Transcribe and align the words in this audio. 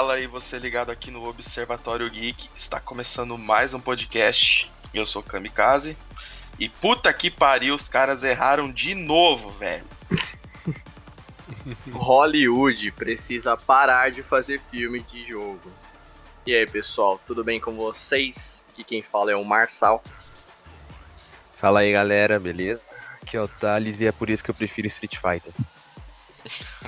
fala 0.00 0.14
aí 0.14 0.26
você 0.26 0.58
ligado 0.58 0.88
aqui 0.88 1.10
no 1.10 1.28
Observatório 1.28 2.08
Geek. 2.08 2.48
Está 2.56 2.80
começando 2.80 3.36
mais 3.36 3.74
um 3.74 3.78
podcast. 3.78 4.72
Eu 4.94 5.04
sou 5.04 5.22
Kamikaze. 5.22 5.94
E 6.58 6.70
puta 6.70 7.12
que 7.12 7.30
pariu, 7.30 7.74
os 7.74 7.86
caras 7.86 8.22
erraram 8.22 8.72
de 8.72 8.94
novo, 8.94 9.50
velho. 9.50 9.84
Hollywood 11.92 12.92
precisa 12.92 13.58
parar 13.58 14.10
de 14.10 14.22
fazer 14.22 14.58
filme 14.70 15.00
de 15.00 15.28
jogo. 15.28 15.70
E 16.46 16.54
aí, 16.54 16.66
pessoal, 16.66 17.20
tudo 17.26 17.44
bem 17.44 17.60
com 17.60 17.76
vocês? 17.76 18.62
Aqui 18.70 18.82
quem 18.82 19.02
fala 19.02 19.32
é 19.32 19.36
o 19.36 19.44
Marçal. 19.44 20.02
Fala 21.58 21.80
aí, 21.80 21.92
galera, 21.92 22.40
beleza? 22.40 22.80
Aqui 23.20 23.36
é 23.36 23.42
o 23.42 23.46
Thales 23.46 24.00
e 24.00 24.06
é 24.06 24.12
por 24.12 24.30
isso 24.30 24.42
que 24.42 24.50
eu 24.50 24.54
prefiro 24.54 24.88
Street 24.88 25.18
Fighter. 25.18 25.52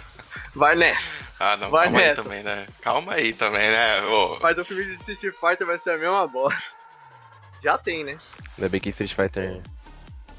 Vai 0.55 0.74
nessa. 0.74 1.24
Ah, 1.41 1.56
não, 1.56 1.70
Vai 1.70 1.84
calma 1.87 1.98
nessa. 2.01 2.20
aí 2.20 2.24
também, 2.24 2.42
né? 2.42 2.66
Calma 2.83 3.15
aí 3.15 3.33
também, 3.33 3.70
né? 3.70 4.02
Ô, 4.05 4.38
Mas 4.41 4.59
o 4.59 4.65
filme 4.65 4.84
de 4.84 4.92
Street 4.95 5.34
Fighter 5.34 5.66
vai 5.66 5.78
ser 5.78 5.92
a 5.92 5.98
mesma 5.98 6.27
bosta. 6.27 6.70
Já 7.62 7.78
tem, 7.78 8.05
né? 8.05 8.19
Ainda 8.59 8.69
bem 8.69 8.81
que 8.81 8.89
Street 8.91 9.14
Fighter 9.14 9.62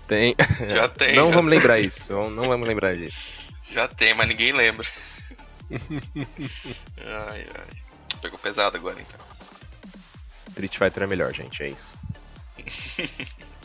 tem. 0.08 0.36
já 0.68 0.90
tem, 0.90 1.16
não 1.16 1.30
já, 1.30 1.36
vamos 1.36 1.50
lembrar 1.50 1.80
isso, 1.80 2.12
não 2.30 2.50
vamos 2.50 2.68
lembrar 2.68 2.96
disso. 2.98 3.18
já 3.72 3.88
tem, 3.88 4.14
mas 4.14 4.28
ninguém 4.28 4.52
lembra. 4.52 4.86
ai, 7.00 7.48
ai. 7.58 7.68
Pegou 8.22 8.38
pesado 8.38 8.76
agora, 8.76 8.98
então. 9.00 9.20
Street 10.50 10.78
Fighter 10.78 11.04
é 11.04 11.08
melhor, 11.08 11.34
gente, 11.34 11.64
é 11.64 11.70
isso. 11.70 11.94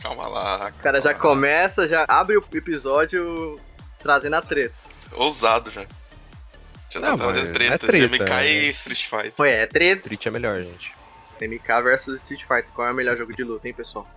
Calma 0.01 0.27
lá. 0.27 0.69
O 0.69 0.81
cara 0.81 1.01
já 1.01 1.13
calma 1.13 1.27
lá. 1.27 1.35
começa, 1.35 1.87
já 1.87 2.05
abre 2.07 2.37
o 2.37 2.45
episódio 2.53 3.59
trazendo 3.99 4.35
a 4.37 4.41
treta. 4.41 4.73
Ousado 5.11 5.69
já. 5.71 5.85
Já 6.89 6.99
tá 6.99 7.15
Não, 7.15 7.17
treta. 7.53 7.75
é 7.75 7.77
treta, 7.77 8.15
MK 8.15 8.23
e 8.23 8.27
mas- 8.67 8.75
Street 8.77 9.03
Fighter. 9.05 9.33
Ué, 9.39 9.51
é 9.63 9.67
treta. 9.67 10.01
Street 10.01 10.25
é 10.25 10.29
melhor, 10.31 10.55
gente. 10.61 10.91
MK 11.41 11.81
versus 11.83 12.21
Street 12.21 12.41
Fighter. 12.41 12.65
Qual 12.73 12.87
é 12.87 12.91
o 12.91 12.95
melhor 12.95 13.15
jogo 13.15 13.33
de 13.35 13.43
luta, 13.43 13.67
hein, 13.67 13.73
pessoal? 13.73 14.07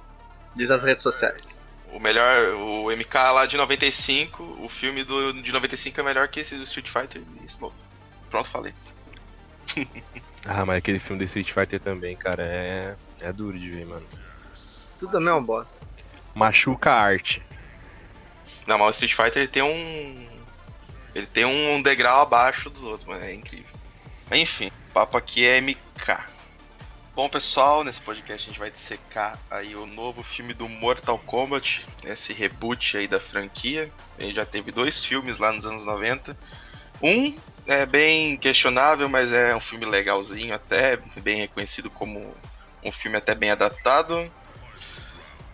Diz 0.57 0.69
nas 0.71 0.83
redes 0.83 1.03
sociais. 1.03 1.59
O 1.93 2.01
melhor, 2.01 2.55
o 2.55 2.91
MK 2.91 3.15
lá 3.33 3.45
de 3.47 3.57
95, 3.59 4.43
o 4.61 4.69
filme 4.69 5.05
do, 5.05 5.33
de 5.35 5.53
95 5.53 6.01
é 6.01 6.03
melhor 6.03 6.27
que 6.29 6.41
esse 6.41 6.57
do 6.57 6.65
Street 6.65 6.89
Fighter 6.89 7.21
e 7.43 7.47
esse 7.47 7.61
novo. 7.61 7.75
Pronto, 8.31 8.49
falei. 8.49 8.73
Ah, 10.45 10.67
mas 10.67 10.79
aquele 10.79 10.99
filme 10.99 11.19
do 11.19 11.25
Street 11.25 11.53
Fighter 11.53 11.79
também, 11.79 12.17
cara, 12.17 12.43
é. 12.43 12.97
É 13.21 13.33
duro 13.33 13.57
de 13.57 13.71
ver, 13.71 13.87
mano. 13.87 14.05
Tudo 14.99 15.17
a 15.17 15.21
mesma 15.21 15.41
bosta. 15.41 15.79
Machuca 16.35 16.91
a 16.91 17.01
arte. 17.01 17.41
Não, 18.67 18.77
mas 18.77 18.89
o 18.89 18.91
Street 19.05 19.15
Fighter 19.15 19.43
ele 19.43 19.49
tem 19.49 19.63
um. 19.63 20.29
Ele 21.15 21.27
tem 21.27 21.45
um 21.45 21.83
degrau 21.83 22.23
abaixo 22.23 22.71
dos 22.71 22.85
outros, 22.85 23.05
mano. 23.05 23.25
É 23.25 23.33
incrível. 23.33 23.71
Mas, 24.31 24.41
Enfim, 24.41 24.69
o 24.69 24.93
papo 24.93 25.17
aqui 25.17 25.47
é 25.47 25.61
MK. 25.61 26.33
Bom, 27.15 27.29
pessoal, 27.29 27.85
nesse 27.85 28.01
podcast 28.01 28.49
a 28.49 28.51
gente 28.51 28.59
vai 28.59 28.71
dissecar 28.71 29.39
aí 29.51 29.77
o 29.77 29.85
novo 29.85 30.23
filme 30.23 30.55
do 30.55 30.67
Mortal 30.67 31.19
Kombat, 31.19 31.87
esse 32.05 32.33
reboot 32.33 32.97
aí 32.97 33.07
da 33.07 33.21
franquia. 33.21 33.93
Ele 34.19 34.33
já 34.33 34.47
teve 34.47 34.73
dois 34.73 35.05
filmes 35.05 35.37
lá 35.37 35.53
nos 35.53 35.67
anos 35.67 35.85
90. 35.85 36.35
Um 37.03 37.37
é 37.67 37.85
bem 37.85 38.39
questionável, 38.39 39.09
mas 39.11 39.31
é 39.31 39.55
um 39.55 39.61
filme 39.61 39.85
legalzinho 39.85 40.55
até, 40.55 40.97
bem 41.19 41.37
reconhecido 41.37 41.91
como 41.91 42.35
um 42.83 42.91
filme 42.91 43.19
até 43.19 43.35
bem 43.35 43.51
adaptado. 43.51 44.33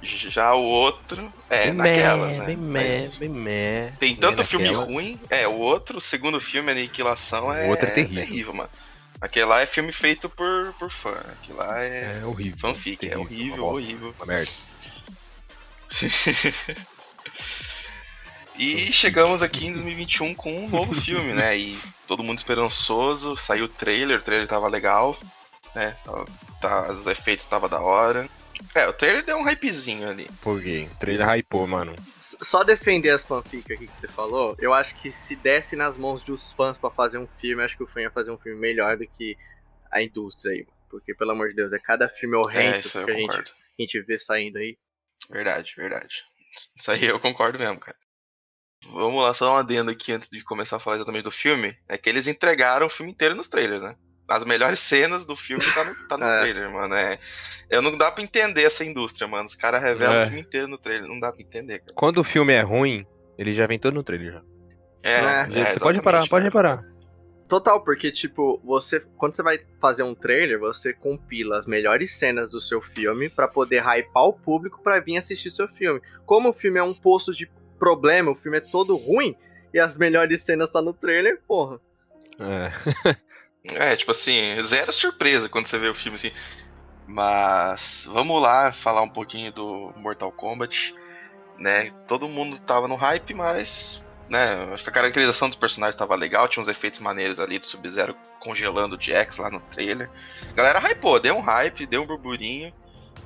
Já 0.03 0.54
o 0.54 0.62
outro 0.62 1.32
é 1.50 1.64
bem 1.66 1.72
naquelas, 1.75 2.31
meh, 2.31 2.38
né? 2.38 2.47
bem 2.47 2.56
meh, 2.56 3.09
bem 3.19 3.28
meh. 3.28 3.91
tem 3.98 4.10
Bem 4.14 4.16
tanto 4.16 4.44
filme 4.44 4.66
naquelas. 4.66 4.86
ruim. 4.92 5.20
É, 5.28 5.48
o 5.48 5.54
outro, 5.54 5.98
o 5.98 6.00
segundo 6.00 6.41
filme, 6.41 6.70
Aniquilação, 6.70 7.53
é, 7.53 7.66
O 7.66 7.70
outro 7.70 7.86
é 7.88 7.91
terrível. 7.91 8.54
mano. 8.54 8.70
Aquele 9.20 9.47
lá 9.47 9.60
é 9.60 9.66
filme 9.66 9.92
feito 9.92 10.28
por, 10.28 10.72
por 10.78 10.91
fã. 10.91 11.10
Aquele 11.32 11.59
lá 11.59 11.81
é, 11.82 12.20
É 12.20 12.25
horrível. 12.25 12.59
fanfic, 12.60 13.04
é 13.04 13.10
terrível, 13.10 13.25
horrível, 13.25 13.54
uma 13.64 13.72
bosta, 13.72 13.86
horrível. 13.88 14.14
Uma 14.19 14.26
merda. 14.26 14.50
E 18.60 18.92
chegamos 18.92 19.41
aqui 19.41 19.66
em 19.69 19.72
2021 19.72 20.34
com 20.34 20.53
um 20.53 20.69
novo 20.69 21.00
filme, 21.00 21.32
né? 21.32 21.56
E 21.56 21.78
todo 22.09 22.25
mundo 22.25 22.38
esperançoso. 22.38 23.36
Saiu 23.36 23.66
o 23.66 23.69
trailer, 23.69 24.19
o 24.19 24.22
trailer 24.22 24.48
tava 24.48 24.66
legal, 24.66 25.16
né? 25.76 25.97
Tava- 26.04 26.25
tá- 26.60 26.88
os 26.91 27.06
efeitos 27.06 27.47
tava 27.47 27.69
da 27.69 27.80
hora. 27.80 28.28
É, 28.74 28.86
o 28.86 28.92
trailer 28.92 29.24
deu 29.24 29.36
um 29.36 29.42
hypezinho 29.42 30.08
ali. 30.08 30.28
Por 30.42 30.62
quê? 30.62 30.88
O 30.92 30.98
trailer 30.98 31.26
hypou, 31.28 31.66
mano. 31.66 31.94
S- 32.16 32.36
Só 32.42 32.62
defender 32.64 33.10
as 33.10 33.22
fanfics 33.22 33.70
aqui 33.70 33.86
que 33.86 33.96
você 33.96 34.08
falou, 34.08 34.54
eu 34.58 34.72
acho 34.74 34.94
que 34.96 35.10
se 35.10 35.34
desse 35.36 35.74
nas 35.76 35.96
mãos 35.96 36.22
dos 36.22 36.52
fãs 36.52 36.78
pra 36.78 36.91
fazer 36.91 37.18
um 37.18 37.26
filme, 37.26 37.62
acho 37.62 37.76
que 37.76 37.82
o 37.82 37.86
fã 37.86 38.00
ia 38.02 38.10
fazer 38.10 38.30
um 38.30 38.38
filme 38.38 38.58
melhor 38.58 38.97
do 38.97 39.06
que 39.06 39.36
a 39.91 40.02
indústria 40.02 40.52
aí. 40.52 40.66
Porque, 40.91 41.14
pelo 41.14 41.32
amor 41.32 41.48
de 41.50 41.54
Deus, 41.54 41.72
é 41.72 41.78
cada 41.78 42.08
filme 42.08 42.36
É, 42.36 42.38
horrendo 42.38 42.74
aí 42.76 42.82
que 42.82 43.10
a 43.10 43.14
gente, 43.14 43.36
a 43.38 43.82
gente 43.82 44.00
vê 44.02 44.18
saindo 44.18 44.58
aí. 44.58 44.78
Verdade, 45.30 45.74
verdade. 45.76 46.24
Isso 46.78 46.91
aí 46.91 47.04
eu 47.04 47.20
concordo 47.20 47.58
mesmo, 47.58 47.78
cara. 47.78 47.97
Vamos 48.91 49.22
lá, 49.22 49.34
só 49.34 49.52
um 49.52 49.56
adendo 49.56 49.91
aqui 49.91 50.12
antes 50.12 50.30
de 50.30 50.42
começar 50.42 50.76
a 50.76 50.80
falar 50.80 50.97
exatamente 50.97 51.24
do 51.24 51.30
filme. 51.30 51.76
É 51.88 51.98
que 51.98 52.08
eles 52.08 52.26
entregaram 52.28 52.86
o 52.86 52.91
filme 52.91 53.12
inteiro 53.12 53.34
nos 53.34 53.48
trailers, 53.48 53.82
né? 53.82 53.97
As 54.28 54.44
melhores 54.44 54.78
cenas 54.81 55.25
do 55.25 55.34
filme 55.34 55.65
tá, 55.75 55.84
no, 55.84 55.94
tá 56.06 56.19
nos 56.19 56.28
É. 56.28 56.41
trailers, 56.41 56.72
mano. 56.72 56.94
É, 56.94 57.19
eu 57.71 57.81
não 57.81 57.97
dá 57.97 58.11
pra 58.12 58.22
entender 58.22 58.62
essa 58.65 58.84
indústria, 58.84 59.27
mano. 59.27 59.47
Os 59.47 59.55
caras 59.55 59.83
revelam 59.83 60.16
É. 60.16 60.21
o 60.22 60.27
filme 60.27 60.41
inteiro 60.41 60.69
no 60.69 60.77
trailer. 60.78 61.09
Não 61.09 61.19
dá 61.19 61.33
pra 61.33 61.41
entender, 61.41 61.78
cara. 61.81 61.93
Quando 61.94 62.19
o 62.19 62.25
filme 62.25 62.53
é 62.53 62.61
ruim, 62.61 63.06
ele 63.39 63.55
já 63.55 63.66
vem 63.66 63.78
todo 63.78 63.94
no 63.94 64.03
trailer 64.03 64.34
já. 64.34 64.43
É, 65.03 65.12
É. 65.12 65.61
é, 65.61 65.71
Você 65.72 65.81
pode 65.81 65.97
reparar, 65.99 66.19
exatamente, 66.19 66.28
pode 66.31 66.44
reparar. 66.44 66.84
Total, 67.49 67.83
porque, 67.83 68.11
tipo, 68.11 68.61
você. 68.62 69.00
Quando 69.16 69.34
você 69.34 69.43
vai 69.43 69.59
fazer 69.81 70.03
um 70.03 70.15
trailer, 70.15 70.59
você 70.59 70.93
compila 70.93 71.56
as 71.56 71.65
melhores 71.66 72.12
cenas 72.19 72.50
do 72.50 72.60
seu 72.60 72.83
filme 72.83 73.31
pra 73.31 73.49
poder 73.49 73.83
hypar 73.83 74.25
o 74.25 74.34
público 74.34 74.83
pra 74.83 75.00
vir 75.00 75.16
assistir 75.16 75.49
seu 75.50 75.66
filme. 75.66 75.99
Como 76.27 76.50
o 76.50 76.53
filme 76.53 76.78
é 76.78 76.83
um 76.83 76.93
poço 76.93 77.33
de 77.33 77.50
problema, 77.78 78.31
o 78.31 78.34
filme 78.34 78.59
é 78.59 78.60
todo 78.60 78.95
ruim, 78.99 79.34
e 79.72 79.78
as 79.78 79.97
melhores 79.97 80.43
cenas 80.43 80.71
tá 80.71 80.83
no 80.83 80.93
trailer, 80.93 81.41
porra. 81.49 81.81
É. 82.39 82.69
É, 83.74 83.96
tipo 83.96 84.10
assim, 84.10 84.60
zero 84.62 84.92
surpresa 84.92 85.48
quando 85.48 85.66
você 85.66 85.78
vê 85.78 85.88
o 85.88 85.94
filme 85.94 86.16
assim. 86.16 86.32
Mas 87.06 88.06
vamos 88.12 88.40
lá 88.40 88.70
falar 88.72 89.02
um 89.02 89.08
pouquinho 89.08 89.50
do 89.52 89.92
Mortal 89.96 90.30
Kombat, 90.30 90.94
né? 91.58 91.90
Todo 92.06 92.28
mundo 92.28 92.58
tava 92.58 92.86
no 92.86 92.96
hype, 92.96 93.32
mas, 93.34 94.04
né, 94.28 94.68
acho 94.74 94.84
que 94.84 94.90
a 94.90 94.92
caracterização 94.92 95.48
dos 95.48 95.56
personagens 95.56 95.96
tava 95.96 96.14
legal, 96.14 96.48
tinha 96.48 96.62
uns 96.62 96.68
efeitos 96.68 97.00
maneiros 97.00 97.40
ali 97.40 97.58
do 97.58 97.66
Sub-Zero 97.66 98.14
congelando 98.40 98.96
o 98.96 99.00
Jax 99.00 99.38
lá 99.38 99.50
no 99.50 99.60
trailer. 99.60 100.10
A 100.52 100.54
galera 100.54 100.78
hypou, 100.80 101.18
deu 101.18 101.34
um 101.34 101.40
hype, 101.40 101.86
deu 101.86 102.02
um 102.02 102.06
burburinho, 102.06 102.72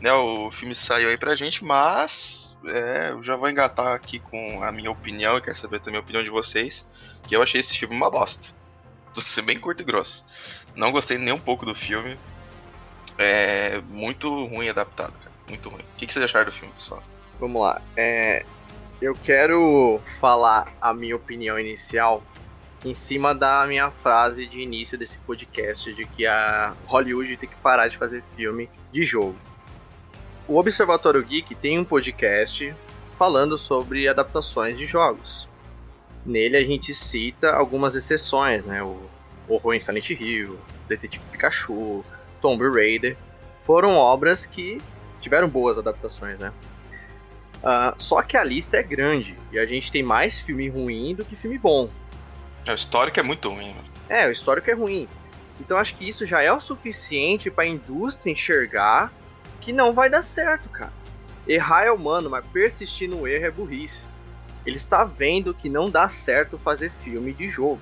né? 0.00 0.12
O 0.12 0.50
filme 0.50 0.74
saiu 0.74 1.08
aí 1.08 1.16
pra 1.18 1.34
gente, 1.34 1.64
mas 1.64 2.56
é, 2.64 3.10
eu 3.10 3.22
já 3.22 3.36
vou 3.36 3.50
engatar 3.50 3.92
aqui 3.92 4.20
com 4.20 4.62
a 4.62 4.70
minha 4.70 4.90
opinião, 4.90 5.36
e 5.36 5.40
quero 5.40 5.58
saber 5.58 5.80
também 5.80 5.98
a 5.98 6.02
opinião 6.02 6.22
de 6.22 6.30
vocês, 6.30 6.88
que 7.26 7.34
eu 7.34 7.42
achei 7.42 7.60
esse 7.60 7.76
filme 7.76 7.96
uma 7.96 8.10
bosta. 8.10 8.48
Vou 9.14 9.24
ser 9.24 9.42
bem 9.42 9.58
curto 9.58 9.82
e 9.82 9.84
grosso. 9.84 10.24
Não 10.74 10.90
gostei 10.90 11.18
nem 11.18 11.32
um 11.32 11.38
pouco 11.38 11.66
do 11.66 11.74
filme. 11.74 12.18
É 13.18 13.80
muito 13.88 14.46
ruim 14.46 14.68
adaptado, 14.68 15.12
cara. 15.12 15.32
Muito 15.48 15.68
ruim. 15.68 15.82
O 15.82 15.96
que, 15.96 16.10
vocês 16.10 16.24
acharam 16.24 16.46
do 16.46 16.52
filme, 16.52 16.72
pessoal? 16.74 17.02
Vamos 17.38 17.60
lá. 17.60 17.82
É, 17.96 18.44
eu 19.00 19.14
quero 19.14 20.00
falar 20.20 20.72
a 20.80 20.94
minha 20.94 21.14
opinião 21.14 21.58
inicial 21.58 22.22
em 22.84 22.94
cima 22.94 23.34
da 23.34 23.66
minha 23.66 23.90
frase 23.90 24.46
de 24.46 24.60
início 24.60 24.98
desse 24.98 25.18
podcast 25.18 25.92
de 25.92 26.04
que 26.06 26.26
a 26.26 26.74
Hollywood 26.86 27.36
tem 27.36 27.48
que 27.48 27.56
parar 27.56 27.88
de 27.88 27.96
fazer 27.96 28.22
filme 28.36 28.68
de 28.90 29.04
jogo. 29.04 29.36
O 30.48 30.58
Observatório 30.58 31.22
Geek 31.22 31.54
tem 31.54 31.78
um 31.78 31.84
podcast 31.84 32.74
falando 33.16 33.56
sobre 33.56 34.08
adaptações 34.08 34.76
de 34.76 34.86
jogos. 34.86 35.48
Nele 36.26 36.56
a 36.56 36.64
gente 36.64 36.92
cita 36.94 37.52
algumas 37.52 37.94
exceções, 37.94 38.64
né? 38.64 38.82
O 38.82 39.00
Horror 39.48 39.74
em 39.74 39.80
Silent 39.80 40.10
Hill, 40.10 40.58
Detetive 40.88 41.22
Pikachu, 41.30 42.04
Tomb 42.40 42.62
Raider. 42.70 43.16
Foram 43.64 43.94
obras 43.94 44.44
que 44.46 44.80
tiveram 45.20 45.48
boas 45.48 45.78
adaptações, 45.78 46.40
né? 46.40 46.52
Ah, 47.62 47.94
só 47.96 48.22
que 48.22 48.36
a 48.36 48.42
lista 48.42 48.76
é 48.76 48.82
grande 48.82 49.36
e 49.52 49.58
a 49.58 49.64
gente 49.66 49.92
tem 49.92 50.02
mais 50.02 50.40
filme 50.40 50.68
ruim 50.68 51.14
do 51.14 51.24
que 51.24 51.36
filme 51.36 51.58
bom. 51.58 51.88
É, 52.66 52.72
O 52.72 52.74
histórico 52.74 53.20
é 53.20 53.22
muito 53.22 53.48
ruim, 53.48 53.68
mano. 53.68 53.84
É, 54.08 54.26
o 54.26 54.32
histórico 54.32 54.70
é 54.70 54.74
ruim. 54.74 55.08
Então 55.60 55.76
acho 55.76 55.94
que 55.94 56.08
isso 56.08 56.26
já 56.26 56.42
é 56.42 56.52
o 56.52 56.60
suficiente 56.60 57.50
para 57.50 57.64
a 57.64 57.68
indústria 57.68 58.32
enxergar 58.32 59.12
que 59.60 59.72
não 59.72 59.92
vai 59.92 60.10
dar 60.10 60.22
certo, 60.22 60.68
cara. 60.68 60.92
Errar 61.46 61.84
é 61.84 61.90
humano, 61.92 62.28
mas 62.28 62.44
persistir 62.46 63.08
no 63.08 63.28
erro 63.28 63.46
é 63.46 63.50
burrice. 63.50 64.06
Ele 64.66 64.76
está 64.76 65.04
vendo 65.04 65.54
que 65.54 65.68
não 65.68 65.88
dá 65.90 66.08
certo 66.08 66.58
fazer 66.58 66.90
filme 66.90 67.32
de 67.32 67.48
jogo. 67.48 67.80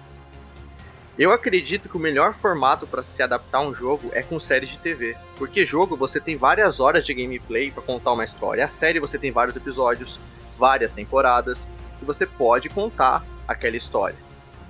Eu 1.20 1.32
acredito 1.32 1.86
que 1.86 1.98
o 1.98 2.00
melhor 2.00 2.32
formato 2.32 2.86
para 2.86 3.02
se 3.02 3.22
adaptar 3.22 3.58
a 3.58 3.60
um 3.60 3.74
jogo 3.74 4.08
é 4.14 4.22
com 4.22 4.40
séries 4.40 4.70
de 4.70 4.78
TV, 4.78 5.14
porque 5.36 5.66
jogo 5.66 5.94
você 5.94 6.18
tem 6.18 6.34
várias 6.34 6.80
horas 6.80 7.04
de 7.04 7.12
gameplay 7.12 7.70
para 7.70 7.82
contar 7.82 8.12
uma 8.12 8.24
história. 8.24 8.64
A 8.64 8.70
série 8.70 8.98
você 8.98 9.18
tem 9.18 9.30
vários 9.30 9.54
episódios, 9.54 10.18
várias 10.58 10.92
temporadas, 10.92 11.68
e 12.00 12.06
você 12.06 12.24
pode 12.24 12.70
contar 12.70 13.22
aquela 13.46 13.76
história. 13.76 14.16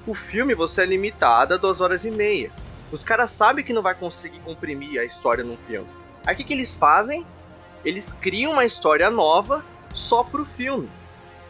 O 0.04 0.12
filme 0.12 0.52
você 0.52 0.82
é 0.82 0.86
limitado 0.86 1.54
a 1.54 1.56
duas 1.56 1.80
horas 1.80 2.04
e 2.04 2.10
meia. 2.10 2.50
Os 2.90 3.04
caras 3.04 3.30
sabem 3.30 3.64
que 3.64 3.72
não 3.72 3.80
vai 3.80 3.94
conseguir 3.94 4.40
comprimir 4.40 5.00
a 5.00 5.04
história 5.04 5.44
num 5.44 5.56
filme. 5.56 5.86
Aí 6.26 6.34
o 6.34 6.36
que, 6.36 6.42
que 6.42 6.52
eles 6.52 6.74
fazem? 6.74 7.24
Eles 7.84 8.12
criam 8.12 8.54
uma 8.54 8.64
história 8.64 9.08
nova 9.08 9.64
só 9.94 10.24
pro 10.24 10.44
filme. 10.44 10.90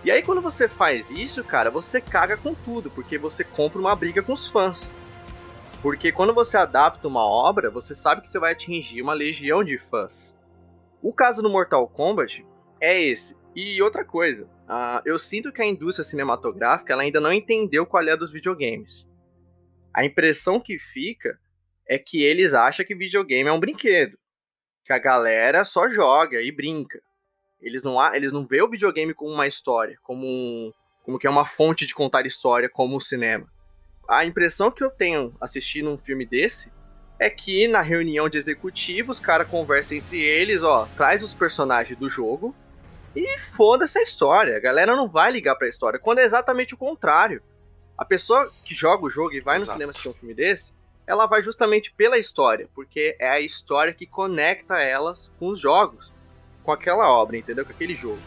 E 0.03 0.11
aí 0.11 0.23
quando 0.23 0.41
você 0.41 0.67
faz 0.69 1.11
isso, 1.11 1.45
cara, 1.45 1.71
você 1.71 2.01
caga 2.01 2.37
com 2.37 2.55
tudo, 2.55 2.91
porque 2.91 3.19
você 3.19 3.45
compra 3.45 3.79
uma 3.79 3.95
briga 3.95 4.23
com 4.23 4.33
os 4.33 4.47
fãs. 4.47 4.91
Porque 5.83 6.13
quando 6.13 6.35
você 6.35 6.57
adapta 6.57 7.09
uma 7.09 7.25
obra, 7.25 7.71
você 7.71 7.95
sabe 7.95 8.23
que 8.23 8.29
você 8.29 8.39
vai 8.39 8.53
atingir 8.53 9.03
uma 9.03 9.15
legião 9.15 9.65
de 9.65 9.79
fãs. 9.79 10.35
O 11.03 11.13
caso 11.13 11.43
do 11.43 11.51
Mortal 11.51 11.89
Kombat 11.89 12.47
é 12.81 13.01
esse. 13.01 13.39
E 13.55 13.81
outra 13.83 14.05
coisa, 14.05 14.45
uh, 14.45 15.03
eu 15.05 15.19
sinto 15.19 15.53
que 15.53 15.61
a 15.61 15.67
indústria 15.67 16.05
cinematográfica 16.05 16.93
ela 16.93 17.03
ainda 17.03 17.21
não 17.21 17.33
entendeu 17.33 17.85
qual 17.85 18.07
é 18.07 18.13
a 18.13 18.17
dos 18.17 18.31
videogames. 18.31 19.09
A 19.93 20.05
impressão 20.05 20.61
que 20.61 20.79
fica 20.79 21.39
é 21.89 21.99
que 21.99 22.23
eles 22.23 22.55
acham 22.55 22.87
que 22.87 22.95
videogame 22.95 23.49
é 23.49 23.53
um 23.53 23.59
brinquedo. 23.59 24.17
Que 24.85 24.93
a 24.93 24.99
galera 24.99 25.65
só 25.65 25.89
joga 25.91 26.41
e 26.41 26.53
brinca. 26.53 27.01
Eles 27.63 27.83
não, 27.83 28.15
eles 28.15 28.33
não 28.33 28.47
veem 28.47 28.63
o 28.63 28.71
videogame 28.71 29.15
como 29.15 29.33
uma 29.33 29.47
história, 29.47 29.99
como, 30.03 30.27
um, 30.27 30.73
como 31.03 31.19
que 31.19 31.27
é 31.27 31.31
uma 31.31 31.47
fonte 31.47 31.87
de 31.87 31.95
contar 31.95 32.27
história, 32.27 32.69
como 32.69 32.97
o 32.97 33.01
cinema. 33.01 33.47
A 34.09 34.25
impressão 34.25 34.71
que 34.71 34.83
eu 34.83 34.91
tenho 34.91 35.35
assistindo 35.41 35.91
um 35.91 35.99
filme 35.99 36.27
desse 36.27 36.73
é 37.19 37.29
que 37.29 37.69
na 37.69 37.83
reunião 37.83 38.29
de 38.29 38.39
executivos, 38.39 39.19
os 39.19 39.23
caras 39.23 39.47
conversam 39.47 39.99
entre 39.99 40.21
eles, 40.21 40.63
ó, 40.63 40.89
traz 40.97 41.23
os 41.23 41.35
personagens 41.35 41.99
do 41.99 42.09
jogo 42.09 42.55
e 43.15 43.39
foda-se 43.39 43.99
a 43.99 44.03
história. 44.03 44.57
A 44.57 44.61
galera 44.61 44.97
não 44.97 45.09
vai 45.09 45.31
ligar 45.31 45.55
pra 45.57 45.69
história, 45.69 45.99
quando 45.99 46.19
é 46.19 46.25
exatamente 46.25 46.75
o 46.75 46.79
contrário. 46.79 47.43
A 47.97 48.05
pessoa 48.05 48.51
que 48.65 48.75
joga 48.75 49.05
o 49.05 49.11
jogo 49.11 49.35
e 49.35 49.41
vai 49.41 49.57
Exato. 49.57 49.69
no 49.69 49.73
cinema 49.75 49.91
assistir 49.91 50.09
um 50.09 50.15
filme 50.15 50.35
desse, 50.35 50.73
ela 51.07 51.27
vai 51.27 51.43
justamente 51.43 51.93
pela 51.93 52.17
história, 52.17 52.69
porque 52.75 53.17
é 53.19 53.29
a 53.29 53.41
história 53.41 53.93
que 53.93 54.07
conecta 54.07 54.81
elas 54.81 55.31
com 55.39 55.49
os 55.49 55.59
jogos, 55.59 56.10
com 56.63 56.73
aquela 56.73 57.09
obra, 57.09 57.37
entendeu? 57.37 57.65
Com 57.65 57.73
aquele 57.73 57.95
jogo. 57.95 58.21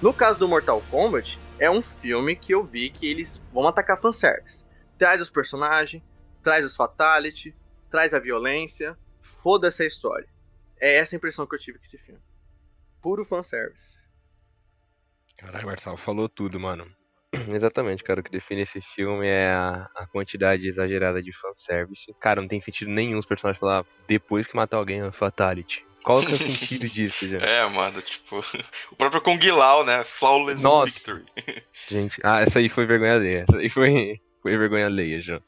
No 0.00 0.12
caso 0.12 0.38
do 0.38 0.48
Mortal 0.48 0.82
Kombat, 0.90 1.38
é 1.58 1.70
um 1.70 1.80
filme 1.80 2.36
que 2.36 2.52
eu 2.52 2.62
vi 2.62 2.90
que 2.90 3.08
eles 3.08 3.42
vão 3.52 3.66
atacar 3.66 4.00
fanservice. 4.00 4.64
Traz 4.98 5.22
os 5.22 5.30
personagens, 5.30 6.02
traz 6.42 6.66
os 6.66 6.76
fatality, 6.76 7.54
traz 7.90 8.12
a 8.12 8.18
violência, 8.18 8.96
foda-se 9.20 9.82
a 9.82 9.86
história. 9.86 10.28
É 10.78 10.96
essa 10.96 11.14
a 11.14 11.18
impressão 11.18 11.46
que 11.46 11.54
eu 11.54 11.58
tive 11.58 11.78
com 11.78 11.84
esse 11.84 11.98
filme. 11.98 12.20
Puro 13.00 13.24
fanservice. 13.24 13.98
Caralho, 15.36 15.66
Marcelo, 15.66 15.96
falou 15.96 16.28
tudo, 16.28 16.58
mano. 16.60 16.86
Exatamente, 17.52 18.02
cara. 18.02 18.20
O 18.20 18.22
que 18.22 18.30
define 18.30 18.62
esse 18.62 18.80
filme 18.80 19.26
é 19.26 19.50
a, 19.50 19.88
a 19.94 20.06
quantidade 20.06 20.68
exagerada 20.68 21.22
de 21.22 21.32
fanservice. 21.32 22.14
Cara, 22.20 22.40
não 22.40 22.48
tem 22.48 22.60
sentido 22.60 22.90
nenhum 22.90 23.18
os 23.18 23.26
personagens 23.26 23.60
falar 23.60 23.84
depois 24.06 24.46
que 24.46 24.56
matar 24.56 24.78
alguém, 24.78 25.02
é 25.02 25.12
fatality. 25.12 25.86
Qual 26.06 26.20
que 26.24 26.30
é 26.30 26.34
o 26.36 26.38
sentido 26.38 26.88
disso, 26.88 27.26
já? 27.28 27.38
É, 27.38 27.68
mano, 27.68 28.00
tipo, 28.00 28.38
o 28.92 28.96
próprio 28.96 29.20
Kung 29.20 29.40
Lao, 29.50 29.84
né? 29.84 30.04
Flawless 30.04 30.62
Nossa. 30.62 30.86
Victory. 30.86 31.24
Gente, 31.90 32.20
ah, 32.22 32.42
essa 32.42 32.60
aí 32.60 32.68
foi 32.68 32.86
vergonha 32.86 33.14
alheia. 33.14 33.44
Essa 33.48 33.58
aí 33.58 33.68
foi, 33.68 34.16
foi 34.40 34.56
vergonha 34.56 34.86
alheia, 34.86 35.20
já. 35.20 35.40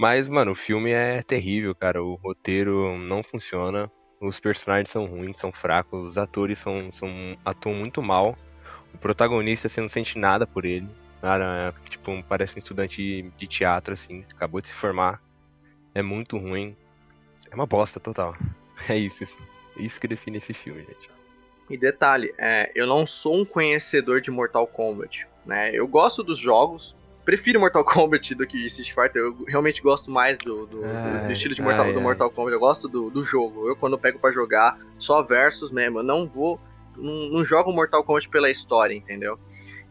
Mas, 0.00 0.26
mano, 0.26 0.52
o 0.52 0.54
filme 0.54 0.90
é 0.90 1.22
terrível, 1.22 1.74
cara. 1.74 2.02
O 2.02 2.14
roteiro 2.14 2.96
não 2.96 3.22
funciona. 3.22 3.90
Os 4.22 4.40
personagens 4.40 4.88
são 4.88 5.04
ruins, 5.04 5.36
são 5.36 5.52
fracos. 5.52 6.08
Os 6.08 6.16
atores 6.16 6.58
são, 6.58 6.90
são 6.90 7.10
atuam 7.44 7.74
muito 7.74 8.02
mal. 8.02 8.38
O 8.94 8.96
protagonista, 8.96 9.68
você 9.68 9.82
não 9.82 9.88
sente 9.88 10.18
nada 10.18 10.46
por 10.46 10.64
ele. 10.64 10.88
Cara, 11.20 11.74
é, 11.76 11.90
tipo, 11.90 12.22
parece 12.22 12.56
um 12.56 12.58
estudante 12.58 13.30
de 13.36 13.46
teatro, 13.46 13.92
assim, 13.92 14.24
acabou 14.34 14.62
de 14.62 14.68
se 14.68 14.72
formar. 14.72 15.20
É 15.94 16.00
muito 16.00 16.38
ruim. 16.38 16.74
É 17.50 17.54
uma 17.54 17.66
bosta 17.66 18.00
total. 18.00 18.34
É 18.88 18.96
isso, 18.96 19.24
assim. 19.24 19.57
Isso 19.78 20.00
que 20.00 20.08
define 20.08 20.38
esse 20.38 20.52
filme, 20.52 20.80
gente. 20.80 21.10
E 21.70 21.76
detalhe, 21.76 22.34
é, 22.38 22.72
eu 22.74 22.86
não 22.86 23.06
sou 23.06 23.40
um 23.40 23.44
conhecedor 23.44 24.20
de 24.20 24.30
Mortal 24.30 24.66
Kombat, 24.66 25.26
né? 25.44 25.70
Eu 25.72 25.86
gosto 25.86 26.22
dos 26.22 26.38
jogos, 26.38 26.96
prefiro 27.24 27.60
Mortal 27.60 27.84
Kombat 27.84 28.34
do 28.34 28.46
que 28.46 28.64
Street 28.66 28.92
Fighter. 28.94 29.22
Eu 29.22 29.44
realmente 29.46 29.82
gosto 29.82 30.10
mais 30.10 30.38
do, 30.38 30.66
do, 30.66 30.82
ai, 30.84 31.26
do 31.26 31.32
estilo 31.32 31.54
de 31.54 31.60
Mortal, 31.60 31.86
ai, 31.86 31.92
do 31.92 32.00
Mortal 32.00 32.30
Kombat. 32.30 32.54
Eu 32.54 32.60
gosto 32.60 32.88
do, 32.88 33.10
do 33.10 33.22
jogo. 33.22 33.68
Eu, 33.68 33.76
quando 33.76 33.92
eu 33.92 33.98
pego 33.98 34.18
para 34.18 34.32
jogar, 34.32 34.78
só 34.98 35.22
versus 35.22 35.70
mesmo. 35.70 35.98
Eu 35.98 36.02
não 36.02 36.26
vou 36.26 36.58
não, 36.96 37.28
não 37.28 37.44
jogo 37.44 37.72
Mortal 37.72 38.02
Kombat 38.02 38.28
pela 38.28 38.50
história, 38.50 38.94
entendeu? 38.94 39.38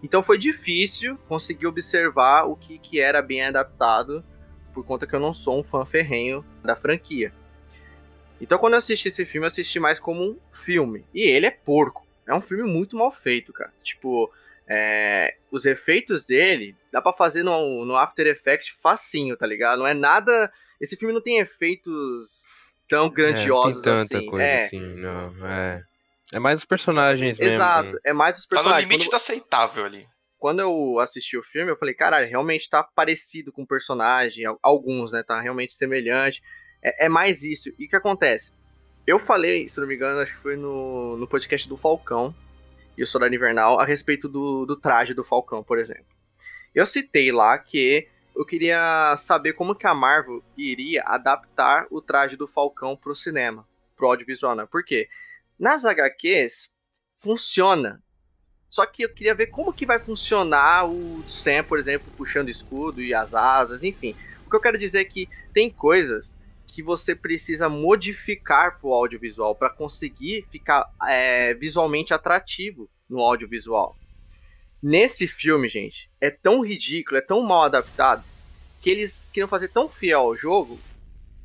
Então 0.02 0.22
foi 0.22 0.38
difícil 0.38 1.18
conseguir 1.28 1.68
observar 1.68 2.46
o 2.46 2.56
que, 2.56 2.78
que 2.78 3.00
era 3.00 3.22
bem 3.22 3.44
adaptado, 3.44 4.24
por 4.74 4.86
conta 4.86 5.08
que 5.08 5.16
eu 5.16 5.20
não 5.20 5.34
sou 5.34 5.60
um 5.60 5.64
fã 5.64 5.84
ferrenho 5.86 6.46
da 6.64 6.76
franquia. 6.76 7.34
Então 8.40 8.58
quando 8.58 8.74
eu 8.74 8.80
assisti 8.80 9.08
esse 9.08 9.26
filme, 9.26 9.46
eu 9.46 9.50
assisti 9.50 9.80
mais 9.80 10.00
como 10.00 10.24
um 10.24 10.38
filme. 10.52 11.06
E 11.14 11.22
ele 11.22 11.46
é 11.46 11.52
porco. 11.52 12.06
É 12.28 12.34
um 12.34 12.42
filme 12.42 12.64
muito 12.64 12.96
mal 12.96 13.12
feito, 13.12 13.54
cara. 13.54 13.74
Tipo, 13.82 14.32
é, 14.68 15.36
os 15.50 15.66
efeitos 15.66 16.26
dele 16.26 16.76
dá 16.92 17.02
para 17.02 17.14
fazer 17.14 17.44
no, 17.44 17.86
no 17.86 17.96
After 17.96 18.28
Effects 18.28 18.70
facinho, 18.82 19.38
tá 19.38 19.48
ligado? 19.48 19.80
Não 19.80 19.88
é 19.88 19.94
nada. 19.94 20.52
Esse 20.80 20.98
filme 20.98 21.14
não 21.14 21.22
tem 21.22 21.40
efeitos 21.40 22.48
tão 22.88 23.10
grandiosos 23.10 23.86
é, 23.86 23.96
tem 23.96 23.96
tanta 23.96 24.18
assim. 24.18 24.26
Coisa 24.26 24.46
é. 24.46 24.66
assim, 24.66 24.80
não. 24.80 25.48
É. 25.48 25.84
É 26.34 26.40
mais 26.40 26.60
os 26.60 26.66
personagens 26.66 27.40
mesmo. 27.40 27.54
Exato, 27.54 27.98
é 28.04 28.12
mais 28.12 28.38
os 28.38 28.46
personagens. 28.46 28.84
Tá 28.84 28.86
no 28.86 28.92
limite 28.92 29.10
Quando... 29.10 29.12
do 29.12 29.24
aceitável 29.24 29.86
ali. 29.86 30.06
Quando 30.38 30.60
eu 30.60 31.00
assisti 31.00 31.38
o 31.38 31.44
filme, 31.44 31.72
eu 31.72 31.78
falei, 31.78 31.96
caralho, 31.96 32.30
realmente 32.30 32.70
tá 32.70 32.84
parecido 32.84 33.52
com 33.52 33.64
o 33.64 33.68
personagem, 33.68 34.44
alguns, 34.62 35.14
né? 35.14 35.24
Tá 35.24 35.42
realmente 35.42 35.74
semelhante. 35.74 36.44
É, 36.82 37.06
é, 37.06 37.10
mais 37.10 37.44
isso. 37.44 37.70
E 37.78 37.86
o 37.86 37.90
que 37.90 37.96
acontece? 37.96 38.52
Eu 39.06 39.20
falei, 39.20 39.68
se 39.68 39.80
não 39.80 39.88
me 39.88 39.96
engano, 39.96 40.20
acho 40.20 40.36
que 40.36 40.42
foi 40.42 40.56
no, 40.56 41.18
no 41.18 41.28
podcast 41.28 41.68
do 41.68 41.78
Falcão 41.78 42.36
e 42.98 43.04
o 43.04 43.08
Soldado 43.08 43.34
Invernal, 43.34 43.80
a 43.80 43.86
respeito 43.86 44.28
do, 44.28 44.66
do 44.66 44.76
traje 44.76 45.14
do 45.14 45.24
Falcão, 45.24 45.64
por 45.64 45.78
exemplo. 45.78 46.06
Eu 46.74 46.86
citei 46.86 47.32
lá 47.32 47.58
que 47.58 48.08
eu 48.36 48.46
queria 48.46 49.16
saber 49.18 49.54
como 49.54 49.76
que 49.76 49.88
a 49.88 49.94
Marvel 49.94 50.44
iria 50.56 51.04
adaptar 51.04 51.88
o 51.90 52.02
traje 52.02 52.36
do 52.36 52.48
Falcão 52.48 52.96
pro 52.96 53.16
cinema, 53.16 53.68
pro 53.96 54.08
audiovisual, 54.08 54.56
né? 54.56 54.68
Por 54.70 54.84
quê? 54.84 55.10
Nas 55.58 55.86
HQs, 55.86 56.70
funciona. 57.16 58.02
Só 58.70 58.86
que 58.86 59.04
eu 59.04 59.10
queria 59.10 59.34
ver 59.34 59.48
como 59.48 59.74
que 59.74 59.86
vai 59.86 59.98
funcionar 59.98 60.86
o 60.86 61.24
Sam, 61.28 61.64
por 61.64 61.80
exemplo, 61.80 62.12
puxando 62.16 62.50
escudo 62.50 63.02
e 63.02 63.14
as 63.14 63.34
asas, 63.34 63.84
enfim. 63.84 64.16
O 64.46 64.50
que 64.50 64.56
eu 64.56 64.62
quero 64.62 64.78
dizer 64.78 65.00
é 65.00 65.06
que 65.06 65.28
tem 65.54 65.70
coisas 65.70 66.38
que 66.68 66.84
você 66.84 67.16
precisa 67.16 67.70
modificar 67.70 68.80
pro 68.80 68.94
audiovisual 68.94 69.56
para 69.56 69.70
conseguir 69.70 70.44
ficar 70.44 70.86
é, 71.08 71.54
visualmente 71.54 72.14
atrativo 72.14 72.90
no 73.10 73.20
audiovisual. 73.22 73.96
Nesse 74.84 75.26
filme, 75.26 75.70
gente, 75.70 76.12
é 76.22 76.30
tão 76.30 76.62
ridículo, 76.62 77.18
é 77.18 77.22
tão 77.22 77.42
mal 77.42 77.64
adaptado, 77.64 78.24
que 78.82 78.90
eles 78.90 79.28
queriam 79.32 79.48
fazer 79.48 79.70
tão 79.70 79.90
fiel 79.90 80.20
ao 80.20 80.38
jogo 80.38 80.80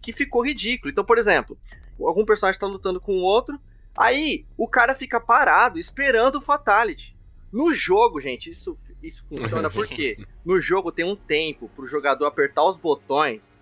que 0.03 0.13
ficou 0.13 0.45
ridículo. 0.45 0.91
Então, 0.91 1.05
por 1.05 1.17
exemplo, 1.17 1.57
algum 1.99 2.27
personagem 2.27 2.57
está 2.57 2.67
lutando 2.67 3.01
com 3.01 3.15
o 3.15 3.23
outro, 3.23 3.59
Aí 3.97 4.47
o 4.57 4.67
cara 4.67 4.95
fica 4.95 5.21
parado 5.21 5.79
esperando 5.79 6.37
o 6.37 6.41
Fatality. 6.41 7.17
No 7.53 7.75
jogo, 7.75 8.21
gente, 8.21 8.49
isso, 8.51 8.77
isso 9.03 9.27
funciona 9.29 9.69
porque 9.69 10.17
no 10.45 10.61
jogo 10.61 10.91
tem 10.91 11.05
um 11.05 11.17
tempo 11.17 11.69
pro 11.77 11.87
jogador 11.87 12.25
apertar 12.27 12.65
os 12.65 12.79
botões 12.79 13.59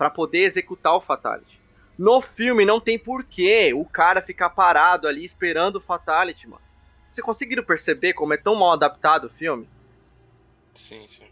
para 0.00 0.08
poder 0.08 0.44
executar 0.44 0.94
o 0.94 1.00
Fatality. 1.00 1.60
No 1.98 2.22
filme 2.22 2.64
não 2.64 2.80
tem 2.80 2.98
porquê 2.98 3.74
o 3.74 3.84
cara 3.84 4.22
ficar 4.22 4.48
parado 4.48 5.06
ali 5.06 5.22
esperando 5.22 5.76
o 5.76 5.80
Fatality, 5.80 6.48
mano. 6.48 6.62
Vocês 7.10 7.22
conseguiram 7.22 7.62
perceber 7.62 8.14
como 8.14 8.32
é 8.32 8.38
tão 8.38 8.54
mal 8.54 8.72
adaptado 8.72 9.26
o 9.26 9.28
filme? 9.28 9.68
Sim, 10.72 11.06
sim. 11.06 11.26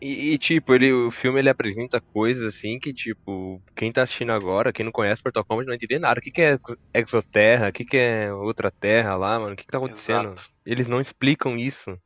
E, 0.00 0.32
e, 0.32 0.38
tipo, 0.38 0.72
ele, 0.72 0.90
o 0.90 1.10
filme 1.10 1.40
ele 1.40 1.50
apresenta 1.50 2.00
coisas 2.00 2.46
assim 2.46 2.78
que, 2.78 2.90
tipo, 2.90 3.60
quem 3.74 3.92
tá 3.92 4.04
assistindo 4.04 4.32
agora, 4.32 4.72
quem 4.72 4.86
não 4.86 4.92
conhece 4.92 5.22
Portal 5.22 5.44
Kombat, 5.44 5.66
não 5.66 5.72
vai 5.72 5.76
entender 5.76 5.98
nada. 5.98 6.18
O 6.18 6.22
que, 6.22 6.30
que 6.30 6.40
é 6.40 6.58
Exoterra? 6.94 7.68
O 7.68 7.72
que, 7.72 7.84
que 7.84 7.98
é 7.98 8.32
outra 8.32 8.70
terra 8.70 9.14
lá, 9.14 9.38
mano? 9.38 9.52
O 9.52 9.56
que, 9.56 9.64
que 9.64 9.70
tá 9.70 9.76
acontecendo? 9.76 10.32
Exato. 10.32 10.50
Eles 10.64 10.88
não 10.88 11.02
explicam 11.02 11.54
isso. 11.58 12.00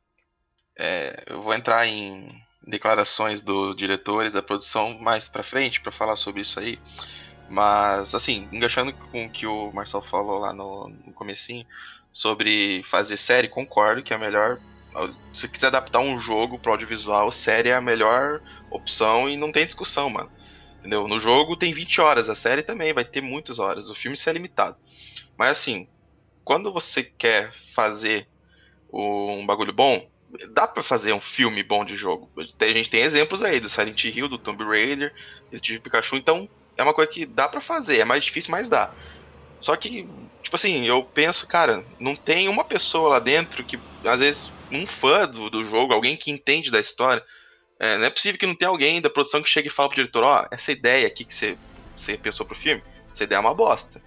É, 0.77 1.23
eu 1.27 1.41
vou 1.41 1.53
entrar 1.53 1.87
em 1.87 2.27
declarações 2.65 3.41
dos 3.41 3.75
diretores 3.75 4.33
da 4.33 4.41
produção 4.41 4.99
mais 4.99 5.27
pra 5.27 5.43
frente 5.43 5.81
para 5.81 5.91
falar 5.91 6.15
sobre 6.15 6.41
isso 6.41 6.59
aí. 6.59 6.79
Mas, 7.49 8.13
assim, 8.15 8.47
enganchando 8.51 8.93
com 8.93 9.25
o 9.25 9.29
que 9.29 9.45
o 9.45 9.71
Marcel 9.73 10.01
falou 10.01 10.39
lá 10.39 10.53
no, 10.53 10.87
no 11.05 11.13
comecinho 11.13 11.65
sobre 12.13 12.81
fazer 12.83 13.17
série, 13.17 13.47
concordo 13.47 14.03
que 14.03 14.13
é 14.13 14.15
a 14.15 14.19
melhor 14.19 14.59
se 15.31 15.47
quiser 15.47 15.67
adaptar 15.67 15.99
um 15.99 16.19
jogo 16.19 16.59
pro 16.59 16.71
audiovisual, 16.71 17.31
série 17.31 17.69
é 17.69 17.75
a 17.75 17.81
melhor 17.81 18.41
opção 18.69 19.29
e 19.29 19.37
não 19.37 19.51
tem 19.51 19.65
discussão, 19.65 20.09
mano. 20.09 20.29
Entendeu? 20.79 21.07
No 21.07 21.19
jogo 21.19 21.55
tem 21.55 21.73
20 21.73 22.01
horas, 22.01 22.29
a 22.29 22.35
série 22.35 22.61
também 22.61 22.93
vai 22.93 23.05
ter 23.05 23.21
muitas 23.21 23.59
horas, 23.59 23.89
o 23.89 23.95
filme 23.95 24.17
é 24.25 24.31
limitado. 24.31 24.77
Mas 25.37 25.51
assim, 25.51 25.87
quando 26.43 26.73
você 26.73 27.03
quer 27.03 27.53
fazer 27.73 28.27
um 28.91 29.45
bagulho 29.45 29.71
bom, 29.71 30.09
dá 30.51 30.67
para 30.67 30.83
fazer 30.83 31.13
um 31.13 31.21
filme 31.21 31.63
bom 31.63 31.83
de 31.83 31.95
jogo. 31.95 32.31
A 32.37 32.65
gente 32.65 32.89
tem 32.89 33.01
exemplos 33.01 33.43
aí 33.43 33.59
do 33.59 33.69
Silent 33.69 34.03
Hill, 34.03 34.27
do 34.27 34.37
Tomb 34.37 34.63
Raider, 34.63 35.13
do 35.51 35.81
Pikachu, 35.81 36.15
então 36.15 36.49
é 36.77 36.83
uma 36.83 36.93
coisa 36.93 37.11
que 37.11 37.25
dá 37.25 37.47
para 37.47 37.61
fazer, 37.61 37.99
é 37.99 38.05
mais 38.05 38.23
difícil, 38.23 38.51
mas 38.51 38.69
dá. 38.69 38.93
Só 39.59 39.75
que, 39.75 40.07
tipo 40.41 40.55
assim, 40.55 40.85
eu 40.87 41.03
penso, 41.03 41.47
cara, 41.47 41.85
não 41.99 42.15
tem 42.15 42.49
uma 42.49 42.63
pessoa 42.63 43.09
lá 43.09 43.19
dentro 43.19 43.63
que, 43.63 43.79
às 44.03 44.19
vezes, 44.19 44.51
um 44.71 44.87
fã 44.87 45.27
do, 45.27 45.49
do 45.49 45.63
jogo, 45.63 45.93
alguém 45.93 46.17
que 46.17 46.31
entende 46.31 46.71
da 46.71 46.79
história, 46.79 47.23
é, 47.79 47.97
não 47.97 48.05
é 48.05 48.09
possível 48.09 48.39
que 48.39 48.47
não 48.47 48.55
tenha 48.55 48.69
alguém 48.69 48.99
da 48.99 49.09
produção 49.09 49.41
que 49.41 49.49
chegue 49.49 49.67
e 49.67 49.71
fale 49.71 49.89
pro 49.89 49.95
diretor, 49.95 50.23
ó, 50.23 50.41
oh, 50.41 50.47
essa 50.51 50.71
ideia 50.71 51.07
aqui 51.07 51.25
que 51.25 51.33
você, 51.33 51.57
você 51.95 52.17
pensou 52.17 52.45
pro 52.45 52.57
filme, 52.57 52.83
essa 53.11 53.23
ideia 53.23 53.37
é 53.37 53.41
uma 53.41 53.53
bosta. 53.53 54.01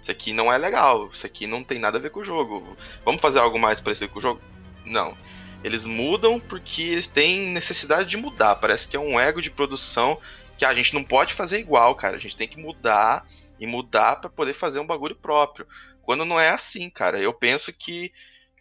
Isso 0.00 0.10
aqui 0.10 0.32
não 0.32 0.52
é 0.52 0.58
legal, 0.58 1.10
isso 1.12 1.26
aqui 1.26 1.46
não 1.46 1.64
tem 1.64 1.78
nada 1.78 1.98
a 1.98 2.00
ver 2.00 2.10
com 2.10 2.20
o 2.20 2.24
jogo. 2.24 2.76
Vamos 3.04 3.20
fazer 3.20 3.38
algo 3.38 3.58
mais 3.58 3.80
parecido 3.80 4.10
com 4.10 4.18
o 4.18 4.22
jogo? 4.22 4.40
Não. 4.84 5.16
Eles 5.62 5.86
mudam 5.86 6.38
porque 6.38 6.82
eles 6.82 7.08
têm 7.08 7.48
necessidade 7.48 8.08
de 8.08 8.16
mudar. 8.16 8.56
Parece 8.56 8.88
que 8.88 8.96
é 8.96 9.00
um 9.00 9.18
ego 9.18 9.42
de 9.42 9.50
produção 9.50 10.18
que 10.56 10.64
a 10.64 10.74
gente 10.74 10.94
não 10.94 11.02
pode 11.02 11.34
fazer 11.34 11.58
igual, 11.58 11.94
cara. 11.94 12.16
A 12.16 12.20
gente 12.20 12.36
tem 12.36 12.48
que 12.48 12.60
mudar 12.60 13.26
e 13.58 13.66
mudar 13.66 14.16
para 14.16 14.30
poder 14.30 14.54
fazer 14.54 14.78
um 14.78 14.86
bagulho 14.86 15.16
próprio. 15.16 15.66
Quando 16.02 16.24
não 16.24 16.38
é 16.38 16.50
assim, 16.50 16.88
cara. 16.88 17.20
Eu 17.20 17.32
penso 17.32 17.72
que, 17.72 18.12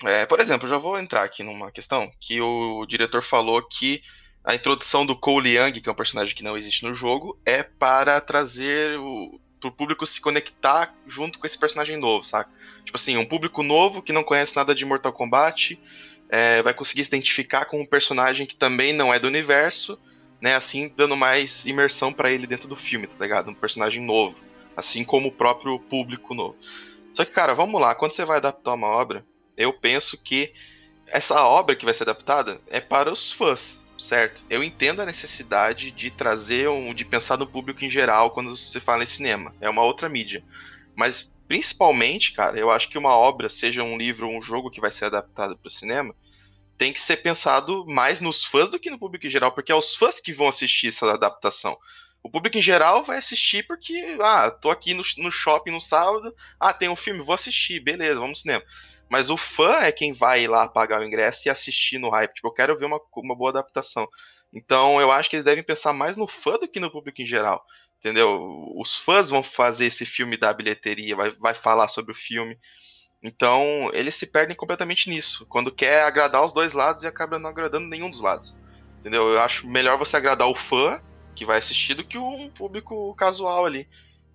é, 0.04 0.26
por 0.26 0.40
exemplo, 0.40 0.68
já 0.68 0.78
vou 0.78 1.00
entrar 1.00 1.24
aqui 1.24 1.44
numa 1.44 1.72
questão 1.72 2.12
que 2.20 2.42
o 2.42 2.86
diretor 2.86 3.24
falou 3.24 3.62
que 3.64 4.02
a 4.44 4.56
introdução 4.56 5.06
do 5.06 5.16
Cole 5.16 5.58
Young, 5.58 5.82
que 5.82 5.90
é 5.90 5.92
um 5.92 5.96
personagem 5.96 6.36
que 6.36 6.44
não 6.44 6.58
existe 6.58 6.84
no 6.84 6.94
jogo, 6.94 7.38
é 7.46 7.64
para 7.64 8.20
trazer 8.22 8.98
o 8.98 9.40
pro 9.60 9.72
público 9.72 10.06
se 10.06 10.22
conectar 10.22 10.94
junto 11.08 11.40
com 11.40 11.48
esse 11.48 11.58
personagem 11.58 11.98
novo, 11.98 12.24
saca? 12.24 12.50
Tipo 12.86 12.98
assim, 12.98 13.18
um 13.18 13.26
público 13.26 13.64
novo 13.64 14.02
que 14.02 14.14
não 14.14 14.24
conhece 14.24 14.56
nada 14.56 14.74
de 14.74 14.86
Mortal 14.86 15.12
Kombat 15.12 15.80
é, 16.30 16.62
vai 16.62 16.74
conseguir 16.74 17.04
se 17.04 17.10
identificar 17.10 17.66
com 17.66 17.80
um 17.80 17.86
personagem 17.86 18.46
que 18.46 18.56
também 18.56 18.94
não 18.94 19.14
é 19.14 19.20
do 19.20 19.28
universo, 19.28 19.98
né? 20.42 20.56
Assim, 20.56 20.92
dando 20.96 21.16
mais 21.16 21.66
imersão 21.66 22.12
para 22.12 22.32
ele 22.32 22.48
dentro 22.48 22.68
do 22.68 22.76
filme, 22.76 23.08
tá 23.08 23.24
ligado? 23.24 23.50
Um 23.50 23.56
personagem 23.56 24.04
novo, 24.04 24.44
assim 24.76 25.04
como 25.04 25.30
o 25.30 25.32
próprio 25.32 25.80
público 25.80 26.34
novo. 26.34 26.56
Só 27.14 27.26
que, 27.26 27.32
cara, 27.32 27.54
vamos 27.54 27.82
lá, 27.82 27.96
quando 27.96 28.12
você 28.12 28.24
vai 28.24 28.38
adaptar 28.38 28.74
uma 28.74 28.88
obra, 28.88 29.26
eu 29.56 29.74
penso 29.74 30.22
que 30.22 30.54
essa 31.08 31.42
obra 31.44 31.76
que 31.76 31.86
vai 31.86 31.94
ser 31.94 32.04
adaptada 32.04 32.62
é 32.68 32.80
para 32.80 33.12
os 33.12 33.32
fãs, 33.32 33.84
certo? 33.98 34.44
Eu 34.50 34.64
entendo 34.64 35.02
a 35.02 35.06
necessidade 35.06 35.90
de 35.90 36.12
trazer 36.12 36.70
um, 36.70 36.94
de 36.94 37.04
pensar 37.04 37.38
no 37.38 37.48
público 37.48 37.84
em 37.84 37.90
geral 37.90 38.32
quando 38.32 38.56
se 38.56 38.80
fala 38.80 39.04
em 39.04 39.08
cinema. 39.08 39.56
É 39.60 39.70
uma 39.70 39.84
outra 39.84 40.08
mídia. 40.08 40.44
Mas 40.96 41.34
principalmente, 41.48 42.34
cara, 42.34 42.60
eu 42.60 42.70
acho 42.70 42.90
que 42.90 42.98
uma 42.98 43.16
obra, 43.16 43.50
seja 43.50 43.84
um 43.84 43.98
livro 43.98 44.28
ou 44.28 44.38
um 44.38 44.42
jogo 44.42 44.70
que 44.70 44.82
vai 44.82 44.92
ser 44.92 45.06
adaptado 45.06 45.58
para 45.58 45.68
o 45.68 45.72
cinema, 45.72 46.16
tem 46.78 46.94
que 46.94 47.00
ser 47.00 47.18
pensado 47.18 47.86
mais 47.88 48.22
nos 48.22 48.46
fãs 48.46 48.70
do 48.70 48.80
que 48.80 48.90
no 48.90 49.00
público 49.00 49.26
em 49.26 49.30
geral, 49.30 49.52
porque 49.52 49.72
é 49.72 49.76
os 49.76 49.96
fãs 49.96 50.20
que 50.20 50.34
vão 50.34 50.48
assistir 50.48 50.88
essa 50.88 51.12
adaptação. 51.12 51.78
O 52.22 52.30
público 52.30 52.58
em 52.58 52.62
geral 52.62 53.04
vai 53.04 53.18
assistir 53.18 53.66
porque, 53.66 54.18
ah, 54.22 54.52
tô 54.52 54.70
aqui 54.70 54.94
no, 54.94 55.04
no 55.18 55.32
shopping 55.32 55.72
no 55.72 55.82
sábado, 55.82 56.34
ah, 56.60 56.74
tem 56.74 56.90
um 56.90 56.96
filme, 56.96 57.24
vou 57.24 57.34
assistir, 57.34 57.80
beleza, 57.80 58.20
vamos 58.20 58.40
no 58.40 58.42
cinema. 58.42 58.64
Mas 59.10 59.30
o 59.30 59.38
fã 59.38 59.78
é 59.80 59.92
quem 59.92 60.14
vai 60.14 60.48
lá 60.48 60.68
pagar 60.68 61.00
o 61.00 61.04
ingresso 61.04 61.48
e 61.48 61.50
assistir 61.50 61.98
no 61.98 62.10
hype. 62.10 62.34
Tipo, 62.34 62.50
eu 62.50 62.54
quero 62.54 62.78
ver 62.78 62.86
uma, 62.86 63.00
uma 63.16 63.36
boa 63.36 63.52
adaptação. 63.52 64.08
Então 64.54 65.00
eu 65.00 65.12
acho 65.12 65.30
que 65.30 65.36
eles 65.36 65.46
devem 65.46 65.64
pensar 65.64 65.94
mais 65.94 66.18
no 66.18 66.28
fã 66.28 66.58
do 66.58 66.68
que 66.68 66.80
no 66.80 66.92
público 66.92 67.22
em 67.22 67.28
geral. 67.28 67.64
Entendeu? 68.00 68.72
Os 68.76 68.96
fãs 68.96 69.30
vão 69.30 69.42
fazer 69.42 69.86
esse 69.86 70.06
filme 70.06 70.38
da 70.38 70.54
bilheteria, 70.54 71.16
vai, 71.16 71.32
vai 71.32 71.54
falar 71.54 71.88
sobre 71.88 72.12
o 72.12 72.16
filme. 72.16 72.58
Então 73.22 73.90
eles 73.94 74.16
se 74.16 74.28
perdem 74.28 74.56
completamente 74.56 75.10
nisso. 75.10 75.46
Quando 75.48 75.72
quer 75.72 76.04
agradar 76.04 76.46
os 76.46 76.54
dois 76.54 76.74
lados 76.74 77.04
e 77.04 77.08
acaba 77.08 77.40
não 77.40 77.50
agradando 77.50 77.88
nenhum 77.88 78.10
dos 78.10 78.22
lados. 78.22 78.56
Entendeu? 79.00 79.28
Eu 79.30 79.40
acho 79.40 79.68
melhor 79.68 79.98
você 79.98 80.16
agradar 80.18 80.48
o 80.48 80.56
fã 80.56 81.02
que 81.36 81.46
vai 81.46 81.58
assistir 81.58 81.96
do 81.96 82.04
que 82.04 82.18
um 82.18 82.50
público 82.50 83.14
casual 83.16 83.66
ali 83.66 83.88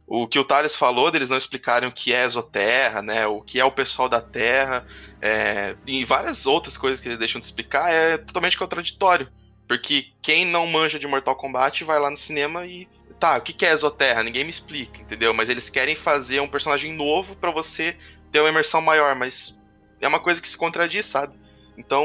o 0.06 0.26
que 0.26 0.38
o 0.38 0.44
Thales 0.44 0.74
falou, 0.74 1.10
deles 1.10 1.30
não 1.30 1.38
explicarem 1.38 1.88
o 1.88 1.92
que 1.92 2.12
é 2.12 2.24
exoterra, 2.24 3.00
né? 3.00 3.26
O 3.26 3.40
que 3.40 3.58
é 3.58 3.64
o 3.64 3.72
pessoal 3.72 4.10
da 4.10 4.20
Terra, 4.20 4.84
é, 5.20 5.74
e 5.86 6.04
várias 6.04 6.44
outras 6.44 6.76
coisas 6.76 7.00
que 7.00 7.08
eles 7.08 7.18
deixam 7.18 7.40
de 7.40 7.46
explicar 7.46 7.90
é 7.90 8.18
totalmente 8.18 8.58
contraditório. 8.58 9.26
Porque 9.66 10.08
quem 10.20 10.44
não 10.44 10.66
manja 10.66 10.98
de 10.98 11.06
Mortal 11.06 11.36
Kombat 11.36 11.84
vai 11.84 11.98
lá 11.98 12.10
no 12.10 12.16
cinema 12.16 12.66
e. 12.66 12.86
Tá, 13.22 13.38
o 13.38 13.40
que 13.40 13.64
é 13.64 13.70
exoterra? 13.70 14.24
Ninguém 14.24 14.42
me 14.42 14.50
explica, 14.50 15.00
entendeu? 15.00 15.32
Mas 15.32 15.48
eles 15.48 15.70
querem 15.70 15.94
fazer 15.94 16.40
um 16.40 16.48
personagem 16.48 16.92
novo 16.92 17.36
para 17.36 17.52
você 17.52 17.96
ter 18.32 18.40
uma 18.40 18.48
imersão 18.50 18.82
maior, 18.82 19.14
mas 19.14 19.56
é 20.00 20.08
uma 20.08 20.18
coisa 20.18 20.42
que 20.42 20.48
se 20.48 20.56
contradiz, 20.56 21.06
sabe? 21.06 21.32
Então, 21.78 22.04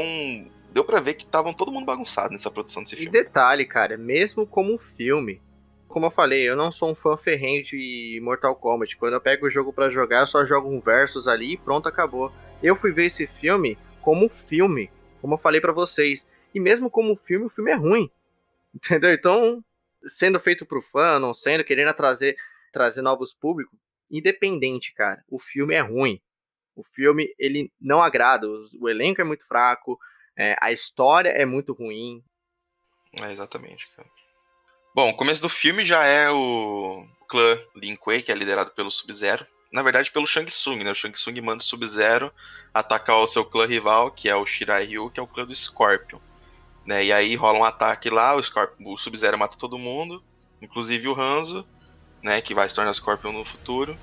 deu 0.70 0.84
para 0.84 1.00
ver 1.00 1.14
que 1.14 1.24
estavam 1.24 1.52
todo 1.52 1.72
mundo 1.72 1.84
bagunçado 1.84 2.32
nessa 2.32 2.48
produção 2.52 2.84
desse 2.84 2.94
filme. 2.94 3.08
E 3.08 3.10
detalhe, 3.10 3.64
cara, 3.64 3.96
mesmo 3.96 4.46
como 4.46 4.72
um 4.72 4.78
filme, 4.78 5.42
como 5.88 6.06
eu 6.06 6.10
falei, 6.12 6.48
eu 6.48 6.54
não 6.54 6.70
sou 6.70 6.92
um 6.92 6.94
fã 6.94 7.16
ferrenho 7.16 7.64
de 7.64 8.20
Mortal 8.22 8.54
Kombat. 8.54 8.96
Quando 8.96 9.14
eu 9.14 9.20
pego 9.20 9.46
o 9.46 9.50
jogo 9.50 9.72
para 9.72 9.90
jogar, 9.90 10.20
eu 10.20 10.26
só 10.28 10.46
jogo 10.46 10.68
um 10.68 10.78
versus 10.78 11.26
ali 11.26 11.54
e 11.54 11.58
pronto, 11.58 11.88
acabou. 11.88 12.32
Eu 12.62 12.76
fui 12.76 12.92
ver 12.92 13.06
esse 13.06 13.26
filme 13.26 13.76
como 14.02 14.28
filme, 14.28 14.88
como 15.20 15.34
eu 15.34 15.38
falei 15.38 15.60
para 15.60 15.72
vocês. 15.72 16.24
E 16.54 16.60
mesmo 16.60 16.88
como 16.88 17.16
filme, 17.16 17.46
o 17.46 17.50
filme 17.50 17.72
é 17.72 17.74
ruim. 17.74 18.08
Entendeu? 18.72 19.12
Então, 19.12 19.64
sendo 20.04 20.38
feito 20.38 20.66
pro 20.66 20.82
fã, 20.82 21.18
não 21.18 21.32
sendo, 21.32 21.64
querendo 21.64 21.92
trazer, 21.94 22.36
trazer 22.72 23.02
novos 23.02 23.32
públicos, 23.32 23.78
independente, 24.10 24.92
cara, 24.94 25.22
o 25.28 25.38
filme 25.38 25.74
é 25.74 25.80
ruim. 25.80 26.20
O 26.74 26.82
filme, 26.82 27.34
ele 27.38 27.72
não 27.80 28.00
agrada. 28.00 28.46
O, 28.80 28.88
elenco 28.88 29.20
é 29.20 29.24
muito 29.24 29.44
fraco, 29.46 29.98
é, 30.36 30.56
a 30.60 30.70
história 30.70 31.30
é 31.30 31.44
muito 31.44 31.72
ruim. 31.72 32.22
É, 33.20 33.32
exatamente, 33.32 33.88
cara. 33.96 34.08
Bom, 34.94 35.10
o 35.10 35.16
começo 35.16 35.42
do 35.42 35.48
filme 35.48 35.84
já 35.84 36.04
é 36.04 36.30
o 36.30 37.04
clã 37.28 37.58
Lin 37.74 37.96
Kuei, 37.96 38.22
que 38.22 38.32
é 38.32 38.34
liderado 38.34 38.70
pelo 38.70 38.90
Sub-Zero. 38.90 39.46
Na 39.72 39.82
verdade, 39.82 40.10
pelo 40.10 40.26
Shang 40.26 40.46
Tsung, 40.46 40.82
né? 40.82 40.92
O 40.92 40.94
Shang 40.94 41.14
Tsung 41.14 41.40
manda 41.40 41.62
o 41.62 41.66
Sub-Zero 41.66 42.32
atacar 42.72 43.16
o 43.16 43.26
seu 43.26 43.44
clã 43.44 43.66
rival, 43.66 44.10
que 44.10 44.28
é 44.28 44.34
o 44.34 44.46
Shirai 44.46 44.84
Ryu, 44.84 45.10
que 45.10 45.20
é 45.20 45.22
o 45.22 45.26
clã 45.26 45.44
do 45.44 45.54
Scorpion. 45.54 46.20
Né? 46.88 47.04
E 47.04 47.12
aí 47.12 47.36
rola 47.36 47.58
um 47.58 47.64
ataque 47.64 48.08
lá, 48.08 48.34
o, 48.34 48.40
o 48.86 48.96
Sub-Zero 48.96 49.38
mata 49.38 49.58
todo 49.58 49.76
mundo, 49.76 50.24
inclusive 50.58 51.06
o 51.06 51.20
Hanzo, 51.20 51.62
né? 52.22 52.40
Que 52.40 52.54
vai 52.54 52.66
se 52.66 52.74
tornar 52.74 52.94
Scorpion 52.94 53.30
no 53.30 53.44
futuro. 53.44 53.94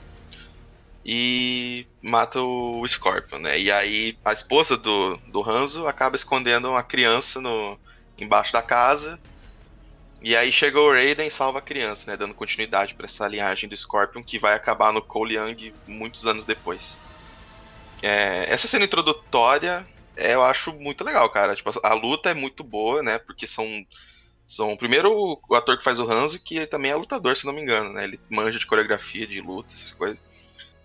E 1.04 1.88
mata 2.04 2.40
o 2.40 2.88
Scorpion, 2.88 3.40
né? 3.40 3.60
E 3.60 3.72
aí 3.72 4.16
a 4.24 4.34
esposa 4.34 4.78
do, 4.78 5.18
do 5.32 5.42
Hanzo 5.42 5.88
acaba 5.88 6.16
escondendo 6.16 6.70
uma 6.70 6.84
criança 6.84 7.42
no, 7.42 7.76
embaixo 8.20 8.54
da 8.54 8.62
casa 8.62 9.20
e 10.22 10.36
aí 10.36 10.52
chega 10.52 10.80
o 10.80 10.92
Raiden 10.92 11.28
e 11.28 11.32
salva 11.32 11.58
a 11.58 11.64
criança, 11.64 12.12
né? 12.12 12.16
Dando 12.16 12.36
continuidade 12.36 12.94
para 12.94 13.08
essa 13.08 13.28
linhagem 13.28 13.68
do 13.68 13.76
Scorpion 13.76 14.24
que 14.24 14.38
vai 14.38 14.54
acabar 14.54 14.94
no 14.94 15.02
Cole 15.02 15.38
Young 15.38 15.74
muitos 15.88 16.28
anos 16.28 16.46
depois. 16.46 17.00
É, 18.04 18.46
essa 18.48 18.68
cena 18.68 18.86
introdutória 18.86 19.88
eu 20.16 20.42
acho 20.42 20.74
muito 20.74 21.04
legal, 21.04 21.30
cara. 21.30 21.56
Tipo, 21.56 21.72
a 21.84 21.94
luta 21.94 22.30
é 22.30 22.34
muito 22.34 22.64
boa, 22.64 23.02
né? 23.02 23.18
Porque 23.18 23.48
são. 23.48 23.66
São 24.48 24.78
primeiro 24.78 25.12
o 25.50 25.56
ator 25.56 25.76
que 25.76 25.84
faz 25.84 26.00
o 26.00 26.08
Hanzo, 26.10 26.40
que 26.40 26.58
ele 26.58 26.68
também 26.68 26.92
é 26.92 26.96
lutador, 26.96 27.36
se 27.36 27.48
não 27.48 27.54
me 27.54 27.62
engano, 27.62 27.92
né? 27.94 28.04
Ele 28.04 28.20
manja 28.30 28.60
de 28.60 28.68
coreografia, 28.68 29.26
de 29.26 29.42
luta, 29.42 29.74
essas 29.74 29.92
coisas. 29.92 30.22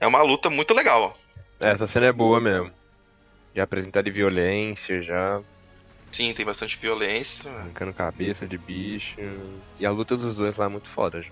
É 0.01 0.07
uma 0.07 0.23
luta 0.23 0.49
muito 0.49 0.73
legal. 0.73 1.15
Essa 1.61 1.87
cena 1.87 2.07
é 2.07 2.13
boa 2.13 2.41
mesmo. 2.41 2.73
Já 3.55 3.65
apresentar 3.65 4.01
de 4.01 4.11
violência, 4.11 5.03
já 5.03 5.43
Sim, 6.11 6.35
tem 6.35 6.45
bastante 6.45 6.77
violência. 6.77 7.51
Arrancando 7.51 7.93
cabeça 7.93 8.47
de 8.47 8.59
bicho. 8.59 9.17
E 9.79 9.87
a 9.87 9.91
luta 9.91 10.17
dos 10.17 10.37
dois 10.37 10.57
lá 10.57 10.67
é 10.67 10.69
muito 10.69 10.89
foda, 10.89 11.23
já. 11.23 11.31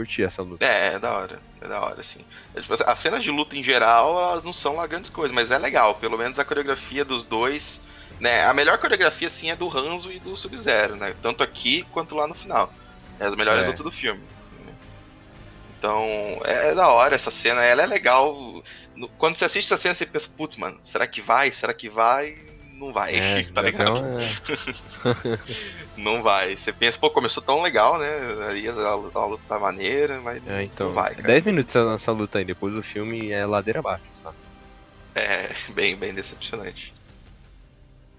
Curti 0.00 0.22
essa 0.22 0.40
luta. 0.40 0.64
É, 0.64 0.94
é 0.94 0.98
da 0.98 1.12
hora. 1.12 1.38
É 1.60 1.68
da 1.68 1.78
hora, 1.78 2.00
assim. 2.00 2.20
É, 2.54 2.60
tipo, 2.62 2.72
as 2.72 2.98
cenas 2.98 3.22
de 3.22 3.30
luta 3.30 3.54
em 3.54 3.62
geral, 3.62 4.18
elas 4.18 4.42
não 4.42 4.52
são 4.52 4.76
lá 4.76 4.86
grandes 4.86 5.10
coisas, 5.10 5.34
mas 5.34 5.50
é 5.50 5.58
legal. 5.58 5.94
Pelo 5.96 6.16
menos 6.16 6.38
a 6.38 6.44
coreografia 6.44 7.04
dos 7.04 7.22
dois. 7.22 7.82
Né? 8.18 8.44
A 8.46 8.54
melhor 8.54 8.78
coreografia, 8.78 9.28
sim, 9.28 9.50
é 9.50 9.56
do 9.56 9.68
Hanzo 9.68 10.10
e 10.10 10.18
do 10.18 10.36
Sub-Zero, 10.36 10.96
né? 10.96 11.14
Tanto 11.22 11.42
aqui 11.42 11.82
quanto 11.92 12.14
lá 12.14 12.26
no 12.26 12.34
final. 12.34 12.72
É 13.18 13.26
as 13.26 13.34
melhores 13.34 13.62
é. 13.62 13.66
lutas 13.66 13.84
do 13.84 13.92
filme. 13.92 14.22
Então, 15.78 16.06
é, 16.44 16.70
é, 16.70 16.74
da 16.74 16.88
hora 16.88 17.14
essa 17.14 17.30
cena, 17.30 17.62
ela 17.62 17.82
é 17.82 17.86
legal. 17.86 18.62
Quando 19.18 19.36
você 19.36 19.44
assiste 19.44 19.66
essa 19.72 19.80
cena, 19.80 19.94
você 19.94 20.06
pensa, 20.06 20.30
putz, 20.34 20.56
mano, 20.56 20.80
será 20.84 21.06
que 21.06 21.20
vai? 21.20 21.52
Será 21.52 21.74
que 21.74 21.88
vai? 21.88 22.38
Não 22.80 22.92
vai, 22.94 23.14
é, 23.14 23.44
tá 23.52 23.60
ligado? 23.60 23.98
Então, 23.98 24.18
é. 24.18 25.38
não 26.00 26.22
vai. 26.22 26.56
Você 26.56 26.72
pensa, 26.72 26.98
pô, 26.98 27.10
começou 27.10 27.42
tão 27.42 27.60
legal, 27.60 27.98
né? 27.98 28.08
Aí 28.48 28.66
a, 28.66 28.72
a, 28.72 28.88
a 28.88 29.26
luta 29.26 29.42
tá 29.46 29.58
maneira, 29.58 30.18
mas 30.20 30.44
é, 30.48 30.64
então, 30.64 30.88
não 30.88 30.94
vai. 30.94 31.14
Cara. 31.14 31.28
10 31.28 31.44
minutos 31.44 31.76
essa 31.76 32.10
luta 32.10 32.38
aí, 32.38 32.44
depois 32.44 32.72
do 32.72 32.82
filme 32.82 33.30
é 33.30 33.44
ladeira 33.44 33.80
abaixo, 33.80 34.04
sabe? 34.22 34.36
É, 35.14 35.54
bem, 35.74 35.94
bem 35.94 36.14
decepcionante. 36.14 36.94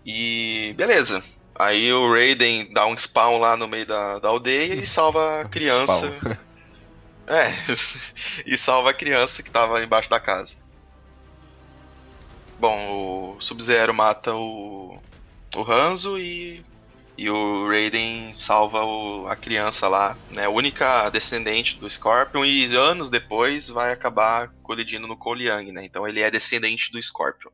E 0.05 0.73
beleza. 0.77 1.23
Aí 1.55 1.91
o 1.91 2.11
Raiden 2.11 2.71
dá 2.71 2.85
um 2.85 2.97
spawn 2.97 3.39
lá 3.39 3.57
no 3.57 3.67
meio 3.67 3.85
da, 3.85 4.19
da 4.19 4.29
aldeia 4.29 4.75
e 4.75 4.85
salva 4.85 5.41
a 5.41 5.45
criança. 5.49 6.11
é, 7.27 7.53
e 8.45 8.57
salva 8.57 8.91
a 8.91 8.93
criança 8.93 9.41
que 9.41 9.49
tava 9.51 9.83
embaixo 9.83 10.09
da 10.09 10.19
casa. 10.19 10.60
Bom, 12.61 13.35
o 13.35 13.41
Sub-Zero 13.41 13.91
mata 13.91 14.35
o, 14.35 14.95
o 15.55 15.63
Hanzo 15.63 16.19
e, 16.19 16.63
E 17.17 17.27
o 17.27 17.67
Raiden 17.67 18.33
salva 18.35 18.83
o, 18.83 19.27
a 19.27 19.35
criança 19.35 19.87
lá, 19.87 20.15
né? 20.29 20.47
Única 20.47 21.09
descendente 21.09 21.79
do 21.79 21.89
Scorpion, 21.89 22.45
e 22.45 22.65
anos 22.75 23.09
depois 23.09 23.67
vai 23.67 23.91
acabar 23.91 24.49
colidindo 24.61 25.07
no 25.07 25.17
Cole 25.17 25.47
Young, 25.47 25.71
né? 25.71 25.83
Então 25.83 26.07
ele 26.07 26.21
é 26.21 26.29
descendente 26.29 26.91
do 26.91 27.01
Scorpion. 27.01 27.49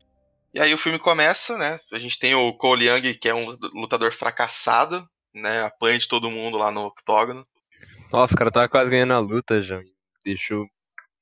E 0.52 0.60
aí 0.60 0.74
o 0.74 0.78
filme 0.78 0.98
começa, 0.98 1.56
né? 1.56 1.80
A 1.90 1.98
gente 1.98 2.18
tem 2.18 2.34
o 2.34 2.52
Cole 2.52 2.86
Young, 2.86 3.14
que 3.14 3.30
é 3.30 3.34
um 3.34 3.56
lutador 3.74 4.12
fracassado, 4.12 5.08
né? 5.34 5.62
Apanha 5.62 5.98
de 5.98 6.06
todo 6.06 6.30
mundo 6.30 6.58
lá 6.58 6.70
no 6.70 6.84
octógono. 6.84 7.46
Nossa, 8.12 8.34
o 8.34 8.36
cara 8.36 8.50
tava 8.50 8.68
quase 8.68 8.90
ganhando 8.90 9.14
a 9.14 9.18
luta 9.18 9.62
já. 9.62 9.80
Deixou 10.22 10.66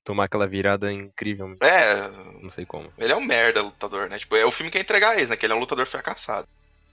tomar 0.07 0.25
aquela 0.25 0.47
virada 0.47 0.91
incrível. 0.91 1.55
É. 1.61 2.09
Não 2.41 2.51
sei 2.51 2.65
como. 2.65 2.91
Ele 2.97 3.13
é 3.13 3.17
um 3.17 3.25
merda 3.25 3.61
lutador, 3.61 4.09
né? 4.09 4.19
Tipo, 4.19 4.37
é 4.37 4.47
o 4.47 4.53
filme 4.53 4.71
que 4.71 4.79
quer 4.79 4.85
entregar 4.85 5.19
isso, 5.19 5.29
né? 5.29 5.37
Que 5.37 5.45
ele 5.45 5.53
é 5.53 5.57
um 5.57 5.61
lutador 5.61 5.87
fracassado 5.87 6.49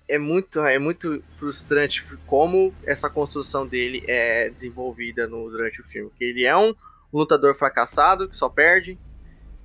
é 0.07 0.17
muito, 0.19 0.59
é 0.65 0.77
muito 0.77 1.23
frustrante 1.37 2.05
como 2.25 2.73
essa 2.85 3.09
construção 3.09 3.65
dele 3.65 4.03
é 4.07 4.49
desenvolvida 4.49 5.27
no, 5.27 5.49
durante 5.49 5.81
o 5.81 5.83
filme. 5.83 6.11
Que 6.17 6.25
ele 6.25 6.43
é 6.43 6.55
um 6.55 6.75
lutador 7.11 7.55
fracassado 7.55 8.27
que 8.27 8.35
só 8.35 8.49
perde. 8.49 8.97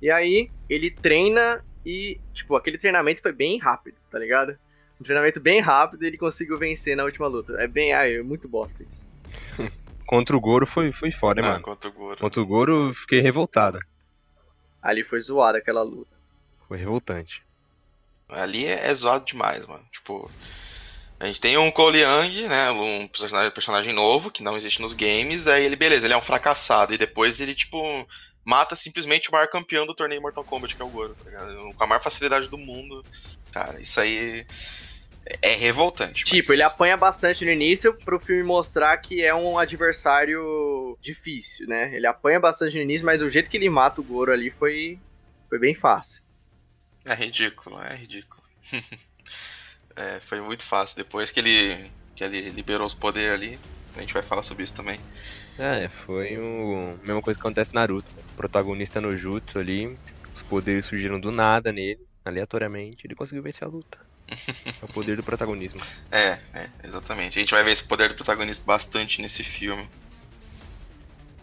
E 0.01 0.09
aí 0.09 0.49
ele 0.69 0.89
treina 0.89 1.63
e, 1.85 2.19
tipo, 2.33 2.55
aquele 2.55 2.77
treinamento 2.77 3.21
foi 3.21 3.33
bem 3.33 3.59
rápido, 3.59 3.97
tá 4.09 4.17
ligado? 4.17 4.57
Um 4.99 5.03
treinamento 5.03 5.39
bem 5.39 5.59
rápido 5.59 6.03
e 6.03 6.07
ele 6.07 6.17
conseguiu 6.17 6.57
vencer 6.57 6.95
na 6.95 7.03
última 7.03 7.27
luta. 7.27 7.53
É 7.57 7.67
bem, 7.67 7.93
ai, 7.93 8.15
é 8.15 8.23
muito 8.23 8.47
bosta 8.47 8.83
isso. 8.83 9.07
contra 10.09 10.35
o 10.35 10.41
Goro 10.41 10.65
foi, 10.65 10.91
foi 10.91 11.11
foda, 11.11 11.39
hein, 11.39 11.45
ah, 11.45 11.51
mano? 11.51 11.63
Contra 11.63 11.87
o 11.87 11.93
Goro. 11.93 12.17
Contra 12.19 12.41
o 12.41 12.45
Goro 12.45 12.93
fiquei 12.95 13.21
revoltada. 13.21 13.79
Ali 14.81 15.03
foi 15.03 15.19
zoada 15.19 15.59
aquela 15.59 15.83
luta. 15.83 16.09
Foi 16.67 16.79
revoltante. 16.79 17.43
Ali 18.27 18.65
é, 18.65 18.89
é 18.89 18.95
zoado 18.95 19.23
demais, 19.23 19.67
mano. 19.67 19.85
Tipo, 19.91 20.27
a 21.19 21.27
gente 21.27 21.39
tem 21.39 21.59
um 21.59 21.69
Cole 21.69 22.01
Young, 22.01 22.47
né? 22.47 22.71
Um 22.71 23.07
personagem, 23.07 23.51
personagem 23.51 23.93
novo 23.93 24.31
que 24.31 24.41
não 24.41 24.57
existe 24.57 24.81
nos 24.81 24.93
games. 24.93 25.47
Aí 25.47 25.63
ele, 25.63 25.75
beleza, 25.75 26.07
ele 26.07 26.15
é 26.15 26.17
um 26.17 26.21
fracassado. 26.21 26.91
E 26.91 26.97
depois 26.97 27.39
ele, 27.39 27.53
tipo, 27.53 27.79
mata 28.43 28.75
simplesmente 28.75 29.29
o 29.29 29.31
maior 29.31 29.47
campeão 29.47 29.85
do 29.85 29.93
torneio 29.93 30.23
Mortal 30.23 30.43
Kombat, 30.43 30.75
que 30.75 30.81
é 30.81 30.85
o 30.85 30.89
Goro, 30.89 31.13
tá 31.13 31.29
ligado? 31.29 31.69
Com 31.75 31.83
a 31.83 31.87
maior 31.87 32.01
facilidade 32.01 32.47
do 32.47 32.57
mundo. 32.57 33.05
Cara, 33.51 33.79
isso 33.79 33.99
aí 33.99 34.43
é, 35.41 35.53
revoltante. 35.53 36.23
Tipo, 36.23 36.47
mas... 36.47 36.49
ele 36.49 36.63
apanha 36.63 36.97
bastante 36.97 37.45
no 37.45 37.51
início 37.51 37.93
pro 37.93 38.19
filme 38.19 38.43
mostrar 38.43 38.97
que 38.97 39.23
é 39.23 39.33
um 39.33 39.57
adversário 39.57 40.97
difícil, 40.99 41.67
né? 41.67 41.95
Ele 41.95 42.07
apanha 42.07 42.39
bastante 42.39 42.75
no 42.75 42.81
início, 42.81 43.05
mas 43.05 43.19
do 43.19 43.29
jeito 43.29 43.49
que 43.49 43.57
ele 43.57 43.69
mata 43.69 44.01
o 44.01 44.03
Goro 44.03 44.31
ali 44.31 44.49
foi, 44.49 44.99
foi 45.47 45.59
bem 45.59 45.75
fácil. 45.75 46.23
É 47.05 47.13
ridículo, 47.13 47.81
é 47.81 47.95
ridículo. 47.95 48.41
é, 49.95 50.19
foi 50.21 50.41
muito 50.41 50.63
fácil. 50.63 50.97
Depois 50.97 51.31
que 51.31 51.39
ele, 51.39 51.91
que 52.15 52.23
ele 52.23 52.49
liberou 52.49 52.87
os 52.87 52.93
poderes 52.93 53.33
ali, 53.33 53.59
a 53.95 54.01
gente 54.01 54.13
vai 54.13 54.23
falar 54.23 54.43
sobre 54.43 54.63
isso 54.63 54.73
também. 54.73 54.99
É, 55.57 55.89
foi 55.89 56.37
o 56.37 56.97
a 57.03 57.05
mesma 57.05 57.21
coisa 57.21 57.39
que 57.39 57.45
acontece 57.45 57.73
Naruto. 57.73 58.13
O 58.31 58.35
protagonista 58.35 58.99
no 58.99 59.11
Jutsu 59.11 59.59
ali, 59.59 59.95
os 60.33 60.41
poderes 60.43 60.85
surgiram 60.85 61.19
do 61.19 61.31
nada 61.31 61.71
nele, 61.71 61.99
aleatoriamente, 62.23 63.05
ele 63.05 63.15
conseguiu 63.15 63.43
vencer 63.43 63.67
a 63.67 63.71
luta. 63.71 64.08
É 64.31 64.85
o 64.85 64.87
poder 64.87 65.15
do 65.15 65.23
protagonismo. 65.23 65.81
É, 66.11 66.39
é, 66.53 66.69
exatamente. 66.83 67.37
A 67.37 67.41
gente 67.41 67.51
vai 67.51 67.63
ver 67.63 67.71
esse 67.71 67.83
poder 67.83 68.09
do 68.09 68.15
protagonista 68.15 68.63
bastante 68.65 69.21
nesse 69.21 69.43
filme. 69.43 69.87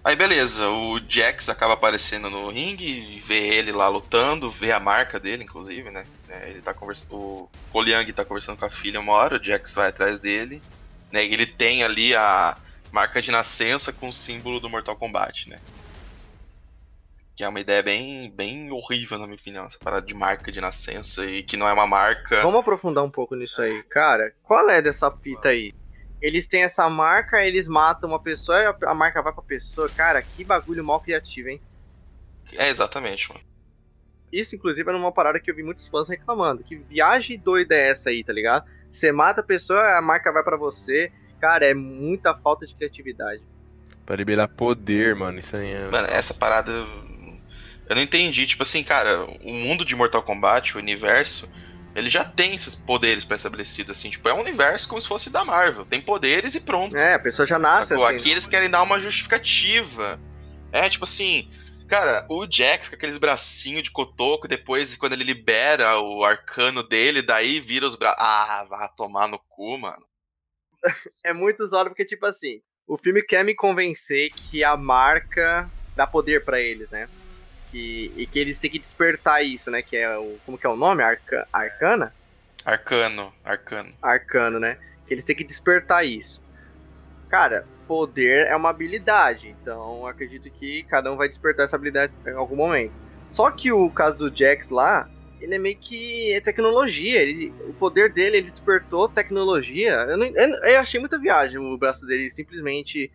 Aí 0.06 0.14
beleza, 0.14 0.68
o 0.68 1.00
Jax 1.08 1.48
acaba 1.48 1.74
aparecendo 1.74 2.30
no 2.30 2.48
ringue, 2.48 3.20
vê 3.26 3.48
ele 3.56 3.72
lá 3.72 3.88
lutando, 3.88 4.48
vê 4.48 4.70
a 4.70 4.78
marca 4.78 5.18
dele, 5.18 5.42
inclusive, 5.42 5.90
né? 5.90 6.06
É, 6.28 6.50
ele 6.50 6.62
tá 6.62 6.72
conversando. 6.72 7.12
O 7.12 7.50
Koliang 7.72 8.12
tá 8.12 8.24
conversando 8.24 8.56
com 8.56 8.64
a 8.64 8.70
filha 8.70 9.00
uma 9.00 9.12
hora, 9.12 9.36
o 9.36 9.42
Jax 9.42 9.74
vai 9.74 9.88
atrás 9.88 10.20
dele, 10.20 10.62
né? 11.10 11.24
Ele 11.24 11.44
tem 11.44 11.82
ali 11.82 12.14
a 12.14 12.56
marca 12.92 13.20
de 13.20 13.32
nascença 13.32 13.92
com 13.92 14.08
o 14.08 14.12
símbolo 14.12 14.60
do 14.60 14.70
Mortal 14.70 14.94
Kombat, 14.94 15.50
né? 15.50 15.58
Que 17.36 17.44
é 17.44 17.48
uma 17.48 17.60
ideia 17.60 17.82
bem, 17.82 18.32
bem 18.34 18.72
horrível, 18.72 19.18
na 19.18 19.26
minha 19.26 19.38
opinião, 19.38 19.66
essa 19.66 19.78
parada 19.78 20.06
de 20.06 20.14
marca 20.14 20.50
de 20.50 20.58
nascença 20.58 21.26
e 21.26 21.42
que 21.42 21.54
não 21.54 21.68
é 21.68 21.72
uma 21.74 21.86
marca. 21.86 22.40
Vamos 22.40 22.60
aprofundar 22.60 23.04
um 23.04 23.10
pouco 23.10 23.34
nisso 23.36 23.60
aí. 23.60 23.82
Cara, 23.82 24.32
qual 24.42 24.70
é 24.70 24.80
dessa 24.80 25.10
fita 25.10 25.50
aí? 25.50 25.74
Eles 26.22 26.46
têm 26.46 26.62
essa 26.62 26.88
marca, 26.88 27.44
eles 27.44 27.68
matam 27.68 28.08
uma 28.08 28.18
pessoa 28.18 28.58
e 28.58 28.84
a 28.86 28.94
marca 28.94 29.20
vai 29.20 29.34
pra 29.34 29.42
pessoa. 29.42 29.86
Cara, 29.90 30.22
que 30.22 30.44
bagulho 30.44 30.82
mal 30.82 30.98
criativo, 30.98 31.50
hein? 31.50 31.60
É, 32.54 32.70
exatamente, 32.70 33.28
mano. 33.28 33.44
Isso, 34.32 34.56
inclusive, 34.56 34.88
era 34.88 34.96
uma 34.96 35.12
parada 35.12 35.38
que 35.38 35.50
eu 35.50 35.54
vi 35.54 35.62
muitos 35.62 35.86
fãs 35.86 36.08
reclamando. 36.08 36.64
Que 36.64 36.74
viagem 36.74 37.38
doida 37.38 37.74
é 37.74 37.90
essa 37.90 38.08
aí, 38.08 38.24
tá 38.24 38.32
ligado? 38.32 38.64
Você 38.90 39.12
mata 39.12 39.42
a 39.42 39.44
pessoa, 39.44 39.98
a 39.98 40.00
marca 40.00 40.32
vai 40.32 40.42
para 40.42 40.56
você. 40.56 41.12
Cara, 41.38 41.66
é 41.66 41.74
muita 41.74 42.34
falta 42.34 42.64
de 42.64 42.74
criatividade. 42.74 43.42
Pra 44.06 44.16
liberar 44.16 44.48
poder, 44.48 45.14
mano, 45.14 45.38
isso 45.38 45.54
aí 45.54 45.70
é... 45.70 45.88
Mano, 45.90 46.08
essa 46.08 46.32
parada... 46.32 46.72
Eu 47.88 47.96
não 47.96 48.02
entendi. 48.02 48.46
Tipo 48.46 48.62
assim, 48.62 48.82
cara, 48.82 49.24
o 49.24 49.52
mundo 49.52 49.84
de 49.84 49.94
Mortal 49.94 50.22
Kombat, 50.22 50.76
o 50.76 50.80
universo 50.80 51.48
ele 51.96 52.10
já 52.10 52.22
tem 52.22 52.54
esses 52.54 52.74
poderes 52.74 53.24
pré-estabelecidos, 53.24 53.96
assim, 53.96 54.10
tipo, 54.10 54.28
é 54.28 54.34
um 54.34 54.40
universo 54.40 54.86
como 54.86 55.00
se 55.00 55.08
fosse 55.08 55.30
da 55.30 55.46
Marvel. 55.46 55.86
Tem 55.86 55.98
poderes 55.98 56.54
e 56.54 56.60
pronto. 56.60 56.94
É, 56.94 57.14
a 57.14 57.18
pessoa 57.18 57.46
já 57.46 57.58
nasce 57.58 57.88
Sacou? 57.88 58.04
assim. 58.04 58.16
Aqui 58.16 58.30
eles 58.30 58.46
querem 58.46 58.68
dar 58.68 58.82
uma 58.82 59.00
justificativa. 59.00 60.20
É, 60.70 60.90
tipo 60.90 61.04
assim, 61.04 61.50
cara, 61.88 62.26
o 62.28 62.46
Jax 62.46 62.90
com 62.90 62.96
aqueles 62.96 63.16
bracinhos 63.16 63.84
de 63.84 63.90
cotoco, 63.90 64.46
depois 64.46 64.94
quando 64.94 65.14
ele 65.14 65.24
libera 65.24 65.98
o 65.98 66.22
arcano 66.22 66.86
dele, 66.86 67.22
daí 67.22 67.60
vira 67.60 67.86
os 67.86 67.96
braços. 67.96 68.20
Ah, 68.20 68.66
vai 68.68 68.90
tomar 68.94 69.26
no 69.26 69.38
cu, 69.38 69.78
mano. 69.78 70.04
é 71.24 71.32
muito 71.32 71.60
usado 71.62 71.88
porque, 71.88 72.04
tipo 72.04 72.26
assim, 72.26 72.60
o 72.86 72.98
filme 72.98 73.22
quer 73.22 73.42
me 73.42 73.54
convencer 73.54 74.30
que 74.34 74.62
a 74.62 74.76
marca 74.76 75.66
dá 75.96 76.06
poder 76.06 76.44
para 76.44 76.60
eles, 76.60 76.90
né? 76.90 77.08
Que, 77.76 78.12
e 78.16 78.26
que 78.26 78.38
eles 78.38 78.58
têm 78.58 78.70
que 78.70 78.78
despertar 78.78 79.44
isso, 79.44 79.70
né? 79.70 79.82
Que 79.82 79.96
é 79.96 80.16
o. 80.16 80.38
Como 80.46 80.56
que 80.56 80.66
é 80.66 80.70
o 80.70 80.76
nome? 80.76 81.02
Arca, 81.02 81.46
Arcana? 81.52 82.12
Arcano, 82.64 83.32
Arcano. 83.44 83.92
Arcano, 84.00 84.58
né? 84.58 84.78
Que 85.06 85.12
eles 85.12 85.24
têm 85.24 85.36
que 85.36 85.44
despertar 85.44 86.04
isso. 86.04 86.42
Cara, 87.28 87.66
poder 87.86 88.46
é 88.46 88.56
uma 88.56 88.70
habilidade, 88.70 89.54
então 89.60 90.06
acredito 90.06 90.50
que 90.50 90.84
cada 90.84 91.12
um 91.12 91.16
vai 91.16 91.28
despertar 91.28 91.64
essa 91.64 91.76
habilidade 91.76 92.12
em 92.26 92.32
algum 92.32 92.56
momento. 92.56 92.94
Só 93.28 93.50
que 93.50 93.70
o 93.70 93.90
caso 93.90 94.16
do 94.16 94.34
Jax 94.34 94.70
lá, 94.70 95.08
ele 95.40 95.54
é 95.54 95.58
meio 95.58 95.76
que 95.76 96.32
é 96.32 96.40
tecnologia. 96.40 97.20
Ele, 97.20 97.52
o 97.68 97.74
poder 97.74 98.10
dele, 98.10 98.38
ele 98.38 98.50
despertou 98.50 99.08
tecnologia. 99.08 99.92
Eu, 100.08 100.16
não, 100.16 100.26
eu, 100.26 100.48
eu 100.64 100.80
achei 100.80 100.98
muita 100.98 101.18
viagem 101.18 101.58
o 101.58 101.76
braço 101.76 102.06
dele 102.06 102.30
simplesmente 102.30 103.10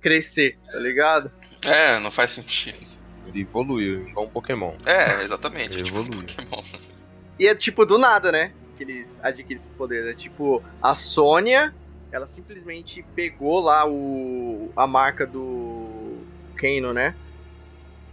crescer, 0.00 0.56
tá 0.70 0.78
ligado? 0.78 1.30
É, 1.62 1.98
não 1.98 2.10
faz 2.10 2.30
sentido. 2.30 2.97
Ele 3.28 3.42
evoluiu, 3.42 4.08
igual 4.08 4.26
um 4.26 4.28
Pokémon. 4.28 4.72
É, 4.84 5.22
exatamente. 5.22 5.76
Ele 5.76 5.84
tipo 5.84 5.98
evoluiu. 5.98 6.26
Pokémon. 6.28 6.62
E 7.38 7.46
é 7.46 7.54
tipo 7.54 7.86
do 7.86 7.98
nada, 7.98 8.32
né? 8.32 8.52
Que 8.76 8.82
eles 8.82 9.20
adquirem 9.22 9.56
esses 9.56 9.72
poderes. 9.72 10.10
É 10.10 10.14
tipo, 10.14 10.62
a 10.82 10.94
Sônia, 10.94 11.74
ela 12.10 12.26
simplesmente 12.26 13.04
pegou 13.14 13.60
lá 13.60 13.86
o 13.86 14.70
a 14.76 14.86
marca 14.86 15.26
do 15.26 16.18
Kano, 16.56 16.92
né? 16.92 17.14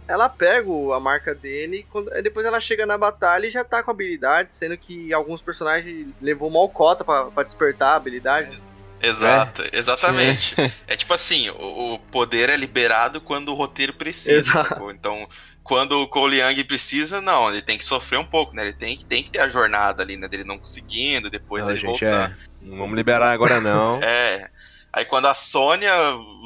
Ela 0.08 0.28
pega 0.28 0.70
a 0.94 1.00
marca 1.00 1.34
dele 1.34 1.84
e 2.14 2.22
depois 2.22 2.46
ela 2.46 2.60
chega 2.60 2.86
na 2.86 2.96
batalha 2.96 3.46
e 3.46 3.50
já 3.50 3.64
tá 3.64 3.82
com 3.82 3.90
habilidade, 3.90 4.52
sendo 4.52 4.76
que 4.78 5.12
alguns 5.12 5.42
personagens 5.42 6.08
levou 6.22 6.48
mal 6.48 6.68
cota 6.68 7.04
pra, 7.04 7.42
despertar 7.42 7.94
a 7.94 7.96
habilidade. 7.96 8.60
Exato, 9.00 9.62
é. 9.62 9.70
exatamente. 9.72 10.54
É 10.86 10.96
tipo 10.96 11.12
assim, 11.12 11.50
o, 11.50 11.94
o, 11.94 11.98
poder 11.98 12.48
é 12.48 12.56
liberado 12.56 13.20
quando 13.20 13.50
o 13.50 13.54
roteiro 13.54 13.92
precisa. 13.92 14.32
Exato. 14.32 14.90
Então, 14.90 15.28
quando 15.62 16.00
o 16.00 16.08
Cole 16.08 16.40
Young 16.40 16.64
precisa, 16.64 17.20
não, 17.20 17.50
ele 17.50 17.62
tem 17.62 17.76
que 17.76 17.84
sofrer 17.84 18.18
um 18.18 18.24
pouco, 18.24 18.54
né? 18.54 18.62
Ele 18.62 18.72
tem, 18.72 18.96
tem 18.98 19.22
que 19.22 19.30
ter 19.30 19.40
a 19.40 19.48
jornada 19.48 20.02
ali, 20.02 20.16
né? 20.16 20.28
Dele 20.28 20.44
não 20.44 20.58
conseguindo, 20.58 21.28
depois 21.28 21.64
não, 21.64 21.72
ele 21.72 21.80
gente, 21.80 22.04
voltar. 22.04 22.30
É. 22.30 22.34
Não 22.62 22.78
vamos 22.78 22.96
liberar 22.96 23.32
agora, 23.32 23.60
não. 23.60 24.00
é. 24.02 24.48
Aí 24.92 25.04
quando 25.04 25.26
a 25.26 25.34
Sônia, 25.34 25.92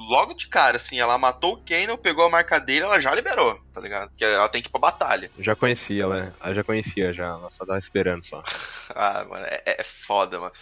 logo 0.09 0.35
de 0.35 0.49
cara, 0.49 0.77
assim, 0.77 0.99
ela 0.99 1.17
matou 1.17 1.55
o 1.55 1.57
Kano, 1.59 1.97
pegou 1.97 2.25
a 2.25 2.31
marca 2.31 2.59
dele, 2.59 2.85
ela 2.85 3.01
já 3.01 3.15
liberou, 3.15 3.61
tá 3.73 3.81
ligado? 3.81 4.09
Porque 4.09 4.25
ela 4.25 4.49
tem 4.49 4.61
que 4.61 4.67
ir 4.67 4.73
pra 4.73 4.81
batalha. 4.81 5.31
Eu 5.39 5.45
já 5.45 5.55
conhecia 5.55 6.03
ela, 6.03 6.35
ela 6.43 6.55
já 6.55 6.65
conhecia 6.65 7.13
já, 7.13 7.27
ela 7.27 7.49
só 7.49 7.65
tava 7.65 7.79
esperando 7.79 8.25
só. 8.25 8.43
ah, 8.93 9.25
mano, 9.29 9.47
é, 9.47 9.63
é 9.67 9.85
foda, 9.85 10.41
mano 10.41 10.53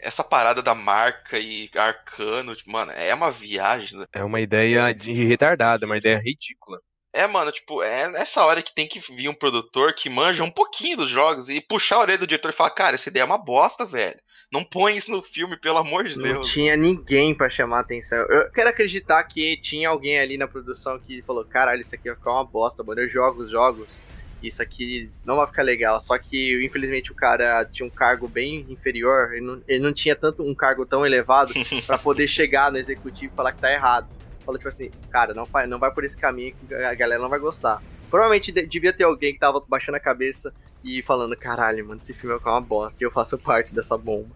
essa 0.00 0.22
parada 0.22 0.62
da 0.62 0.74
marca 0.74 1.38
e 1.38 1.70
arcano, 1.74 2.54
tipo, 2.54 2.70
mano, 2.70 2.92
é 2.92 3.14
uma 3.14 3.30
viagem. 3.30 3.98
Né? 3.98 4.06
É 4.12 4.24
uma 4.24 4.40
ideia 4.40 4.92
de 4.92 5.12
retardada, 5.12 5.84
é 5.84 5.86
uma 5.86 5.98
ideia 5.98 6.18
ridícula. 6.18 6.80
É, 7.12 7.26
mano, 7.26 7.50
tipo, 7.50 7.82
é 7.82 8.08
nessa 8.10 8.44
hora 8.44 8.60
que 8.60 8.74
tem 8.74 8.86
que 8.86 9.00
vir 9.00 9.28
um 9.30 9.34
produtor 9.34 9.94
que 9.94 10.10
manja 10.10 10.44
um 10.44 10.50
pouquinho 10.50 10.98
dos 10.98 11.08
jogos 11.10 11.48
e 11.48 11.62
puxar 11.62 11.96
a 11.96 12.00
orelha 12.00 12.18
do 12.18 12.26
diretor 12.26 12.50
e 12.50 12.54
falar, 12.54 12.70
cara, 12.70 12.94
essa 12.94 13.08
ideia 13.08 13.22
é 13.22 13.26
uma 13.26 13.38
bosta, 13.38 13.86
velho. 13.86 14.20
Não 14.52 14.62
põe 14.62 14.96
isso 14.96 15.10
no 15.10 15.22
filme, 15.22 15.56
pelo 15.56 15.78
amor 15.78 16.04
de 16.04 16.16
não 16.16 16.22
Deus. 16.22 16.34
Não 16.34 16.42
tinha 16.42 16.76
ninguém 16.76 17.34
para 17.34 17.48
chamar 17.48 17.80
atenção. 17.80 18.18
Eu 18.18 18.50
quero 18.52 18.68
acreditar 18.68 19.24
que 19.24 19.56
tinha 19.60 19.88
alguém 19.88 20.18
ali 20.20 20.36
na 20.36 20.46
produção 20.46 21.00
que 21.00 21.22
falou, 21.22 21.44
caralho, 21.44 21.80
isso 21.80 21.94
aqui 21.94 22.08
vai 22.08 22.16
ficar 22.16 22.32
uma 22.32 22.44
bosta, 22.44 22.84
mano. 22.84 23.00
Eu 23.00 23.08
jogo 23.08 23.42
os 23.42 23.50
jogos 23.50 24.02
isso 24.42 24.62
aqui 24.62 25.10
não 25.24 25.36
vai 25.36 25.46
ficar 25.46 25.62
legal. 25.62 25.98
Só 26.00 26.18
que, 26.18 26.64
infelizmente, 26.64 27.12
o 27.12 27.14
cara 27.14 27.64
tinha 27.64 27.86
um 27.86 27.90
cargo 27.90 28.28
bem 28.28 28.66
inferior, 28.68 29.32
ele 29.32 29.44
não, 29.44 29.62
ele 29.66 29.78
não 29.82 29.92
tinha 29.92 30.14
tanto 30.14 30.42
um 30.42 30.54
cargo 30.54 30.84
tão 30.84 31.04
elevado 31.04 31.52
para 31.86 31.98
poder 31.98 32.26
chegar 32.26 32.70
no 32.70 32.78
executivo 32.78 33.32
e 33.32 33.36
falar 33.36 33.52
que 33.52 33.60
tá 33.60 33.72
errado. 33.72 34.08
Falou 34.44 34.58
tipo 34.58 34.68
assim, 34.68 34.90
cara, 35.10 35.34
não 35.34 35.44
vai, 35.44 35.66
não 35.66 35.78
vai 35.78 35.90
por 35.90 36.04
esse 36.04 36.16
caminho 36.16 36.54
que 36.54 36.74
a 36.74 36.94
galera 36.94 37.20
não 37.20 37.28
vai 37.28 37.38
gostar. 37.38 37.82
Provavelmente 38.08 38.52
devia 38.52 38.92
ter 38.92 39.04
alguém 39.04 39.32
que 39.32 39.40
tava 39.40 39.60
baixando 39.66 39.96
a 39.96 40.00
cabeça 40.00 40.54
e 40.84 41.02
falando, 41.02 41.36
caralho, 41.36 41.84
mano, 41.84 41.96
esse 41.96 42.14
filme 42.14 42.36
é 42.36 42.48
uma 42.48 42.60
bosta 42.60 43.02
e 43.02 43.04
eu 43.04 43.10
faço 43.10 43.36
parte 43.36 43.74
dessa 43.74 43.98
bomba. 43.98 44.30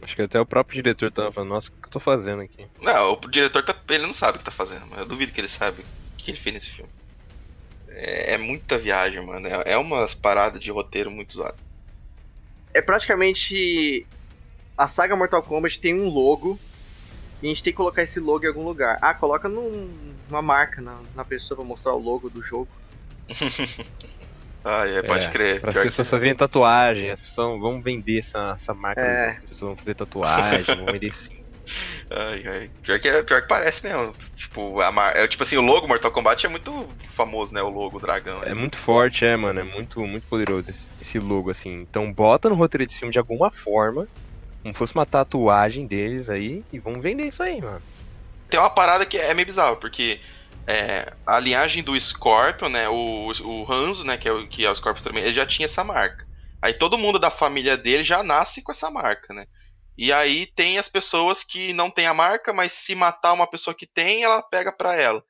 Acho 0.00 0.16
que 0.16 0.22
até 0.22 0.40
o 0.40 0.46
próprio 0.46 0.82
diretor 0.82 1.12
tava 1.12 1.30
falando, 1.30 1.50
nossa, 1.50 1.68
o 1.68 1.72
que 1.72 1.86
eu 1.86 1.90
tô 1.90 2.00
fazendo 2.00 2.42
aqui? 2.42 2.66
Não, 2.80 3.12
o 3.12 3.16
diretor 3.28 3.62
tá, 3.62 3.76
ele 3.90 4.06
não 4.06 4.14
sabe 4.14 4.36
o 4.36 4.38
que 4.38 4.44
tá 4.44 4.50
fazendo, 4.50 4.86
mas 4.88 5.00
eu 5.00 5.06
duvido 5.06 5.30
que 5.30 5.40
ele 5.40 5.48
sabe 5.48 5.82
o 5.82 6.16
que 6.16 6.30
ele 6.30 6.38
fez 6.38 6.54
nesse 6.54 6.70
filme. 6.70 6.90
É, 7.94 8.34
é 8.34 8.38
muita 8.38 8.78
viagem, 8.78 9.24
mano. 9.24 9.46
É, 9.46 9.72
é 9.72 9.76
umas 9.78 10.14
paradas 10.14 10.60
de 10.60 10.70
roteiro 10.70 11.10
muito 11.10 11.34
zoado. 11.34 11.56
É 12.74 12.80
praticamente. 12.80 14.06
A 14.76 14.86
saga 14.88 15.14
Mortal 15.14 15.42
Kombat 15.42 15.78
tem 15.78 15.94
um 15.94 16.08
logo. 16.08 16.58
E 17.42 17.46
a 17.46 17.48
gente 17.48 17.62
tem 17.62 17.72
que 17.72 17.76
colocar 17.76 18.02
esse 18.02 18.20
logo 18.20 18.44
em 18.44 18.48
algum 18.48 18.62
lugar. 18.64 18.98
Ah, 19.02 19.12
coloca 19.12 19.48
num, 19.48 19.92
numa 20.30 20.40
marca 20.40 20.80
na, 20.80 20.98
na 21.14 21.24
pessoa 21.24 21.56
pra 21.56 21.66
mostrar 21.66 21.92
o 21.92 21.98
logo 21.98 22.30
do 22.30 22.40
jogo. 22.42 22.68
ah, 24.64 24.86
é, 24.86 25.02
pode 25.02 25.26
É, 25.26 25.28
crer. 25.28 25.60
Para 25.60 25.70
as 25.70 25.76
pessoas 25.76 26.06
que- 26.06 26.10
fazerem 26.10 26.34
tatuagem, 26.36 27.10
as 27.10 27.20
pessoas 27.20 27.60
vão 27.60 27.82
vender 27.82 28.20
essa, 28.20 28.52
essa 28.54 28.72
marca. 28.72 29.00
É. 29.00 29.30
As 29.38 29.44
pessoas 29.44 29.68
vão 29.70 29.76
fazer 29.76 29.94
tatuagem, 29.94 30.76
vão 30.76 30.86
vender 30.86 31.10
sim. 31.12 31.41
Ai, 32.10 32.46
ai. 32.46 32.70
Pior 32.82 33.00
que, 33.00 33.08
é- 33.08 33.22
pior 33.22 33.42
que 33.42 33.48
parece 33.48 33.86
mesmo. 33.86 34.14
Tipo, 34.36 34.80
a 34.80 34.92
é, 35.14 35.26
tipo 35.26 35.42
assim, 35.42 35.56
o 35.56 35.62
logo 35.62 35.88
Mortal 35.88 36.10
Kombat 36.10 36.44
é 36.44 36.48
muito 36.48 36.88
famoso, 37.08 37.54
né? 37.54 37.62
O 37.62 37.70
logo 37.70 37.98
dragão. 37.98 38.42
É 38.42 38.54
muito 38.54 38.76
forte, 38.76 39.24
é, 39.24 39.36
mano. 39.36 39.60
É 39.60 39.64
muito, 39.64 40.00
muito 40.00 40.26
poderoso 40.28 40.70
esse, 40.70 40.86
esse 41.00 41.18
logo, 41.18 41.50
assim. 41.50 41.82
Então 41.82 42.12
bota 42.12 42.48
no 42.48 42.54
roteiro 42.54 42.86
desse 42.86 42.98
filme 42.98 43.12
de 43.12 43.18
alguma 43.18 43.50
forma. 43.50 44.06
Como 44.62 44.74
fosse 44.74 44.94
uma 44.94 45.06
tatuagem 45.06 45.86
deles 45.86 46.28
aí. 46.28 46.64
E 46.72 46.78
vamos 46.78 47.02
vender 47.02 47.26
isso 47.26 47.42
aí, 47.42 47.60
mano. 47.60 47.82
Tem 48.48 48.60
uma 48.60 48.70
parada 48.70 49.06
que 49.06 49.16
é 49.16 49.32
meio 49.32 49.46
bizarra, 49.46 49.76
porque 49.76 50.20
é, 50.66 51.10
a 51.26 51.40
linhagem 51.40 51.82
do 51.82 51.98
Scorpion, 51.98 52.68
né? 52.68 52.88
O, 52.88 53.32
o 53.44 53.72
Hanzo, 53.72 54.04
né? 54.04 54.16
Que 54.16 54.28
é 54.28 54.32
o, 54.32 54.46
que 54.46 54.64
é 54.64 54.70
o 54.70 54.76
Scorpion 54.76 55.02
também, 55.02 55.24
ele 55.24 55.34
já 55.34 55.46
tinha 55.46 55.66
essa 55.66 55.82
marca. 55.82 56.24
Aí 56.60 56.72
todo 56.72 56.98
mundo 56.98 57.18
da 57.18 57.30
família 57.30 57.76
dele 57.76 58.04
já 58.04 58.22
nasce 58.22 58.62
com 58.62 58.70
essa 58.70 58.88
marca, 58.90 59.34
né? 59.34 59.46
E 59.96 60.12
aí 60.12 60.46
tem 60.46 60.78
as 60.78 60.88
pessoas 60.88 61.44
que 61.44 61.72
não 61.72 61.90
tem 61.90 62.06
a 62.06 62.14
marca, 62.14 62.52
mas 62.52 62.72
se 62.72 62.94
matar 62.94 63.32
uma 63.32 63.46
pessoa 63.46 63.74
que 63.74 63.86
tem, 63.86 64.24
ela 64.24 64.42
pega 64.42 64.72
pra 64.72 64.94
ela. 64.96 65.24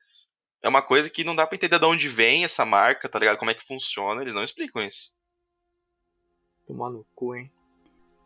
É 0.62 0.68
uma 0.68 0.80
coisa 0.80 1.10
que 1.10 1.24
não 1.24 1.34
dá 1.34 1.46
pra 1.46 1.56
entender 1.56 1.78
de 1.78 1.84
onde 1.84 2.08
vem 2.08 2.44
essa 2.44 2.64
marca, 2.64 3.08
tá 3.08 3.18
ligado? 3.18 3.38
Como 3.38 3.50
é 3.50 3.54
que 3.54 3.66
funciona, 3.66 4.22
eles 4.22 4.32
não 4.32 4.44
explicam 4.44 4.86
isso. 4.86 5.12
Tomar 6.66 6.90
no 6.90 7.04
cu, 7.14 7.34
hein? 7.34 7.52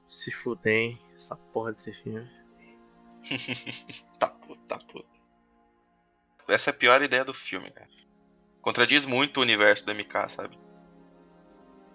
Se 0.05 0.31
fuder, 0.31 0.73
hein? 0.73 1.03
Essa 1.17 1.37
porra 1.37 1.73
desse 1.73 1.93
filme. 2.03 2.31
Tá 4.19 4.29
puto, 4.29 4.63
tá 4.67 4.79
puto. 4.79 5.23
Essa 6.49 6.71
é 6.71 6.73
a 6.73 6.77
pior 6.77 7.03
ideia 7.03 7.25
do 7.25 7.35
filme, 7.35 7.71
cara. 7.71 7.91
Contradiz 8.63 9.05
muito 9.05 9.39
o 9.39 9.43
universo 9.43 9.85
do 9.85 9.93
MK, 9.93 10.29
sabe? 10.31 10.59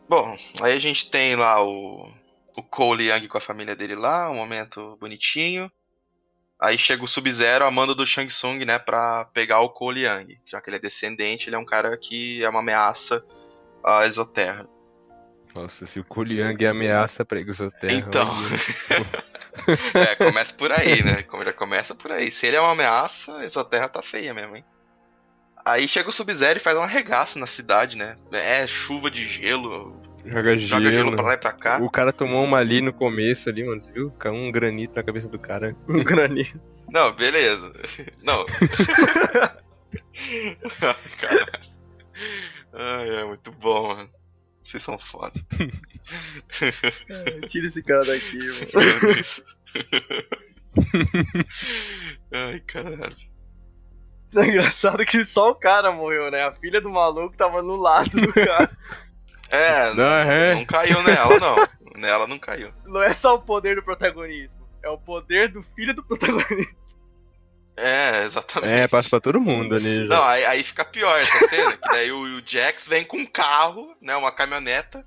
Bom, 0.08 0.38
aí 0.62 0.74
a 0.74 0.80
gente 0.80 1.10
tem 1.10 1.36
lá 1.36 1.64
o, 1.64 2.12
o 2.56 2.64
Cole 2.64 3.10
Young 3.10 3.28
com 3.28 3.38
a 3.38 3.42
família 3.42 3.76
dele 3.76 3.96
lá, 3.96 4.30
um 4.30 4.36
momento 4.36 4.98
bonitinho. 5.00 5.72
Aí 6.60 6.78
chega 6.78 7.04
o 7.04 7.08
Sub-Zero 7.08 7.66
amando 7.66 7.96
do 7.96 8.06
Shang 8.06 8.28
Tsung, 8.28 8.64
né, 8.66 8.78
pra 8.78 9.26
pegar 9.34 9.62
o 9.62 9.70
Cole 9.70 10.06
Young. 10.06 10.40
Já 10.46 10.62
que 10.62 10.70
ele 10.70 10.78
é 10.78 10.80
descendente, 10.80 11.50
ele 11.50 11.56
é 11.56 11.60
um 11.60 11.66
cara 11.66 11.98
que 11.98 12.44
é 12.44 12.50
uma 12.50 12.60
ameaça 12.60 13.24
à 13.84 14.06
Exoterra. 14.06 14.68
Nossa, 15.56 15.86
se 15.86 16.00
o 16.00 16.04
Kuliang 16.04 16.64
é 16.64 16.70
ameaça 16.70 17.26
pra 17.26 17.40
Exoterra. 17.40 17.94
Então. 17.94 18.28
é, 19.94 20.16
começa 20.16 20.54
por 20.54 20.72
aí, 20.72 21.04
né? 21.04 21.26
Já 21.46 21.54
começa 21.54 21.96
por 21.96 22.12
aí. 22.12 22.32
Se 22.32 22.48
ele 22.48 22.56
é 22.56 22.62
uma 22.62 22.72
ameaça, 22.72 23.38
a 23.38 23.44
Exoterra 23.44 23.90
tá 23.90 24.02
feia 24.02 24.34
mesmo, 24.34 24.56
hein? 24.56 24.66
Aí 25.64 25.88
chega 25.88 26.10
o 26.10 26.12
Sub-Zero 26.12 26.58
e 26.58 26.62
faz 26.62 26.76
um 26.78 26.82
arregaço 26.82 27.38
na 27.38 27.46
cidade, 27.46 27.96
né? 27.96 28.18
É, 28.32 28.66
chuva 28.66 29.12
de 29.12 29.28
gelo, 29.28 30.01
Joga 30.26 30.58
gelo. 30.58 30.68
joga 30.84 30.94
gelo 30.94 31.12
pra 31.12 31.22
lá 31.24 31.34
e 31.34 31.38
pra 31.38 31.52
cá. 31.52 31.80
O 31.82 31.90
cara 31.90 32.14
tomou 32.14 32.44
uma 32.44 32.58
ali 32.58 32.82
no 32.82 32.94
começo 32.94 33.50
ali, 33.50 33.64
mano. 33.64 33.82
Você 33.82 33.92
viu? 33.92 34.12
Caiu 34.12 34.36
um 34.36 34.52
granito 34.52 34.96
na 34.96 35.04
cabeça 35.04 35.28
do 35.28 35.40
cara. 35.40 35.76
Um 35.88 36.04
granito. 36.04 36.60
Não, 36.90 37.12
beleza. 37.14 37.72
Não. 38.22 38.46
Ai, 40.82 40.96
Caralho. 41.20 41.72
Ai, 42.74 43.10
é 43.22 43.26
muito 43.26 43.52
bom, 43.54 43.96
mano. 43.96 44.10
Vocês 44.64 44.84
são 44.84 44.98
foda. 45.00 45.34
Tira 47.48 47.66
esse 47.66 47.82
cara 47.84 48.06
daqui, 48.06 48.38
mano. 48.74 48.94
Ai, 52.32 52.60
caralho. 52.62 53.16
É 54.36 54.46
engraçado 54.46 55.06
que 55.06 55.26
só 55.26 55.52
o 55.52 55.56
cara 55.56 55.92
morreu, 55.92 56.32
né? 56.32 56.44
A 56.44 56.54
filha 56.54 56.80
do 56.80 56.90
maluco 56.90 57.36
tava 57.36 57.62
no 57.62 57.76
lado 57.76 58.10
do 58.12 58.32
cara. 58.34 58.70
É, 59.52 59.94
Não, 59.94 60.04
é. 60.06 60.56
não 60.56 60.66
caiu 60.66 61.04
nela, 61.04 61.40
não. 61.40 61.68
Nela 61.96 62.26
não 62.26 62.40
caiu. 62.40 62.72
Não 62.86 63.04
é 63.04 63.12
só 63.14 63.36
o 63.36 63.42
poder 63.42 63.76
do 63.76 63.84
protagonismo. 63.84 64.60
É 64.82 64.90
o 64.90 64.98
poder 64.98 65.50
do 65.50 65.62
filho 65.62 65.94
do 65.94 66.04
protagonista. 66.04 66.96
É, 67.78 68.24
exatamente. 68.24 68.74
É, 68.74 68.88
passa 68.88 69.10
pra 69.10 69.20
todo 69.20 69.40
mundo 69.42 69.76
ali. 69.76 70.08
Já. 70.08 70.16
Não, 70.16 70.24
aí, 70.24 70.46
aí 70.46 70.64
fica 70.64 70.86
pior 70.86 71.20
essa 71.20 71.48
cena, 71.48 71.74
que 71.74 71.90
daí 71.90 72.12
o, 72.12 72.38
o 72.38 72.42
Jax 72.46 72.88
vem 72.88 73.04
com 73.04 73.18
um 73.18 73.26
carro, 73.26 73.96
né, 74.02 74.16
uma 74.16 74.32
caminhoneta. 74.32 75.06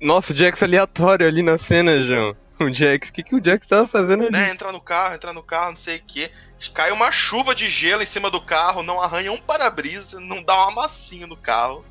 Nossa, 0.00 0.32
o 0.32 0.36
Jax 0.36 0.62
aleatório 0.62 1.26
ali 1.26 1.42
na 1.42 1.56
cena, 1.58 2.02
João. 2.02 2.36
O 2.60 2.72
Jax, 2.72 3.08
o 3.08 3.12
que, 3.12 3.22
que 3.22 3.34
o 3.34 3.44
Jax 3.44 3.66
tava 3.66 3.86
fazendo 3.86 4.24
ali? 4.24 4.32
né, 4.32 4.50
entra 4.50 4.70
no 4.70 4.80
carro, 4.80 5.14
entra 5.14 5.32
no 5.32 5.42
carro, 5.42 5.70
não 5.70 5.76
sei 5.76 5.96
o 5.96 6.02
que. 6.02 6.30
Cai 6.72 6.92
uma 6.92 7.10
chuva 7.10 7.54
de 7.54 7.68
gelo 7.68 8.02
em 8.02 8.06
cima 8.06 8.30
do 8.30 8.40
carro, 8.40 8.82
não 8.82 9.02
arranha 9.02 9.32
um 9.32 9.38
para-brisa, 9.40 10.20
não 10.20 10.42
dá 10.42 10.54
uma 10.54 10.82
massinha 10.82 11.26
no 11.26 11.36
carro. 11.36 11.84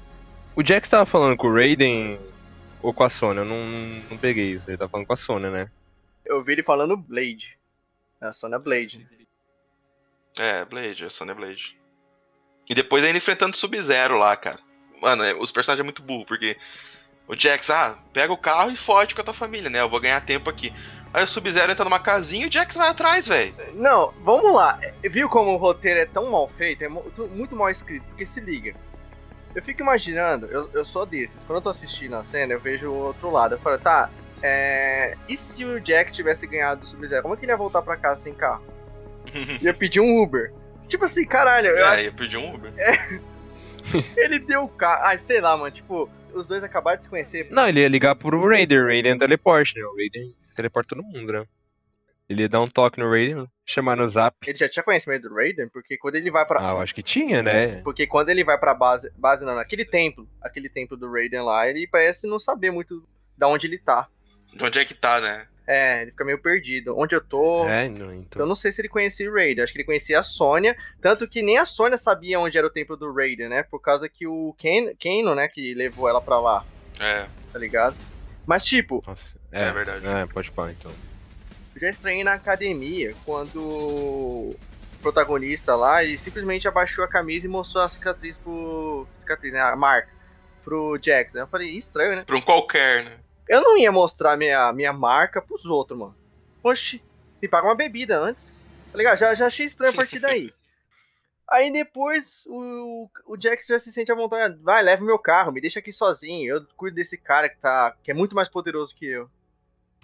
O 0.55 0.63
Jax 0.63 0.87
tava 0.87 1.05
falando 1.05 1.35
com 1.35 1.47
o 1.47 1.53
Raiden 1.53 2.19
ou 2.81 2.93
com 2.93 3.03
a 3.03 3.09
Sônia? 3.09 3.41
Eu 3.41 3.45
não, 3.45 3.65
não 4.09 4.17
peguei 4.17 4.51
isso. 4.51 4.69
Ele 4.69 4.77
tava 4.77 4.89
falando 4.89 5.07
com 5.07 5.13
a 5.13 5.17
Sônia, 5.17 5.49
né? 5.49 5.71
Eu 6.25 6.43
vi 6.43 6.53
ele 6.53 6.63
falando 6.63 6.95
Blade. 6.95 7.57
É 8.21 8.27
a 8.27 8.31
Sonya 8.31 8.59
Blade. 8.59 9.07
É, 10.37 10.63
Blade, 10.65 11.05
é 11.05 11.09
Sonya 11.09 11.33
Blade. 11.33 11.77
E 12.69 12.73
depois 12.73 13.03
ainda 13.03 13.17
enfrentando 13.17 13.53
o 13.53 13.57
Sub-Zero 13.57 14.17
lá, 14.17 14.35
cara. 14.37 14.59
Mano, 15.01 15.23
é, 15.23 15.33
os 15.33 15.51
personagens 15.51 15.81
é 15.81 15.83
muito 15.83 16.01
burro, 16.01 16.25
porque 16.25 16.55
o 17.27 17.35
Jax, 17.35 17.69
ah, 17.69 17.97
pega 18.13 18.31
o 18.31 18.37
carro 18.37 18.71
e 18.71 18.75
foge 18.75 19.13
com 19.13 19.21
a 19.21 19.23
tua 19.23 19.33
família, 19.33 19.69
né? 19.69 19.81
Eu 19.81 19.89
vou 19.89 19.99
ganhar 19.99 20.21
tempo 20.21 20.49
aqui. 20.49 20.73
Aí 21.13 21.23
o 21.23 21.27
Sub-Zero 21.27 21.71
entra 21.71 21.83
numa 21.83 21.99
casinha 21.99 22.45
e 22.45 22.49
o 22.49 22.51
Jax 22.51 22.75
vai 22.75 22.87
atrás, 22.87 23.27
velho. 23.27 23.53
Não, 23.73 24.13
vamos 24.21 24.53
lá. 24.53 24.79
Viu 25.03 25.27
como 25.27 25.51
o 25.51 25.57
roteiro 25.57 25.99
é 25.99 26.05
tão 26.05 26.31
mal 26.31 26.47
feito? 26.47 26.83
É 26.83 26.87
muito 26.87 27.55
mal 27.55 27.69
escrito. 27.69 28.05
Porque 28.07 28.25
se 28.25 28.39
liga. 28.39 28.75
Eu 29.55 29.61
fico 29.61 29.81
imaginando, 29.81 30.47
eu, 30.47 30.69
eu 30.73 30.83
sou 30.83 31.05
desses. 31.05 31.43
Quando 31.43 31.57
eu 31.57 31.61
tô 31.61 31.69
assistindo 31.69 32.15
a 32.15 32.23
cena, 32.23 32.53
eu 32.53 32.59
vejo 32.59 32.89
o 32.89 32.95
outro 32.95 33.29
lado. 33.29 33.55
Eu 33.55 33.59
falo, 33.59 33.77
tá, 33.77 34.09
é. 34.41 35.15
E 35.29 35.37
se 35.37 35.63
o 35.63 35.79
Jack 35.79 36.11
tivesse 36.11 36.45
ganhado 36.45 36.81
do 36.81 36.87
Sub-Zero? 36.87 37.21
Como 37.21 37.33
é 37.33 37.37
que 37.37 37.45
ele 37.45 37.51
ia 37.51 37.57
voltar 37.57 37.81
pra 37.81 37.95
casa 37.95 38.21
sem 38.21 38.33
carro? 38.33 38.63
Ia 39.61 39.73
pedir 39.73 40.01
um 40.01 40.21
Uber. 40.21 40.53
Tipo 40.87 41.05
assim, 41.05 41.25
caralho, 41.25 41.67
eu 41.67 41.77
é, 41.77 41.83
acho 41.83 42.07
eu 42.07 42.13
perdi 42.13 42.35
um 42.35 42.53
Uber. 42.53 42.71
que 44.13 44.19
ele 44.19 44.37
deu 44.39 44.63
o 44.63 44.69
carro. 44.69 45.01
Ah, 45.05 45.17
sei 45.17 45.39
lá, 45.39 45.55
mano. 45.55 45.71
Tipo, 45.71 46.09
os 46.33 46.45
dois 46.45 46.63
acabaram 46.63 46.97
de 46.97 47.03
se 47.03 47.09
conhecer. 47.09 47.47
Não, 47.49 47.67
ele 47.67 47.79
ia 47.79 47.87
ligar 47.87 48.15
pro 48.15 48.47
Raiden. 48.47 48.79
O 48.79 48.87
Raiden 48.87 49.13
é 49.13 49.17
teleporte, 49.17 49.79
né? 49.79 49.85
O 49.85 49.95
Raiden 49.95 50.35
teleporta 50.55 50.95
todo 50.95 51.03
mundo, 51.03 51.31
né? 51.31 51.45
Ele 52.27 52.41
ia 52.43 52.49
dar 52.49 52.61
um 52.61 52.67
toque 52.67 52.99
no 52.99 53.09
Raiden, 53.09 53.47
chamar 53.65 53.95
no 53.97 54.07
zap. 54.09 54.35
Ele 54.45 54.57
já 54.57 54.67
tinha 54.69 54.83
conhecimento 54.83 55.27
do 55.29 55.35
Raiden, 55.35 55.69
porque 55.69 55.97
quando 55.97 56.15
ele 56.15 56.29
vai 56.31 56.45
pra. 56.45 56.59
Ah, 56.59 56.71
eu 56.71 56.81
acho 56.81 56.93
que 56.95 57.03
tinha, 57.03 57.41
né? 57.41 57.81
Porque 57.83 58.05
quando 58.07 58.29
ele 58.29 58.43
vai 58.43 58.57
pra 58.57 58.73
base, 58.73 59.11
base 59.17 59.45
não, 59.45 59.55
naquele 59.55 59.85
templo, 59.85 60.27
aquele 60.41 60.69
templo 60.69 60.97
do 60.97 61.11
Raiden 61.11 61.41
lá, 61.41 61.67
ele 61.67 61.87
parece 61.87 62.27
não 62.27 62.39
saber 62.39 62.71
muito 62.71 63.07
da 63.37 63.47
onde 63.47 63.67
ele 63.67 63.77
tá. 63.77 64.07
De 64.53 64.63
onde 64.63 64.79
é 64.79 64.85
que 64.85 64.93
tá, 64.93 65.19
né? 65.21 65.47
É, 65.65 66.01
ele 66.01 66.11
fica 66.11 66.25
meio 66.25 66.41
perdido. 66.41 66.93
Onde 66.97 67.15
eu 67.15 67.21
tô? 67.21 67.65
É, 67.65 67.87
não, 67.87 67.95
Então 67.95 68.09
eu 68.11 68.13
então. 68.15 68.45
não 68.45 68.53
sei 68.53 68.69
se 68.69 68.81
ele 68.81 68.89
conhecia 68.89 69.29
o 69.31 69.33
Raiden, 69.33 69.63
acho 69.63 69.71
que 69.71 69.79
ele 69.79 69.85
conhecia 69.85 70.19
a 70.19 70.23
Sônia, 70.23 70.75
tanto 70.99 71.25
que 71.27 71.41
nem 71.41 71.57
a 71.57 71.65
Sônia 71.65 71.97
sabia 71.97 72.37
onde 72.39 72.57
era 72.57 72.67
o 72.67 72.69
templo 72.69 72.97
do 72.97 73.13
Raiden, 73.13 73.47
né? 73.47 73.63
Por 73.63 73.79
causa 73.79 74.09
que 74.09 74.27
o 74.27 74.53
Ken, 74.57 74.93
Kano, 75.01 75.33
né, 75.33 75.47
que 75.47 75.73
levou 75.73 76.09
ela 76.09 76.21
pra 76.21 76.37
lá, 76.39 76.65
É, 76.99 77.25
tá 77.51 77.57
ligado? 77.57 77.95
Mas 78.45 78.65
tipo, 78.65 79.01
Nossa, 79.07 79.25
é, 79.53 79.71
verdade. 79.71 80.05
É, 80.05 80.25
pode 80.25 80.49
falar 80.49 80.71
então. 80.71 80.91
Eu 81.75 81.81
já 81.81 81.89
estranhei 81.89 82.23
na 82.23 82.33
academia 82.33 83.15
quando 83.25 83.59
o 83.61 84.55
protagonista 85.01 85.75
lá, 85.75 86.03
ele 86.03 86.17
simplesmente 86.17 86.67
abaixou 86.67 87.03
a 87.03 87.07
camisa 87.07 87.45
e 87.45 87.49
mostrou 87.49 87.83
a 87.83 87.89
cicatriz 87.89 88.37
pro. 88.37 89.07
cicatriz, 89.19 89.53
né? 89.53 89.61
A 89.61 89.75
marca. 89.75 90.09
Pro 90.63 90.97
Jax, 91.01 91.33
né? 91.33 91.41
Eu 91.41 91.47
falei, 91.47 91.71
"Ih, 91.71 91.77
estranho, 91.77 92.15
né? 92.15 92.23
Pra 92.25 92.37
um 92.37 92.41
qualquer, 92.41 93.03
né? 93.03 93.17
Eu 93.49 93.61
não 93.61 93.77
ia 93.77 93.91
mostrar 93.91 94.37
minha, 94.37 94.71
minha 94.71 94.93
marca 94.93 95.41
pros 95.41 95.65
outros, 95.65 95.99
mano. 95.99 96.15
Oxi, 96.63 97.03
me 97.41 97.47
paga 97.49 97.67
uma 97.67 97.75
bebida 97.75 98.17
antes. 98.17 98.53
Tá 98.91 98.97
ligado? 98.97 99.17
Já, 99.17 99.33
já 99.35 99.47
achei 99.47 99.65
estranho 99.65 99.91
a 99.91 99.95
partir 99.95 100.19
daí. 100.19 100.53
Aí 101.51 101.71
depois 101.71 102.45
o, 102.47 103.09
o 103.27 103.37
Jax 103.39 103.67
já 103.67 103.77
se 103.77 103.91
sente 103.91 104.11
à 104.11 104.15
vontade. 104.15 104.57
Vai, 104.61 104.81
leva 104.81 105.03
meu 105.03 105.19
carro, 105.19 105.51
me 105.51 105.59
deixa 105.59 105.79
aqui 105.79 105.91
sozinho. 105.91 106.55
Eu 106.55 106.65
cuido 106.77 106.95
desse 106.95 107.17
cara 107.17 107.49
que 107.49 107.57
tá. 107.57 107.95
que 108.01 108.11
é 108.11 108.13
muito 108.13 108.33
mais 108.33 108.47
poderoso 108.47 108.95
que 108.95 109.05
eu. 109.05 109.29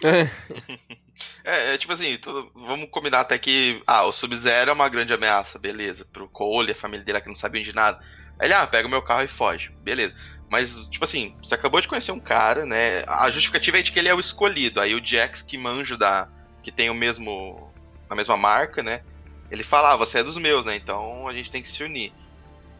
É, 0.04 0.24
é 1.44 1.78
tipo 1.78 1.92
assim, 1.92 2.16
tudo, 2.18 2.50
vamos 2.54 2.88
combinar 2.90 3.20
até 3.20 3.38
que. 3.38 3.82
Ah, 3.86 4.04
o 4.04 4.12
Sub-Zero 4.12 4.70
é 4.70 4.74
uma 4.74 4.88
grande 4.88 5.12
ameaça, 5.12 5.58
beleza. 5.58 6.04
Pro 6.04 6.28
Cole, 6.28 6.72
a 6.72 6.74
família 6.74 7.04
dele 7.04 7.20
que 7.20 7.28
não 7.28 7.36
sabiam 7.36 7.64
de 7.64 7.74
nada. 7.74 8.00
Aí 8.38 8.46
ele, 8.46 8.54
ah, 8.54 8.66
pega 8.66 8.86
o 8.86 8.90
meu 8.90 9.02
carro 9.02 9.22
e 9.22 9.28
foge. 9.28 9.70
Beleza. 9.82 10.14
Mas, 10.48 10.88
tipo 10.88 11.04
assim, 11.04 11.36
você 11.42 11.54
acabou 11.54 11.80
de 11.80 11.86
conhecer 11.86 12.10
um 12.10 12.18
cara, 12.18 12.66
né? 12.66 13.04
A 13.06 13.30
justificativa 13.30 13.78
é 13.78 13.82
de 13.82 13.92
que 13.92 13.98
ele 13.98 14.08
é 14.08 14.14
o 14.14 14.20
escolhido. 14.20 14.80
Aí 14.80 14.94
o 14.94 15.04
Jax, 15.04 15.42
que 15.42 15.56
manja 15.56 15.96
da. 15.96 16.28
que 16.62 16.72
tem 16.72 16.90
o 16.90 16.94
mesmo. 16.94 17.72
a 18.08 18.16
mesma 18.16 18.36
marca, 18.36 18.82
né? 18.82 19.02
Ele 19.50 19.62
fala, 19.62 19.92
ah, 19.92 19.96
você 19.96 20.18
é 20.18 20.24
dos 20.24 20.36
meus, 20.36 20.64
né? 20.64 20.74
Então 20.74 21.28
a 21.28 21.32
gente 21.32 21.50
tem 21.50 21.62
que 21.62 21.68
se 21.68 21.82
unir. 21.82 22.12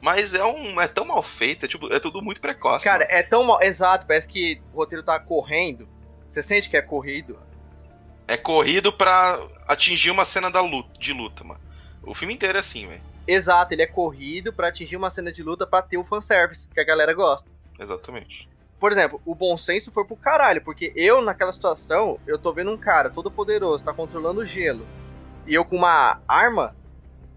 Mas 0.00 0.34
é 0.34 0.44
um. 0.44 0.80
é 0.80 0.88
tão 0.88 1.04
mal 1.04 1.22
feito, 1.22 1.64
é, 1.66 1.68
tipo, 1.68 1.92
é 1.92 2.00
tudo 2.00 2.22
muito 2.22 2.40
precoce. 2.40 2.84
Cara, 2.84 3.04
mano. 3.04 3.10
é 3.12 3.22
tão 3.22 3.44
mal. 3.44 3.62
Exato, 3.62 4.06
parece 4.06 4.26
que 4.26 4.60
o 4.72 4.78
roteiro 4.78 5.04
tá 5.04 5.20
correndo. 5.20 5.88
Você 6.28 6.42
sente 6.42 6.70
que 6.70 6.76
é 6.76 6.82
corrido? 6.82 7.38
É 8.30 8.36
corrido 8.36 8.92
para 8.92 9.44
atingir 9.66 10.08
uma 10.08 10.24
cena 10.24 10.48
da 10.52 10.60
luta, 10.60 10.96
de 11.00 11.12
luta, 11.12 11.42
mano. 11.42 11.60
O 12.00 12.14
filme 12.14 12.32
inteiro 12.32 12.56
é 12.56 12.60
assim, 12.60 12.86
velho. 12.86 13.02
Exato, 13.26 13.74
ele 13.74 13.82
é 13.82 13.88
corrido 13.88 14.52
para 14.52 14.68
atingir 14.68 14.94
uma 14.94 15.10
cena 15.10 15.32
de 15.32 15.42
luta 15.42 15.66
para 15.66 15.82
ter 15.82 15.98
o 15.98 16.04
fanservice, 16.04 16.68
que 16.68 16.78
a 16.78 16.84
galera 16.84 17.12
gosta. 17.12 17.50
Exatamente. 17.76 18.48
Por 18.78 18.92
exemplo, 18.92 19.20
o 19.26 19.34
bom 19.34 19.56
senso 19.56 19.90
foi 19.90 20.04
pro 20.04 20.14
caralho, 20.14 20.62
porque 20.62 20.92
eu, 20.94 21.20
naquela 21.20 21.50
situação, 21.50 22.20
eu 22.24 22.38
tô 22.38 22.52
vendo 22.52 22.70
um 22.70 22.78
cara 22.78 23.10
todo 23.10 23.32
poderoso, 23.32 23.82
tá 23.82 23.92
controlando 23.92 24.42
o 24.42 24.46
gelo, 24.46 24.86
e 25.44 25.52
eu 25.52 25.64
com 25.64 25.74
uma 25.74 26.20
arma, 26.28 26.76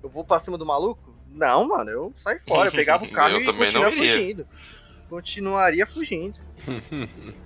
eu 0.03 0.09
vou 0.09 0.23
pra 0.23 0.39
cima 0.39 0.59
do 0.59 0.65
maluco? 0.65 1.11
Não, 1.27 1.69
mano, 1.69 1.89
eu 1.89 2.13
saio 2.15 2.39
fora, 2.47 2.69
eu 2.69 2.71
pegava 2.71 3.03
o 3.03 3.09
carro 3.11 3.39
e 3.39 3.45
continuaria 3.45 3.91
fugindo. 3.91 4.47
Continuaria 5.09 5.87
fugindo. 5.87 6.39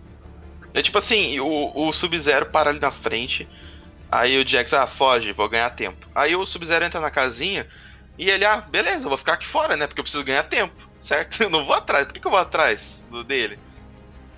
é 0.80 0.84
tipo 0.84 0.98
assim, 0.98 1.40
o, 1.40 1.72
o 1.76 1.92
Sub-Zero 1.92 2.48
para 2.48 2.70
ali 2.70 2.80
na 2.80 2.92
frente, 2.92 3.48
aí 4.12 4.38
o 4.42 4.48
Jax, 4.48 4.74
ah, 4.74 4.88
foge, 4.88 5.34
vou 5.34 5.50
ganhar 5.50 5.70
tempo. 5.72 6.08
Aí 6.14 6.36
o 6.36 6.46
Sub-Zero 6.46 6.86
entra 6.86 7.00
na 7.00 7.12
casinha, 7.12 7.68
e 8.18 8.30
ele, 8.30 8.46
ah, 8.46 8.62
beleza, 8.62 9.08
vou 9.08 9.18
ficar 9.18 9.34
aqui 9.34 9.46
fora, 9.46 9.78
né? 9.78 9.86
Porque 9.86 10.00
eu 10.00 10.04
preciso 10.04 10.24
ganhar 10.24 10.44
tempo, 10.44 10.76
certo? 11.00 11.42
Eu 11.44 11.50
não 11.50 11.66
vou 11.66 11.76
atrás. 11.76 12.08
Por 12.08 12.14
que, 12.14 12.20
que 12.20 12.26
eu 12.26 12.32
vou 12.32 12.40
atrás 12.40 13.06
do 13.12 13.24
dele? 13.24 13.60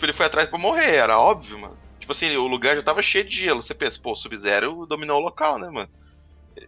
Ele 0.01 0.13
foi 0.13 0.25
atrás 0.25 0.49
pra 0.49 0.59
morrer, 0.59 0.95
era 0.95 1.17
óbvio, 1.17 1.59
mano. 1.59 1.77
Tipo 1.99 2.11
assim, 2.11 2.35
o 2.35 2.47
lugar 2.47 2.75
já 2.75 2.81
tava 2.81 3.01
cheio 3.01 3.27
de 3.27 3.35
gelo. 3.35 3.61
Você 3.61 3.73
pensa, 3.73 3.99
pô, 4.01 4.11
o 4.11 4.15
Sub-Zero 4.15 4.85
dominou 4.85 5.19
o 5.19 5.23
local, 5.23 5.57
né, 5.57 5.69
mano? 5.69 5.89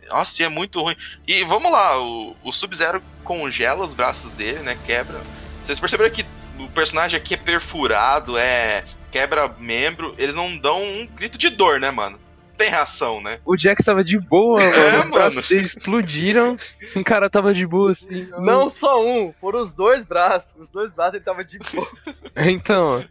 Nossa, 0.09 0.43
é 0.43 0.49
muito 0.49 0.81
ruim. 0.81 0.95
E 1.27 1.43
vamos 1.43 1.71
lá, 1.71 2.01
o, 2.01 2.35
o 2.43 2.51
Sub-Zero 2.53 3.03
congela 3.23 3.85
os 3.85 3.93
braços 3.93 4.31
dele, 4.31 4.59
né? 4.59 4.77
Quebra. 4.85 5.19
Vocês 5.61 5.79
perceberam 5.79 6.11
que 6.13 6.25
o 6.57 6.69
personagem 6.69 7.17
aqui 7.17 7.33
é 7.33 7.37
perfurado, 7.37 8.37
é. 8.37 8.85
Quebra 9.11 9.49
membro. 9.59 10.15
Eles 10.17 10.33
não 10.33 10.57
dão 10.57 10.81
um 10.81 11.05
grito 11.05 11.37
de 11.37 11.49
dor, 11.49 11.79
né, 11.79 11.91
mano? 11.91 12.19
tem 12.61 12.69
reação, 12.69 13.21
né? 13.21 13.39
O 13.43 13.55
Jack 13.55 13.83
tava 13.83 14.03
de 14.03 14.19
boa, 14.19 14.61
é, 14.61 14.97
mano. 14.97 15.03
Os 15.05 15.09
braços 15.09 15.47
dele 15.47 15.65
explodiram. 15.65 16.55
O 16.95 17.03
cara 17.03 17.27
tava 17.27 17.53
de 17.53 17.65
boa, 17.65 17.91
assim. 17.91 18.29
Não 18.37 18.69
só 18.69 19.03
um, 19.03 19.33
foram 19.33 19.61
os 19.61 19.73
dois 19.73 20.03
braços. 20.03 20.53
Os 20.57 20.69
dois 20.69 20.91
braços 20.91 21.15
ele 21.15 21.23
tava 21.23 21.43
de 21.43 21.57
boa. 21.57 21.87
então. 22.37 23.03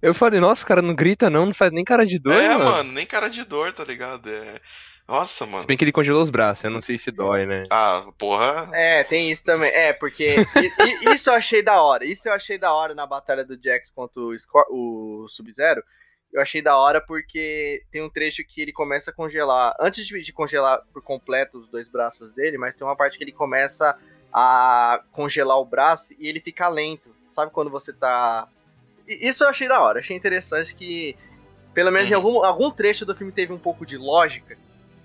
Eu 0.00 0.14
falei, 0.14 0.40
nossa, 0.40 0.64
o 0.64 0.66
cara 0.66 0.82
não 0.82 0.96
grita 0.96 1.30
não, 1.30 1.46
não 1.46 1.54
faz 1.54 1.70
nem 1.70 1.84
cara 1.84 2.04
de 2.04 2.18
dor, 2.18 2.32
é, 2.32 2.48
mano. 2.48 2.60
É, 2.60 2.64
mano, 2.64 2.92
nem 2.92 3.06
cara 3.06 3.28
de 3.28 3.44
dor, 3.44 3.72
tá 3.72 3.84
ligado? 3.84 4.28
É. 4.28 4.60
Nossa, 5.06 5.44
mano. 5.44 5.60
Se 5.60 5.66
bem 5.66 5.76
que 5.76 5.84
ele 5.84 5.92
congelou 5.92 6.22
os 6.22 6.30
braços, 6.30 6.64
eu 6.64 6.70
não 6.70 6.80
sei 6.80 6.96
se 6.96 7.10
dói, 7.10 7.44
né? 7.44 7.64
Ah, 7.70 8.06
porra. 8.16 8.70
É, 8.72 9.04
tem 9.04 9.30
isso 9.30 9.44
também. 9.44 9.70
É, 9.70 9.92
porque 9.92 10.36
isso 11.12 11.30
eu 11.30 11.34
achei 11.34 11.62
da 11.62 11.82
hora. 11.82 12.04
Isso 12.04 12.28
eu 12.28 12.32
achei 12.32 12.56
da 12.56 12.72
hora 12.72 12.94
na 12.94 13.06
batalha 13.06 13.44
do 13.44 13.58
Jax 13.62 13.90
contra 13.90 14.20
o, 14.20 14.34
o 14.70 15.28
Sub-Zero 15.28 15.82
eu 16.32 16.40
achei 16.40 16.62
da 16.62 16.76
hora 16.76 17.00
porque 17.00 17.84
tem 17.90 18.02
um 18.02 18.08
trecho 18.08 18.42
que 18.42 18.62
ele 18.62 18.72
começa 18.72 19.10
a 19.10 19.14
congelar, 19.14 19.76
antes 19.78 20.06
de 20.06 20.32
congelar 20.32 20.80
por 20.92 21.02
completo 21.02 21.58
os 21.58 21.68
dois 21.68 21.88
braços 21.88 22.32
dele, 22.32 22.56
mas 22.56 22.74
tem 22.74 22.86
uma 22.86 22.96
parte 22.96 23.18
que 23.18 23.24
ele 23.24 23.32
começa 23.32 23.96
a 24.32 25.02
congelar 25.12 25.58
o 25.58 25.64
braço 25.64 26.14
e 26.18 26.26
ele 26.26 26.40
fica 26.40 26.68
lento. 26.68 27.14
Sabe 27.30 27.52
quando 27.52 27.70
você 27.70 27.92
tá. 27.92 28.48
Isso 29.06 29.44
eu 29.44 29.48
achei 29.48 29.68
da 29.68 29.82
hora, 29.82 30.00
achei 30.00 30.16
interessante 30.16 30.74
que, 30.74 31.14
pelo 31.74 31.90
menos 31.90 32.08
uhum. 32.08 32.12
em 32.12 32.16
algum, 32.16 32.44
algum 32.44 32.70
trecho 32.70 33.04
do 33.04 33.14
filme 33.14 33.32
teve 33.32 33.52
um 33.52 33.58
pouco 33.58 33.84
de 33.84 33.98
lógica, 33.98 34.56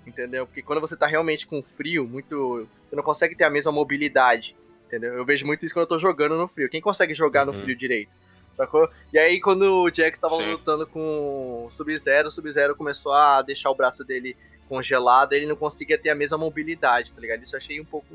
entendeu? 0.08 0.46
Porque 0.46 0.62
quando 0.62 0.80
você 0.80 0.96
tá 0.96 1.06
realmente 1.06 1.46
com 1.46 1.62
frio, 1.62 2.06
muito. 2.06 2.66
Você 2.88 2.96
não 2.96 3.02
consegue 3.02 3.34
ter 3.34 3.44
a 3.44 3.50
mesma 3.50 3.70
mobilidade, 3.70 4.56
entendeu? 4.86 5.14
Eu 5.14 5.24
vejo 5.24 5.46
muito 5.46 5.64
isso 5.64 5.74
quando 5.74 5.82
eu 5.82 5.88
tô 5.88 5.98
jogando 5.98 6.36
no 6.36 6.48
frio. 6.48 6.68
Quem 6.68 6.80
consegue 6.80 7.14
jogar 7.14 7.46
uhum. 7.46 7.52
no 7.52 7.60
frio 7.60 7.76
direito? 7.76 8.10
Sacou? 8.52 8.88
E 9.12 9.18
aí, 9.18 9.40
quando 9.40 9.82
o 9.82 9.90
Jax 9.94 10.18
tava 10.18 10.36
Sim. 10.36 10.52
lutando 10.52 10.86
com 10.86 11.66
o 11.66 11.70
Sub-Zero, 11.70 12.28
o 12.28 12.30
Sub-Zero 12.30 12.74
começou 12.74 13.12
a 13.12 13.42
deixar 13.42 13.70
o 13.70 13.74
braço 13.74 14.02
dele 14.02 14.36
congelado, 14.68 15.34
ele 15.34 15.46
não 15.46 15.56
conseguia 15.56 15.98
ter 15.98 16.10
a 16.10 16.14
mesma 16.14 16.38
mobilidade, 16.38 17.12
tá 17.12 17.20
ligado? 17.20 17.42
Isso 17.42 17.54
eu 17.54 17.58
achei 17.58 17.80
um 17.80 17.84
pouco. 17.84 18.06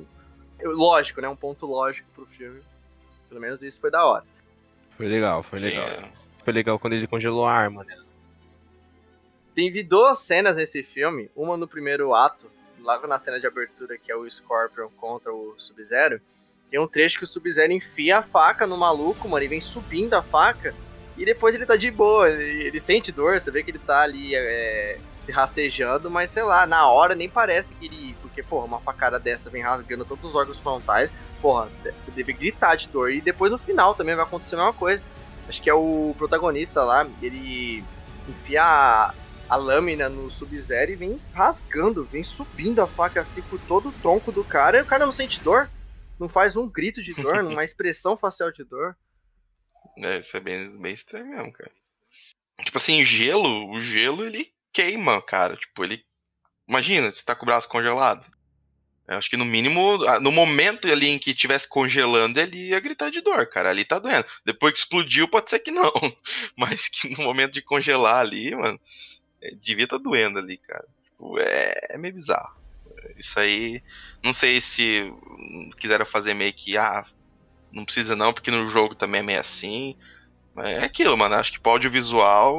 Lógico, 0.62 1.22
né? 1.22 1.30
Um 1.30 1.36
ponto 1.36 1.66
lógico 1.66 2.10
pro 2.16 2.26
filme. 2.26 2.62
Pelo 3.30 3.40
menos 3.40 3.62
isso 3.62 3.80
foi 3.80 3.92
da 3.92 4.06
hora. 4.06 4.24
Foi 4.98 5.08
legal, 5.08 5.44
foi 5.44 5.60
legal. 5.60 5.88
Sim. 5.88 6.24
Foi 6.44 6.54
legal 6.54 6.80
quando 6.80 6.94
ele 6.94 7.08
congelou 7.08 7.46
a 7.46 7.54
arma, 7.54 7.84
né? 7.84 7.96
Teve 9.56 9.84
duas 9.84 10.20
cenas 10.20 10.56
nesse 10.56 10.82
filme, 10.84 11.30
uma 11.36 11.56
no 11.56 11.68
primeiro 11.68 12.14
ato, 12.14 12.50
logo 12.80 13.08
na 13.08 13.18
cena 13.18 13.40
de 13.40 13.48
abertura, 13.48 13.98
que 13.98 14.12
é 14.12 14.16
o 14.16 14.30
Scorpion 14.30 14.90
contra 14.98 15.34
o 15.34 15.56
Sub-Zero, 15.58 16.20
tem 16.74 16.80
um 16.80 16.88
trecho 16.88 17.20
que 17.20 17.24
o 17.24 17.28
Sub-Zero 17.28 17.72
enfia 17.72 18.18
a 18.18 18.24
faca 18.24 18.66
no 18.66 18.76
maluco, 18.76 19.30
mano, 19.30 19.46
e 19.46 19.48
vem 19.48 19.62
subindo 19.62 20.16
a 20.16 20.24
faca. 20.24 20.74
E 21.16 21.24
depois 21.24 21.54
ele 21.54 21.68
tá 21.68 21.76
de 21.76 21.92
boa, 21.92 22.28
ele, 22.28 22.64
ele 22.64 22.80
sente 22.80 23.12
dor, 23.12 23.40
você 23.40 23.52
vê 23.52 23.62
que 23.62 23.70
ele 23.70 23.78
tá 23.78 24.02
ali 24.02 24.34
é, 24.34 24.98
se 25.22 25.32
rastejando, 25.32 26.10
mas 26.10 26.32
sei 26.32 26.42
lá, 26.42 26.66
na 26.66 26.88
hora 26.88 27.14
nem 27.14 27.30
parece 27.30 27.76
que 27.76 27.86
ele. 27.86 28.16
Porque, 28.24 28.42
porra, 28.42 28.66
uma 28.66 28.80
facada 28.80 29.20
dessa 29.20 29.52
vem 29.52 29.62
rasgando 29.62 30.04
todos 30.04 30.32
os 30.32 30.36
órgãos 30.36 30.58
frontais, 30.58 31.14
porra, 31.40 31.70
você 32.00 32.10
deve 32.10 32.34
gritar 32.34 32.76
de 32.76 32.88
dor. 32.88 33.12
E 33.12 33.22
depois 33.22 33.52
no 33.52 33.60
final 33.60 33.94
também 33.94 34.16
vai 34.16 34.26
acontecer 34.26 34.56
a 34.56 34.58
mesma 34.58 34.74
coisa. 34.74 35.04
Acho 35.48 35.62
que 35.62 35.70
é 35.70 35.74
o 35.76 36.16
protagonista 36.18 36.84
lá, 36.84 37.08
ele 37.22 37.84
enfia 38.28 39.14
a, 39.50 39.56
lâmina 39.56 40.10
no 40.10 40.30
Sub-Zero 40.30 40.92
e 40.92 40.96
vem 40.96 41.22
rasgando, 41.34 42.06
vem 42.06 42.24
subindo 42.24 42.82
a 42.82 42.88
faca 42.88 43.22
assim 43.22 43.42
por 43.44 43.60
todo 43.62 43.90
o 43.90 43.94
tronco 43.94 44.32
do 44.32 44.44
cara, 44.44 44.78
e 44.78 44.82
o 44.82 44.86
cara 44.86 45.06
não 45.06 45.12
sente 45.12 45.42
dor 45.42 45.70
não 46.20 46.30
faz 46.30 46.56
um 46.56 46.68
grito 46.68 47.02
de 47.02 47.14
dor, 47.14 47.44
uma 47.44 47.64
expressão 47.64 48.16
facial 48.16 48.52
de 48.52 48.64
dor. 48.64 48.96
É, 49.98 50.20
isso 50.20 50.36
é 50.36 50.40
bem, 50.40 50.72
bem 50.80 50.94
estranho 50.94 51.28
mesmo, 51.28 51.52
cara. 51.52 51.72
Tipo 52.64 52.78
assim, 52.78 53.06
gelo, 53.06 53.70
o 53.70 53.80
gelo 53.82 54.26
ele 54.26 54.52
queima, 54.72 55.22
cara. 55.22 55.56
Tipo, 55.58 55.84
ele. 55.84 56.04
Imagina, 56.68 57.12
você 57.12 57.24
tá 57.24 57.36
com 57.36 57.44
o 57.44 57.46
braço 57.46 57.68
congelado. 57.68 58.32
Eu 59.06 59.18
acho 59.18 59.30
que 59.30 59.36
no 59.36 59.44
mínimo, 59.44 59.98
no 60.22 60.32
momento 60.32 60.88
ali 60.88 61.10
em 61.10 61.20
que 61.20 61.36
tivesse 61.36 61.68
congelando, 61.68 62.40
ele 62.40 62.70
ia 62.70 62.80
gritar 62.80 63.12
de 63.12 63.20
dor, 63.20 63.46
cara. 63.48 63.70
Ali 63.70 63.84
tá 63.84 64.00
doendo. 64.00 64.26
Depois 64.46 64.74
que 64.74 64.80
explodiu, 64.80 65.28
pode 65.28 65.50
ser 65.50 65.60
que 65.60 65.72
não. 65.72 65.92
Mas 66.56 66.88
que 66.88 67.10
no 67.10 67.24
momento 67.24 67.54
de 67.54 67.62
congelar 67.62 68.20
ali, 68.20 68.56
mano, 68.56 68.80
é, 69.44 69.54
devia 69.62 69.88
tá 69.88 69.98
doendo 69.98 70.40
ali, 70.40 70.58
cara. 70.58 70.86
Tipo, 71.04 71.38
é, 71.40 71.74
é 71.90 71.98
meio 71.98 72.14
bizarro. 72.14 72.56
Isso 73.18 73.38
aí, 73.38 73.84
não 74.24 74.34
sei 74.34 74.62
se 74.62 75.14
quiseram 75.78 76.06
fazer 76.06 76.34
meio 76.34 76.54
que, 76.54 76.78
ah, 76.78 77.06
não 77.72 77.84
precisa 77.84 78.16
não, 78.16 78.32
porque 78.32 78.50
no 78.50 78.66
jogo 78.68 78.96
também 78.96 79.20
é 79.20 79.24
meio 79.24 79.40
assim. 79.42 79.98
É 80.58 80.86
aquilo, 80.86 81.18
mano. 81.18 81.36
Acho 81.36 81.52
que 81.52 81.60
pro 81.60 81.74
audiovisual, 81.74 82.58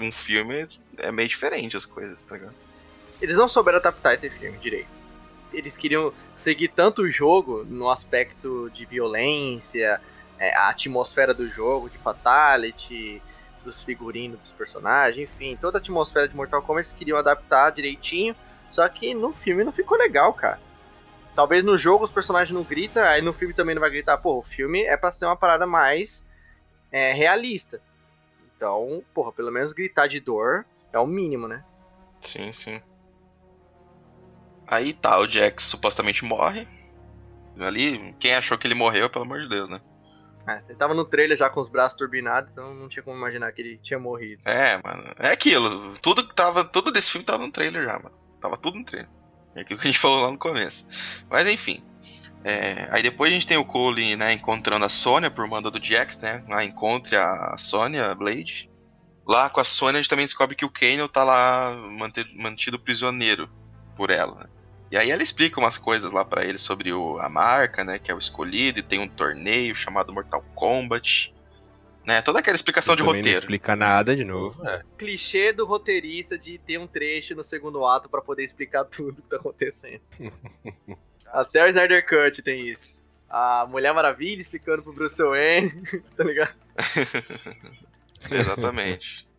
um 0.00 0.12
filme 0.12 0.68
é 0.98 1.10
meio 1.10 1.28
diferente 1.28 1.76
as 1.76 1.86
coisas, 1.86 2.22
tá 2.22 2.36
ligado? 2.36 2.54
Eles 3.20 3.36
não 3.36 3.48
souberam 3.48 3.78
adaptar 3.78 4.14
esse 4.14 4.30
filme 4.30 4.56
direito. 4.58 4.88
Eles 5.52 5.76
queriam 5.76 6.12
seguir 6.32 6.68
tanto 6.68 7.02
o 7.02 7.10
jogo 7.10 7.64
no 7.64 7.90
aspecto 7.90 8.70
de 8.72 8.86
violência, 8.86 10.00
é, 10.38 10.56
a 10.56 10.68
atmosfera 10.68 11.34
do 11.34 11.48
jogo, 11.48 11.90
de 11.90 11.98
fatality, 11.98 13.20
dos 13.64 13.82
figurinos 13.82 14.38
dos 14.40 14.52
personagens, 14.52 15.28
enfim, 15.28 15.56
toda 15.60 15.78
a 15.78 15.80
atmosfera 15.80 16.28
de 16.28 16.34
Mortal 16.34 16.62
Kombat 16.62 16.88
eles 16.88 16.92
queriam 16.92 17.18
adaptar 17.18 17.70
direitinho 17.70 18.34
só 18.70 18.88
que 18.88 19.12
no 19.12 19.32
filme 19.32 19.64
não 19.64 19.72
ficou 19.72 19.98
legal, 19.98 20.32
cara. 20.32 20.60
Talvez 21.34 21.64
no 21.64 21.76
jogo 21.76 22.04
os 22.04 22.12
personagens 22.12 22.54
não 22.54 22.62
gritam, 22.62 23.02
aí 23.02 23.20
no 23.20 23.32
filme 23.32 23.52
também 23.52 23.74
não 23.74 23.80
vai 23.80 23.90
gritar. 23.90 24.16
Pô, 24.18 24.38
o 24.38 24.42
filme 24.42 24.84
é 24.84 24.96
pra 24.96 25.10
ser 25.10 25.26
uma 25.26 25.36
parada 25.36 25.66
mais 25.66 26.24
é, 26.92 27.12
realista. 27.12 27.82
Então, 28.56 29.02
porra, 29.12 29.32
pelo 29.32 29.50
menos 29.50 29.72
gritar 29.72 30.06
de 30.06 30.20
dor 30.20 30.64
é 30.92 30.98
o 31.00 31.06
mínimo, 31.06 31.48
né? 31.48 31.64
Sim, 32.20 32.52
sim. 32.52 32.80
Aí 34.68 34.92
tá, 34.92 35.18
o 35.18 35.28
Jax 35.28 35.64
supostamente 35.64 36.24
morre. 36.24 36.68
Ali, 37.58 38.14
quem 38.20 38.34
achou 38.34 38.56
que 38.56 38.68
ele 38.68 38.74
morreu, 38.74 39.10
pelo 39.10 39.24
amor 39.24 39.40
de 39.40 39.48
Deus, 39.48 39.68
né? 39.68 39.80
É, 40.50 40.62
ele 40.68 40.78
tava 40.78 40.94
no 40.94 41.04
trailer 41.04 41.36
já 41.36 41.48
com 41.48 41.60
os 41.60 41.68
braços 41.68 41.96
turbinados, 41.96 42.50
então 42.50 42.74
não 42.74 42.88
tinha 42.88 43.02
como 43.02 43.16
imaginar 43.16 43.52
que 43.52 43.62
ele 43.62 43.78
tinha 43.78 43.98
morrido. 43.98 44.42
É, 44.44 44.80
mano. 44.82 45.04
É 45.18 45.30
aquilo. 45.30 45.96
Tudo 45.98 46.26
que 46.26 46.34
tava. 46.34 46.64
Tudo 46.64 46.90
desse 46.90 47.10
filme 47.10 47.24
tava 47.24 47.46
no 47.46 47.52
trailer 47.52 47.84
já, 47.84 47.94
mano. 47.94 48.12
Tava 48.40 48.56
tudo 48.56 48.78
no 48.78 48.84
treino. 48.84 49.08
É 49.54 49.60
aquilo 49.60 49.78
que 49.78 49.86
a 49.86 49.90
gente 49.90 50.00
falou 50.00 50.22
lá 50.22 50.30
no 50.30 50.38
começo. 50.38 50.86
Mas 51.28 51.48
enfim. 51.48 51.84
É, 52.42 52.88
aí 52.90 53.02
depois 53.02 53.30
a 53.30 53.34
gente 53.34 53.46
tem 53.46 53.58
o 53.58 53.64
Cole, 53.64 54.16
né, 54.16 54.32
encontrando 54.32 54.86
a 54.86 54.88
Sônia 54.88 55.30
por 55.30 55.46
mando 55.46 55.70
do 55.70 55.82
Jax, 55.82 56.18
né? 56.18 56.42
Lá 56.48 56.64
encontre 56.64 57.14
a 57.14 57.54
Sônia 57.58 58.14
Blade. 58.14 58.70
Lá 59.26 59.50
com 59.50 59.60
a 59.60 59.64
Sônia 59.64 59.98
a 59.98 60.02
gente 60.02 60.08
também 60.08 60.24
descobre 60.24 60.56
que 60.56 60.64
o 60.64 60.70
Kano 60.70 61.06
tá 61.06 61.22
lá 61.22 61.76
mantido, 61.76 62.30
mantido 62.34 62.78
prisioneiro 62.78 63.48
por 63.94 64.10
ela. 64.10 64.34
Né? 64.34 64.46
E 64.90 64.96
aí 64.96 65.10
ela 65.10 65.22
explica 65.22 65.60
umas 65.60 65.78
coisas 65.78 66.10
lá 66.10 66.24
para 66.24 66.44
ele 66.44 66.58
sobre 66.58 66.92
o, 66.92 67.18
a 67.20 67.28
marca, 67.28 67.84
né? 67.84 67.98
Que 67.98 68.10
é 68.10 68.14
o 68.14 68.18
escolhido, 68.18 68.80
e 68.80 68.82
tem 68.82 68.98
um 68.98 69.08
torneio 69.08 69.74
chamado 69.76 70.12
Mortal 70.12 70.44
Kombat. 70.54 71.32
Né, 72.04 72.22
toda 72.22 72.38
aquela 72.38 72.56
explicação 72.56 72.96
de 72.96 73.02
roteiro. 73.02 73.28
Não 73.28 73.38
explica 73.38 73.76
nada 73.76 74.16
de 74.16 74.24
novo. 74.24 74.66
É. 74.66 74.82
Clichê 74.96 75.52
do 75.52 75.66
roteirista 75.66 76.36
de 76.36 76.56
ter 76.58 76.78
um 76.78 76.86
trecho 76.86 77.34
no 77.34 77.42
segundo 77.42 77.84
ato 77.84 78.08
para 78.08 78.22
poder 78.22 78.42
explicar 78.42 78.84
tudo 78.90 79.22
que 79.22 79.28
tá 79.28 79.36
acontecendo. 79.36 80.00
Até 81.26 81.64
o 81.64 81.68
Snyder 81.68 82.04
Cut 82.04 82.42
tem 82.42 82.68
isso. 82.68 82.94
A 83.28 83.64
Mulher 83.68 83.94
Maravilha 83.94 84.40
explicando 84.40 84.82
pro 84.82 84.92
Bruce 84.92 85.22
Wayne, 85.22 85.82
tá 86.16 86.24
ligado? 86.24 86.54
Exatamente. 88.28 89.29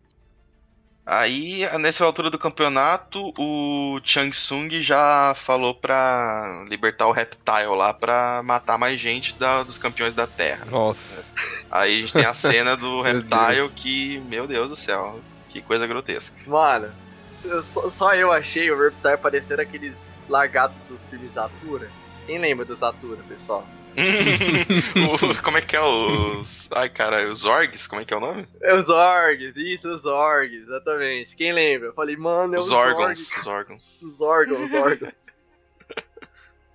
Aí, 1.04 1.66
nessa 1.80 2.04
altura 2.04 2.30
do 2.30 2.38
campeonato, 2.38 3.32
o 3.36 4.00
Chang 4.04 4.32
Sung 4.34 4.80
já 4.80 5.34
falou 5.34 5.74
pra 5.74 6.64
libertar 6.68 7.08
o 7.08 7.12
Reptile 7.12 7.74
lá 7.76 7.92
pra 7.92 8.40
matar 8.44 8.78
mais 8.78 9.00
gente 9.00 9.34
da, 9.34 9.64
dos 9.64 9.78
campeões 9.78 10.14
da 10.14 10.28
Terra. 10.28 10.64
Nossa. 10.66 11.24
Aí 11.68 11.98
a 11.98 12.00
gente 12.02 12.12
tem 12.12 12.24
a 12.24 12.34
cena 12.34 12.76
do 12.76 13.02
Reptile 13.02 13.68
que, 13.74 14.22
meu 14.28 14.46
Deus 14.46 14.70
do 14.70 14.76
céu, 14.76 15.18
que 15.48 15.60
coisa 15.60 15.88
grotesca. 15.88 16.36
Mano, 16.46 16.92
eu, 17.44 17.62
só, 17.64 17.90
só, 17.90 18.14
eu 18.14 18.30
achei 18.30 18.70
o 18.70 18.78
Reptile 18.78 19.16
parecer 19.16 19.58
aqueles 19.58 20.20
lagartos 20.28 20.78
do 20.88 20.96
filme 21.10 21.28
Zatura. 21.28 21.90
Quem 22.26 22.38
lembra 22.38 22.64
do 22.64 22.76
Zatura, 22.76 23.20
pessoal? 23.28 23.66
o, 24.96 25.42
como 25.42 25.58
é 25.58 25.60
que 25.60 25.76
é 25.76 25.80
os. 25.80 26.68
Ai, 26.72 26.88
cara, 26.88 27.28
os 27.30 27.44
Orgs? 27.44 27.86
Como 27.86 28.00
é 28.00 28.04
que 28.04 28.14
é 28.14 28.16
o 28.16 28.20
nome? 28.20 28.46
É 28.60 28.74
os 28.74 28.88
Orgs, 28.88 29.56
isso, 29.56 29.90
os 29.90 30.06
Orgs, 30.06 30.62
exatamente. 30.62 31.36
Quem 31.36 31.52
lembra? 31.52 31.88
Eu 31.88 31.94
falei, 31.94 32.16
mano, 32.16 32.54
é 32.54 32.58
os, 32.58 32.66
os 32.66 32.72
órgãos. 32.72 33.20
Os 33.20 33.46
órgãos. 33.46 34.02
Os 34.02 34.20
órgãos, 34.20 34.62
os 34.62 34.74
órgãos. 34.74 35.26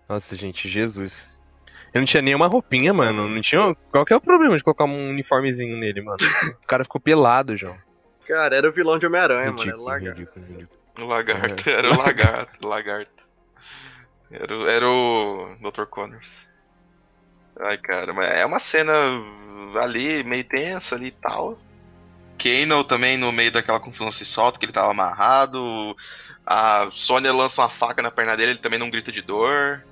Nossa, 0.07 0.35
gente, 0.35 0.69
Jesus. 0.69 1.37
Eu 1.93 2.01
não 2.01 2.05
tinha 2.05 2.21
nenhuma 2.21 2.47
roupinha, 2.47 2.93
mano. 2.93 3.27
Não 3.27 3.41
tinha. 3.41 3.75
Qual 3.91 4.05
que 4.05 4.13
é 4.13 4.15
o 4.15 4.21
problema 4.21 4.55
de 4.55 4.63
colocar 4.63 4.85
um 4.85 5.09
uniformezinho 5.09 5.77
nele, 5.77 6.01
mano? 6.01 6.17
O 6.63 6.67
cara 6.67 6.83
ficou 6.83 7.01
pelado, 7.01 7.57
João. 7.57 7.77
Cara, 8.27 8.55
era 8.55 8.67
o 8.67 8.71
vilão 8.71 8.99
de 8.99 9.05
Homem-Aranha, 9.05 9.51
mano. 9.51 9.63
Era 9.63 9.77
o 9.77 9.83
lagarto. 9.83 10.19
Ridículo, 10.19 10.45
ridículo. 10.45 10.79
O 10.99 11.05
lagarto, 11.05 11.69
é. 11.69 11.73
era 11.73 11.91
o 11.91 11.97
lagarto, 11.97 12.67
lagarto. 12.67 13.23
Era, 14.29 14.71
era 14.71 14.89
o 14.89 15.55
Dr. 15.61 15.85
Connors. 15.85 16.49
Ai, 17.59 17.77
cara, 17.77 18.13
mas 18.13 18.29
é 18.31 18.45
uma 18.45 18.59
cena 18.59 18.93
ali, 19.81 20.23
meio 20.23 20.43
tensa 20.43 20.95
ali 20.95 21.07
e 21.07 21.11
tal. 21.11 21.57
Kano 22.37 22.83
também 22.83 23.17
no 23.17 23.31
meio 23.31 23.51
daquela 23.51 23.79
confusão 23.79 24.11
se 24.11 24.23
solta, 24.25 24.59
que 24.59 24.65
ele 24.65 24.71
tava 24.71 24.91
amarrado. 24.91 25.95
A 26.45 26.87
Sônia 26.91 27.33
lança 27.33 27.61
uma 27.61 27.69
faca 27.69 28.01
na 28.01 28.11
perna 28.11 28.37
dele, 28.37 28.51
ele 28.51 28.59
também 28.59 28.79
não 28.79 28.89
grita 28.89 29.11
de 29.11 29.21
dor. 29.21 29.83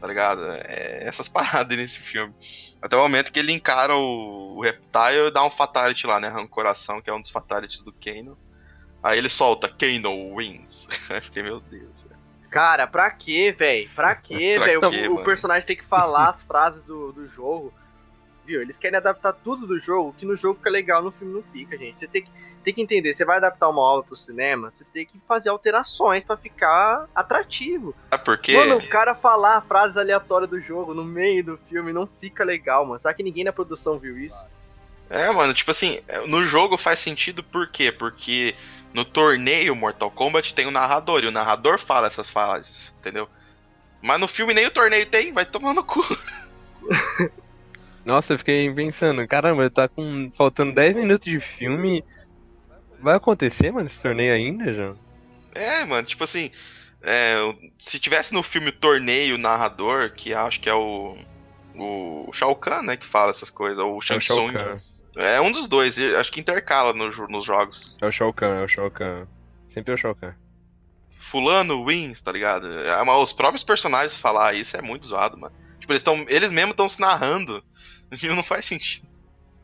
Tá 0.00 0.06
ligado? 0.06 0.42
É 0.52 1.04
essas 1.06 1.26
paradas 1.28 1.76
nesse 1.76 1.98
filme. 1.98 2.34
Até 2.82 2.96
o 2.96 3.00
momento 3.00 3.32
que 3.32 3.38
ele 3.38 3.52
encara 3.52 3.96
o, 3.96 4.58
o 4.58 4.62
Reptile 4.62 5.28
e 5.28 5.30
dá 5.30 5.42
um 5.42 5.50
Fatality 5.50 6.06
lá, 6.06 6.20
né? 6.20 6.28
Arranca 6.28 6.44
o 6.44 6.48
coração, 6.48 7.00
que 7.00 7.08
é 7.08 7.14
um 7.14 7.20
dos 7.20 7.30
Fatalities 7.30 7.82
do 7.82 7.92
Kano. 7.92 8.36
Aí 9.02 9.16
ele 9.18 9.30
solta, 9.30 9.68
Kano 9.68 10.36
wins. 10.36 10.86
Aí 11.08 11.20
fiquei, 11.22 11.42
meu 11.42 11.60
Deus. 11.60 12.04
Cara, 12.04 12.23
pra 12.90 13.10
quê, 13.10 13.54
velho? 13.56 13.88
Pra 13.94 14.14
quê, 14.14 14.58
velho? 14.62 14.80
O, 15.10 15.20
o, 15.20 15.24
personagem 15.24 15.66
tem 15.66 15.76
que 15.76 15.84
falar 15.84 16.28
as 16.28 16.42
frases 16.42 16.82
do, 16.82 17.12
do 17.12 17.26
jogo. 17.26 17.72
Viu? 18.46 18.60
Eles 18.60 18.76
querem 18.76 18.98
adaptar 18.98 19.32
tudo 19.32 19.66
do 19.66 19.78
jogo, 19.78 20.14
que 20.18 20.26
no 20.26 20.36
jogo 20.36 20.56
fica 20.56 20.68
legal, 20.68 21.02
no 21.02 21.10
filme 21.10 21.32
não 21.32 21.42
fica, 21.42 21.78
gente. 21.78 22.00
Você 22.00 22.06
tem 22.06 22.22
que, 22.22 22.30
tem 22.62 22.74
que 22.74 22.82
entender, 22.82 23.14
você 23.14 23.24
vai 23.24 23.38
adaptar 23.38 23.68
uma 23.68 23.80
obra 23.80 24.06
pro 24.06 24.16
cinema, 24.16 24.70
você 24.70 24.84
tem 24.84 25.06
que 25.06 25.18
fazer 25.20 25.48
alterações 25.48 26.22
para 26.22 26.36
ficar 26.36 27.08
atrativo. 27.14 27.94
É 28.10 28.18
porque. 28.18 28.54
Mano, 28.54 28.76
o 28.76 28.88
cara 28.88 29.14
falar 29.14 29.62
frases 29.62 29.96
aleatórias 29.96 30.50
do 30.50 30.60
jogo 30.60 30.92
no 30.92 31.04
meio 31.04 31.42
do 31.42 31.56
filme 31.56 31.92
não 31.92 32.06
fica 32.06 32.44
legal, 32.44 32.84
mano. 32.84 32.98
Será 32.98 33.14
que 33.14 33.22
ninguém 33.22 33.44
na 33.44 33.52
produção 33.52 33.98
viu 33.98 34.18
isso? 34.18 34.46
É, 35.08 35.30
mano, 35.32 35.54
tipo 35.54 35.70
assim, 35.70 36.00
no 36.26 36.44
jogo 36.44 36.76
faz 36.76 37.00
sentido 37.00 37.42
por 37.42 37.68
quê? 37.68 37.92
Porque 37.92 38.54
no 38.94 39.04
torneio 39.04 39.74
Mortal 39.74 40.10
Kombat 40.10 40.54
tem 40.54 40.66
o 40.66 40.68
um 40.68 40.72
narrador, 40.72 41.24
e 41.24 41.26
o 41.26 41.32
narrador 41.32 41.78
fala 41.80 42.06
essas 42.06 42.30
frases, 42.30 42.94
entendeu? 43.00 43.28
Mas 44.00 44.20
no 44.20 44.28
filme 44.28 44.54
nem 44.54 44.66
o 44.66 44.70
torneio 44.70 45.04
tem, 45.04 45.32
vai 45.32 45.44
tomar 45.44 45.74
no 45.74 45.82
cu. 45.82 46.00
Nossa, 48.06 48.34
eu 48.34 48.38
fiquei 48.38 48.72
pensando, 48.72 49.26
caramba, 49.26 49.68
tá 49.68 49.88
com. 49.88 50.30
faltando 50.32 50.74
10 50.74 50.96
minutos 50.96 51.26
de 51.26 51.40
filme. 51.40 52.04
Vai 53.00 53.16
acontecer, 53.16 53.72
mano, 53.72 53.86
esse 53.86 54.00
torneio 54.00 54.32
ainda, 54.32 54.72
já? 54.72 54.94
É, 55.54 55.84
mano, 55.84 56.06
tipo 56.06 56.22
assim. 56.22 56.50
É, 57.02 57.34
se 57.78 57.98
tivesse 57.98 58.32
no 58.32 58.42
filme 58.42 58.68
o 58.68 58.72
torneio 58.72 59.36
narrador, 59.36 60.12
que 60.12 60.32
acho 60.32 60.60
que 60.60 60.68
é 60.68 60.74
o. 60.74 61.16
O 61.76 62.30
Shao 62.32 62.54
Kahn, 62.54 62.82
né, 62.82 62.96
que 62.96 63.06
fala 63.06 63.30
essas 63.30 63.50
coisas, 63.50 63.78
ou 63.78 63.96
o 63.96 64.00
Shang 64.00 64.24
Tsung. 64.24 64.56
É 64.56 64.93
é 65.16 65.40
um 65.40 65.52
dos 65.52 65.66
dois, 65.66 65.98
acho 65.98 66.32
que 66.32 66.40
intercala 66.40 66.92
no, 66.92 67.08
nos 67.28 67.44
jogos. 67.44 67.96
É 68.00 68.06
o 68.06 68.12
Shao 68.12 68.32
Kahn, 68.32 68.60
é 68.60 68.64
o 68.64 68.68
Shao 68.68 68.90
Kahn. 68.90 69.26
Sempre 69.68 69.92
é 69.92 69.94
o 69.94 69.98
Shao 69.98 70.14
Kahn. 70.14 70.34
Fulano 71.10 71.84
wins, 71.84 72.22
tá 72.22 72.30
ligado? 72.30 72.68
É, 72.70 73.02
os 73.02 73.32
próprios 73.32 73.64
personagens 73.64 74.16
falar 74.16 74.54
isso 74.54 74.76
é 74.76 74.82
muito 74.82 75.06
zoado, 75.06 75.38
mano. 75.38 75.54
Tipo, 75.78 75.92
eles, 75.92 76.02
tão, 76.02 76.24
eles 76.28 76.50
mesmos 76.50 76.72
estão 76.72 76.88
se 76.88 77.00
narrando. 77.00 77.62
E 78.10 78.28
não 78.28 78.42
faz 78.42 78.66
sentido. 78.66 79.06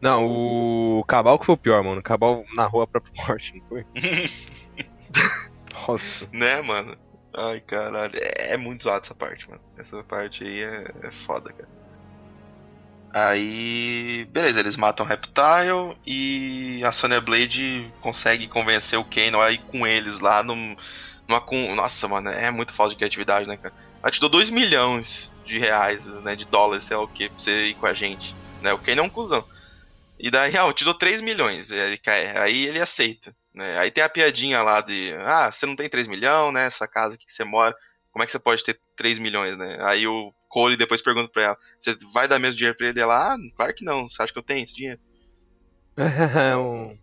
Não, 0.00 0.24
o 0.24 1.04
Cabal 1.04 1.38
que 1.38 1.46
foi 1.46 1.54
o 1.54 1.58
pior, 1.58 1.82
mano. 1.82 2.00
O 2.00 2.02
Cabal 2.02 2.44
narrou 2.54 2.82
a 2.82 2.86
própria 2.86 3.12
morte, 3.26 3.54
não 3.54 3.66
foi? 3.68 3.86
Nossa. 5.88 6.28
Né, 6.32 6.62
mano? 6.62 6.96
Ai, 7.34 7.60
caralho. 7.60 8.14
É, 8.16 8.54
é, 8.54 8.56
muito 8.56 8.84
zoado 8.84 9.04
essa 9.04 9.14
parte, 9.14 9.48
mano. 9.48 9.60
Essa 9.76 10.02
parte 10.02 10.42
aí 10.44 10.62
é, 10.62 10.92
é 11.02 11.10
foda, 11.10 11.52
cara. 11.52 11.68
Aí, 13.12 14.24
beleza, 14.30 14.60
eles 14.60 14.76
matam 14.76 15.04
Reptile 15.04 15.96
e 16.06 16.80
a 16.84 16.92
Sonya 16.92 17.20
Blade 17.20 17.92
consegue 18.00 18.46
convencer 18.46 18.98
o 18.98 19.04
Kano 19.04 19.40
a 19.40 19.50
ir 19.50 19.58
com 19.58 19.86
eles 19.86 20.20
lá 20.20 20.42
num, 20.42 20.76
numa. 21.26 21.40
Com... 21.40 21.74
Nossa, 21.74 22.06
mano, 22.06 22.30
é 22.30 22.50
muito 22.50 22.72
falta 22.72 22.90
de 22.90 22.98
criatividade, 22.98 23.48
né, 23.48 23.56
cara? 23.56 23.74
Ela 24.00 24.12
te 24.12 24.20
deu 24.20 24.28
2 24.28 24.50
milhões 24.50 25.30
de 25.44 25.58
reais, 25.58 26.06
né, 26.06 26.36
de 26.36 26.44
dólares, 26.44 26.84
sei 26.84 26.96
lá 26.96 27.02
o 27.02 27.08
que, 27.08 27.28
pra 27.28 27.38
você 27.38 27.66
ir 27.66 27.74
com 27.74 27.86
a 27.86 27.94
gente. 27.94 28.34
Né? 28.62 28.72
O 28.72 28.78
Kano 28.78 29.00
é 29.00 29.04
um 29.04 29.10
cuzão. 29.10 29.44
E 30.18 30.30
daí, 30.30 30.56
ah, 30.56 30.66
eu 30.66 30.72
te 30.72 30.84
dou 30.84 30.94
3 30.94 31.20
milhões. 31.20 31.70
Ele 31.70 31.98
quer, 31.98 32.36
aí 32.38 32.66
ele 32.66 32.80
aceita. 32.80 33.34
Né? 33.52 33.76
Aí 33.78 33.90
tem 33.90 34.04
a 34.04 34.08
piadinha 34.08 34.62
lá 34.62 34.80
de, 34.80 35.12
ah, 35.24 35.50
você 35.50 35.66
não 35.66 35.74
tem 35.74 35.88
3 35.88 36.06
milhões, 36.06 36.54
né? 36.54 36.66
Essa 36.66 36.86
casa 36.86 37.16
aqui 37.16 37.26
que 37.26 37.32
você 37.32 37.42
mora, 37.42 37.74
como 38.12 38.22
é 38.22 38.26
que 38.26 38.32
você 38.32 38.38
pode 38.38 38.62
ter 38.62 38.78
3 38.96 39.18
milhões, 39.18 39.56
né? 39.56 39.78
Aí 39.80 40.06
o 40.06 40.32
Cole 40.50 40.76
depois 40.76 41.00
pergunta 41.00 41.30
pra 41.32 41.44
ela: 41.44 41.58
Você 41.78 41.96
vai 42.12 42.28
dar 42.28 42.38
mesmo 42.38 42.56
dinheiro 42.56 42.76
pra 42.76 42.88
ele? 42.88 43.00
Ela, 43.00 43.34
ah, 43.34 43.38
claro 43.56 43.72
que 43.72 43.84
não. 43.84 44.08
Você 44.08 44.20
acha 44.20 44.32
que 44.32 44.38
eu 44.38 44.42
tenho 44.42 44.64
esse 44.64 44.74
dinheiro? 44.74 45.00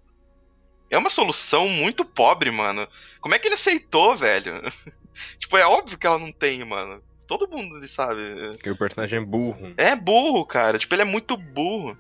é 0.92 0.98
uma 0.98 1.10
solução 1.10 1.68
muito 1.68 2.06
pobre, 2.06 2.52
mano. 2.52 2.88
Como 3.22 3.34
é 3.34 3.40
que 3.40 3.48
ele 3.48 3.56
aceitou, 3.56 4.16
velho? 4.16 4.62
tipo, 5.40 5.58
é 5.58 5.66
óbvio 5.66 5.98
que 5.98 6.06
ela 6.06 6.20
não 6.20 6.32
tem, 6.32 6.64
mano. 6.64 7.02
Todo 7.26 7.48
mundo 7.48 7.86
sabe. 7.88 8.58
Que 8.62 8.70
o 8.70 8.78
personagem 8.78 9.20
é 9.20 9.26
burro. 9.26 9.74
É 9.78 9.96
burro, 9.96 10.46
cara. 10.46 10.78
Tipo, 10.78 10.94
ele 10.96 11.02
é 11.04 11.06
muito 11.06 11.36
burro. 11.38 11.98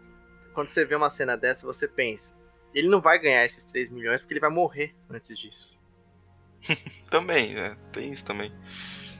Quando 0.53 0.69
você 0.69 0.83
vê 0.85 0.95
uma 0.95 1.09
cena 1.09 1.37
dessa, 1.37 1.65
você 1.65 1.87
pensa: 1.87 2.35
ele 2.73 2.89
não 2.89 2.99
vai 2.99 3.17
ganhar 3.19 3.45
esses 3.45 3.71
3 3.71 3.89
milhões 3.89 4.21
porque 4.21 4.33
ele 4.33 4.41
vai 4.41 4.49
morrer 4.49 4.93
antes 5.09 5.37
disso. 5.37 5.79
também, 7.09 7.53
né? 7.53 7.77
Tem 7.93 8.11
isso 8.11 8.25
também. 8.25 8.51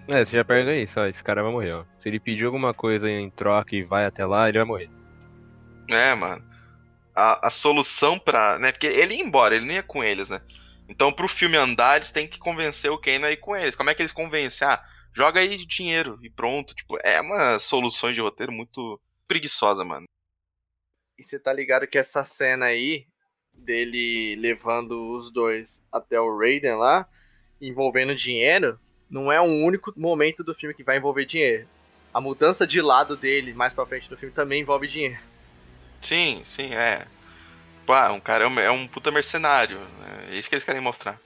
É, 0.10 0.24
você 0.24 0.38
já 0.38 0.46
pega 0.46 0.74
isso, 0.74 1.00
ó, 1.00 1.06
esse 1.06 1.22
cara 1.24 1.44
vai 1.44 1.52
morrer, 1.52 1.74
ó. 1.74 1.86
Se 2.00 2.08
ele 2.08 2.20
pedir 2.20 2.46
alguma 2.46 2.74
coisa 2.74 3.10
em 3.10 3.30
troca 3.30 3.76
e 3.76 3.84
vai 3.84 4.06
até 4.06 4.26
lá, 4.26 4.48
ele 4.48 4.58
vai 4.58 4.68
morrer. 4.68 4.90
É, 5.90 6.16
mano. 6.16 6.44
A, 7.14 7.48
a 7.48 7.50
solução 7.50 8.18
pra. 8.18 8.58
Né, 8.58 8.72
porque 8.72 8.88
ele 8.88 9.16
ia 9.16 9.22
embora, 9.22 9.56
ele 9.56 9.66
não 9.66 9.74
ia 9.74 9.84
com 9.84 10.04
eles, 10.04 10.30
né? 10.30 10.42
Então, 10.88 11.12
pro 11.12 11.28
filme 11.28 11.58
andar, 11.58 11.98
eles 11.98 12.12
têm 12.12 12.28
que 12.28 12.40
convencer 12.40 12.90
o 12.90 12.98
Kano 12.98 13.26
a 13.26 13.32
ir 13.32 13.38
com 13.38 13.56
eles. 13.56 13.76
Como 13.76 13.90
é 13.90 13.94
que 13.94 14.02
eles 14.02 14.14
convencem? 14.14 14.66
Ah, 14.66 14.82
joga 15.14 15.42
aí 15.42 15.66
dinheiro 15.66 16.18
e 16.24 16.30
pronto. 16.30 16.74
Tipo, 16.74 16.98
é 17.04 17.20
uma 17.20 17.60
solução 17.60 18.14
de 18.14 18.22
roteiro 18.22 18.54
muito 18.54 19.00
preguiçosa, 19.28 19.84
mano. 19.84 20.06
E 21.20 21.24
você 21.24 21.38
tá 21.38 21.52
ligado 21.52 21.88
que 21.88 21.98
essa 21.98 22.24
cena 22.24 22.68
aí, 22.68 23.08
dele 23.52 24.38
levando 24.38 25.14
os 25.14 25.34
dois 25.34 25.86
até 25.92 26.20
o 26.20 26.38
Raiden 26.38 26.76
lá, 26.76 27.10
envolvendo 27.60 28.16
dinheiro, 28.16 28.80
não 29.10 29.32
é 29.32 29.42
um 29.42 29.64
único 29.64 29.94
momento 29.96 30.44
do 30.44 30.54
filme 30.54 30.74
que 30.74 30.84
vai 30.84 30.98
envolver 30.98 31.26
dinheiro. 31.26 31.68
A 32.14 32.20
mudança 32.20 32.66
de 32.66 32.82
lado 32.82 33.16
dele 33.16 33.54
mais 33.54 33.74
pra 33.74 33.86
frente 33.86 34.10
do 34.10 34.18
filme 34.18 34.34
também 34.34 34.62
envolve 34.62 34.88
dinheiro. 34.88 35.20
Sim, 36.02 36.42
sim, 36.46 36.74
é. 36.74 37.06
Pá, 37.86 38.12
um 38.12 38.20
cara 38.20 38.46
é 38.46 38.48
um, 38.48 38.60
é 38.60 38.72
um 38.72 38.88
puta 38.88 39.12
mercenário. 39.12 39.78
Né? 39.78 40.28
É 40.32 40.36
isso 40.36 40.50
que 40.50 40.56
eles 40.56 40.64
querem 40.64 40.82
mostrar. 40.82 41.20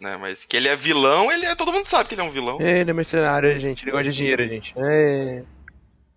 Né? 0.00 0.16
Mas 0.16 0.44
que 0.44 0.56
ele 0.56 0.68
é 0.68 0.76
vilão, 0.76 1.32
ele 1.32 1.46
é. 1.46 1.54
Todo 1.54 1.72
mundo 1.72 1.86
sabe 1.86 2.08
que 2.08 2.14
ele 2.14 2.22
é 2.22 2.24
um 2.24 2.30
vilão. 2.30 2.60
Ele 2.60 2.90
é 2.90 2.94
mercenário, 2.94 3.58
gente. 3.58 3.84
Ele 3.84 3.92
gosta 3.92 4.10
de 4.10 4.16
dinheiro, 4.16 4.46
gente. 4.46 4.74
É. 4.76 5.42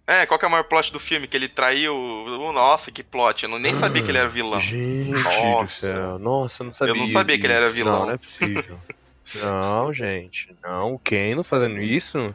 É, 0.07 0.25
qual 0.25 0.37
que 0.37 0.43
é 0.43 0.47
o 0.47 0.51
maior 0.51 0.63
plot 0.63 0.91
do 0.91 0.99
filme? 0.99 1.25
Que 1.25 1.37
ele 1.37 1.47
traiu. 1.47 1.95
Nossa, 2.53 2.91
que 2.91 3.01
plot. 3.01 3.43
Eu 3.43 3.49
não, 3.49 3.57
nem 3.57 3.73
sabia 3.73 4.03
que 4.03 4.11
ele 4.11 4.17
era 4.17 4.27
vilão. 4.27 4.59
Gente 4.59 5.11
Nossa. 5.11 5.87
do 5.87 5.93
céu. 5.93 6.19
Nossa, 6.19 6.63
eu 6.63 6.65
não 6.65 6.73
sabia. 6.73 6.93
Eu 6.93 6.97
não 6.97 7.07
sabia 7.07 7.39
que 7.39 7.45
ele 7.45 7.53
era 7.53 7.65
disso. 7.67 7.75
vilão. 7.75 7.99
Não, 7.99 8.05
não 8.07 8.13
é 8.13 8.17
possível. 8.17 8.77
não, 9.35 9.93
gente. 9.93 10.55
Não, 10.63 10.93
o 10.93 10.99
Kano 10.99 11.43
fazendo 11.43 11.79
isso? 11.81 12.33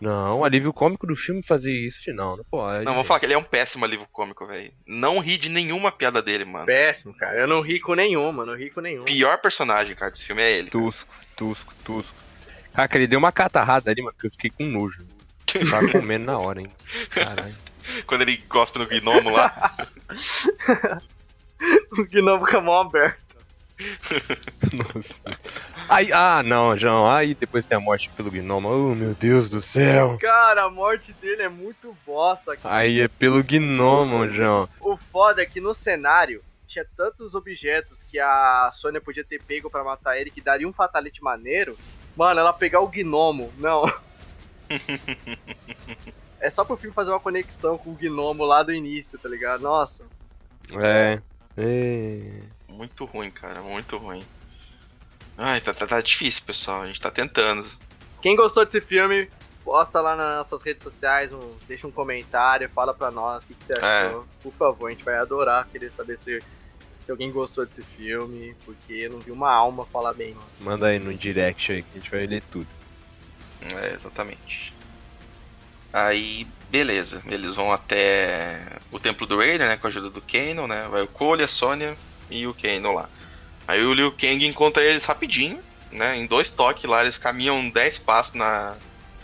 Não, 0.00 0.40
o 0.40 0.44
alívio 0.44 0.72
cômico 0.72 1.06
do 1.06 1.14
filme 1.14 1.44
fazer 1.44 1.72
isso? 1.72 2.00
Não, 2.12 2.36
não 2.36 2.44
pode. 2.44 2.84
Não, 2.84 2.94
vou 2.94 3.04
falar 3.04 3.20
que 3.20 3.26
ele 3.26 3.34
é 3.34 3.38
um 3.38 3.44
péssimo 3.44 3.84
alívio 3.84 4.06
cômico, 4.10 4.44
velho. 4.44 4.72
Não 4.84 5.20
ri 5.20 5.38
de 5.38 5.48
nenhuma 5.48 5.92
piada 5.92 6.20
dele, 6.20 6.44
mano. 6.44 6.66
Péssimo, 6.66 7.14
cara. 7.14 7.38
Eu 7.38 7.46
não 7.46 7.60
ri 7.60 7.78
com 7.78 7.94
nenhuma, 7.94 8.44
não 8.44 8.56
ri 8.56 8.68
com 8.68 8.80
nenhuma. 8.80 9.04
Pior 9.04 9.38
personagem, 9.38 9.94
cara, 9.94 10.10
desse 10.10 10.24
filme 10.24 10.42
é 10.42 10.50
ele. 10.58 10.70
Tusco, 10.70 11.14
tusco, 11.36 11.72
tusco. 11.84 12.16
Caraca, 12.74 12.98
ele 12.98 13.06
deu 13.06 13.18
uma 13.20 13.30
catarrada 13.30 13.92
ali, 13.92 14.02
mano, 14.02 14.16
que 14.18 14.26
eu 14.26 14.30
fiquei 14.32 14.50
com 14.50 14.64
nojo. 14.64 15.06
Tava 15.70 15.86
comendo 15.92 16.24
na 16.24 16.36
hora, 16.36 16.60
hein. 16.60 16.70
Caralho. 17.10 17.54
Quando 18.04 18.22
ele 18.22 18.38
cospe 18.38 18.80
no 18.80 18.86
gnomo 18.86 19.30
lá. 19.30 19.76
O 21.92 22.04
gnomo 22.06 22.44
com 22.44 22.56
a 22.56 22.60
mão 22.60 22.80
aberta. 22.80 23.31
Nossa. 24.72 25.20
Aí, 25.88 26.12
ah, 26.12 26.42
não, 26.42 26.76
João. 26.76 27.10
Aí 27.10 27.34
depois 27.34 27.64
tem 27.64 27.76
a 27.76 27.80
morte 27.80 28.10
pelo 28.10 28.30
gnomo. 28.30 28.68
Oh, 28.68 28.94
meu 28.94 29.14
Deus 29.14 29.48
do 29.48 29.60
céu. 29.60 30.18
Cara, 30.20 30.64
a 30.64 30.70
morte 30.70 31.12
dele 31.14 31.42
é 31.42 31.48
muito 31.48 31.96
bosta. 32.06 32.56
cara. 32.56 32.76
Aí 32.76 33.00
é 33.00 33.08
pelo 33.08 33.42
gnomo, 33.42 34.28
João. 34.28 34.68
O 34.80 34.96
foda 34.96 35.42
é 35.42 35.46
que 35.46 35.60
no 35.60 35.74
cenário 35.74 36.42
tinha 36.66 36.86
tantos 36.96 37.34
objetos 37.34 38.02
que 38.02 38.18
a 38.18 38.70
Sônia 38.72 39.00
podia 39.00 39.24
ter 39.24 39.42
pego 39.42 39.70
pra 39.70 39.84
matar 39.84 40.18
ele 40.18 40.30
que 40.30 40.40
daria 40.40 40.66
um 40.66 40.72
fatality 40.72 41.22
maneiro. 41.22 41.76
Mano, 42.16 42.40
ela 42.40 42.52
pegar 42.52 42.80
o 42.80 42.88
gnomo, 42.88 43.52
não. 43.58 43.84
é 46.40 46.48
só 46.48 46.64
pro 46.64 46.76
filme 46.76 46.94
fazer 46.94 47.10
uma 47.10 47.20
conexão 47.20 47.76
com 47.76 47.90
o 47.90 47.94
gnomo 47.94 48.44
lá 48.44 48.62
do 48.62 48.72
início, 48.72 49.18
tá 49.18 49.28
ligado? 49.28 49.60
Nossa. 49.60 50.04
É. 50.80 51.20
É. 51.56 52.42
Muito 52.72 53.04
ruim, 53.04 53.30
cara, 53.30 53.60
muito 53.62 53.96
ruim. 53.96 54.24
Ai, 55.36 55.60
tá, 55.60 55.72
tá, 55.72 55.86
tá 55.86 56.00
difícil, 56.00 56.42
pessoal. 56.44 56.82
A 56.82 56.86
gente 56.86 57.00
tá 57.00 57.10
tentando. 57.10 57.66
Quem 58.20 58.36
gostou 58.36 58.64
desse 58.64 58.80
filme, 58.80 59.28
posta 59.64 60.00
lá 60.00 60.14
nas 60.16 60.36
nossas 60.38 60.62
redes 60.62 60.82
sociais, 60.82 61.32
um- 61.32 61.56
deixa 61.66 61.86
um 61.86 61.90
comentário, 61.90 62.68
fala 62.68 62.92
pra 62.94 63.10
nós 63.10 63.44
o 63.44 63.46
que, 63.48 63.54
que 63.54 63.64
você 63.64 63.74
achou. 63.74 64.26
Por 64.42 64.52
favor, 64.52 64.86
a 64.86 64.90
gente 64.90 65.04
vai 65.04 65.14
adorar 65.16 65.66
querer 65.70 65.90
saber 65.90 66.16
se, 66.16 66.42
se 67.00 67.10
alguém 67.10 67.30
gostou 67.30 67.64
desse 67.66 67.82
filme, 67.82 68.54
porque 68.64 68.92
eu 68.92 69.10
não 69.12 69.20
vi 69.20 69.30
uma 69.30 69.50
alma 69.52 69.84
falar 69.86 70.12
bem. 70.12 70.36
Manda 70.60 70.86
aí 70.86 70.98
no 70.98 71.12
direct 71.14 71.72
aí 71.72 71.82
que 71.82 71.88
a 71.92 72.00
gente 72.00 72.10
vai 72.10 72.26
ler 72.26 72.42
tudo. 72.50 72.68
É, 73.60 73.94
exatamente. 73.94 74.72
Aí, 75.92 76.46
beleza. 76.70 77.22
Eles 77.26 77.54
vão 77.54 77.72
até 77.72 78.60
o 78.90 78.98
templo 78.98 79.26
do 79.26 79.36
Raider, 79.36 79.68
né? 79.68 79.76
Com 79.76 79.86
a 79.86 79.90
ajuda 79.90 80.08
do 80.10 80.20
Kano, 80.22 80.66
né? 80.66 80.88
Vai 80.88 81.02
o 81.02 81.08
Cole, 81.08 81.42
a 81.42 81.48
Sônia 81.48 81.96
e 82.32 82.46
o 82.46 82.54
Kano 82.54 82.92
lá. 82.92 83.08
Aí 83.68 83.84
o 83.84 83.94
Liu 83.94 84.10
Kang 84.12 84.44
encontra 84.46 84.82
eles 84.82 85.04
rapidinho, 85.04 85.58
né? 85.90 86.16
Em 86.16 86.26
dois 86.26 86.50
toques 86.50 86.84
lá, 86.84 87.02
eles 87.02 87.18
caminham 87.18 87.68
10 87.70 87.98
passos 87.98 88.34
na, 88.34 88.74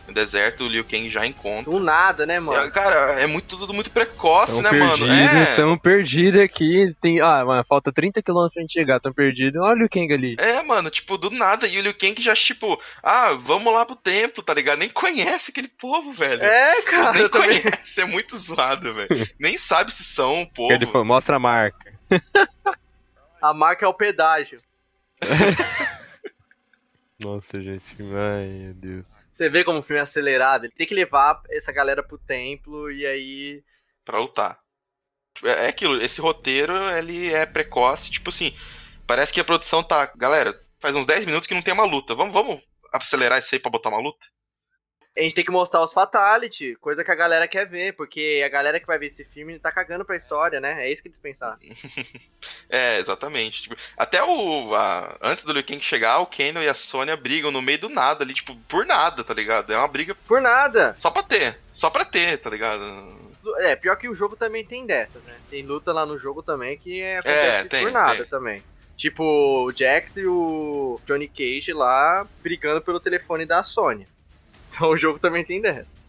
no 0.07 0.15
deserto, 0.15 0.65
o 0.65 0.69
Liu 0.69 0.85
Kang 0.85 1.11
já 1.11 1.27
encontra. 1.27 1.71
Do 1.71 1.81
nada, 1.81 2.25
né, 2.25 2.39
mano? 2.39 2.63
É, 2.67 2.71
Cara, 2.71 3.21
é 3.21 3.27
muito, 3.27 3.59
tudo 3.59 3.75
muito 3.75 3.91
precoce, 3.91 4.53
Tão 4.53 4.63
né, 4.63 4.71
perdido, 4.71 5.07
mano? 5.09 5.39
É, 5.41 5.55
tão 5.57 5.77
perdido 5.77 6.41
aqui. 6.41 6.95
Tem, 7.01 7.21
ah, 7.21 7.45
mano, 7.45 7.65
falta 7.67 7.93
30 7.93 8.23
km 8.23 8.49
pra 8.53 8.63
gente 8.63 8.73
chegar, 8.73 9.01
tão 9.01 9.13
perdido. 9.13 9.61
Olha 9.61 9.85
o 9.85 9.89
Kang 9.89 10.11
ali. 10.13 10.37
é, 10.39 10.63
mano, 10.63 10.89
tipo, 10.89 11.19
do 11.19 11.31
nada. 11.31 11.67
E 11.67 11.77
o 11.79 11.83
Liu 11.83 11.95
Kang 11.95 12.23
já, 12.23 12.35
tipo, 12.35 12.81
ah, 13.03 13.33
vamos 13.33 13.73
lá 13.73 13.85
pro 13.85 13.97
templo, 13.97 14.43
tá 14.43 14.55
ligado? 14.55 14.79
Nem 14.79 14.89
conhece 14.89 15.51
aquele 15.51 15.69
povo, 15.69 16.13
velho. 16.13 16.43
É, 16.43 16.77
Eles 16.79 16.85
cara, 16.91 17.13
nem 17.13 17.23
eu 17.23 17.29
também. 17.29 17.61
conhece, 17.61 18.01
é 18.01 18.05
muito 18.07 18.37
zoado, 18.39 18.95
velho. 18.95 19.29
Nem 19.39 19.59
sabe 19.59 19.93
se 19.93 20.05
são 20.05 20.43
um 20.43 20.47
povo. 20.47 20.73
Ele 20.73 20.87
falou, 20.87 21.05
mostra 21.05 21.37
a 21.37 21.41
marca. 21.41 21.77
A 23.41 23.55
marca 23.55 23.85
é 23.85 23.89
o 23.89 23.95
pedágio. 23.95 24.61
Nossa, 27.19 27.61
gente, 27.61 27.85
ai 28.15 28.47
meu 28.47 28.75
Deus. 28.75 29.07
Você 29.33 29.49
vê 29.49 29.65
como 29.65 29.79
o 29.79 29.83
filme 29.83 30.01
é 30.01 30.03
acelerado. 30.03 30.65
Ele 30.65 30.75
tem 30.77 30.87
que 30.87 30.95
levar 30.95 31.41
essa 31.51 31.71
galera 31.73 32.03
pro 32.03 32.19
templo 32.19 32.91
e 32.91 33.07
aí. 33.07 33.63
Pra 34.05 34.19
lutar. 34.19 34.61
É 35.45 35.67
é 35.67 35.69
aquilo, 35.69 36.01
esse 36.03 36.21
roteiro, 36.21 36.73
ele 36.91 37.33
é 37.33 37.47
precoce, 37.47 38.11
tipo 38.11 38.31
assim, 38.31 38.53
parece 39.07 39.33
que 39.33 39.41
a 39.41 39.45
produção 39.45 39.83
tá, 39.83 40.11
galera, 40.17 40.61
faz 40.81 40.97
uns 40.97 41.07
10 41.07 41.25
minutos 41.27 41.47
que 41.47 41.55
não 41.55 41.63
tem 41.63 41.75
uma 41.75 41.85
luta. 41.85 42.15
Vamos, 42.15 42.33
vamos 42.33 42.61
acelerar 42.93 43.39
isso 43.39 43.55
aí 43.55 43.61
pra 43.61 43.71
botar 43.71 43.91
uma 43.91 44.01
luta? 44.01 44.27
A 45.19 45.23
gente 45.23 45.35
tem 45.35 45.45
que 45.45 45.51
mostrar 45.51 45.83
os 45.83 45.93
fatality, 45.93 46.77
coisa 46.81 47.03
que 47.03 47.11
a 47.11 47.15
galera 47.17 47.49
quer 47.49 47.67
ver, 47.67 47.93
porque 47.95 48.41
a 48.45 48.49
galera 48.49 48.79
que 48.79 48.87
vai 48.87 48.99
ver 48.99 49.07
esse 49.07 49.25
filme 49.25 49.59
tá 49.59 49.73
cagando 49.73 50.05
pra 50.05 50.15
história, 50.15 50.61
né? 50.61 50.87
É 50.87 50.91
isso 50.91 51.03
que 51.03 51.09
eles 51.09 51.19
pensaram. 51.19 51.57
É, 52.71 52.99
exatamente. 52.99 53.63
Tipo, 53.63 53.77
até 53.97 54.23
o. 54.23 54.75
a- 54.75 55.17
antes 55.23 55.45
do 55.45 55.53
Liu 55.53 55.65
Kang 55.65 55.81
chegar, 55.83 56.19
o 56.21 56.27
Kano 56.27 56.63
e 56.63 56.69
a 56.69 56.75
Sônia 56.75 57.17
brigam 57.17 57.51
no 57.51 57.63
meio 57.63 57.79
do 57.79 57.89
nada 57.89 58.23
ali, 58.25 58.35
tipo, 58.35 58.55
por 58.69 58.85
nada, 58.87 59.25
tá 59.25 59.33
ligado? 59.35 59.73
É 59.73 59.77
uma 59.79 59.89
briga 59.89 60.15
Por 60.27 60.41
nada. 60.41 60.95
só 60.99 61.11
pra 61.11 61.23
ter. 61.23 61.59
Só 61.73 61.89
pra 61.91 62.05
ter, 62.05 62.37
tá 62.39 62.51
ligado? 62.51 62.83
É, 63.61 63.75
pior 63.75 63.97
que 63.97 64.09
o 64.09 64.15
jogo 64.15 64.37
também 64.37 64.65
tem 64.65 64.85
dessas, 64.87 65.23
né? 65.25 65.35
Tem 65.49 65.63
luta 65.63 65.93
lá 65.93 66.05
no 66.05 66.19
jogo 66.19 66.43
também 66.43 66.77
que 66.79 67.01
é, 67.01 67.19
acontece 67.19 67.69
tem, 67.69 67.83
por 67.85 67.93
nada 67.93 68.17
tem. 68.19 68.27
também. 68.27 68.63
Tipo, 68.97 69.23
o 69.65 69.73
Jax 69.73 70.17
e 70.19 70.27
o 70.27 71.01
Johnny 71.07 71.29
Cage 71.29 71.73
lá 71.73 72.27
brigando 72.43 72.83
pelo 72.83 73.01
telefone 73.01 73.47
da 73.47 73.63
Sony. 73.63 74.07
Então 74.79 74.91
o 74.91 74.97
jogo 74.97 75.19
também 75.19 75.45
tem 75.45 75.61
dessas. 75.61 76.09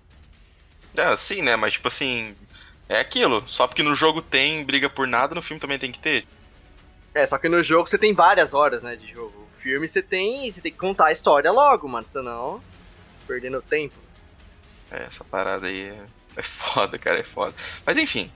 É, 0.96 1.16
sim, 1.16 1.42
né? 1.42 1.56
Mas 1.56 1.74
tipo 1.74 1.88
assim. 1.88 2.36
É 2.88 3.00
aquilo. 3.00 3.44
Só 3.48 3.68
porque 3.68 3.84
no 3.84 3.96
jogo 3.96 4.22
tem 4.22 4.64
briga 4.64 4.90
por 4.90 5.08
nada, 5.08 5.34
no 5.34 5.42
filme 5.42 5.60
também 5.60 5.80
tem 5.80 5.92
que 5.92 6.00
ter. 6.00 6.26
É, 7.14 7.26
só 7.26 7.38
que 7.38 7.50
no 7.50 7.62
jogo 7.64 7.90
você 7.90 7.98
tem 7.98 8.14
várias 8.14 8.54
horas, 8.54 8.84
né, 8.84 8.96
de 8.96 9.12
jogo. 9.12 9.48
O 9.56 9.60
filme 9.60 9.88
você 9.88 10.02
tem, 10.02 10.50
você 10.50 10.62
tem 10.62 10.72
que 10.72 10.78
contar 10.78 11.08
a 11.08 11.12
história 11.12 11.52
logo, 11.52 11.88
mano, 11.88 12.06
senão 12.06 12.62
perdendo 13.28 13.62
tempo. 13.62 13.96
É, 14.90 15.04
essa 15.04 15.24
parada 15.24 15.68
aí 15.68 15.90
é, 15.90 16.06
é 16.36 16.44
foda, 16.44 16.98
cara, 16.98 17.20
é 17.20 17.24
foda. 17.24 17.54
Mas 17.86 17.98
enfim. 17.98 18.32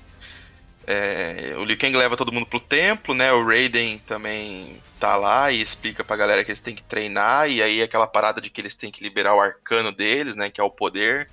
É, 0.86 1.54
o 1.58 1.64
Liu 1.64 1.78
Kang 1.78 1.96
leva 1.96 2.18
todo 2.18 2.32
mundo 2.32 2.46
pro 2.46 2.60
templo, 2.60 3.14
né? 3.14 3.32
O 3.32 3.46
Raiden 3.46 4.00
também 4.00 4.82
tá 5.00 5.16
lá 5.16 5.52
e 5.52 5.62
explica 5.62 6.04
pra 6.04 6.18
galera 6.18 6.44
que 6.44 6.52
eles 6.52 6.60
têm 6.60 6.76
que 6.76 6.84
treinar. 6.84 7.50
E 7.50 7.62
aí 7.62 7.82
aquela 7.82 8.08
parada 8.08 8.42
de 8.42 8.50
que 8.50 8.60
eles 8.60 8.76
têm 8.76 8.92
que 8.92 9.04
liberar 9.04 9.34
o 9.34 9.42
arcano 9.42 9.92
deles, 9.92 10.36
né? 10.36 10.50
Que 10.50 10.60
é 10.60 10.64
o 10.64 10.70
poder 10.70 11.30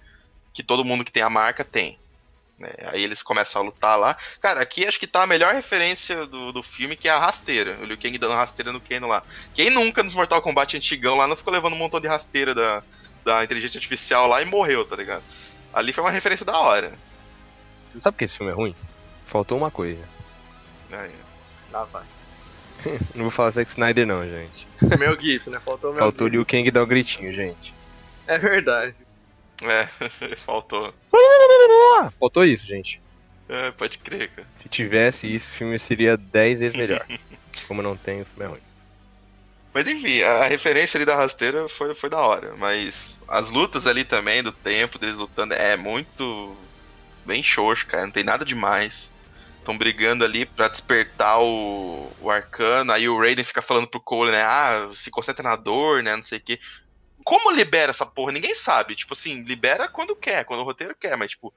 que 0.53 0.63
todo 0.63 0.85
mundo 0.85 1.05
que 1.05 1.13
tem 1.13 1.23
a 1.23 1.31
marca 1.31 1.65
tem. 1.65 1.99
né? 2.59 2.71
Aí 2.87 3.03
eles 3.03 3.23
começam 3.23 3.63
a 3.63 3.65
lutar 3.65 3.99
lá. 3.99 4.17
Cara, 4.41 4.61
aqui 4.61 4.87
acho 4.87 5.01
que 5.01 5.07
tá 5.07 5.23
a 5.23 5.27
melhor 5.27 5.55
referência 5.55 6.27
do, 6.27 6.53
do 6.53 6.63
filme, 6.63 6.97
que 6.97 7.09
é 7.09 7.11
a 7.11 7.19
rasteira. 7.19 7.77
O 7.81 7.85
Liu 7.85 7.99
Kang 7.99 8.17
dando 8.19 8.35
rasteira 8.35 8.73
no 8.73 8.81
Kano 8.81 9.09
lá. 9.09 9.23
Quem 9.55 9.71
nunca 9.71 10.03
nos 10.03 10.15
Mortal 10.15 10.43
Kombat 10.43 10.77
antigão 10.77 11.17
lá 11.17 11.27
não 11.27 11.37
ficou 11.37 11.53
levando 11.53 11.73
um 11.73 11.79
montão 11.79 12.01
de 12.01 12.07
rasteira 12.09 12.55
da, 12.55 12.83
da 13.25 13.43
inteligência 13.43 13.79
artificial 13.79 14.27
lá 14.29 14.43
e 14.43 14.45
morreu, 14.45 14.85
tá 14.85 14.95
ligado? 14.97 15.25
Ali 15.73 15.93
foi 15.93 16.05
uma 16.05 16.11
referência 16.11 16.45
da 16.45 16.59
hora. 16.59 16.93
Sabe 18.01 18.15
por 18.15 18.19
que 18.19 18.25
esse 18.25 18.37
filme 18.37 18.53
é 18.53 18.55
ruim? 18.55 18.75
Faltou 19.31 19.57
uma 19.57 19.71
coisa. 19.71 20.03
né? 20.91 21.09
Lá 21.71 21.85
vai. 21.85 22.03
Não 23.15 23.23
vou 23.23 23.31
falar 23.31 23.51
Zack 23.51 23.71
Snyder 23.71 24.05
não, 24.05 24.25
gente. 24.25 24.67
O 24.83 24.99
Mel 24.99 25.21
Gibson, 25.21 25.53
né? 25.53 25.61
Faltou 25.65 25.91
o 25.91 25.95
Mel 25.95 26.03
Faltou 26.03 26.27
o. 26.27 26.31
Liu 26.31 26.45
Kang 26.45 26.69
dar 26.73 26.83
o 26.83 26.87
gritinho, 26.87 27.33
gente. 27.33 27.73
É 28.27 28.37
verdade. 28.39 28.93
É, 29.63 29.87
faltou. 30.45 30.93
Ah, 31.15 32.11
faltou 32.19 32.45
isso, 32.45 32.67
gente. 32.67 33.01
É, 33.49 33.71
pode 33.71 33.99
crer, 33.99 34.31
cara. 34.31 34.49
Se 34.61 34.69
tivesse 34.69 35.33
isso, 35.33 35.49
o 35.53 35.55
filme 35.55 35.79
seria 35.79 36.17
10 36.17 36.59
vezes 36.59 36.77
melhor. 36.77 37.07
Como 37.69 37.83
não 37.83 37.97
tem, 37.97 38.23
o 38.23 38.25
filme 38.25 38.47
é 38.47 38.49
ruim. 38.49 38.61
Mas 39.73 39.87
enfim, 39.87 40.23
a 40.23 40.49
referência 40.49 40.99
ali 40.99 41.05
da 41.05 41.15
rasteira 41.15 41.69
foi, 41.69 41.95
foi 41.95 42.11
da 42.11 42.19
hora. 42.19 42.55
Mas 42.57 43.21
as 43.29 43.49
lutas 43.51 43.87
ali 43.87 44.03
também, 44.03 44.43
do 44.43 44.51
tempo 44.51 44.99
deles 44.99 45.19
lutando, 45.19 45.55
é 45.55 45.77
muito. 45.77 46.57
bem 47.25 47.45
xoxo, 47.45 47.87
cara. 47.87 48.07
Não 48.07 48.11
tem 48.11 48.25
nada 48.25 48.45
demais. 48.45 49.13
Estão 49.61 49.77
brigando 49.77 50.25
ali 50.25 50.45
pra 50.45 50.69
despertar 50.69 51.41
o, 51.41 52.11
o 52.21 52.31
arcano. 52.31 52.93
Aí 52.93 53.09
o 53.09 53.19
Raiden 53.19 53.45
fica 53.45 53.63
falando 53.63 53.87
pro 53.87 54.01
Cole, 54.01 54.33
né? 54.33 54.43
Ah, 54.43 54.91
se 54.95 55.11
concentra 55.11 55.43
na 55.43 55.55
dor, 55.55 56.03
né? 56.03 56.17
Não 56.17 56.23
sei 56.23 56.39
o 56.39 56.41
quê. 56.41 56.59
Como 57.23 57.51
libera 57.51 57.91
essa 57.91 58.07
porra? 58.07 58.33
Ninguém 58.33 58.55
sabe. 58.55 58.97
Tipo 58.97 59.13
assim, 59.13 59.43
libera 59.43 59.87
quando 59.87 60.17
quer, 60.17 60.45
quando 60.45 60.61
o 60.61 60.65
roteiro 60.65 60.97
quer, 60.99 61.17
mas 61.17 61.31
tipo. 61.31 61.53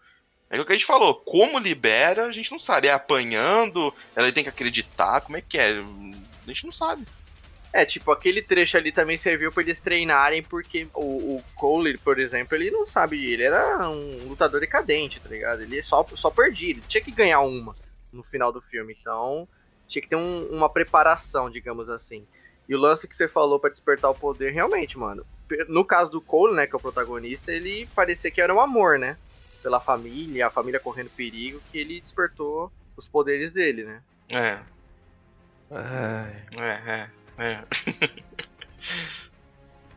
É 0.49 0.61
o 0.61 0.65
que 0.65 0.71
a 0.71 0.75
gente 0.75 0.85
falou, 0.85 1.15
como 1.15 1.57
libera, 1.57 2.27
a 2.27 2.31
gente 2.31 2.51
não 2.51 2.59
sabe. 2.59 2.87
É 2.87 2.93
apanhando, 2.93 3.91
ela 4.15 4.31
tem 4.31 4.43
que 4.43 4.49
acreditar, 4.49 5.21
como 5.21 5.35
é 5.35 5.41
que 5.41 5.57
é? 5.57 5.69
A 5.71 6.47
gente 6.47 6.65
não 6.65 6.71
sabe. 6.71 7.07
É, 7.71 7.83
tipo, 7.83 8.11
aquele 8.11 8.39
trecho 8.39 8.77
ali 8.77 8.91
também 8.91 9.17
serviu 9.17 9.51
pra 9.51 9.63
eles 9.63 9.79
treinarem, 9.79 10.43
porque 10.43 10.87
o, 10.93 11.37
o 11.37 11.43
Cole, 11.55 11.97
por 11.97 12.19
exemplo, 12.19 12.55
ele 12.55 12.69
não 12.69 12.85
sabe, 12.85 13.25
ele 13.25 13.41
era 13.41 13.89
um 13.89 14.27
lutador 14.27 14.59
decadente, 14.59 15.19
tá 15.19 15.27
ligado? 15.27 15.63
Ele 15.63 15.81
só, 15.81 16.05
só 16.13 16.29
perdia, 16.29 16.69
ele 16.69 16.83
tinha 16.87 17.03
que 17.03 17.09
ganhar 17.09 17.39
uma 17.39 17.75
no 18.13 18.23
final 18.23 18.51
do 18.51 18.61
filme, 18.61 18.95
então 18.99 19.47
tinha 19.87 20.01
que 20.01 20.07
ter 20.07 20.15
um- 20.15 20.47
uma 20.47 20.69
preparação, 20.69 21.49
digamos 21.49 21.89
assim. 21.89 22.25
E 22.69 22.73
o 22.75 22.79
lance 22.79 23.07
que 23.07 23.15
você 23.15 23.27
falou 23.27 23.59
pra 23.59 23.69
despertar 23.69 24.09
o 24.09 24.15
poder, 24.15 24.51
realmente, 24.51 24.97
mano. 24.97 25.25
No 25.67 25.83
caso 25.83 26.09
do 26.09 26.21
Cole, 26.21 26.55
né, 26.55 26.65
que 26.65 26.73
é 26.73 26.77
o 26.77 26.81
protagonista, 26.81 27.51
ele 27.51 27.87
parecia 27.93 28.31
que 28.31 28.41
era 28.41 28.53
um 28.53 28.59
amor, 28.61 28.97
né? 28.97 29.17
pela 29.63 29.79
família, 29.79 30.45
a 30.47 30.49
família 30.49 30.77
correndo 30.77 31.09
perigo, 31.09 31.61
que 31.71 31.77
ele 31.77 32.01
despertou 32.01 32.69
os 32.97 33.07
poderes 33.07 33.53
dele, 33.53 33.85
né? 33.85 34.01
É, 34.29 34.59
Ai. 35.71 36.43
é, 36.57 37.09
é. 37.39 37.43
é. 37.45 37.63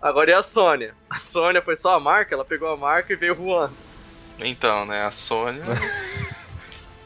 Agora 0.00 0.30
e 0.30 0.34
a 0.34 0.42
Sônia? 0.42 0.94
A 1.10 1.18
Sônia 1.18 1.60
foi 1.60 1.74
só 1.74 1.94
a 1.94 2.00
marca, 2.00 2.32
ela 2.32 2.44
pegou 2.44 2.68
a 2.68 2.76
marca 2.76 3.12
e 3.12 3.16
veio 3.16 3.34
voando. 3.34 3.74
Então, 4.38 4.86
né, 4.86 5.02
a 5.02 5.10
Sônia. 5.10 5.64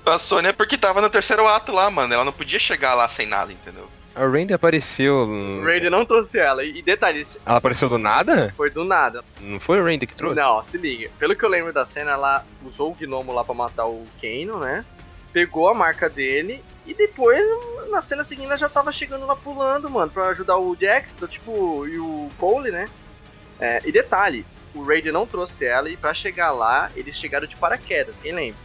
a 0.07 0.19
Sônia 0.19 0.51
é 0.51 0.53
porque 0.53 0.77
tava 0.79 1.01
no 1.01 1.11
terceiro 1.11 1.47
ato 1.47 1.73
lá, 1.73 1.91
mano. 1.91 2.13
Ela 2.15 2.25
não 2.25 2.33
podia 2.33 2.59
chegar 2.59 2.95
lá 2.95 3.09
sem 3.09 3.27
nada, 3.27 3.53
entendeu? 3.53 3.89
A 4.15 4.27
Randy 4.27 4.53
apareceu. 4.53 5.15
O 5.15 5.65
Randy 5.65 5.89
não 5.89 6.05
trouxe 6.05 6.39
ela. 6.39 6.65
E 6.65 6.83
detalhe, 6.83 7.23
Ela 7.47 7.59
apareceu 7.59 7.89
do 7.89 7.97
nada? 7.99 8.53
foi 8.57 8.69
do 8.71 8.85
nada. 8.85 9.25
Não 9.41 9.61
foi 9.61 9.81
o 9.81 9.85
Randy 9.85 10.07
que 10.07 10.15
trouxe? 10.15 10.37
Não, 10.37 10.63
se 10.65 10.79
liga. 10.79 11.11
Pelo 11.19 11.37
que 11.37 11.45
eu 11.45 11.49
lembro 11.49 11.73
da 11.73 11.85
cena, 11.85 12.11
ela 12.13 12.45
usou 12.65 12.91
o 12.91 12.95
gnomo 12.95 13.33
lá 13.33 13.45
pra 13.45 13.55
matar 13.55 13.87
o 13.87 14.05
Kano, 14.21 14.59
né? 14.59 14.85
Pegou 15.33 15.69
a 15.69 15.75
marca 15.75 16.09
dele 16.11 16.63
e 16.85 16.93
depois, 16.93 17.41
na 17.89 18.03
cena 18.03 18.25
seguinte, 18.25 18.47
ela 18.49 18.59
já 18.59 18.69
tava 18.69 18.91
chegando 18.91 19.25
lá 19.27 19.37
pulando, 19.37 19.89
mano, 19.89 20.11
pra 20.11 20.29
ajudar 20.31 20.57
o 20.57 20.75
Jackson, 20.75 21.29
tipo, 21.29 21.87
e 21.87 21.99
o 22.01 22.29
Cole, 22.37 22.73
né? 22.73 22.89
É, 23.61 23.81
e 23.87 23.93
detalhe, 23.93 24.45
o 24.75 24.83
Raiden 24.83 25.13
não 25.13 25.25
trouxe 25.27 25.65
ela 25.65 25.89
e 25.89 25.97
pra 25.97 26.13
chegar 26.13 26.51
lá, 26.51 26.91
eles 26.97 27.15
chegaram 27.15 27.47
de 27.47 27.55
paraquedas, 27.55 28.19
quem 28.19 28.33
lembra? 28.33 28.59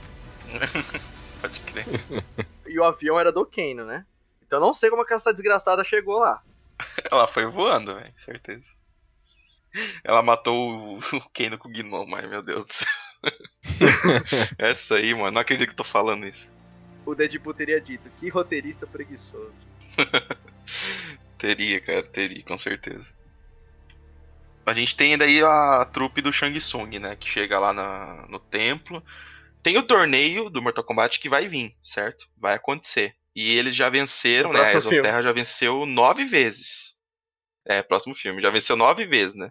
Pode 1.48 1.60
crer. 1.62 1.86
E 2.68 2.80
o 2.80 2.84
avião 2.84 3.18
era 3.20 3.32
do 3.32 3.46
Kano, 3.46 3.86
né? 3.86 4.06
Então 4.46 4.58
eu 4.58 4.66
não 4.66 4.74
sei 4.74 4.90
como 4.90 5.04
é 5.04 5.06
que 5.06 5.14
essa 5.14 5.32
desgraçada 5.32 5.84
chegou 5.84 6.18
lá. 6.20 6.42
Ela 7.10 7.28
foi 7.28 7.46
voando, 7.46 7.96
velho, 7.96 8.12
certeza. 8.18 8.70
Ela 10.04 10.22
matou 10.24 10.98
o, 10.98 10.98
o 11.16 11.30
Kano 11.34 11.58
com 11.58 11.70
o 11.70 11.72
Gnomo, 11.72 12.16
ai 12.16 12.28
meu 12.28 12.42
Deus 12.42 12.66
do 12.66 12.74
céu. 12.74 12.88
Essa 14.58 14.96
aí, 14.96 15.14
mano, 15.14 15.32
não 15.32 15.42
acredito 15.42 15.68
que 15.68 15.74
eu 15.74 15.78
tô 15.78 15.84
falando 15.84 16.26
isso. 16.28 16.52
O 17.06 17.14
Deadpool 17.14 17.54
teria 17.54 17.80
dito, 17.80 18.10
que 18.20 18.30
roteirista 18.30 18.88
preguiçoso. 18.88 19.68
Teria, 21.38 21.80
cara, 21.80 22.02
teria, 22.04 22.44
com 22.44 22.58
certeza. 22.58 23.14
A 24.66 24.74
gente 24.74 24.98
tem 24.98 25.16
daí 25.18 25.44
a 25.44 25.86
trupe 25.94 26.22
do 26.22 26.34
Shang 26.34 26.58
Tsung, 26.60 26.98
né? 27.00 27.16
Que 27.16 27.30
chega 27.30 27.60
lá 27.60 27.72
na- 27.72 28.26
no 28.28 28.40
templo. 28.40 29.04
Tem 29.66 29.80
o 29.80 29.84
torneio 29.84 30.48
do 30.48 30.62
Mortal 30.62 30.84
Kombat 30.84 31.20
que 31.20 31.28
vai 31.28 31.48
vir, 31.48 31.76
certo? 31.84 32.28
Vai 32.38 32.54
acontecer. 32.54 33.16
E 33.36 33.58
eles 33.58 33.76
já 33.76 33.90
venceram, 33.90 34.54
né? 34.54 34.60
A 34.60 34.80
filme. 34.80 34.98
Exoterra 34.98 35.24
já 35.24 35.32
venceu 35.32 35.88
nove 35.88 36.24
vezes. 36.24 36.94
É, 37.66 37.82
próximo 37.82 38.14
filme. 38.14 38.44
Já 38.44 38.52
venceu 38.52 38.76
nove 38.76 39.08
vezes, 39.08 39.34
né? 39.34 39.50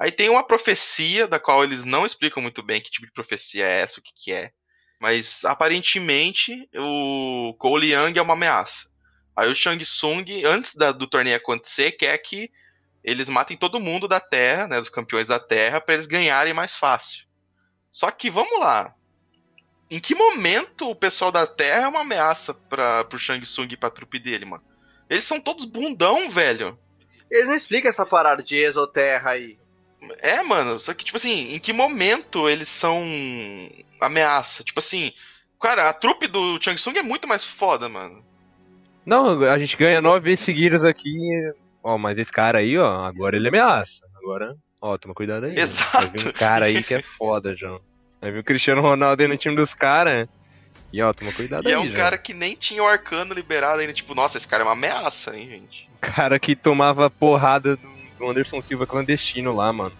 Aí 0.00 0.10
tem 0.10 0.30
uma 0.30 0.46
profecia, 0.46 1.28
da 1.28 1.38
qual 1.38 1.62
eles 1.62 1.84
não 1.84 2.06
explicam 2.06 2.42
muito 2.42 2.62
bem 2.62 2.80
que 2.80 2.90
tipo 2.90 3.06
de 3.06 3.12
profecia 3.12 3.66
é 3.66 3.82
essa, 3.82 4.00
o 4.00 4.02
que, 4.02 4.12
que 4.16 4.32
é. 4.32 4.50
Mas 4.98 5.44
aparentemente 5.44 6.66
o 6.74 7.54
Cole 7.58 7.92
Young 7.92 8.16
é 8.18 8.22
uma 8.22 8.32
ameaça. 8.32 8.88
Aí 9.36 9.50
o 9.50 9.54
Shang 9.54 9.84
Tsung, 9.84 10.24
antes 10.46 10.74
da- 10.74 10.90
do 10.90 11.06
torneio 11.06 11.36
acontecer, 11.36 11.92
quer 11.92 12.16
que 12.16 12.50
eles 13.04 13.28
matem 13.28 13.58
todo 13.58 13.78
mundo 13.78 14.08
da 14.08 14.20
Terra, 14.20 14.66
né, 14.66 14.80
dos 14.80 14.88
campeões 14.88 15.28
da 15.28 15.38
Terra, 15.38 15.82
pra 15.82 15.92
eles 15.92 16.06
ganharem 16.06 16.54
mais 16.54 16.76
fácil. 16.76 17.26
Só 17.92 18.10
que 18.10 18.30
vamos 18.30 18.58
lá. 18.58 18.94
Em 19.94 20.00
que 20.00 20.12
momento 20.12 20.90
o 20.90 20.94
pessoal 20.96 21.30
da 21.30 21.46
Terra 21.46 21.84
é 21.84 21.86
uma 21.86 22.00
ameaça 22.00 22.52
para 22.52 23.04
pro 23.04 23.16
Shang 23.16 23.40
Tsung 23.42 23.68
e 23.70 23.76
pra 23.76 23.90
trupe 23.90 24.18
dele, 24.18 24.44
mano? 24.44 24.64
Eles 25.08 25.22
são 25.22 25.40
todos 25.40 25.64
bundão, 25.64 26.28
velho. 26.28 26.76
Eles 27.30 27.46
não 27.46 27.54
explicam 27.54 27.88
essa 27.88 28.04
parada 28.04 28.42
de 28.42 28.56
exoterra 28.56 29.30
aí. 29.30 29.56
É, 30.18 30.42
mano, 30.42 30.80
só 30.80 30.92
que, 30.94 31.04
tipo 31.04 31.16
assim, 31.16 31.54
em 31.54 31.60
que 31.60 31.72
momento 31.72 32.48
eles 32.48 32.68
são 32.68 33.00
ameaça? 34.00 34.64
Tipo 34.64 34.80
assim, 34.80 35.12
cara, 35.62 35.88
a 35.88 35.92
trupe 35.92 36.26
do 36.26 36.60
Shang 36.60 36.74
Tsung 36.74 36.98
é 36.98 37.02
muito 37.02 37.28
mais 37.28 37.44
foda, 37.44 37.88
mano. 37.88 38.20
Não, 39.06 39.44
a 39.44 39.58
gente 39.60 39.76
ganha 39.76 40.02
nove 40.02 40.24
vezes 40.24 40.44
seguidas 40.44 40.82
aqui. 40.82 41.16
Ó, 41.84 41.96
mas 41.96 42.18
esse 42.18 42.32
cara 42.32 42.58
aí, 42.58 42.76
ó, 42.76 43.04
agora 43.04 43.36
ele 43.36 43.46
ameaça. 43.46 44.04
Agora, 44.16 44.56
ó, 44.80 44.98
toma 44.98 45.14
cuidado 45.14 45.46
aí. 45.46 45.56
Exato. 45.56 45.98
Vai 45.98 46.10
vir 46.10 46.26
um 46.26 46.32
cara 46.32 46.64
aí 46.64 46.82
que 46.82 46.94
é 46.94 47.00
foda, 47.00 47.54
João. 47.54 47.80
Vai 48.24 48.32
vir 48.32 48.38
o 48.38 48.44
Cristiano 48.44 48.80
Ronaldo 48.80 49.20
aí 49.22 49.28
no 49.28 49.36
time 49.36 49.54
dos 49.54 49.74
caras. 49.74 50.26
E 50.90 51.02
ó, 51.02 51.12
toma 51.12 51.30
cuidado 51.30 51.64
E 51.64 51.68
aí, 51.68 51.74
é 51.74 51.78
um 51.78 51.82
João. 51.84 51.94
cara 51.94 52.16
que 52.16 52.32
nem 52.32 52.56
tinha 52.56 52.82
o 52.82 52.86
arcano 52.86 53.34
liberado 53.34 53.80
ainda. 53.82 53.92
Tipo, 53.92 54.14
nossa, 54.14 54.38
esse 54.38 54.48
cara 54.48 54.62
é 54.62 54.66
uma 54.66 54.72
ameaça, 54.72 55.36
hein, 55.36 55.46
gente. 55.50 55.90
Cara 56.00 56.38
que 56.38 56.56
tomava 56.56 57.10
porrada 57.10 57.76
do 57.76 58.26
Anderson 58.26 58.62
Silva 58.62 58.86
clandestino 58.86 59.54
lá, 59.54 59.70
mano. 59.70 59.94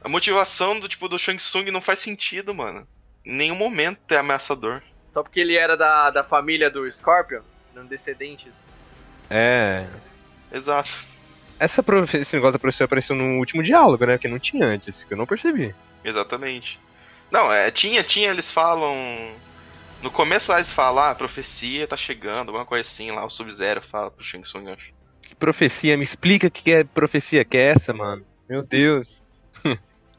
A 0.00 0.08
motivação 0.08 0.78
do 0.78 0.88
tipo 0.88 1.08
do 1.08 1.18
Shang 1.18 1.38
Tsung 1.38 1.68
não 1.72 1.80
faz 1.80 1.98
sentido, 1.98 2.54
mano. 2.54 2.86
Em 3.24 3.34
nenhum 3.36 3.56
momento 3.56 3.98
é 4.12 4.18
ameaçador. 4.18 4.80
Só 5.12 5.24
porque 5.24 5.40
ele 5.40 5.56
era 5.56 5.76
da, 5.76 6.10
da 6.10 6.22
família 6.22 6.70
do 6.70 6.88
Scorpion, 6.88 7.40
um 7.76 7.84
descendente. 7.84 8.48
É. 9.28 9.86
Exato. 10.52 10.94
Essa 11.58 11.82
profe- 11.82 12.18
esse 12.18 12.36
negócio 12.36 12.52
da 12.52 12.58
profecia 12.60 12.84
apareceu 12.84 13.16
no 13.16 13.38
último 13.38 13.60
diálogo, 13.62 14.06
né? 14.06 14.18
Que 14.18 14.28
não 14.28 14.38
tinha 14.38 14.64
antes, 14.66 15.02
que 15.02 15.12
eu 15.14 15.18
não 15.18 15.26
percebi. 15.26 15.74
Exatamente. 16.04 16.78
Não, 17.30 17.52
é, 17.52 17.70
tinha, 17.70 18.02
tinha, 18.02 18.30
eles 18.30 18.50
falam. 18.50 18.94
No 20.02 20.10
começo 20.10 20.50
lá 20.52 20.58
eles 20.58 20.70
falam, 20.70 21.02
ah, 21.02 21.10
a 21.10 21.14
profecia 21.14 21.86
tá 21.86 21.96
chegando, 21.96 22.48
alguma 22.48 22.66
coisa 22.66 22.82
assim, 22.88 23.10
lá 23.10 23.24
o 23.24 23.30
Sub-Zero 23.30 23.82
fala 23.82 24.10
pro 24.10 24.24
Shang 24.24 24.44
Tsung, 24.44 24.66
eu 24.68 24.74
acho. 24.74 24.92
Que 25.22 25.34
profecia? 25.34 25.96
Me 25.96 26.04
explica 26.04 26.46
o 26.46 26.50
que 26.50 26.70
é 26.70 26.84
profecia 26.84 27.44
que 27.44 27.56
é 27.56 27.72
essa, 27.72 27.92
mano. 27.92 28.24
Meu 28.48 28.62
Deus. 28.62 29.20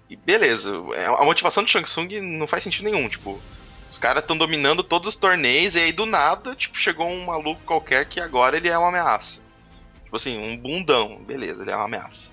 E 0.10 0.16
beleza, 0.16 0.72
é, 0.96 1.06
a 1.06 1.24
motivação 1.24 1.64
do 1.64 1.70
Shang 1.70 1.86
Tsung 1.86 2.08
não 2.38 2.48
faz 2.48 2.64
sentido 2.64 2.86
nenhum, 2.86 3.08
tipo, 3.08 3.42
os 3.90 3.98
caras 3.98 4.24
estão 4.24 4.38
dominando 4.38 4.84
todos 4.84 5.10
os 5.10 5.16
torneios 5.16 5.76
e 5.76 5.80
aí 5.80 5.92
do 5.92 6.06
nada, 6.06 6.56
tipo, 6.56 6.78
chegou 6.78 7.08
um 7.08 7.26
maluco 7.26 7.62
qualquer 7.66 8.06
que 8.06 8.20
agora 8.20 8.58
ele 8.58 8.68
é 8.70 8.78
uma 8.78 8.90
ameaça. 8.90 9.40
Tipo 10.04 10.16
assim, 10.16 10.38
um 10.40 10.58
bundão, 10.58 11.22
beleza, 11.24 11.64
ele 11.64 11.72
é 11.72 11.76
uma 11.76 11.86
ameaça. 11.86 12.32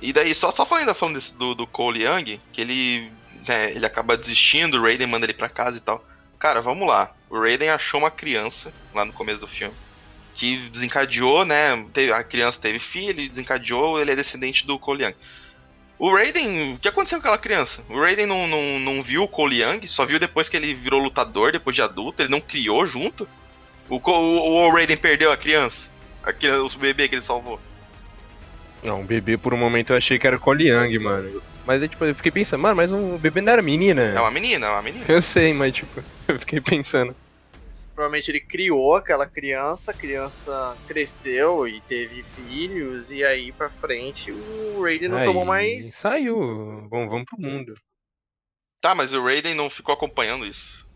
E 0.00 0.12
daí, 0.12 0.32
só, 0.34 0.50
só 0.52 0.64
falando, 0.64 0.82
ainda 0.82 0.94
falando 0.94 1.16
desse- 1.16 1.36
do, 1.36 1.54
do 1.56 1.66
Cole 1.66 2.04
Young, 2.04 2.40
que 2.52 2.60
ele, 2.60 3.12
né, 3.48 3.70
ele 3.72 3.86
acaba 3.86 4.16
desistindo, 4.16 4.78
o 4.78 4.82
Raiden 4.82 5.06
manda 5.06 5.26
ele 5.26 5.34
pra 5.34 5.48
casa 5.48 5.78
e 5.78 5.80
tal. 5.80 6.04
Cara, 6.38 6.60
vamos 6.60 6.86
lá. 6.86 7.12
O 7.28 7.40
Raiden 7.40 7.70
achou 7.70 7.98
uma 8.00 8.10
criança 8.10 8.72
lá 8.94 9.04
no 9.04 9.12
começo 9.12 9.40
do 9.40 9.46
filme. 9.48 9.74
Que 10.34 10.68
desencadeou, 10.70 11.44
né? 11.44 11.84
teve- 11.92 12.12
a 12.12 12.22
criança 12.22 12.60
teve 12.60 12.78
filho, 12.78 13.28
desencadeou, 13.28 14.00
ele 14.00 14.12
é 14.12 14.16
descendente 14.16 14.64
do 14.66 14.78
Cole 14.78 15.04
Young. 15.04 15.14
O 15.98 16.14
Raiden, 16.14 16.74
o 16.74 16.78
que 16.78 16.86
aconteceu 16.86 17.18
com 17.18 17.22
aquela 17.26 17.38
criança? 17.38 17.82
O 17.88 17.98
Raiden 18.00 18.26
não, 18.26 18.46
não, 18.46 18.78
não 18.78 19.02
viu 19.02 19.24
o 19.24 19.28
Cole 19.28 19.60
Young, 19.62 19.88
só 19.88 20.06
viu 20.06 20.20
depois 20.20 20.48
que 20.48 20.56
ele 20.56 20.72
virou 20.72 21.02
lutador, 21.02 21.50
depois 21.50 21.74
de 21.74 21.82
adulto, 21.82 22.22
ele 22.22 22.30
não 22.30 22.40
criou 22.40 22.86
junto. 22.86 23.28
O, 23.88 23.96
o, 23.96 24.66
o 24.68 24.70
Raiden 24.72 24.96
perdeu 24.96 25.32
a 25.32 25.36
criança, 25.36 25.90
a 26.22 26.32
criança, 26.32 26.76
o 26.76 26.78
bebê 26.78 27.08
que 27.08 27.16
ele 27.16 27.22
salvou. 27.22 27.60
Não, 28.80 29.00
o 29.00 29.04
bebê 29.04 29.36
por 29.36 29.52
um 29.52 29.56
momento 29.56 29.92
eu 29.92 29.96
achei 29.96 30.20
que 30.20 30.26
era 30.26 30.36
o 30.36 30.40
Cole 30.40 30.68
Young, 30.68 30.96
mano. 31.00 31.42
Mas 31.68 31.82
aí, 31.82 31.88
tipo, 31.90 32.02
eu 32.02 32.14
fiquei 32.14 32.32
pensando, 32.32 32.62
mano, 32.62 32.74
mas 32.76 32.90
o 32.90 33.18
bebê 33.18 33.42
não 33.42 33.52
era 33.52 33.60
menina. 33.60 34.00
É 34.02 34.18
uma 34.18 34.30
menina, 34.30 34.66
é 34.68 34.70
uma 34.70 34.80
menina. 34.80 35.04
Eu 35.06 35.20
sei, 35.20 35.52
mas 35.52 35.74
tipo, 35.74 36.02
eu 36.26 36.38
fiquei 36.38 36.62
pensando. 36.62 37.14
Provavelmente 37.94 38.30
ele 38.30 38.40
criou 38.40 38.96
aquela 38.96 39.26
criança, 39.26 39.90
a 39.90 39.94
criança 39.94 40.74
cresceu 40.86 41.68
e 41.68 41.78
teve 41.82 42.22
filhos, 42.22 43.12
e 43.12 43.22
aí 43.22 43.52
pra 43.52 43.68
frente 43.68 44.30
o 44.32 44.80
Raiden 44.82 45.10
não 45.10 45.18
Aí, 45.18 45.26
tomou 45.26 45.44
mais. 45.44 45.94
Saiu. 45.94 46.38
Bom, 46.88 47.06
vamos 47.06 47.26
pro 47.26 47.38
mundo. 47.38 47.74
Tá, 48.80 48.94
mas 48.94 49.12
o 49.12 49.22
Raiden 49.22 49.54
não 49.54 49.68
ficou 49.68 49.92
acompanhando 49.94 50.46
isso. 50.46 50.88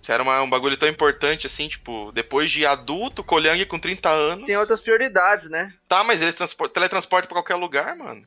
Isso 0.00 0.10
era 0.10 0.22
uma- 0.22 0.40
um 0.40 0.48
bagulho 0.48 0.78
tão 0.78 0.88
importante 0.88 1.46
assim, 1.46 1.68
tipo, 1.68 2.10
depois 2.12 2.50
de 2.50 2.64
adulto, 2.64 3.22
Cole 3.22 3.48
Young 3.48 3.66
com 3.66 3.78
30 3.78 4.08
anos. 4.08 4.46
Tem 4.46 4.56
outras 4.56 4.80
prioridades, 4.80 5.50
né? 5.50 5.74
Tá, 5.86 6.02
mas 6.02 6.22
eles 6.22 6.34
transpor- 6.34 6.70
teletransportam 6.70 7.28
pra 7.28 7.36
qualquer 7.42 7.56
lugar, 7.56 7.94
mano. 7.94 8.26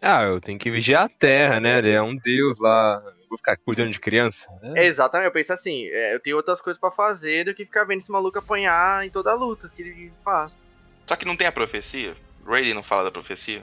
Ah, 0.00 0.22
eu 0.22 0.40
tenho 0.40 0.58
que 0.58 0.70
vigiar 0.70 1.04
a 1.04 1.08
terra, 1.08 1.60
né? 1.60 1.78
Ele 1.78 1.90
é 1.90 2.02
um 2.02 2.16
deus 2.16 2.58
lá. 2.58 3.02
Eu 3.04 3.28
Vou 3.28 3.38
ficar 3.38 3.56
cuidando 3.56 3.90
de 3.90 4.00
criança? 4.00 4.48
É, 4.74 4.86
exatamente, 4.86 5.28
eu 5.28 5.32
penso 5.32 5.52
assim, 5.52 5.86
é, 5.86 6.14
eu 6.14 6.18
tenho 6.18 6.36
outras 6.36 6.60
coisas 6.60 6.80
pra 6.80 6.90
fazer 6.90 7.44
do 7.44 7.54
que 7.54 7.64
ficar 7.64 7.84
vendo 7.84 8.00
esse 8.00 8.10
maluco 8.10 8.38
apanhar 8.38 9.06
em 9.06 9.10
toda 9.10 9.30
a 9.30 9.34
luta 9.34 9.70
que 9.74 9.82
ele 9.82 10.12
faz. 10.24 10.58
Só 11.06 11.14
que 11.14 11.24
não 11.24 11.36
tem 11.36 11.46
a 11.46 11.52
profecia. 11.52 12.16
Raiden 12.44 12.74
não 12.74 12.82
fala 12.82 13.04
da 13.04 13.10
profecia. 13.12 13.62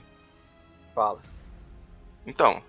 Fala. 0.95 1.19
Então, 2.25 2.63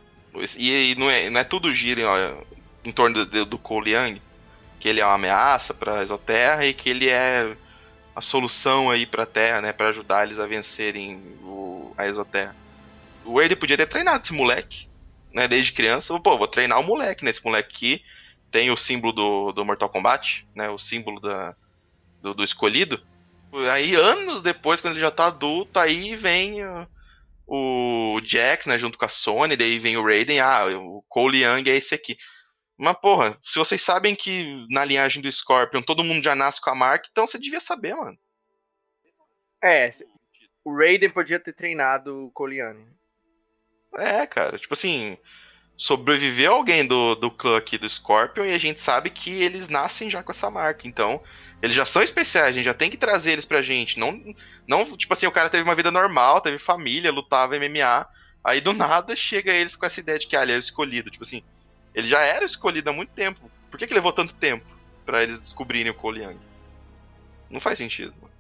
e, 0.57 0.93
e 0.93 0.95
não, 0.97 1.09
é, 1.09 1.31
não 1.31 1.41
é 1.41 1.45
tudo 1.45 1.73
gira 1.73 2.03
ó, 2.05 2.43
em 2.85 2.91
torno 2.91 3.25
do, 3.25 3.47
do 3.47 3.59
Cole 3.59 3.93
Young, 3.95 4.21
que 4.81 4.89
ele 4.89 5.01
é 5.01 5.05
uma 5.05 5.15
ameaça 5.15 5.73
pra 5.73 6.03
Exoterra 6.03 6.67
e 6.67 6.75
que 6.75 6.91
ele 6.91 7.09
é 7.09 7.57
a 8.15 8.21
solução 8.21 8.91
aí 8.91 9.07
pra 9.07 9.25
Terra, 9.25 9.61
né, 9.61 9.73
Pra 9.73 9.91
ajudar 9.91 10.25
eles 10.25 10.41
a 10.41 10.47
vencerem 10.49 11.23
o, 11.43 11.95
a 11.97 12.07
Exoterra. 12.07 12.57
O 13.25 13.39
Raiden 13.39 13.57
podia 13.57 13.77
ter 13.77 13.87
treinado 13.87 14.25
esse 14.25 14.33
moleque, 14.33 14.89
né, 15.33 15.47
desde 15.47 15.73
criança. 15.73 16.19
Pô, 16.21 16.39
vou 16.39 16.49
treinar 16.49 16.81
o 16.81 16.85
moleque, 16.85 17.25
né, 17.25 17.33
moleque 17.45 17.69
aqui 17.69 18.05
tem 18.51 18.71
o 18.71 18.77
símbolo 18.77 19.13
do, 19.13 19.53
do 19.53 19.65
Mortal 19.65 19.89
Kombat, 19.89 20.47
né, 20.55 20.69
o 20.71 20.79
símbolo 20.79 21.21
da, 21.21 21.55
do, 22.21 22.35
do 22.35 22.45
escolhido. 22.45 23.03
Aí, 23.73 23.95
anos 23.95 24.43
depois, 24.43 24.81
quando 24.81 24.95
ele 24.95 25.01
já 25.01 25.11
tá 25.11 25.27
adulto, 25.27 25.79
aí 25.79 26.17
vem 26.17 26.65
uh, 26.65 26.87
o 27.47 28.21
Jax, 28.25 28.67
né, 28.67 28.79
junto 28.79 28.99
com 28.99 29.05
a 29.05 29.09
Sony, 29.09 29.57
daí 29.57 29.79
vem 29.79 29.97
o 29.97 30.05
Raiden, 30.05 30.41
ah, 30.41 30.67
o 30.79 31.03
Cole 31.09 31.43
Young 31.43 31.69
é 31.69 31.77
esse 31.77 31.95
aqui. 31.95 32.17
Mas, 32.77 32.99
porra, 33.01 33.37
se 33.43 33.59
vocês 33.59 33.83
sabem 33.83 34.15
que 34.15 34.67
na 34.71 34.85
linhagem 34.85 35.21
do 35.21 35.31
Scorpion 35.31 35.83
todo 35.83 36.05
mundo 36.05 36.23
já 36.23 36.35
nasce 36.35 36.61
com 36.61 36.71
a 36.71 36.75
marca, 36.75 37.09
então 37.11 37.27
você 37.27 37.39
devia 37.39 37.61
saber, 37.61 37.95
mano. 37.95 38.17
É, 39.63 39.91
o 40.65 40.77
Raiden 40.77 41.11
podia 41.11 41.41
ter 41.41 41.53
treinado 41.53 42.33
o 42.33 42.49
Young. 42.49 42.87
É, 43.97 44.27
cara, 44.27 44.59
tipo 44.59 44.75
assim, 44.75 45.17
sobreviveu 45.77 46.55
alguém 46.55 46.87
do, 46.87 47.15
do 47.15 47.31
clã 47.31 47.57
aqui 47.57 47.79
do 47.79 47.89
Scorpion 47.89 48.45
e 48.45 48.53
a 48.53 48.59
gente 48.59 48.81
sabe 48.81 49.11
que 49.11 49.31
eles 49.43 49.69
nascem 49.69 50.11
já 50.11 50.23
com 50.23 50.33
essa 50.33 50.51
marca. 50.51 50.87
Então, 50.87 51.23
eles 51.63 51.77
já 51.77 51.87
são 51.87 52.03
especiais, 52.03 52.49
a 52.49 52.53
gente 52.53 52.65
já 52.65 52.75
tem 52.75 52.91
que 52.91 52.97
trazer 52.97 53.33
eles 53.33 53.45
pra 53.45 53.63
gente. 53.63 53.99
Não, 53.99 54.23
não 54.67 54.97
tipo 54.97 55.13
assim, 55.13 55.27
o 55.27 55.33
cara 55.33 55.51
teve 55.51 55.65
uma 55.65 55.75
vida 55.75 55.91
normal, 55.91 56.41
teve 56.41 56.59
família, 56.59 57.13
lutava 57.13 57.57
MMA. 57.57 58.07
Aí 58.45 58.61
do 58.61 58.73
nada 58.73 59.15
chega 59.17 59.53
eles 59.53 59.77
com 59.77 59.87
essa 59.87 60.01
ideia 60.01 60.19
de 60.19 60.27
que 60.27 60.37
ah, 60.37 60.43
ele 60.43 60.53
é 60.53 60.57
o 60.57 60.61
escolhido. 60.61 61.11
Tipo 61.11 61.25
assim, 61.25 61.43
ele 61.95 62.09
já 62.09 62.21
era 62.21 62.45
escolhido 62.45 62.91
há 62.91 62.93
muito 62.93 63.11
tempo. 63.11 63.51
Por 63.71 63.79
que, 63.79 63.87
que 63.87 63.95
levou 63.95 64.13
tanto 64.13 64.35
tempo 64.35 64.67
para 65.05 65.23
eles 65.23 65.39
descobrirem 65.39 65.93
o 65.93 66.11
Young? 66.11 66.39
Não 67.51 67.61
faz 67.61 67.79
sentido. 67.79 68.15
Mano. 68.21 68.33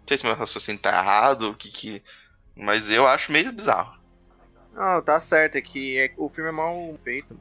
Não 0.00 0.08
sei 0.08 0.18
se 0.18 0.24
meu 0.24 0.34
raciocínio 0.34 0.80
tá 0.80 0.90
errado, 0.90 1.50
o 1.50 1.54
que 1.54 1.70
que. 1.70 2.02
Mas 2.56 2.90
eu 2.90 3.06
acho 3.06 3.32
meio 3.32 3.52
bizarro. 3.52 3.97
Não, 4.78 5.02
tá 5.02 5.18
certo, 5.18 5.56
é 5.56 5.60
que 5.60 5.98
é, 5.98 6.12
o 6.16 6.28
filme 6.28 6.50
é 6.50 6.52
mal 6.52 6.96
feito. 7.02 7.36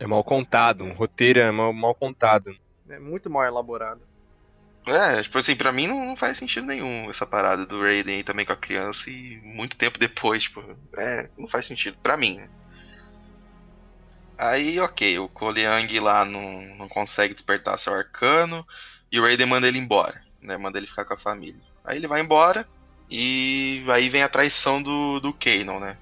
É 0.00 0.06
mal 0.06 0.24
contado, 0.24 0.82
um 0.82 0.92
roteiro 0.92 1.38
é 1.38 1.48
mal, 1.52 1.72
mal 1.72 1.94
contado. 1.94 2.56
É 2.88 2.98
muito 2.98 3.30
mal 3.30 3.44
elaborado. 3.44 4.00
É, 4.84 5.22
tipo 5.22 5.38
assim, 5.38 5.54
pra 5.54 5.70
mim 5.70 5.86
não, 5.86 6.04
não, 6.04 6.16
faz 6.16 6.38
sentido 6.38 6.66
nenhum 6.66 7.08
essa 7.08 7.24
parada 7.24 7.64
do 7.64 7.80
Raiden 7.80 8.16
aí 8.16 8.24
também 8.24 8.44
com 8.44 8.52
a 8.52 8.56
criança 8.56 9.08
e 9.08 9.40
muito 9.44 9.76
tempo 9.76 9.96
depois, 9.96 10.42
tipo, 10.42 10.60
é, 10.96 11.30
não 11.38 11.46
faz 11.46 11.66
sentido, 11.66 11.96
pra 12.02 12.16
mim. 12.16 12.38
Né? 12.38 12.48
Aí, 14.36 14.80
ok, 14.80 15.20
o 15.20 15.28
Cole 15.28 15.62
Young 15.62 16.00
lá 16.00 16.24
não, 16.24 16.62
não 16.76 16.88
consegue 16.88 17.32
despertar 17.32 17.78
seu 17.78 17.94
arcano 17.94 18.66
e 19.10 19.20
o 19.20 19.22
Raiden 19.22 19.46
manda 19.46 19.68
ele 19.68 19.78
embora, 19.78 20.20
né, 20.42 20.56
manda 20.56 20.78
ele 20.78 20.88
ficar 20.88 21.04
com 21.04 21.14
a 21.14 21.18
família. 21.18 21.60
Aí 21.84 21.96
ele 21.96 22.08
vai 22.08 22.20
embora 22.20 22.66
e 23.08 23.84
aí 23.88 24.08
vem 24.08 24.22
a 24.24 24.28
traição 24.28 24.82
do, 24.82 25.20
do 25.20 25.32
Kanon, 25.32 25.78
né, 25.80 25.96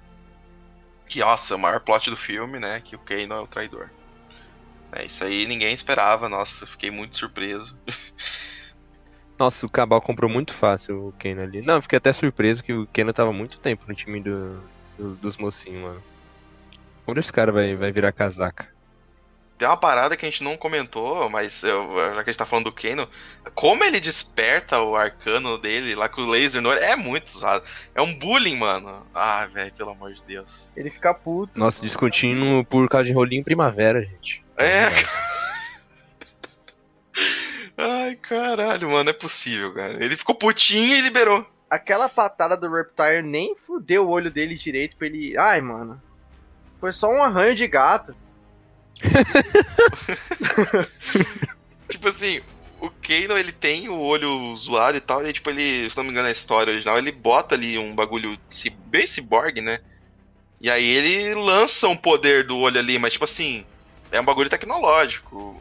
que, 1.09 1.21
nossa, 1.21 1.57
o 1.57 1.59
maior 1.59 1.81
plot 1.85 2.11
do 2.11 2.17
filme, 2.17 2.59
né? 2.61 2.81
Que 2.83 2.97
o 2.97 3.01
Kano 3.01 3.35
é 3.35 3.41
o 3.41 3.47
traidor. 3.47 3.91
É, 4.95 5.05
isso 5.07 5.25
aí 5.25 5.47
ninguém 5.47 5.75
esperava, 5.75 6.29
nossa, 6.29 6.67
fiquei 6.67 6.91
muito 6.91 7.17
surpreso. 7.19 7.77
Nossa, 9.39 9.67
o 9.67 9.71
Cabal 9.71 10.01
comprou 10.01 10.31
muito 10.31 10.53
fácil 10.55 11.09
o 11.09 11.13
Kano 11.15 11.43
ali. 11.43 11.61
Não, 11.63 11.83
fiquei 11.83 11.97
até 11.99 12.13
surpreso 12.13 12.63
que 12.63 12.73
o 12.73 12.89
Kano 12.93 13.13
tava 13.13 13.33
muito 13.33 13.59
tempo 13.61 13.85
no 13.89 13.95
time 13.95 14.23
do, 14.23 14.71
do 14.97 15.17
dos 15.19 15.37
mocinhos, 15.37 15.83
mano. 15.83 16.07
Como 17.05 17.19
esse 17.19 17.33
cara 17.33 17.51
vai, 17.53 17.75
vai 17.77 17.91
virar 17.93 18.13
casaca? 18.13 18.74
Tem 19.57 19.69
uma 19.69 19.77
parada 19.77 20.17
que 20.17 20.27
a 20.27 20.31
gente 20.31 20.43
não 20.43 20.57
comentou, 20.57 21.31
mas 21.31 21.63
eu, 21.63 21.97
já 21.97 22.25
que 22.25 22.31
a 22.31 22.33
gente 22.33 22.37
tá 22.37 22.47
falando 22.47 22.65
do 22.65 22.73
Kano, 22.73 23.09
como 23.55 23.85
ele 23.85 24.01
desperta 24.01 24.81
o 24.81 24.97
arcano 24.97 25.57
dele 25.57 25.95
lá 25.95 26.09
com 26.09 26.23
o 26.23 26.27
laser 26.29 26.61
no 26.61 26.71
olho, 26.71 26.81
é 26.81 26.97
muito 26.97 27.29
usado. 27.29 27.65
É 27.95 28.03
um 28.03 28.19
bullying, 28.19 28.57
mano. 28.57 29.07
Ah, 29.15 29.47
velho, 29.47 29.73
pelo 29.75 29.91
amor 29.91 30.13
de 30.13 30.25
Deus. 30.25 30.73
Ele 30.77 30.91
fica 30.91 31.15
puto. 31.15 31.57
Nossa, 31.59 31.81
discutindo 31.81 32.65
por 32.65 32.89
causa 32.89 33.07
de 33.07 33.13
rolinho 33.13 33.45
primavera, 33.45 34.03
gente. 34.03 34.45
É. 34.57 34.89
Ai, 37.79 38.17
caralho, 38.17 38.91
mano, 38.91 39.11
é 39.11 39.13
possível, 39.13 39.73
cara. 39.73 40.05
Ele 40.05 40.17
ficou 40.17 40.35
putinho 40.35 40.97
e 40.97 41.01
liberou. 41.01 41.47
Aquela 41.71 42.09
patada 42.09 42.57
do 42.57 42.71
Reptile 42.71 43.23
nem 43.23 43.55
fudeu 43.55 44.07
o 44.07 44.11
olho 44.11 44.31
dele 44.33 44.57
direito 44.57 44.97
pra 44.97 45.07
ele. 45.07 45.37
Ai, 45.37 45.61
mano. 45.61 46.01
Foi 46.79 46.93
só 46.93 47.09
um 47.09 47.23
arranho 47.23 47.55
de 47.55 47.67
gato. 47.67 48.15
tipo 51.89 52.09
assim, 52.09 52.41
o 52.81 52.91
Kano 52.91 53.39
ele 53.39 53.53
tem 53.53 53.89
o 53.89 53.99
olho 53.99 54.55
zoado 54.57 54.97
e 54.97 55.01
tal, 55.01 55.27
e 55.27 55.33
tipo, 55.33 55.51
ele, 55.51 55.89
se 55.89 55.97
não 55.97 56.05
me 56.05 56.11
engano, 56.11 56.27
na 56.27 56.33
história 56.33 56.73
original, 56.73 56.99
ele 56.99 57.13
bota 57.13 57.55
ali 57.55 57.79
um 57.79 57.95
bagulho 57.95 58.39
bem 58.87 59.07
cyborg, 59.07 59.61
né? 59.61 59.81
E 60.61 60.71
aí 60.71 60.85
ele 60.85 61.35
lança 61.35 61.89
um 61.89 61.97
poder 61.97 62.47
do 62.47 62.59
olho 62.59 62.79
ali, 62.79 62.99
mas 62.99 63.13
tipo 63.13 63.25
assim, 63.25 63.65
é 64.11 64.21
um 64.21 64.25
bagulho 64.25 64.51
tecnológico. 64.51 65.61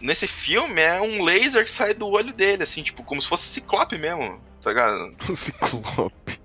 Nesse 0.00 0.26
filme 0.26 0.82
é 0.82 1.00
um 1.00 1.22
laser 1.22 1.64
que 1.64 1.70
sai 1.70 1.94
do 1.94 2.08
olho 2.08 2.32
dele, 2.32 2.62
assim, 2.62 2.82
tipo, 2.82 3.02
como 3.02 3.22
se 3.22 3.28
fosse 3.28 3.46
ciclope 3.46 3.96
mesmo, 3.96 4.40
tá 4.62 4.70
ligado? 4.70 5.14
Um 5.28 5.34
ciclope. 5.34 6.43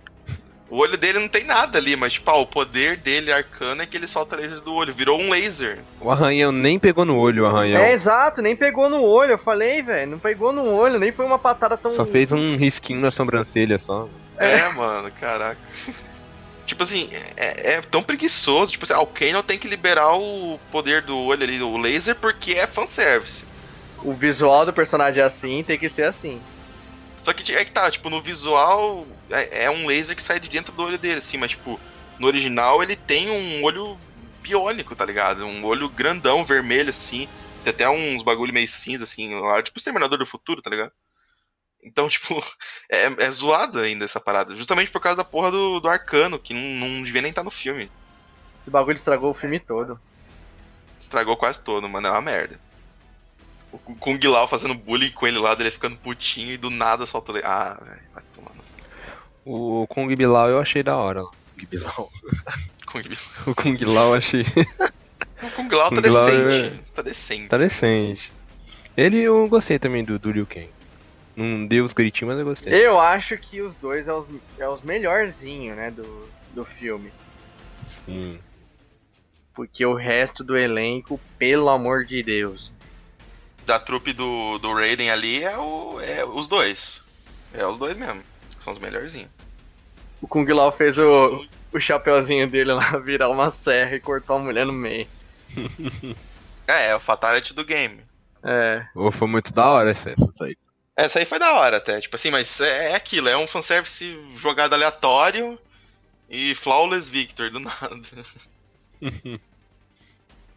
O 0.70 0.78
olho 0.78 0.98
dele 0.98 1.18
não 1.18 1.28
tem 1.28 1.44
nada 1.44 1.80
ali, 1.80 1.96
mas, 1.96 2.14
tipo, 2.14 2.30
ah, 2.30 2.38
o 2.38 2.46
poder 2.46 2.98
dele 2.98 3.32
arcano 3.32 3.82
é 3.82 3.88
que 3.88 3.98
ele 3.98 4.08
solta 4.08 4.36
laser 4.36 4.60
do 4.60 4.74
olho. 4.74 4.94
Virou 4.94 5.20
um 5.20 5.32
laser. 5.32 5.80
O 6.00 6.12
arranhão 6.12 6.52
nem 6.52 6.78
pegou 6.78 7.06
no 7.06 7.18
olho, 7.18 7.44
o 7.44 7.48
arranhão. 7.48 7.82
É, 7.82 7.92
exato, 7.92 8.42
nem 8.42 8.56
pegou 8.56 8.88
no 8.88 9.02
olho. 9.02 9.32
Eu 9.32 9.38
falei, 9.38 9.82
velho, 9.82 10.12
não 10.12 10.20
pegou 10.20 10.54
no 10.54 10.72
olho, 10.72 11.00
nem 11.00 11.12
foi 11.12 11.26
uma 11.26 11.40
patada 11.40 11.76
tão. 11.76 11.90
Só 11.90 12.06
fez 12.06 12.32
um 12.32 12.56
risquinho 12.56 13.02
na 13.02 13.10
sobrancelha 13.10 13.80
só. 13.80 14.08
É, 14.38 14.60
é 14.60 14.70
mano, 14.70 15.12
caraca. 15.20 15.60
tipo 16.68 16.84
assim, 16.84 17.10
é, 17.36 17.74
é, 17.74 17.82
tão 17.82 18.04
preguiçoso. 18.04 18.72
Tipo 18.72 18.86
assim, 18.86 18.94
ah, 18.94 19.02
o 19.02 19.08
Kano 19.08 19.42
tem 19.42 19.58
que 19.58 19.68
liberar 19.68 20.14
o 20.16 20.60
poder 20.72 21.02
do 21.02 21.18
olho 21.18 21.44
ali, 21.44 21.60
o 21.64 21.78
laser, 21.78 22.16
porque 22.16 22.52
é 22.52 22.68
fanservice. 22.68 23.44
O 24.04 24.14
visual 24.14 24.68
do 24.68 24.72
personagem 24.72 25.22
é 25.22 25.26
assim, 25.26 25.64
tem 25.64 25.80
que 25.80 25.90
ser 25.90 26.04
assim. 26.04 26.40
Só 27.30 27.34
que 27.34 27.54
é 27.54 27.64
que 27.64 27.72
tá, 27.72 27.92
tipo, 27.92 28.10
no 28.10 28.20
visual 28.20 29.06
é, 29.30 29.66
é, 29.66 29.70
um 29.70 29.86
laser 29.86 30.16
que 30.16 30.24
sai 30.24 30.40
de 30.40 30.50
dentro 30.50 30.74
do 30.74 30.82
olho 30.82 30.98
dele, 30.98 31.20
assim, 31.20 31.38
mas 31.38 31.52
tipo, 31.52 31.80
no 32.18 32.26
original 32.26 32.82
ele 32.82 32.96
tem 32.96 33.30
um 33.30 33.64
olho 33.64 33.96
biônico, 34.42 34.96
tá 34.96 35.06
ligado? 35.06 35.46
Um 35.46 35.64
olho 35.64 35.88
grandão, 35.90 36.44
vermelho, 36.44 36.90
assim. 36.90 37.30
Tem 37.64 37.70
até 37.70 37.88
uns 37.88 38.24
bagulho 38.24 38.52
meio 38.52 38.68
cinza, 38.68 39.04
assim, 39.04 39.40
lá, 39.40 39.62
tipo 39.62 39.78
Exterminador 39.78 40.18
do 40.18 40.26
Futuro, 40.26 40.60
tá 40.60 40.72
ligado? 40.72 40.92
Então, 41.84 42.10
tipo, 42.10 42.44
é, 42.92 43.06
é 43.24 43.30
zoado 43.32 43.80
ainda 43.80 44.06
essa 44.06 44.20
parada. 44.20 44.56
Justamente 44.56 44.90
por 44.90 45.00
causa 45.00 45.18
da 45.18 45.24
porra 45.24 45.52
do, 45.52 45.80
do 45.80 45.88
arcano, 45.88 46.40
que 46.40 46.56
não, 46.56 46.88
não 46.88 47.04
devia 47.04 47.22
nem 47.22 47.30
estar 47.30 47.42
tá 47.42 47.46
no 47.46 47.52
filme. 47.52 47.92
Esse 48.60 48.72
bagulho 48.72 48.96
estragou 48.96 49.30
o 49.30 49.36
filme 49.36 49.60
todo. 49.60 50.02
Estragou 51.00 51.38
quase 51.38 51.64
todo, 51.64 51.88
mano. 51.88 52.08
É 52.08 52.12
uma 52.12 52.22
merda. 52.22 52.60
O 53.72 53.78
Kung 53.96 54.20
Lao 54.24 54.48
fazendo 54.48 54.74
bullying 54.74 55.12
com 55.12 55.28
ele 55.28 55.38
lá, 55.38 55.54
dele 55.54 55.70
ficando 55.70 55.96
putinho 55.98 56.54
e 56.54 56.58
do 56.58 56.70
nada 56.70 57.06
solta 57.06 57.32
ele. 57.32 57.42
Ah, 57.44 57.80
velho, 57.82 58.02
vai 58.14 58.24
tomar 58.36 58.52
o 59.52 59.88
Kung 59.88 60.16
Bilal 60.16 60.50
eu 60.50 60.60
achei 60.60 60.84
da 60.84 60.96
hora. 60.96 61.24
Kung 61.24 61.66
Bilal. 61.66 62.10
o 63.48 63.56
Kung 63.56 63.78
Lao 63.86 64.10
eu 64.10 64.14
achei. 64.14 64.46
O 65.42 65.50
Kung 65.52 65.74
Lao 65.74 65.90
tá 65.90 66.02
decente. 66.02 66.52
É... 66.52 66.94
Tá 66.94 67.02
decente. 67.02 67.48
Tá 67.48 67.58
decente. 67.58 68.34
Ele 68.98 69.22
eu 69.22 69.48
gostei 69.48 69.80
também 69.80 70.04
do, 70.04 70.20
do 70.20 70.34
Liu 70.34 70.46
Kang. 70.46 70.70
Não 71.34 71.66
deu 71.66 71.86
os 71.86 71.94
gritinhos, 71.94 72.34
mas 72.34 72.40
eu 72.40 72.46
gostei. 72.46 72.74
Eu 72.74 73.00
acho 73.00 73.38
que 73.38 73.62
os 73.62 73.74
dois 73.74 74.10
é 74.10 74.14
os, 74.14 74.26
é 74.58 74.68
os 74.68 74.82
melhorzinhos, 74.82 75.78
né, 75.78 75.92
do, 75.92 76.30
do 76.54 76.66
filme. 76.66 77.10
Sim. 78.06 78.38
Porque 79.54 79.86
o 79.86 79.94
resto 79.94 80.44
do 80.44 80.58
elenco, 80.58 81.18
pelo 81.38 81.70
amor 81.70 82.04
de 82.04 82.22
Deus. 82.22 82.70
Da 83.70 83.80
trupe 83.80 84.14
do, 84.14 84.58
do 84.58 84.74
Raiden 84.74 85.12
ali 85.12 85.44
é, 85.44 85.56
o, 85.56 86.02
é 86.02 86.26
os 86.26 86.48
dois. 86.48 87.04
É 87.54 87.64
os 87.64 87.78
dois 87.78 87.96
mesmo. 87.96 88.24
São 88.60 88.74
os 88.74 88.80
melhorzinhos. 88.80 89.30
O 90.20 90.28
Kung 90.28 90.52
Lao 90.52 90.72
fez 90.72 90.98
o, 90.98 91.46
o 91.72 91.80
chapeuzinho 91.80 92.50
dele 92.50 92.74
lá 92.74 92.98
virar 92.98 93.30
uma 93.30 93.52
serra 93.52 93.96
e 93.96 94.00
cortou 94.00 94.38
a 94.38 94.40
mulher 94.40 94.66
no 94.66 94.74
meio. 94.74 95.08
é, 96.68 96.88
é 96.88 96.96
o 96.96 97.00
Fatality 97.00 97.54
do 97.54 97.64
game. 97.64 98.02
É. 98.42 98.88
Oh, 98.96 99.12
foi 99.12 99.28
muito 99.28 99.54
da 99.54 99.68
hora 99.68 99.92
essa, 99.92 100.10
essa 100.10 100.46
aí. 100.46 100.58
Essa 100.96 101.20
aí 101.20 101.26
foi 101.26 101.38
da 101.38 101.54
hora 101.54 101.78
até, 101.78 102.02
tipo 102.02 102.16
assim, 102.16 102.32
mas 102.32 102.60
é, 102.60 102.94
é 102.94 102.96
aquilo, 102.96 103.30
é 103.30 103.38
um 103.38 103.48
fanservice 103.48 104.20
jogado 104.36 104.74
aleatório 104.74 105.60
e 106.28 106.56
Flawless 106.56 107.08
Victor, 107.08 107.52
do 107.52 107.60
nada. 107.60 108.02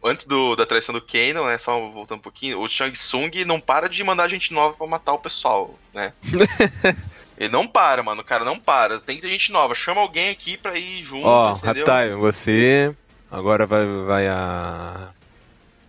Antes 0.03 0.25
do, 0.25 0.55
da 0.55 0.65
traição 0.65 0.93
do 0.93 1.01
Kano, 1.01 1.45
né, 1.45 1.57
só 1.57 1.89
voltando 1.89 2.19
um 2.19 2.21
pouquinho, 2.21 2.59
o 2.59 2.67
Shang 2.67 2.91
Tsung 2.91 3.45
não 3.45 3.59
para 3.59 3.87
de 3.87 4.03
mandar 4.03 4.27
gente 4.27 4.53
nova 4.53 4.75
pra 4.75 4.85
matar 4.85 5.13
o 5.13 5.19
pessoal, 5.19 5.73
né? 5.93 6.11
Ele 7.37 7.49
não 7.49 7.67
para, 7.67 8.03
mano. 8.03 8.21
O 8.21 8.25
cara 8.25 8.45
não 8.45 8.59
para. 8.59 8.99
Tem 8.99 9.15
que 9.15 9.23
ter 9.23 9.29
gente 9.29 9.51
nova. 9.51 9.73
Chama 9.73 10.01
alguém 10.01 10.29
aqui 10.29 10.55
pra 10.55 10.77
ir 10.77 11.01
junto, 11.01 11.25
Ó, 11.25 11.53
oh, 11.53 12.17
você. 12.17 12.95
Agora 13.31 13.65
vai, 13.65 13.85
vai 14.05 14.27
a. 14.27 15.09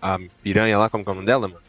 A 0.01 0.19
piranha 0.43 0.79
lá, 0.79 0.91
como 0.91 1.05
é 1.07 1.11
o 1.11 1.15
nome 1.15 1.27
dela, 1.27 1.49
mano? 1.49 1.63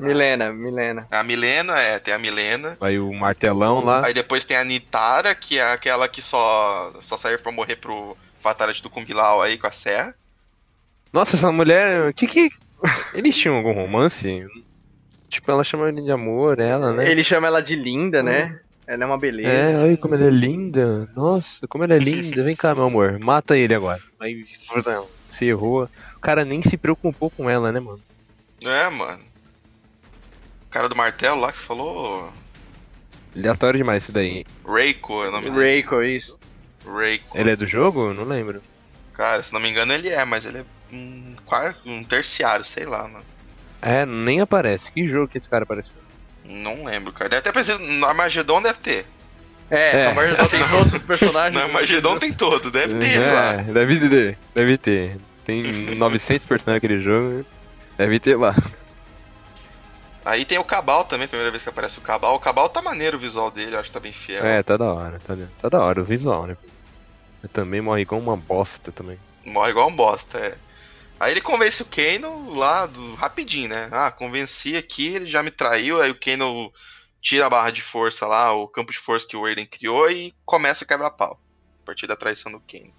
Milena, 0.00 0.52
Milena. 0.52 1.06
A 1.10 1.22
Milena, 1.22 1.78
é, 1.78 1.98
tem 1.98 2.12
a 2.12 2.18
Milena. 2.18 2.76
Vai 2.80 2.98
o 2.98 3.12
martelão 3.12 3.84
lá. 3.84 4.06
Aí 4.06 4.14
depois 4.14 4.44
tem 4.44 4.56
a 4.56 4.64
Nitara, 4.64 5.34
que 5.34 5.58
é 5.58 5.72
aquela 5.72 6.08
que 6.08 6.20
só, 6.20 6.92
só 7.00 7.16
serve 7.16 7.38
pra 7.38 7.52
morrer 7.52 7.76
pro 7.76 8.16
Fatality 8.40 8.82
do 8.82 8.90
Kung 8.90 9.06
Lao 9.12 9.42
aí 9.42 9.56
com 9.56 9.66
a 9.66 9.72
serra. 9.72 10.14
Nossa, 11.14 11.36
essa 11.36 11.52
mulher. 11.52 12.12
Que 12.12 12.26
que. 12.26 12.50
Eles 13.14 13.36
tinham 13.36 13.56
algum 13.56 13.72
romance? 13.72 14.44
Tipo, 15.28 15.50
ela 15.52 15.62
chama 15.62 15.88
ele 15.88 16.02
de 16.02 16.10
amor, 16.10 16.58
ela, 16.58 16.92
né? 16.92 17.08
Ele 17.08 17.22
chama 17.22 17.46
ela 17.46 17.62
de 17.62 17.76
linda, 17.76 18.20
né? 18.20 18.58
Ela 18.84 19.04
é 19.04 19.06
uma 19.06 19.14
É, 19.14 19.18
beleza. 19.18 19.80
olha 19.80 19.96
como 19.96 20.16
ela 20.16 20.26
é 20.26 20.30
linda. 20.30 21.08
Nossa, 21.14 21.66
como 21.68 21.84
ela 21.84 21.94
é 21.94 21.98
linda. 22.00 22.42
Vem 22.42 22.56
cá, 22.56 22.74
meu 22.74 22.84
amor. 22.84 23.18
Mata 23.20 23.56
ele 23.56 23.72
agora. 23.74 24.02
Aí 24.18 24.44
se 25.30 25.44
errou. 25.46 25.88
O 26.16 26.20
cara 26.20 26.44
nem 26.44 26.60
se 26.62 26.76
preocupou 26.76 27.30
com 27.30 27.48
ela, 27.48 27.70
né, 27.70 27.78
mano? 27.78 28.00
É, 28.62 28.90
mano. 28.90 29.22
O 30.66 30.70
cara 30.70 30.88
do 30.88 30.96
martelo 30.96 31.40
lá 31.40 31.52
que 31.52 31.58
você 31.58 31.64
falou. 31.64 32.28
Aleatório 33.36 33.78
demais 33.78 34.02
isso 34.02 34.12
daí. 34.12 34.44
Reiko 34.66 35.22
é 35.24 35.28
o 35.28 35.30
nome 35.30 35.48
dele. 35.48 35.62
Reiko, 35.64 36.02
isso. 36.02 36.40
Reiko. 36.84 37.38
Ele 37.38 37.50
é 37.52 37.56
do 37.56 37.66
jogo? 37.66 38.12
Não 38.12 38.24
lembro. 38.24 38.60
Cara, 39.14 39.44
se 39.44 39.52
não 39.52 39.60
me 39.60 39.70
engano 39.70 39.92
ele 39.92 40.08
é, 40.08 40.24
mas 40.24 40.44
ele 40.44 40.58
é 40.58 40.64
um, 40.94 41.36
quarto, 41.44 41.80
um 41.88 42.02
terciário, 42.04 42.64
sei 42.64 42.84
lá, 42.84 43.02
mano. 43.08 43.24
É, 43.82 44.06
nem 44.06 44.40
aparece. 44.40 44.90
Que 44.90 45.06
jogo 45.08 45.28
que 45.28 45.38
esse 45.38 45.48
cara 45.48 45.64
apareceu? 45.64 45.92
Não 46.44 46.84
lembro, 46.84 47.12
cara. 47.12 47.28
Deve 47.28 47.42
ter 47.42 47.48
aparecido. 47.50 47.78
No 47.78 48.06
Armagedon 48.06 48.62
deve 48.62 48.78
ter. 48.78 49.06
É, 49.70 50.00
É. 50.02 50.06
a 50.08 50.14
Marvel 50.14 50.36
só 50.36 50.48
tem 50.48 50.68
todos 50.68 50.94
os 50.94 51.02
personagens. 51.02 51.54
No 51.60 51.66
Armagedon 51.66 52.18
tem 52.18 52.32
todo, 52.32 52.70
deve 52.70 52.98
ter 52.98 53.20
é, 53.20 53.32
lá. 53.32 53.52
deve 53.56 54.08
ter. 54.08 54.38
Deve 54.54 54.78
ter. 54.78 55.16
Tem 55.44 55.62
900 55.94 56.46
personagens 56.46 56.82
naquele 56.82 57.00
jogo. 57.02 57.44
Deve 57.96 58.18
ter 58.18 58.36
lá. 58.36 58.54
Aí 60.24 60.44
tem 60.46 60.58
o 60.58 60.64
Cabal 60.64 61.04
também, 61.04 61.28
primeira 61.28 61.50
vez 61.50 61.62
que 61.62 61.68
aparece 61.68 61.98
o 61.98 62.02
Cabal. 62.02 62.34
O 62.34 62.40
Cabal 62.40 62.68
tá 62.70 62.80
maneiro 62.80 63.18
o 63.18 63.20
visual 63.20 63.50
dele, 63.50 63.74
eu 63.74 63.78
acho 63.78 63.88
que 63.88 63.94
tá 63.94 64.00
bem 64.00 64.12
fiel. 64.12 64.44
É, 64.44 64.62
tá 64.62 64.76
da 64.76 64.86
hora. 64.86 65.20
Tá, 65.26 65.36
tá 65.60 65.68
da 65.68 65.80
hora 65.80 66.00
o 66.00 66.04
visual, 66.04 66.46
né? 66.46 66.56
Eu 67.42 67.48
também 67.50 67.82
morre 67.82 68.02
igual 68.02 68.20
uma 68.20 68.36
bosta 68.36 68.90
também. 68.90 69.18
Morre 69.44 69.70
igual 69.70 69.88
um 69.88 69.94
bosta, 69.94 70.38
é. 70.38 70.54
Aí 71.24 71.32
ele 71.32 71.40
convence 71.40 71.80
o 71.80 71.86
Kano 71.86 72.54
lá 72.54 72.84
do, 72.84 73.14
rapidinho, 73.14 73.70
né? 73.70 73.88
Ah, 73.90 74.10
convenci 74.10 74.76
aqui, 74.76 75.06
ele 75.06 75.26
já 75.26 75.42
me 75.42 75.50
traiu, 75.50 75.98
aí 75.98 76.10
o 76.10 76.20
Kano 76.20 76.70
tira 77.22 77.46
a 77.46 77.50
barra 77.50 77.70
de 77.70 77.80
força 77.80 78.26
lá, 78.26 78.52
o 78.52 78.68
campo 78.68 78.92
de 78.92 78.98
força 78.98 79.26
que 79.26 79.34
o 79.34 79.42
Raiden 79.42 79.64
criou 79.64 80.10
e 80.10 80.34
começa 80.44 80.84
a 80.84 80.86
quebrar 80.86 81.08
pau. 81.08 81.40
A 81.82 81.86
partir 81.86 82.06
da 82.06 82.14
traição 82.14 82.52
do 82.52 82.60
Kano. 82.60 82.92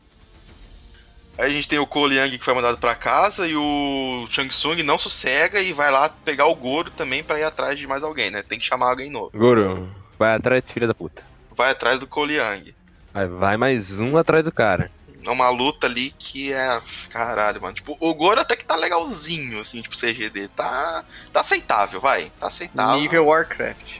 Aí 1.37 1.45
a 1.45 1.49
gente 1.49 1.67
tem 1.67 1.77
o 1.77 1.85
Cole 1.85 2.17
Young 2.17 2.39
que 2.39 2.43
foi 2.43 2.55
mandado 2.55 2.79
pra 2.79 2.95
casa 2.95 3.47
e 3.47 3.55
o 3.55 4.25
Shang 4.27 4.49
Tsung 4.49 4.81
não 4.81 4.97
sossega 4.97 5.61
e 5.61 5.71
vai 5.71 5.91
lá 5.91 6.09
pegar 6.09 6.47
o 6.47 6.55
Goro 6.55 6.89
também 6.89 7.23
pra 7.23 7.39
ir 7.39 7.43
atrás 7.43 7.77
de 7.77 7.85
mais 7.85 8.01
alguém, 8.01 8.31
né? 8.31 8.41
Tem 8.41 8.57
que 8.57 8.65
chamar 8.65 8.89
alguém 8.89 9.11
novo. 9.11 9.37
Goro, 9.37 9.87
vai 10.17 10.33
atrás 10.33 10.63
desse 10.63 10.73
filho 10.73 10.87
da 10.87 10.95
puta. 10.95 11.23
Vai 11.51 11.69
atrás 11.69 11.99
do 11.99 12.07
Cole 12.07 12.37
Young. 12.37 12.73
Vai, 13.13 13.27
vai 13.27 13.55
mais 13.55 13.99
um 13.99 14.17
atrás 14.17 14.43
do 14.43 14.51
cara. 14.51 14.89
É 15.25 15.29
uma 15.29 15.49
luta 15.49 15.87
ali 15.87 16.11
que 16.17 16.53
é. 16.53 16.81
Caralho, 17.09 17.61
mano. 17.61 17.73
Tipo, 17.73 17.97
o 17.99 18.13
Goro 18.13 18.41
até 18.41 18.55
que 18.55 18.63
tá 18.63 18.75
legalzinho, 18.75 19.59
assim, 19.59 19.81
tipo, 19.81 19.95
CG 19.97 20.29
dele. 20.29 20.49
Tá. 20.55 21.03
Tá 21.33 21.41
aceitável, 21.41 21.99
vai. 21.99 22.31
Tá 22.39 22.47
aceitável. 22.47 23.01
Nível 23.01 23.25
Warcraft. 23.25 23.99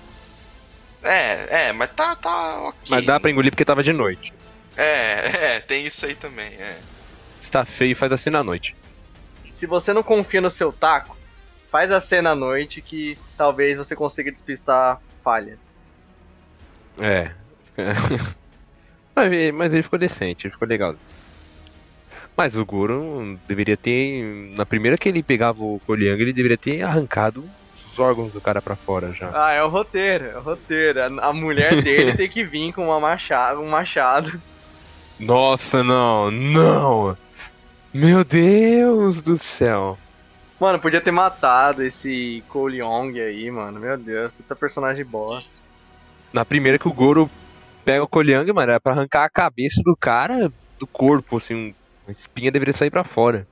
É, 1.03 1.67
é, 1.67 1.73
mas 1.73 1.91
tá, 1.93 2.15
tá 2.15 2.59
ok. 2.61 2.81
Mas 2.89 3.05
dá 3.05 3.19
pra 3.19 3.29
engolir 3.29 3.51
porque 3.51 3.65
tava 3.65 3.83
de 3.83 3.93
noite. 3.93 4.33
É, 4.75 5.55
é, 5.55 5.59
tem 5.59 5.85
isso 5.85 6.05
aí 6.05 6.15
também, 6.15 6.47
é. 6.47 6.79
Se 7.41 7.51
tá 7.51 7.63
feio, 7.63 7.95
faz 7.95 8.11
assim 8.11 8.29
na 8.29 8.43
noite. 8.43 8.75
Se 9.49 9.65
você 9.65 9.93
não 9.93 10.03
confia 10.03 10.41
no 10.41 10.49
seu 10.49 10.73
taco, 10.73 11.15
faz 11.69 11.91
a 11.91 11.99
cena 11.99 12.31
à 12.31 12.35
noite 12.35 12.81
que 12.81 13.17
talvez 13.37 13.77
você 13.77 13.95
consiga 13.95 14.31
despistar 14.31 14.99
falhas. 15.23 15.77
É. 16.97 17.31
mas, 19.15 19.31
ele- 19.31 19.51
mas 19.51 19.73
ele 19.73 19.83
ficou 19.83 19.97
decente, 19.99 20.45
ele 20.47 20.53
ficou 20.53 20.67
legal. 20.67 20.95
Mas 22.37 22.57
o 22.57 22.65
Goro 22.65 23.39
deveria 23.47 23.77
ter. 23.77 24.51
Na 24.55 24.65
primeira 24.65 24.97
que 24.97 25.07
ele 25.07 25.23
pegava 25.23 25.63
o 25.63 25.79
Koliang, 25.85 26.21
ele 26.21 26.33
deveria 26.33 26.57
ter 26.57 26.81
arrancado 26.81 27.43
os 27.89 27.97
órgãos 27.97 28.33
do 28.33 28.41
cara 28.41 28.61
pra 28.61 28.75
fora 28.75 29.13
já. 29.13 29.31
Ah, 29.33 29.53
é 29.53 29.63
o 29.63 29.69
roteiro, 29.69 30.25
é 30.25 30.37
o 30.37 30.41
roteiro. 30.41 31.01
A, 31.01 31.29
a 31.29 31.33
mulher 31.33 31.79
dele 31.81 32.11
tem 32.13 32.27
que 32.27 32.43
vir 32.43 32.73
com 32.73 32.87
uma 32.87 32.99
machado, 32.99 33.61
um 33.61 33.69
machado. 33.69 34.41
Nossa, 35.17 35.81
não, 35.81 36.29
não! 36.29 37.17
Meu 37.93 38.25
Deus 38.25 39.21
do 39.21 39.37
céu! 39.37 39.97
Mano, 40.59 40.77
podia 40.79 40.99
ter 40.99 41.11
matado 41.11 41.83
esse 41.83 42.43
Cole 42.49 42.79
Young 42.79 43.17
aí, 43.19 43.49
mano. 43.49 43.79
Meu 43.79 43.97
Deus, 43.97 44.29
puta 44.35 44.53
personagem 44.55 45.05
bosta. 45.05 45.63
Na 46.33 46.43
primeira 46.43 46.77
que 46.77 46.87
o 46.87 46.93
Goro 46.93 47.29
pega 47.85 48.03
o 48.03 48.07
Koliang, 48.07 48.51
mano, 48.51 48.71
era 48.71 48.79
pra 48.79 48.91
arrancar 48.91 49.23
a 49.23 49.29
cabeça 49.29 49.81
do 49.83 49.95
cara 49.95 50.51
do 50.79 50.87
corpo, 50.87 51.37
assim, 51.37 51.55
um- 51.55 51.73
a 52.07 52.11
espinha 52.11 52.51
deveria 52.51 52.73
sair 52.73 52.89
pra 52.89 53.03
fora. 53.03 53.47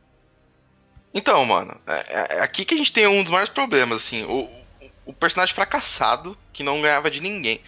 Então, 1.14 1.46
mano, 1.46 1.80
é, 1.88 2.38
é 2.38 2.42
aqui 2.42 2.66
que 2.66 2.74
a 2.74 2.78
gente 2.78 2.92
tem 2.92 3.08
um 3.08 3.22
dos 3.22 3.32
maiores 3.32 3.54
problemas, 3.54 4.00
assim. 4.00 4.24
O, 4.26 4.50
o 5.06 5.14
personagem 5.14 5.54
fracassado, 5.54 6.36
que 6.52 6.64
não 6.64 6.82
ganhava 6.82 7.10
de 7.12 7.22
ninguém. 7.22 7.62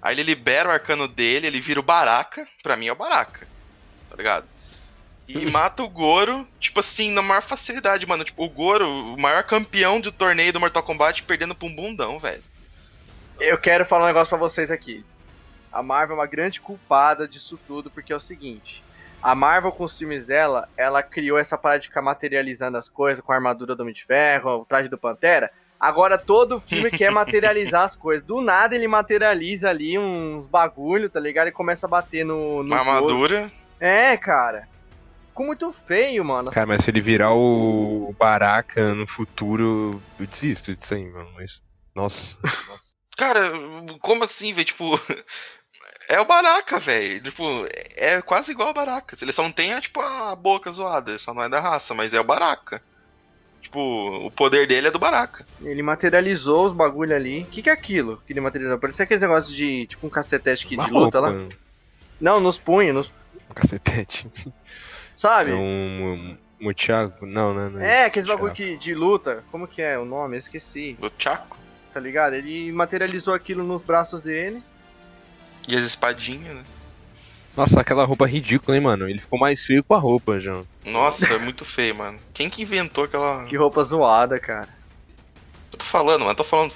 Aí 0.00 0.14
ele 0.14 0.22
libera 0.22 0.68
o 0.68 0.72
arcano 0.72 1.08
dele, 1.08 1.46
ele 1.46 1.60
vira 1.60 1.80
o 1.80 1.82
Baraka. 1.82 2.46
Pra 2.62 2.76
mim 2.76 2.86
é 2.86 2.92
o 2.92 2.96
Baraka. 2.96 3.46
Tá 4.10 4.16
ligado? 4.16 4.46
E 5.26 5.46
mata 5.46 5.82
o 5.82 5.88
Goro, 5.88 6.46
tipo 6.60 6.80
assim, 6.80 7.10
na 7.10 7.22
maior 7.22 7.42
facilidade, 7.42 8.06
mano. 8.06 8.24
Tipo, 8.24 8.44
o 8.44 8.48
Goro, 8.48 8.86
o 8.86 9.20
maior 9.20 9.42
campeão 9.42 10.00
do 10.00 10.12
torneio 10.12 10.52
do 10.52 10.60
Mortal 10.60 10.82
Kombat, 10.82 11.22
perdendo 11.22 11.54
pra 11.54 11.66
um 11.66 11.74
bundão, 11.74 12.20
velho. 12.20 12.42
Eu 13.40 13.58
quero 13.58 13.84
falar 13.86 14.04
um 14.04 14.08
negócio 14.08 14.28
pra 14.28 14.38
vocês 14.38 14.70
aqui. 14.70 15.04
A 15.74 15.82
Marvel 15.82 16.16
é 16.16 16.20
uma 16.20 16.26
grande 16.26 16.60
culpada 16.60 17.26
disso 17.26 17.58
tudo, 17.66 17.90
porque 17.90 18.12
é 18.12 18.16
o 18.16 18.20
seguinte. 18.20 18.82
A 19.20 19.34
Marvel, 19.34 19.72
com 19.72 19.84
os 19.84 19.98
filmes 19.98 20.24
dela, 20.24 20.68
ela 20.76 21.02
criou 21.02 21.38
essa 21.38 21.58
parada 21.58 21.80
de 21.80 21.88
ficar 21.88 22.02
materializando 22.02 22.76
as 22.76 22.88
coisas 22.88 23.24
com 23.24 23.32
a 23.32 23.34
armadura 23.34 23.74
do 23.74 23.80
Homem 23.80 23.94
de 23.94 24.04
Ferro, 24.04 24.60
o 24.60 24.64
traje 24.64 24.88
do 24.88 24.98
Pantera. 24.98 25.50
Agora 25.80 26.16
todo 26.16 26.60
filme 26.60 26.90
quer 26.90 27.10
materializar 27.10 27.82
as 27.82 27.96
coisas. 27.96 28.24
Do 28.24 28.40
nada 28.40 28.74
ele 28.74 28.86
materializa 28.86 29.68
ali 29.68 29.98
uns 29.98 30.46
bagulho, 30.46 31.10
tá 31.10 31.18
ligado? 31.18 31.48
E 31.48 31.52
começa 31.52 31.86
a 31.86 31.90
bater 31.90 32.24
no. 32.24 32.62
no 32.62 32.74
armadura. 32.74 33.50
É, 33.80 34.16
cara. 34.16 34.68
Ficou 35.28 35.46
muito 35.46 35.72
feio, 35.72 36.24
mano. 36.24 36.52
Cara, 36.52 36.66
mas 36.66 36.84
se 36.84 36.90
ele 36.90 37.00
virar 37.00 37.34
o 37.34 38.14
Baraka 38.18 38.94
no 38.94 39.06
futuro, 39.06 40.00
eu 40.20 40.26
desisto 40.26 40.76
disso 40.76 40.94
aí, 40.94 41.10
mano. 41.10 41.28
Mas, 41.34 41.60
nossa. 41.94 42.36
Cara, 43.16 43.50
como 44.00 44.22
assim, 44.22 44.52
velho? 44.52 44.66
Tipo. 44.66 45.00
É 46.08 46.20
o 46.20 46.24
Baraka, 46.24 46.78
velho. 46.78 47.20
Tipo, 47.22 47.66
é 47.96 48.20
quase 48.22 48.52
igual 48.52 48.68
ao 48.68 48.74
Baraka. 48.74 49.16
Ele 49.20 49.32
só 49.32 49.42
não 49.42 49.52
tem, 49.52 49.78
tipo, 49.80 50.00
a 50.00 50.34
boca 50.36 50.70
zoada. 50.70 51.18
Só 51.18 51.32
não 51.32 51.42
é 51.42 51.48
da 51.48 51.60
raça, 51.60 51.94
mas 51.94 52.12
é 52.12 52.20
o 52.20 52.24
Baraka. 52.24 52.82
Tipo, 53.62 54.26
o 54.26 54.30
poder 54.30 54.66
dele 54.66 54.88
é 54.88 54.90
do 54.90 54.98
Baraka. 54.98 55.44
Ele 55.62 55.82
materializou 55.82 56.66
os 56.66 56.72
bagulho 56.72 57.16
ali. 57.16 57.42
O 57.42 57.46
que, 57.46 57.62
que 57.62 57.70
é 57.70 57.72
aquilo 57.72 58.22
que 58.26 58.32
ele 58.32 58.40
materializou? 58.40 58.78
Parecia 58.78 59.04
aqueles 59.04 59.22
negócios 59.22 59.54
de. 59.54 59.86
Tipo 59.86 60.06
um 60.06 60.10
cacetete 60.10 60.66
aqui 60.66 60.76
Uma 60.76 60.84
de 60.84 60.92
luta 60.92 61.18
lá. 61.18 61.32
Não, 62.20 62.38
nos 62.40 62.58
punhos, 62.58 62.94
nos. 62.94 63.12
Um 63.50 63.54
cacetete. 63.54 64.30
Sabe? 65.16 65.52
É 65.52 65.54
um, 65.54 66.36
um 66.60 66.72
Thiago? 66.72 67.26
Não, 67.26 67.54
né? 67.54 67.64
não, 67.64 67.70
não. 67.70 67.80
É, 67.80 68.04
aqueles 68.04 68.26
bagulho 68.26 68.52
que, 68.52 68.76
de 68.76 68.94
luta. 68.94 69.42
Como 69.50 69.66
que 69.66 69.80
é 69.80 69.98
o 69.98 70.04
nome? 70.04 70.36
Eu 70.36 70.38
esqueci. 70.38 70.96
Do 71.00 71.10
Chaco. 71.18 71.56
Tá 71.92 71.98
ligado? 71.98 72.34
Ele 72.34 72.70
materializou 72.70 73.34
aquilo 73.34 73.64
nos 73.64 73.82
braços 73.82 74.20
dele. 74.20 74.62
E 75.68 75.74
as 75.74 75.84
espadinhas, 75.84 76.56
né? 76.56 76.64
Nossa, 77.56 77.80
aquela 77.80 78.04
roupa 78.04 78.26
ridícula, 78.26 78.76
hein, 78.76 78.82
mano? 78.82 79.08
Ele 79.08 79.20
ficou 79.20 79.38
mais 79.38 79.64
feio 79.64 79.84
com 79.84 79.94
a 79.94 79.98
roupa, 79.98 80.40
já. 80.40 80.60
Nossa, 80.84 81.32
é 81.34 81.38
muito 81.38 81.64
feio, 81.64 81.94
mano. 81.94 82.18
Quem 82.32 82.50
que 82.50 82.62
inventou 82.62 83.04
aquela. 83.04 83.44
Que 83.44 83.56
roupa 83.56 83.82
zoada, 83.82 84.40
cara. 84.40 84.68
Eu 85.72 85.78
tô 85.78 85.84
falando, 85.84 86.22
mano. 86.22 86.34
Tô 86.34 86.42
falando. 86.42 86.72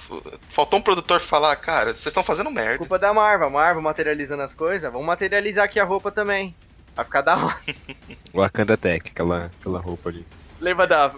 Faltou 0.49 0.79
um 0.79 0.81
produtor 0.81 1.19
falar, 1.19 1.55
cara, 1.57 1.93
vocês 1.93 2.07
estão 2.07 2.23
fazendo 2.23 2.49
merda. 2.49 2.77
Culpa 2.77 2.97
da 2.97 3.13
Marvel. 3.13 3.47
A 3.47 3.51
Marvel 3.51 3.81
materializando 3.81 4.41
as 4.41 4.53
coisas. 4.53 4.89
Vamos 4.89 5.05
materializar 5.05 5.65
aqui 5.65 5.81
a 5.81 5.85
roupa 5.85 6.11
também. 6.11 6.55
Vai 6.95 7.03
ficar 7.03 7.21
da 7.21 7.37
hora. 7.37 7.59
Wakanda 8.33 8.77
Tech, 8.77 9.11
aquela, 9.11 9.51
aquela 9.59 9.79
roupa 9.79 10.09
ali. 10.09 10.25
Lembra 10.61 10.87
da 10.87 11.13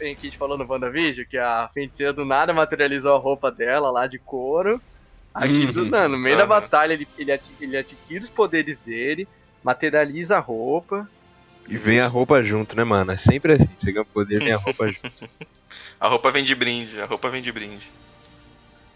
em 0.00 0.14
que 0.14 0.26
a 0.26 0.30
gente 0.30 0.38
falou 0.38 0.56
no 0.58 0.64
WandaVision? 0.64 1.26
Que 1.28 1.38
a 1.38 1.68
feiticeira 1.72 2.12
do 2.12 2.24
nada 2.24 2.52
materializou 2.52 3.14
a 3.14 3.18
roupa 3.18 3.50
dela 3.50 3.90
lá 3.90 4.06
de 4.06 4.18
couro. 4.18 4.80
Aqui 5.34 5.66
do 5.66 5.84
nada, 5.86 6.08
no 6.08 6.18
meio 6.18 6.36
da 6.36 6.44
Aham. 6.44 6.48
batalha, 6.48 6.92
ele, 6.92 7.08
ele, 7.18 7.32
ati- 7.32 7.56
ele 7.60 7.76
adquire 7.76 8.20
os 8.20 8.30
poderes 8.30 8.84
dele, 8.84 9.26
materializa 9.64 10.36
a 10.36 10.40
roupa. 10.40 11.08
E 11.68 11.76
vem 11.76 11.98
a 12.00 12.06
roupa 12.06 12.42
junto, 12.42 12.76
né, 12.76 12.84
mano? 12.84 13.10
É 13.10 13.16
sempre 13.16 13.54
assim. 13.54 13.68
Você 13.76 13.90
ganha 13.92 14.04
poder, 14.12 14.38
vem 14.40 14.52
a 14.52 14.58
roupa 14.58 14.86
junto. 14.86 15.00
A 15.98 16.08
roupa 16.08 16.30
vem 16.30 16.44
de 16.44 16.54
brinde, 16.54 17.00
a 17.00 17.06
roupa 17.06 17.30
vem 17.30 17.40
de 17.40 17.50
brinde. 17.50 17.88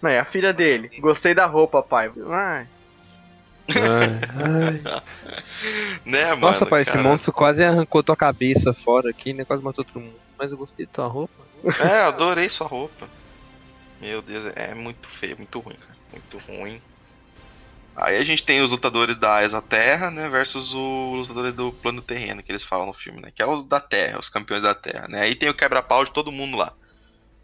Não, 0.03 0.11
é 0.11 0.19
a 0.19 0.25
filha 0.25 0.53
dele. 0.53 0.91
Gostei 1.01 1.33
da 1.33 1.47
roupa, 1.47 1.83
pai. 1.83 2.13
Ai, 2.31 2.67
Ai, 3.71 4.21
ai. 4.37 4.83
Né, 6.05 6.25
mano? 6.35 6.41
Nossa, 6.41 6.67
pai, 6.67 6.83
esse 6.83 6.91
cara? 6.93 7.03
monstro 7.03 7.33
quase 7.33 7.65
arrancou 7.65 8.03
tua 8.03 8.17
cabeça 8.17 8.73
fora 8.85 9.11
aqui, 9.11 9.33
né? 9.33 9.45
Quase 9.45 9.63
matou 9.63 9.85
todo 9.85 10.03
mundo. 10.03 10.19
Mas 10.39 10.51
eu 10.53 10.59
gostei 10.59 10.85
da 10.87 10.93
tua 10.93 11.07
roupa. 11.07 11.47
É, 11.81 12.01
adorei 12.03 12.49
sua 12.49 12.67
roupa. 12.67 13.09
Meu 14.01 14.21
Deus, 14.23 14.47
é 14.55 14.75
muito 14.75 15.09
feio, 15.09 15.37
muito 15.37 15.59
ruim, 15.61 15.77
cara. 15.77 15.98
Muito 16.13 16.39
ruim. 16.39 16.81
Aí 18.01 18.17
a 18.17 18.25
gente 18.25 18.45
tem 18.45 18.63
os 18.63 18.71
lutadores 18.71 19.19
da 19.19 19.43
Exoterra, 19.43 20.09
né, 20.09 20.29
versus 20.29 20.73
os 20.73 21.29
lutadores 21.29 21.53
do 21.53 21.73
plano 21.73 22.01
terreno, 22.01 22.43
que 22.45 22.53
eles 22.53 22.63
falam 22.63 22.87
no 22.87 22.93
filme, 22.93 23.21
né? 23.21 23.33
Que 23.35 23.43
é 23.43 23.47
os 23.47 23.65
da 23.65 23.81
Terra, 23.81 24.21
os 24.21 24.29
campeões 24.29 24.63
da 24.63 24.73
Terra, 24.73 25.09
né? 25.09 25.23
Aí 25.23 25.35
tem 25.35 25.49
o 25.49 25.55
quebra-pau 25.55 26.05
de 26.05 26.13
todo 26.13 26.31
mundo 26.31 26.57
lá. 26.57 26.73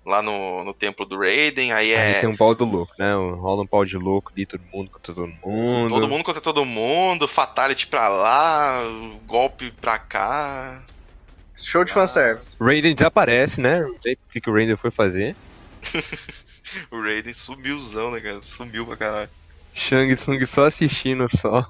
lá 0.06 0.22
no, 0.22 0.62
no 0.62 0.72
templo 0.72 1.04
do 1.04 1.18
Raiden, 1.18 1.72
aí 1.72 1.90
é. 1.90 2.14
Aí 2.14 2.20
tem 2.20 2.28
um 2.28 2.36
pau 2.36 2.54
do 2.54 2.64
louco, 2.64 2.92
né? 2.96 3.14
Rola 3.14 3.62
um 3.62 3.66
pau 3.66 3.84
de 3.84 3.96
louco 3.96 4.30
ali, 4.32 4.46
todo 4.46 4.62
mundo 4.72 4.90
contra 4.90 5.12
todo 5.12 5.26
mundo. 5.26 5.92
Todo 5.92 6.08
mundo 6.08 6.22
contra 6.22 6.40
todo 6.40 6.64
mundo, 6.64 7.26
Fatality 7.26 7.88
pra 7.88 8.06
lá, 8.06 8.80
golpe 9.26 9.72
pra 9.72 9.98
cá. 9.98 10.84
Show 11.56 11.84
de 11.84 11.92
fanservice. 11.92 12.56
Raiden 12.60 12.94
desaparece, 12.94 13.60
né? 13.60 13.80
Não 13.80 14.00
sei 14.00 14.16
que, 14.32 14.40
que 14.40 14.50
o 14.50 14.52
Raiden 14.52 14.76
foi 14.76 14.92
fazer. 14.92 15.34
O 16.90 17.00
Raiden 17.00 17.32
sumilzão, 17.32 18.10
né, 18.10 18.20
cara? 18.20 18.40
Sumiu 18.40 18.86
pra 18.86 18.96
caralho. 18.96 19.30
Shang 19.74 20.14
Tsung 20.14 20.44
só 20.46 20.66
assistindo 20.66 21.26
só. 21.36 21.64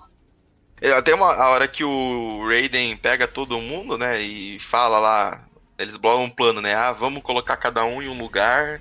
É, 0.80 0.92
Até 0.92 1.14
uma 1.14 1.32
a 1.32 1.48
hora 1.50 1.66
que 1.66 1.82
o 1.82 2.46
Raiden 2.46 2.96
pega 2.96 3.26
todo 3.26 3.60
mundo, 3.60 3.96
né, 3.96 4.20
e 4.20 4.58
fala 4.58 4.98
lá, 4.98 5.44
eles 5.78 5.96
bolam 5.96 6.24
um 6.24 6.30
plano, 6.30 6.60
né? 6.60 6.74
Ah, 6.74 6.92
vamos 6.92 7.22
colocar 7.22 7.56
cada 7.56 7.84
um 7.84 8.02
em 8.02 8.08
um 8.08 8.18
lugar 8.18 8.80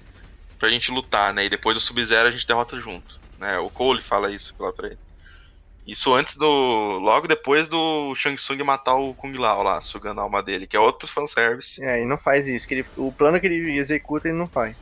pra 0.59 0.69
gente 0.69 0.91
lutar, 0.91 1.33
né? 1.33 1.45
E 1.45 1.49
depois 1.49 1.75
do 1.75 1.81
Sub-Zero 1.81 2.27
a 2.27 2.31
gente 2.31 2.47
derrota 2.47 2.79
junto, 2.79 3.19
né? 3.39 3.57
O 3.59 3.69
Cole 3.69 4.01
fala 4.01 4.31
isso 4.31 4.53
lá 4.59 4.71
pra 4.71 4.87
ele. 4.87 4.97
Isso 5.85 6.13
antes 6.13 6.37
do. 6.37 6.45
Logo 6.99 7.27
depois 7.27 7.67
do 7.67 8.15
Shang 8.15 8.37
Tsung 8.37 8.63
matar 8.63 8.95
o 8.95 9.13
Kung 9.13 9.35
Lao 9.35 9.61
lá, 9.63 9.81
sugando 9.81 10.21
a 10.21 10.23
alma 10.23 10.41
dele, 10.41 10.65
que 10.65 10.77
é 10.77 10.79
outro 10.79 11.09
fanservice. 11.09 11.83
É, 11.83 12.01
e 12.01 12.05
não 12.05 12.17
faz 12.17 12.47
isso. 12.47 12.65
Que 12.65 12.75
ele, 12.75 12.85
o 12.95 13.11
plano 13.11 13.37
que 13.39 13.45
ele 13.45 13.77
executa, 13.77 14.29
ele 14.29 14.37
não 14.37 14.47
faz. 14.47 14.77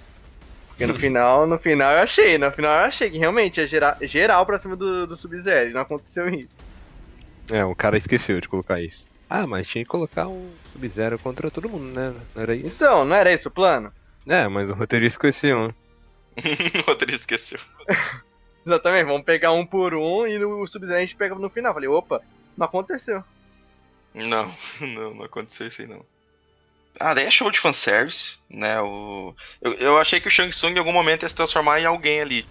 Porque 0.72 0.88
no 0.88 0.96
final, 0.96 1.46
no 1.46 1.60
final 1.60 1.92
eu 1.92 2.00
achei, 2.00 2.38
no 2.38 2.52
final 2.52 2.72
eu 2.72 2.86
achei 2.86 3.10
que 3.10 3.18
realmente 3.18 3.60
ia 3.60 3.68
gerar, 3.68 3.98
geral 4.02 4.46
pra 4.46 4.58
cima 4.58 4.76
do, 4.76 5.06
do 5.06 5.16
Sub-Zero. 5.16 5.70
e 5.70 5.74
Não 5.74 5.82
aconteceu 5.82 6.28
isso. 6.30 6.60
É, 7.52 7.64
o 7.64 7.76
cara 7.76 7.98
esqueceu 7.98 8.42
de 8.42 8.48
colocar 8.48 8.82
isso. 8.82 9.06
Ah, 9.30 9.46
mas 9.46 9.68
tinha 9.68 9.84
que 9.84 9.90
colocar 9.90 10.28
um 10.28 10.50
Sub-Zero 10.72 11.20
contra 11.20 11.52
todo 11.52 11.70
mundo, 11.70 11.86
né? 11.94 12.14
Não 12.36 12.42
era 12.42 12.56
isso? 12.56 12.68
Então, 12.68 13.06
não 13.06 13.16
era 13.16 13.32
esse 13.32 13.48
o 13.48 13.52
plano? 13.52 13.92
É, 14.28 14.48
mas 14.48 14.70
o 14.70 14.74
roteirista 14.74 15.18
esqueceu, 15.18 15.68
né? 15.68 15.74
o 16.82 16.82
Rodrigo 16.86 17.16
esqueceu. 17.16 17.60
Exatamente, 18.66 19.06
vamos 19.06 19.24
pegar 19.24 19.52
um 19.52 19.66
por 19.66 19.94
um 19.94 20.28
e 20.28 20.38
no 20.38 20.66
Sub-Zero 20.66 20.98
a 20.98 21.02
gente 21.02 21.16
pega 21.16 21.36
no 21.36 21.50
final. 21.50 21.74
Falei, 21.74 21.90
opa, 21.90 22.22
não 22.58 22.66
aconteceu. 22.66 23.24
Não, 24.14 24.54
não, 24.82 25.14
não 25.16 25.26
aconteceu 25.26 25.68
isso 25.68 25.82
aí 25.82 25.88
não. 25.88 26.06
Ah, 27.00 27.14
daí 27.14 27.26
é 27.26 27.32
show 27.32 27.50
de 27.50 27.60
fanservice, 27.60 28.38
né? 28.50 28.80
O... 28.82 29.36
Eu, 29.62 29.74
eu 29.76 29.98
achei 29.98 30.20
que 30.20 30.28
o 30.28 30.32
Shang 30.32 30.50
Tsung 30.52 30.74
em 30.76 30.80
algum 30.80 30.92
momento 30.92 31.24
ia 31.24 31.30
se 31.30 31.36
transformar 31.36 31.80
em 31.80 31.86
alguém 31.86 32.22
ali. 32.22 32.46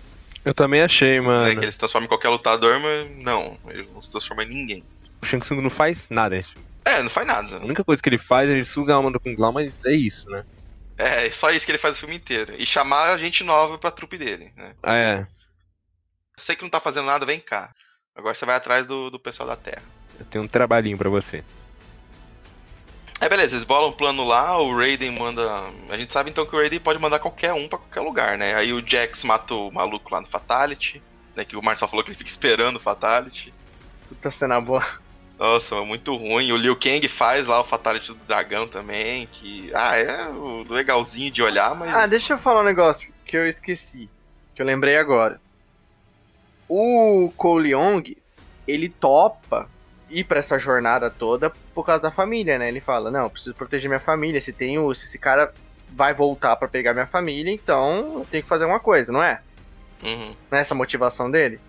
Eu 0.44 0.54
também 0.54 0.82
achei, 0.82 1.20
Né? 1.20 1.26
mano. 1.26 1.50
Que 1.58 1.64
ele 1.64 1.72
se 1.72 1.78
transforma 1.78 2.06
em 2.06 2.08
qualquer 2.08 2.28
lutador, 2.30 2.80
mas 2.80 3.10
não, 3.18 3.58
ele 3.68 3.88
não 3.92 4.00
se 4.00 4.10
transforma 4.10 4.42
em 4.42 4.48
ninguém. 4.48 4.84
O 5.22 5.26
Shang 5.26 5.44
Tsung 5.44 5.60
não 5.60 5.70
faz 5.70 6.08
nada 6.08 6.36
nesse 6.36 6.52
filme. 6.52 6.66
É, 6.84 7.02
não 7.02 7.10
faz 7.10 7.26
nada. 7.26 7.58
A 7.58 7.64
única 7.64 7.84
coisa 7.84 8.02
que 8.02 8.08
ele 8.08 8.18
faz 8.18 8.48
é 8.48 8.52
ele 8.52 8.64
suga 8.64 8.94
a 8.94 8.96
alma 8.96 9.10
do 9.10 9.20
Kung 9.20 9.36
Lao, 9.36 9.52
mas 9.52 9.84
é 9.84 9.92
isso, 9.92 10.28
né? 10.30 10.44
É, 10.96 11.30
só 11.30 11.50
isso 11.50 11.64
que 11.64 11.72
ele 11.72 11.78
faz 11.78 11.96
o 11.96 12.00
filme 12.00 12.16
inteiro. 12.16 12.54
E 12.58 12.66
chamar 12.66 13.10
a 13.10 13.18
gente 13.18 13.44
nova 13.44 13.78
pra 13.78 13.90
trupe 13.90 14.18
dele, 14.18 14.50
né? 14.56 14.74
Ah, 14.82 14.96
é. 14.96 15.26
Sei 16.38 16.56
que 16.56 16.62
não 16.62 16.70
tá 16.70 16.80
fazendo 16.80 17.06
nada, 17.06 17.26
vem 17.26 17.38
cá. 17.38 17.70
Agora 18.14 18.34
você 18.34 18.44
vai 18.44 18.56
atrás 18.56 18.86
do, 18.86 19.10
do 19.10 19.18
pessoal 19.20 19.48
da 19.48 19.56
Terra. 19.56 19.82
Eu 20.18 20.24
tenho 20.26 20.44
um 20.44 20.48
trabalhinho 20.48 20.98
pra 20.98 21.08
você. 21.08 21.44
É, 23.20 23.28
beleza, 23.28 23.54
eles 23.54 23.64
bolam 23.64 23.90
um 23.90 23.92
plano 23.92 24.24
lá, 24.24 24.58
o 24.58 24.74
Raiden 24.74 25.10
manda. 25.10 25.42
A 25.90 25.96
gente 25.98 26.10
sabe 26.10 26.30
então 26.30 26.46
que 26.46 26.56
o 26.56 26.58
Raiden 26.58 26.80
pode 26.80 26.98
mandar 26.98 27.18
qualquer 27.18 27.52
um 27.52 27.68
pra 27.68 27.78
qualquer 27.78 28.00
lugar, 28.00 28.38
né? 28.38 28.54
Aí 28.54 28.72
o 28.72 28.82
Jax 28.84 29.24
mata 29.24 29.54
o 29.54 29.70
maluco 29.70 30.10
lá 30.10 30.22
no 30.22 30.26
Fatality, 30.26 31.02
né? 31.36 31.44
Que 31.44 31.54
o 31.54 31.62
Marcel 31.62 31.86
falou 31.86 32.02
que 32.02 32.10
ele 32.10 32.16
fica 32.16 32.30
esperando 32.30 32.76
o 32.76 32.80
Fatality. 32.80 33.52
Puta 34.08 34.30
cena 34.30 34.58
boa. 34.58 34.84
Nossa, 35.38 35.74
é 35.74 35.84
muito 35.84 36.16
ruim. 36.16 36.50
O 36.50 36.56
Liu 36.56 36.74
Kang 36.76 37.06
faz 37.08 37.46
lá 37.46 37.60
o 37.60 37.64
Fatality 37.64 38.08
do 38.08 38.24
dragão 38.26 38.66
também, 38.66 39.26
que. 39.30 39.70
Ah, 39.74 39.96
é 39.96 40.16
legalzinho 40.68 41.30
de 41.30 41.42
olhar, 41.42 41.74
mas. 41.74 41.94
Ah, 41.94 42.06
deixa 42.06 42.32
eu 42.32 42.38
falar 42.38 42.60
um 42.60 42.64
negócio 42.64 43.12
que 43.24 43.36
eu 43.36 43.46
esqueci. 43.46 44.08
Que 44.54 44.62
eu 44.62 44.66
lembrei 44.66 44.96
agora. 44.96 45.38
O 46.66 47.30
Cole 47.36 47.72
Young, 47.72 48.16
ele 48.66 48.88
topa 48.88 49.68
ir 50.10 50.24
pra 50.24 50.38
essa 50.40 50.58
jornada 50.58 51.08
toda 51.10 51.50
por 51.74 51.84
causa 51.86 52.02
da 52.02 52.10
família, 52.10 52.58
né? 52.58 52.68
Ele 52.68 52.80
fala, 52.80 53.10
não, 53.10 53.24
eu 53.24 53.30
preciso 53.30 53.54
proteger 53.54 53.88
minha 53.88 54.00
família. 54.00 54.40
Se, 54.40 54.52
tem 54.52 54.78
o, 54.78 54.92
se 54.94 55.06
esse 55.06 55.18
cara 55.18 55.52
vai 55.88 56.12
voltar 56.14 56.56
pra 56.56 56.68
pegar 56.68 56.92
minha 56.92 57.06
família, 57.06 57.52
então 57.52 58.18
eu 58.18 58.26
tenho 58.30 58.42
que 58.42 58.48
fazer 58.48 58.64
uma 58.64 58.80
coisa, 58.80 59.12
não 59.12 59.22
é? 59.22 59.40
Uhum. 60.02 60.34
Não 60.50 60.58
é 60.58 60.60
essa 60.60 60.74
a 60.74 60.76
motivação 60.76 61.30
dele? 61.30 61.60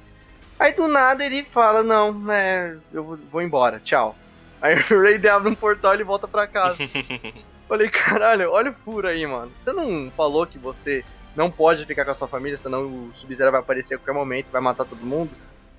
Aí 0.60 0.74
do 0.74 0.88
nada 0.88 1.26
ele 1.26 1.44
fala, 1.44 1.82
não, 1.84 2.32
é, 2.32 2.78
eu 2.94 3.04
vou- 3.04 3.42
embora, 3.42 3.80
tchau. 3.84 4.16
Aí 4.62 4.76
o 4.76 5.02
Ray 5.02 5.28
abre 5.28 5.50
um 5.50 5.56
portal 5.56 5.94
e 5.94 5.98
ele 5.98 6.04
volta 6.04 6.28
pra 6.28 6.46
casa. 6.48 6.78
Falei, 7.68 7.90
caralho, 7.90 8.52
olha 8.52 8.70
o 8.72 8.74
furo 8.74 9.08
aí, 9.08 9.26
mano. 9.26 9.52
Você 9.58 9.72
não 9.74 10.12
falou 10.12 10.46
que 10.46 10.60
você 10.60 11.04
não 11.36 11.50
pode 11.50 11.86
ficar 11.86 12.04
com 12.06 12.12
a 12.12 12.14
sua 12.14 12.28
família, 12.28 12.58
senão 12.58 12.86
o 12.86 13.10
Sub-Zero 13.14 13.50
vai 13.50 13.62
aparecer 13.62 13.96
a 13.96 13.98
qualquer 13.98 14.14
momento 14.14 14.48
e 14.50 14.52
vai 14.52 14.62
matar 14.62 14.86
todo 14.86 15.06
mundo? 15.06 15.32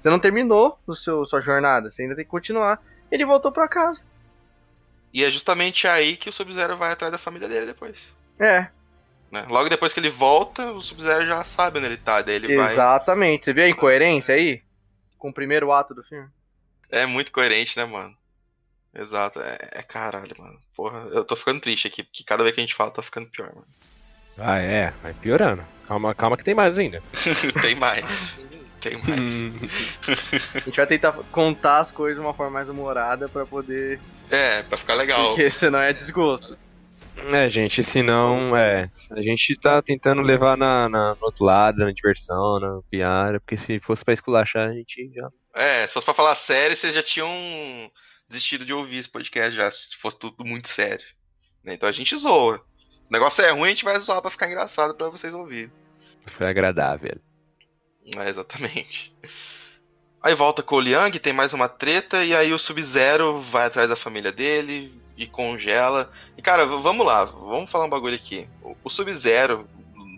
Você 0.03 0.11
não 0.11 0.19
terminou 0.19 0.79
o 0.87 0.95
seu, 0.95 1.25
sua 1.25 1.41
jornada, 1.41 1.91
você 1.91 2.03
ainda 2.03 2.17
tem 2.17 2.25
que 2.25 2.31
continuar. 2.31 2.83
Ele 3.11 3.25
voltou 3.25 3.53
pra 3.53 3.69
casa. 3.69 4.05
E 5.13 5.23
é 5.23 5.31
justamente 5.31 5.87
aí 5.87 6.17
que 6.17 6.29
o 6.29 6.33
Sub-Zero 6.33 6.77
vai 6.77 6.91
atrás 6.91 7.13
da 7.13 7.19
família 7.19 7.49
dele 7.49 7.67
depois. 7.67 8.13
É, 8.39 8.67
né? 9.31 9.47
Logo 9.49 9.69
depois 9.69 9.95
que 9.95 10.01
ele 10.01 10.11
volta, 10.11 10.73
o 10.73 10.83
Sub-Zero 10.83 11.25
já 11.25 11.45
sabe 11.45 11.79
onde 11.79 11.87
ele 11.87 11.97
tá. 11.97 12.21
Daí 12.21 12.35
ele 12.35 12.57
vai. 12.57 12.71
exatamente. 12.71 13.45
Você 13.45 13.55
viu 13.55 13.65
a 13.65 13.69
incoerência 13.69 14.35
aí? 14.35 14.61
Com 15.17 15.31
o 15.31 15.33
primeiro 15.33 15.71
ato 15.71 15.95
do 15.95 16.03
filme? 16.03 16.29
É 16.91 17.07
muito 17.07 17.31
coerente, 17.31 17.77
né, 17.77 17.85
mano? 17.85 18.15
Exato. 18.93 19.41
É, 19.41 19.57
é 19.73 19.83
caralho, 19.83 20.35
mano. 20.37 20.59
Porra, 20.75 21.07
eu 21.13 21.25
tô 21.25 21.37
ficando 21.37 21.61
triste 21.61 21.87
aqui, 21.87 22.03
porque 22.03 22.25
cada 22.25 22.43
vez 22.43 22.55
que 22.55 22.61
a 22.61 22.65
gente 22.65 22.75
fala 22.75 22.91
tá 22.91 23.03
ficando 23.03 23.31
pior, 23.31 23.55
mano. 23.55 23.67
Ah, 24.37 24.59
é. 24.59 24.93
Vai 25.01 25.15
piorando. 25.15 25.65
Calma, 25.87 26.13
calma 26.13 26.37
que 26.37 26.45
tem 26.45 26.55
mais 26.55 26.77
ainda. 26.77 27.03
Tem 27.63 27.75
mais. 27.75 28.41
Tem 28.83 28.97
mais. 28.97 29.33
A 30.55 30.59
gente 30.61 30.77
vai 30.77 30.87
tentar 30.87 31.13
contar 31.31 31.79
as 31.79 31.93
coisas 31.93 32.21
de 32.21 32.27
uma 32.27 32.35
forma 32.35 32.53
mais 32.53 32.69
humorada 32.69 33.29
pra 33.29 33.47
poder. 33.47 34.01
É, 34.31 34.63
pra 34.63 34.77
ficar 34.77 34.95
legal. 34.95 35.29
Porque 35.29 35.51
senão 35.51 35.79
é 35.79 35.93
desgosto. 35.93 36.57
É, 37.33 37.49
gente, 37.51 37.85
senão, 37.85 38.57
é. 38.57 38.91
A 39.11 39.21
gente 39.23 39.55
tá 39.57 39.81
tentando 39.83 40.23
levar 40.23 40.57
na, 40.57 40.89
na- 40.89 41.15
no 41.15 41.27
outro 41.27 41.45
lado, 41.45 41.85
na 41.85 41.93
diversão, 41.93 42.59
na 42.59 42.81
piada, 42.91 43.39
porque 43.39 43.57
se 43.57 43.79
fosse 43.81 44.03
pra 44.05 44.15
esculachar, 44.15 44.69
a 44.71 44.73
gente 44.73 45.13
já. 45.15 45.29
É, 45.55 45.87
se 45.87 45.93
fosse 45.93 46.07
pra 46.07 46.15
falar 46.15 46.35
sério, 46.35 46.75
vocês 46.77 46.95
já 46.95 47.03
tinham 47.03 47.29
desistido 48.29 48.65
de 48.65 48.73
ouvir 48.73 48.97
esse 48.97 49.11
podcast 49.11 49.55
já, 49.55 49.71
se 49.71 49.95
fosse 50.01 50.19
tudo 50.19 50.43
muito 50.45 50.69
sério. 50.69 51.05
né? 51.63 51.75
Então 51.75 51.87
a 51.89 51.93
gente 51.93 52.17
zoa. 52.17 52.65
Se 53.05 53.11
o 53.11 53.13
negócio 53.13 53.45
é 53.45 53.51
ruim, 53.51 53.67
a 53.67 53.69
gente 53.69 53.85
vai 53.85 54.01
zoar 54.01 54.23
pra 54.23 54.31
ficar 54.31 54.47
engraçado 54.47 54.95
pra 54.95 55.11
vocês 55.11 55.35
ouvirem. 55.35 55.71
Foi 56.27 56.47
agradável. 56.49 57.17
É, 58.17 58.29
exatamente. 58.29 59.15
Aí 60.23 60.35
volta 60.35 60.63
com 60.63 60.77
o 60.77 60.81
Liang, 60.81 61.19
tem 61.19 61.33
mais 61.33 61.53
uma 61.53 61.69
treta, 61.69 62.25
e 62.25 62.35
aí 62.35 62.53
o 62.53 62.59
Sub-Zero 62.59 63.41
vai 63.41 63.67
atrás 63.67 63.89
da 63.89 63.97
família 63.97 64.31
dele 64.31 64.95
e 65.17 65.27
congela. 65.27 66.11
E 66.37 66.43
cara, 66.43 66.65
vamos 66.65 67.05
lá, 67.05 67.25
vamos 67.25 67.71
falar 67.71 67.87
um 67.87 67.91
bagulho 67.91 68.15
aqui. 68.15 68.49
O, 68.63 68.77
o 68.85 68.91
Sub-Zero, 68.91 69.69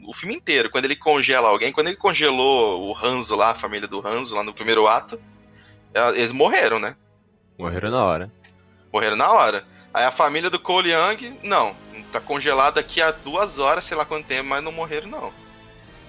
o 0.07 0.13
filme 0.13 0.35
inteiro, 0.35 0.71
quando 0.71 0.85
ele 0.85 0.97
congela 0.97 1.49
alguém, 1.49 1.73
quando 1.73 1.89
ele 1.89 1.97
congelou 1.97 2.89
o 2.89 2.97
Hanzo 2.97 3.35
lá, 3.35 3.51
a 3.51 3.55
família 3.55 3.89
do 3.89 4.07
Hanzo 4.07 4.35
lá 4.35 4.43
no 4.43 4.53
primeiro 4.53 4.87
ato, 4.87 5.19
é, 5.95 6.11
eles 6.11 6.33
morreram, 6.33 6.79
né? 6.79 6.97
Morreram 7.59 7.91
na 7.91 8.05
hora. 8.05 8.33
Morreram 8.93 9.17
na 9.17 9.31
hora. 9.31 9.65
Aí 9.93 10.05
a 10.05 10.11
família 10.11 10.51
do 10.51 10.59
Cole 10.59 10.91
Young, 10.91 11.39
não, 11.43 11.75
tá 12.11 12.21
congelada 12.21 12.81
aqui 12.81 13.01
há 13.01 13.11
duas 13.11 13.59
horas, 13.59 13.85
sei 13.85 13.97
lá 13.97 14.05
quanto 14.05 14.27
tempo, 14.27 14.49
mas 14.49 14.63
não 14.63 14.73
morreram 14.73 15.09
não. 15.09 15.33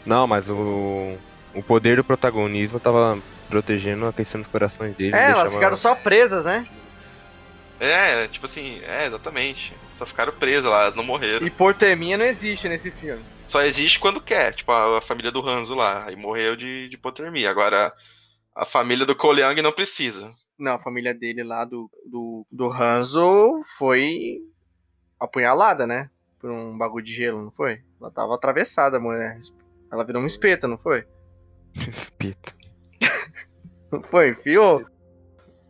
Não, 0.05 0.27
mas 0.27 0.49
o. 0.49 1.15
O 1.55 1.63
poder 1.63 1.97
do 1.97 2.03
protagonismo 2.03 2.79
tava 2.79 3.17
protegendo, 3.49 4.05
aquecendo 4.05 4.43
os 4.43 4.51
corações 4.51 4.95
deles. 4.95 5.13
É, 5.13 5.31
elas 5.31 5.53
ficaram 5.53 5.75
só 5.75 5.95
presas, 5.95 6.45
né? 6.45 6.67
É, 7.79 8.27
tipo 8.27 8.45
assim, 8.45 8.81
é, 8.83 9.05
exatamente. 9.05 9.75
Só 9.97 10.05
ficaram 10.05 10.33
presas 10.33 10.65
lá, 10.65 10.83
elas 10.83 10.95
não 10.95 11.03
morreram. 11.03 11.45
Hipotermia 11.45 12.17
não 12.17 12.25
existe 12.25 12.67
nesse 12.67 12.91
filme. 12.91 13.23
Só 13.45 13.61
existe 13.61 13.99
quando 13.99 14.21
quer, 14.21 14.53
tipo 14.53 14.71
a, 14.71 14.97
a 14.97 15.01
família 15.01 15.31
do 15.31 15.47
Hanzo 15.47 15.75
lá, 15.75 16.05
aí 16.07 16.15
morreu 16.15 16.55
de, 16.55 16.89
de 16.89 16.95
hipotermia. 16.95 17.49
Agora, 17.49 17.93
a 18.55 18.65
família 18.65 19.05
do 19.05 19.15
Cole 19.15 19.41
Young 19.41 19.61
não 19.61 19.71
precisa. 19.71 20.33
Não, 20.57 20.73
a 20.73 20.79
família 20.79 21.13
dele 21.13 21.43
lá 21.43 21.65
do, 21.65 21.89
do, 22.05 22.45
do 22.51 22.71
Hanzo 22.71 23.61
foi 23.77 24.39
apunhalada, 25.19 25.85
né? 25.85 26.09
Por 26.39 26.49
um 26.49 26.77
bagulho 26.77 27.03
de 27.03 27.13
gelo, 27.13 27.43
não 27.43 27.51
foi? 27.51 27.81
Ela 27.99 28.11
tava 28.11 28.35
atravessada, 28.35 28.97
a 28.97 28.99
mulher. 28.99 29.39
Ela 29.91 30.03
virou 30.03 30.21
um 30.21 30.25
espeto, 30.25 30.67
não 30.67 30.77
foi? 30.77 31.05
Espírito. 31.75 32.55
Não 33.91 34.01
foi? 34.03 34.29
Enfiou? 34.29 34.85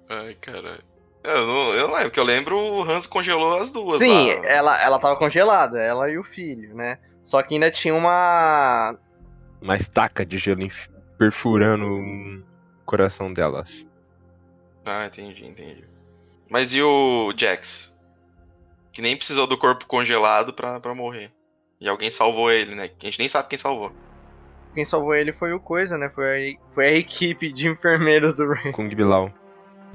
Ai, 0.10 0.36
caralho. 0.36 0.84
Eu 1.24 1.48
não, 1.48 1.74
eu 1.74 1.88
não 1.88 1.94
lembro, 1.96 2.10
porque 2.10 2.20
eu 2.20 2.24
lembro 2.24 2.60
o 2.60 2.84
Hanzo 2.84 3.10
congelou 3.10 3.58
as 3.58 3.72
duas 3.72 3.98
Sim, 3.98 4.36
lá. 4.36 4.46
ela, 4.46 4.82
ela 4.82 5.00
tava 5.00 5.16
congelada, 5.18 5.82
ela 5.82 6.08
e 6.10 6.20
o 6.20 6.24
filho, 6.24 6.76
né? 6.76 7.00
Só 7.24 7.42
que 7.42 7.56
ainda 7.56 7.72
tinha 7.72 7.96
uma. 7.96 8.96
Uma 9.60 9.76
estaca 9.76 10.24
de 10.24 10.38
gelo 10.38 10.68
perfurando 11.18 11.86
o 11.86 12.44
coração 12.86 13.34
delas. 13.34 13.88
Ah, 14.86 15.08
entendi, 15.08 15.48
entendi. 15.48 15.84
Mas 16.48 16.74
e 16.76 16.82
o 16.84 17.34
Jax? 17.36 17.92
Que 18.94 19.02
nem 19.02 19.18
precisou 19.18 19.48
do 19.48 19.58
corpo 19.58 19.88
congelado 19.88 20.54
pra, 20.54 20.80
pra 20.80 20.94
morrer. 20.94 21.32
E 21.82 21.90
alguém 21.90 22.12
salvou 22.12 22.52
ele, 22.52 22.76
né? 22.76 22.92
A 23.02 23.06
gente 23.06 23.18
nem 23.18 23.28
sabe 23.28 23.50
quem 23.50 23.58
salvou. 23.58 23.92
Quem 24.76 24.86
salvou 24.86 25.16
ele 25.16 25.32
foi 25.32 25.54
o 25.54 25.60
Coisa, 25.60 25.98
né? 25.98 26.10
Foi 26.10 26.26
a, 26.26 26.74
foi 26.76 26.86
a 26.86 26.92
equipe 26.92 27.52
de 27.52 27.68
enfermeiros 27.68 28.34
do 28.34 28.48
Ray. 28.54 28.72
Kung 28.74 28.90
Bilal. 28.90 29.32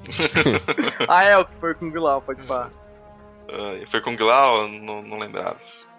ah, 1.06 1.22
é, 1.22 1.36
o 1.36 1.44
que 1.44 1.54
foi 1.60 1.74
com 1.74 1.90
Bilal, 1.90 2.22
pode 2.22 2.42
falar. 2.44 2.70
Uh, 3.48 3.86
foi 3.90 4.00
com 4.00 4.12
o 4.12 4.16
Glau? 4.16 4.66
Não, 4.68 5.02
não 5.02 5.18
lembrava. 5.18 5.58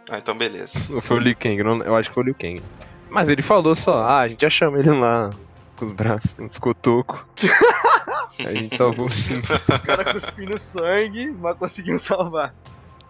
Ah, 0.09 0.17
então 0.17 0.35
beleza. 0.37 0.79
Foi 1.01 1.17
o 1.17 1.19
Liu 1.19 1.35
Kang, 1.37 1.63
não, 1.63 1.81
eu 1.83 1.95
acho 1.95 2.09
que 2.09 2.15
foi 2.15 2.23
o 2.23 2.25
Liu 2.25 2.35
Kang. 2.35 2.61
Mas 3.09 3.29
ele 3.29 3.41
falou 3.41 3.75
só, 3.75 4.01
ah, 4.03 4.21
a 4.21 4.27
gente 4.27 4.41
já 4.41 4.49
chama 4.49 4.79
ele 4.79 4.89
lá 4.89 5.31
com 5.77 5.85
os 5.85 5.93
braços, 5.93 6.35
uns 6.39 6.57
cotocos. 6.57 7.23
A 8.39 8.53
gente 8.53 8.75
salvou. 8.75 9.07
O 9.69 9.79
cara 9.85 10.13
cuspindo 10.13 10.57
sangue, 10.57 11.31
mas 11.39 11.57
conseguiu 11.57 11.99
salvar. 11.99 12.55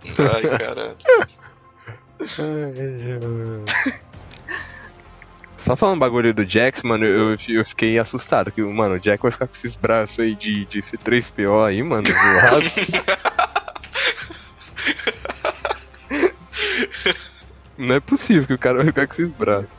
Ai, 0.04 0.58
caralho. 0.58 0.98
Só 5.62 5.76
falando 5.76 6.00
bagulho 6.00 6.34
do 6.34 6.44
Jax, 6.44 6.82
mano, 6.82 7.06
eu, 7.06 7.38
eu 7.48 7.64
fiquei 7.64 8.00
assustado. 8.00 8.52
Que, 8.52 8.64
mano, 8.64 8.96
o 8.96 9.00
Jack 9.00 9.22
vai 9.22 9.32
ficar 9.32 9.46
com 9.46 9.54
esses 9.54 9.76
braços 9.76 10.18
aí 10.20 10.34
de, 10.34 10.66
de 10.66 10.82
C3PO 10.82 11.68
aí, 11.68 11.84
mano, 11.84 12.02
do 12.10 12.14
lado. 12.14 12.66
Não 17.78 17.96
é 17.96 18.00
possível 18.00 18.48
que 18.48 18.54
o 18.54 18.58
cara 18.58 18.78
vai 18.78 18.88
ficar 18.88 19.06
com 19.06 19.14
esses 19.14 19.32
braços. 19.34 19.70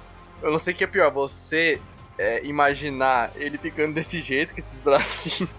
Eu 0.41 0.53
não 0.53 0.59
sei 0.59 0.73
o 0.73 0.77
que 0.77 0.85
é 0.85 0.87
pior, 0.87 1.11
você 1.11 1.81
é, 2.17 2.45
imaginar 2.47 3.33
ele 3.35 3.59
ficando 3.59 3.93
desse 3.93 4.21
jeito, 4.21 4.55
com 4.55 4.61
esses 4.61 4.79
bracinhos. 4.79 5.51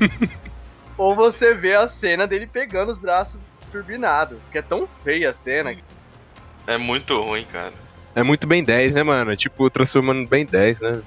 ou 0.96 1.14
você 1.14 1.52
vê 1.54 1.74
a 1.74 1.86
cena 1.86 2.26
dele 2.26 2.46
pegando 2.46 2.92
os 2.92 2.96
braços 2.98 3.38
turbinados. 3.70 4.38
Que 4.50 4.56
é 4.56 4.62
tão 4.62 4.86
feia 4.86 5.28
a 5.28 5.32
cena. 5.34 5.76
É 6.66 6.78
muito 6.78 7.20
ruim, 7.20 7.44
cara. 7.44 7.83
É 8.14 8.22
muito 8.22 8.46
bem 8.46 8.62
10, 8.62 8.94
né, 8.94 9.02
mano? 9.02 9.34
Tipo, 9.36 9.68
transformando 9.68 10.26
bem 10.28 10.46
10, 10.46 10.80
né? 10.80 11.02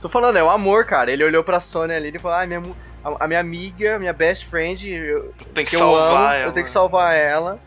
Tô 0.00 0.08
falando, 0.08 0.36
é 0.36 0.42
o 0.42 0.50
amor, 0.50 0.84
cara. 0.84 1.12
Ele 1.12 1.24
olhou 1.24 1.42
pra 1.44 1.60
Sony 1.60 1.92
ali 1.92 2.12
e 2.14 2.18
falou: 2.18 2.38
ah, 2.38 2.46
minha, 2.46 2.62
a, 3.04 3.24
a, 3.24 3.28
minha 3.28 3.40
amiga, 3.40 3.98
minha 3.98 4.12
best 4.12 4.46
friend, 4.46 4.88
eu, 4.88 5.32
tem 5.54 5.64
que, 5.64 5.70
que 5.72 5.76
salvar 5.76 6.02
amo, 6.02 6.34
ela. 6.34 6.48
Eu 6.48 6.52
tenho 6.52 6.64
que 6.64 6.70
salvar 6.70 7.14
ela. 7.14 7.60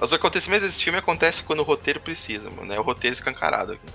Os 0.00 0.12
acontecimentos 0.12 0.66
desse 0.66 0.82
filme 0.82 0.98
acontecem 0.98 1.44
quando 1.44 1.60
o 1.60 1.62
roteiro 1.62 2.00
precisa, 2.00 2.50
mano. 2.50 2.72
É 2.72 2.78
o 2.78 2.82
roteiro 2.82 3.14
escancarado 3.14 3.72
aqui. 3.72 3.86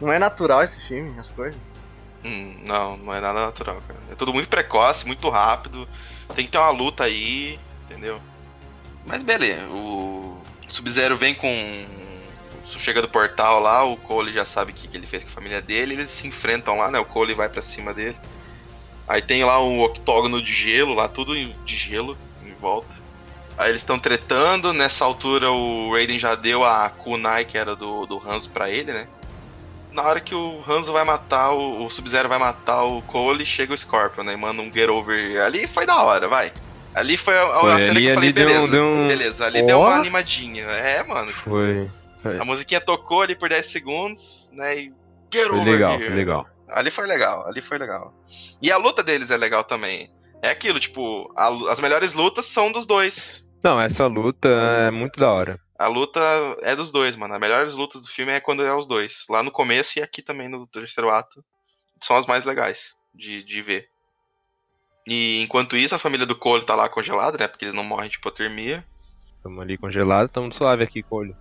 Não 0.00 0.12
é 0.12 0.18
natural 0.18 0.62
esse 0.62 0.80
filme, 0.80 1.18
as 1.18 1.30
coisas? 1.30 1.58
Hum, 2.24 2.58
não, 2.64 2.96
não 2.96 3.14
é 3.14 3.20
nada 3.20 3.40
natural, 3.46 3.80
cara. 3.86 4.00
É 4.10 4.14
tudo 4.14 4.34
muito 4.34 4.48
precoce, 4.48 5.06
muito 5.06 5.28
rápido. 5.28 5.88
Tem 6.34 6.44
que 6.44 6.50
ter 6.50 6.58
uma 6.58 6.70
luta 6.70 7.04
aí, 7.04 7.58
entendeu? 7.84 8.20
Mas 9.06 9.22
beleza, 9.22 9.68
o 9.68 10.36
Sub-Zero 10.66 11.16
vem 11.16 11.34
com. 11.34 11.48
Chega 12.66 13.00
do 13.00 13.08
portal 13.08 13.60
lá, 13.60 13.84
o 13.84 13.96
Cole 13.96 14.32
já 14.32 14.44
sabe 14.44 14.72
o 14.72 14.74
que, 14.74 14.88
que 14.88 14.96
ele 14.96 15.06
fez 15.06 15.22
com 15.22 15.30
a 15.30 15.32
família 15.32 15.62
dele, 15.62 15.94
eles 15.94 16.10
se 16.10 16.26
enfrentam 16.26 16.76
lá, 16.76 16.90
né? 16.90 16.98
O 16.98 17.04
Cole 17.04 17.34
vai 17.34 17.48
para 17.48 17.62
cima 17.62 17.94
dele. 17.94 18.16
Aí 19.06 19.22
tem 19.22 19.44
lá 19.44 19.62
um 19.62 19.82
octógono 19.82 20.42
de 20.42 20.52
gelo, 20.52 20.94
lá 20.94 21.08
tudo 21.08 21.34
de 21.36 21.76
gelo 21.76 22.18
em 22.44 22.52
volta. 22.54 23.06
Aí 23.56 23.70
eles 23.70 23.82
estão 23.82 23.98
tretando, 23.98 24.72
nessa 24.72 25.04
altura 25.04 25.50
o 25.50 25.92
Raiden 25.92 26.18
já 26.18 26.34
deu 26.34 26.64
a 26.64 26.90
kunai 26.90 27.44
que 27.44 27.56
era 27.56 27.74
do, 27.74 28.04
do 28.04 28.18
Hanzo 28.18 28.50
pra 28.50 28.68
ele, 28.68 28.92
né? 28.92 29.06
Na 29.92 30.02
hora 30.02 30.20
que 30.20 30.34
o 30.34 30.62
Hanzo 30.68 30.92
vai 30.92 31.04
matar, 31.04 31.52
o, 31.52 31.86
o 31.86 31.90
Sub-Zero 31.90 32.28
vai 32.28 32.38
matar 32.38 32.82
o 32.82 33.00
Cole, 33.02 33.46
chega 33.46 33.72
o 33.72 33.78
Scorpion, 33.78 34.24
né? 34.24 34.34
E 34.34 34.36
manda 34.36 34.60
um 34.60 34.70
get 34.70 34.90
over. 34.90 35.40
Ali 35.40 35.66
foi 35.66 35.86
da 35.86 36.02
hora, 36.02 36.28
vai. 36.28 36.52
Ali 36.94 37.16
foi 37.16 37.38
a, 37.38 37.46
foi, 37.60 37.72
a 37.72 37.78
cena 37.78 37.90
ali, 37.92 38.00
que 38.00 38.06
eu 38.06 38.14
falei, 38.14 38.32
deu, 38.32 38.46
beleza, 38.46 38.72
deu 38.72 38.84
um... 38.84 39.08
beleza. 39.08 39.46
Ali 39.46 39.62
oh. 39.62 39.66
deu 39.66 39.80
uma 39.80 39.94
animadinha. 39.94 40.64
É, 40.64 41.02
mano. 41.02 41.32
Foi. 41.32 41.90
Foi. 42.22 42.38
A 42.38 42.44
musiquinha 42.44 42.80
tocou 42.80 43.22
ali 43.22 43.34
por 43.34 43.48
10 43.48 43.66
segundos, 43.66 44.50
né? 44.52 44.78
E 44.78 44.92
get 45.32 45.48
foi 45.48 45.64
legal, 45.64 45.94
here. 45.94 46.06
foi 46.06 46.14
legal. 46.14 46.46
Ali 46.68 46.90
foi 46.90 47.06
legal, 47.06 47.46
ali 47.46 47.62
foi 47.62 47.78
legal. 47.78 48.14
E 48.60 48.72
a 48.72 48.76
luta 48.76 49.02
deles 49.02 49.30
é 49.30 49.36
legal 49.36 49.64
também. 49.64 50.10
É 50.42 50.50
aquilo, 50.50 50.80
tipo, 50.80 51.32
a, 51.36 51.48
as 51.72 51.80
melhores 51.80 52.14
lutas 52.14 52.46
são 52.46 52.72
dos 52.72 52.86
dois. 52.86 53.46
Não, 53.62 53.80
essa 53.80 54.06
luta 54.06 54.48
é 54.48 54.90
muito 54.90 55.18
da 55.18 55.30
hora. 55.30 55.60
A 55.78 55.88
luta 55.88 56.20
é 56.62 56.74
dos 56.74 56.90
dois, 56.90 57.16
mano. 57.16 57.34
As 57.34 57.40
melhores 57.40 57.74
lutas 57.74 58.02
do 58.02 58.08
filme 58.08 58.32
é 58.32 58.40
quando 58.40 58.62
é 58.62 58.74
os 58.74 58.86
dois. 58.86 59.26
Lá 59.28 59.42
no 59.42 59.50
começo 59.50 59.98
e 59.98 60.02
aqui 60.02 60.22
também 60.22 60.48
no 60.48 60.66
terceiro 60.66 61.10
ato. 61.10 61.44
São 62.02 62.16
as 62.16 62.26
mais 62.26 62.44
legais 62.44 62.94
de, 63.14 63.42
de 63.42 63.62
ver. 63.62 63.88
E 65.06 65.40
enquanto 65.42 65.76
isso, 65.76 65.94
a 65.94 65.98
família 65.98 66.26
do 66.26 66.36
Cole 66.36 66.64
tá 66.64 66.74
lá 66.74 66.88
congelada, 66.88 67.38
né? 67.38 67.46
Porque 67.46 67.64
eles 67.64 67.74
não 67.74 67.84
morrem 67.84 68.10
de 68.10 68.16
hipotermia. 68.16 68.84
Tamo 69.42 69.60
ali 69.60 69.78
congelado, 69.78 70.28
tamo 70.28 70.52
suave 70.52 70.82
aqui, 70.82 71.02
Cole. 71.02 71.36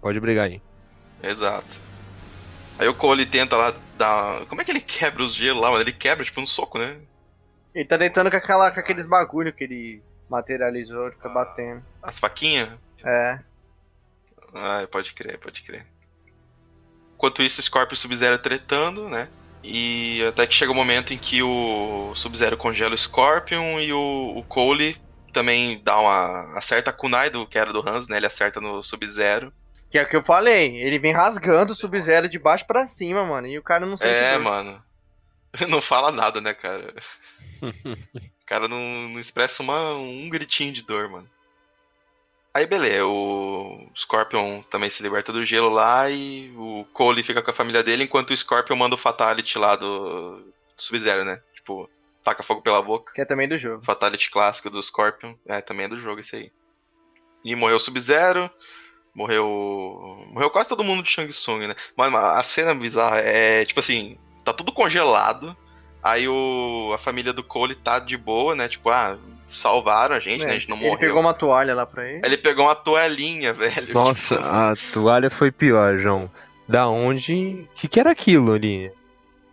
Pode 0.00 0.20
brigar 0.20 0.46
aí. 0.46 0.60
Exato. 1.22 1.80
Aí 2.78 2.88
o 2.88 2.94
Cole 2.94 3.26
tenta 3.26 3.56
lá 3.56 3.74
dar. 3.96 4.46
Como 4.46 4.60
é 4.60 4.64
que 4.64 4.70
ele 4.70 4.80
quebra 4.80 5.22
os 5.22 5.34
gelos 5.34 5.62
lá, 5.62 5.70
mano? 5.70 5.82
Ele 5.82 5.92
quebra, 5.92 6.24
tipo, 6.24 6.40
um 6.40 6.46
soco, 6.46 6.78
né? 6.78 6.98
Ele 7.74 7.84
tá 7.84 7.96
deitando 7.96 8.30
com, 8.30 8.36
aquela, 8.36 8.70
com 8.70 8.80
aqueles 8.80 9.06
bagulho 9.06 9.52
que 9.52 9.64
ele 9.64 10.02
materializou 10.28 11.08
e 11.08 11.12
fica 11.12 11.28
Ah. 11.28 11.32
batendo. 11.32 11.82
As 12.02 12.18
faquinhas? 12.18 12.70
É. 13.04 13.38
Ah, 14.54 14.86
pode 14.90 15.12
crer, 15.12 15.38
pode 15.38 15.62
crer. 15.62 15.86
Enquanto 17.14 17.42
isso, 17.42 17.62
Scorpio 17.62 17.94
e 17.94 17.96
Sub-Zero 17.96 18.38
tretando, 18.38 19.08
né? 19.08 19.28
E 19.62 20.22
até 20.28 20.46
que 20.46 20.54
chega 20.54 20.72
o 20.72 20.74
momento 20.74 21.14
em 21.14 21.18
que 21.18 21.42
o 21.42 22.12
Sub-Zero 22.16 22.56
congela 22.56 22.94
o 22.94 22.98
Scorpion 22.98 23.78
e 23.78 23.92
o, 23.92 24.34
o 24.36 24.42
Cole 24.44 24.96
também 25.32 25.80
dá 25.84 25.98
uma. 26.00 26.58
acerta 26.58 26.90
a 26.90 26.92
Kunai 26.92 27.30
do 27.30 27.46
que 27.46 27.56
era 27.58 27.72
do 27.72 27.86
Hans, 27.88 28.08
né? 28.08 28.16
Ele 28.16 28.26
acerta 28.26 28.60
no 28.60 28.82
Sub-Zero. 28.82 29.52
Que 29.92 29.98
é 29.98 30.02
o 30.02 30.08
que 30.08 30.16
eu 30.16 30.22
falei. 30.22 30.74
Ele 30.78 30.98
vem 30.98 31.12
rasgando 31.12 31.72
o 31.72 31.76
Sub-Zero 31.76 32.26
de 32.28 32.38
baixo 32.38 32.66
pra 32.66 32.86
cima, 32.86 33.26
mano. 33.26 33.46
E 33.46 33.58
o 33.58 33.62
cara 33.62 33.84
não 33.84 33.96
sente 33.96 34.10
É, 34.10 34.32
dor. 34.32 34.42
mano. 34.42 34.82
Não 35.68 35.82
fala 35.82 36.10
nada, 36.10 36.40
né, 36.40 36.54
cara? 36.54 36.94
O 38.42 38.44
cara 38.46 38.66
não, 38.68 38.78
não 39.10 39.20
expressa 39.20 39.62
uma, 39.62 39.92
um 39.92 40.28
gritinho 40.28 40.72
de 40.72 40.82
dor, 40.82 41.08
mano. 41.08 41.30
Aí, 42.52 42.66
beleza, 42.66 43.06
o 43.06 43.88
Scorpion 43.96 44.62
também 44.62 44.90
se 44.90 45.02
liberta 45.02 45.32
do 45.32 45.46
gelo 45.46 45.70
lá 45.70 46.10
e 46.10 46.52
o 46.56 46.84
Cole 46.92 47.22
fica 47.22 47.40
com 47.42 47.50
a 47.50 47.54
família 47.54 47.82
dele, 47.82 48.04
enquanto 48.04 48.30
o 48.30 48.36
Scorpion 48.36 48.76
manda 48.76 48.94
o 48.94 48.98
Fatality 48.98 49.56
lá 49.56 49.74
do, 49.76 50.38
do 50.40 50.52
Sub-Zero, 50.76 51.24
né? 51.24 51.40
Tipo, 51.54 51.88
taca 52.22 52.42
fogo 52.42 52.60
pela 52.60 52.82
boca. 52.82 53.12
Que 53.14 53.22
é 53.22 53.24
também 53.24 53.48
do 53.48 53.56
jogo. 53.56 53.82
Fatality 53.84 54.30
clássico 54.30 54.68
do 54.68 54.82
Scorpion. 54.82 55.34
É, 55.46 55.60
também 55.62 55.86
é 55.86 55.88
do 55.88 55.98
jogo 56.00 56.20
esse 56.20 56.36
aí. 56.36 56.52
E 57.44 57.54
morreu 57.54 57.76
o 57.76 57.80
Sub-Zero. 57.80 58.50
Morreu. 59.14 60.26
Morreu 60.32 60.50
quase 60.50 60.68
todo 60.68 60.84
mundo 60.84 61.02
de 61.02 61.10
Shang 61.10 61.30
Tsung, 61.32 61.66
né? 61.66 61.74
Mas 61.96 62.14
a 62.14 62.42
cena 62.42 62.74
bizarra 62.74 63.18
é, 63.18 63.64
tipo 63.64 63.80
assim, 63.80 64.16
tá 64.44 64.52
tudo 64.52 64.72
congelado. 64.72 65.56
Aí 66.02 66.26
o, 66.28 66.90
a 66.94 66.98
família 66.98 67.32
do 67.32 67.44
Cole 67.44 67.74
tá 67.74 67.98
de 67.98 68.16
boa, 68.16 68.54
né? 68.56 68.68
Tipo, 68.68 68.90
ah, 68.90 69.16
salvaram 69.52 70.16
a 70.16 70.20
gente, 70.20 70.42
É, 70.42 70.46
né? 70.46 70.50
A 70.52 70.54
gente 70.58 70.68
não 70.68 70.76
ele 70.78 70.86
morreu. 70.86 70.98
pegou 70.98 71.20
uma 71.20 71.34
toalha 71.34 71.74
lá 71.74 71.86
pra 71.86 72.08
ele. 72.08 72.20
Ele 72.24 72.36
pegou 72.38 72.64
uma 72.64 72.74
toalhinha, 72.74 73.52
velho. 73.54 73.94
Nossa, 73.94 74.36
Tipo, 74.36 74.48
a 74.48 74.74
toalha 74.92 75.30
foi 75.30 75.50
pior, 75.52 75.96
João. 75.98 76.30
Da 76.68 76.88
onde. 76.88 77.66
O 77.70 77.74
que, 77.74 77.86
que 77.88 78.00
era 78.00 78.10
aquilo 78.10 78.52
ali? 78.54 78.90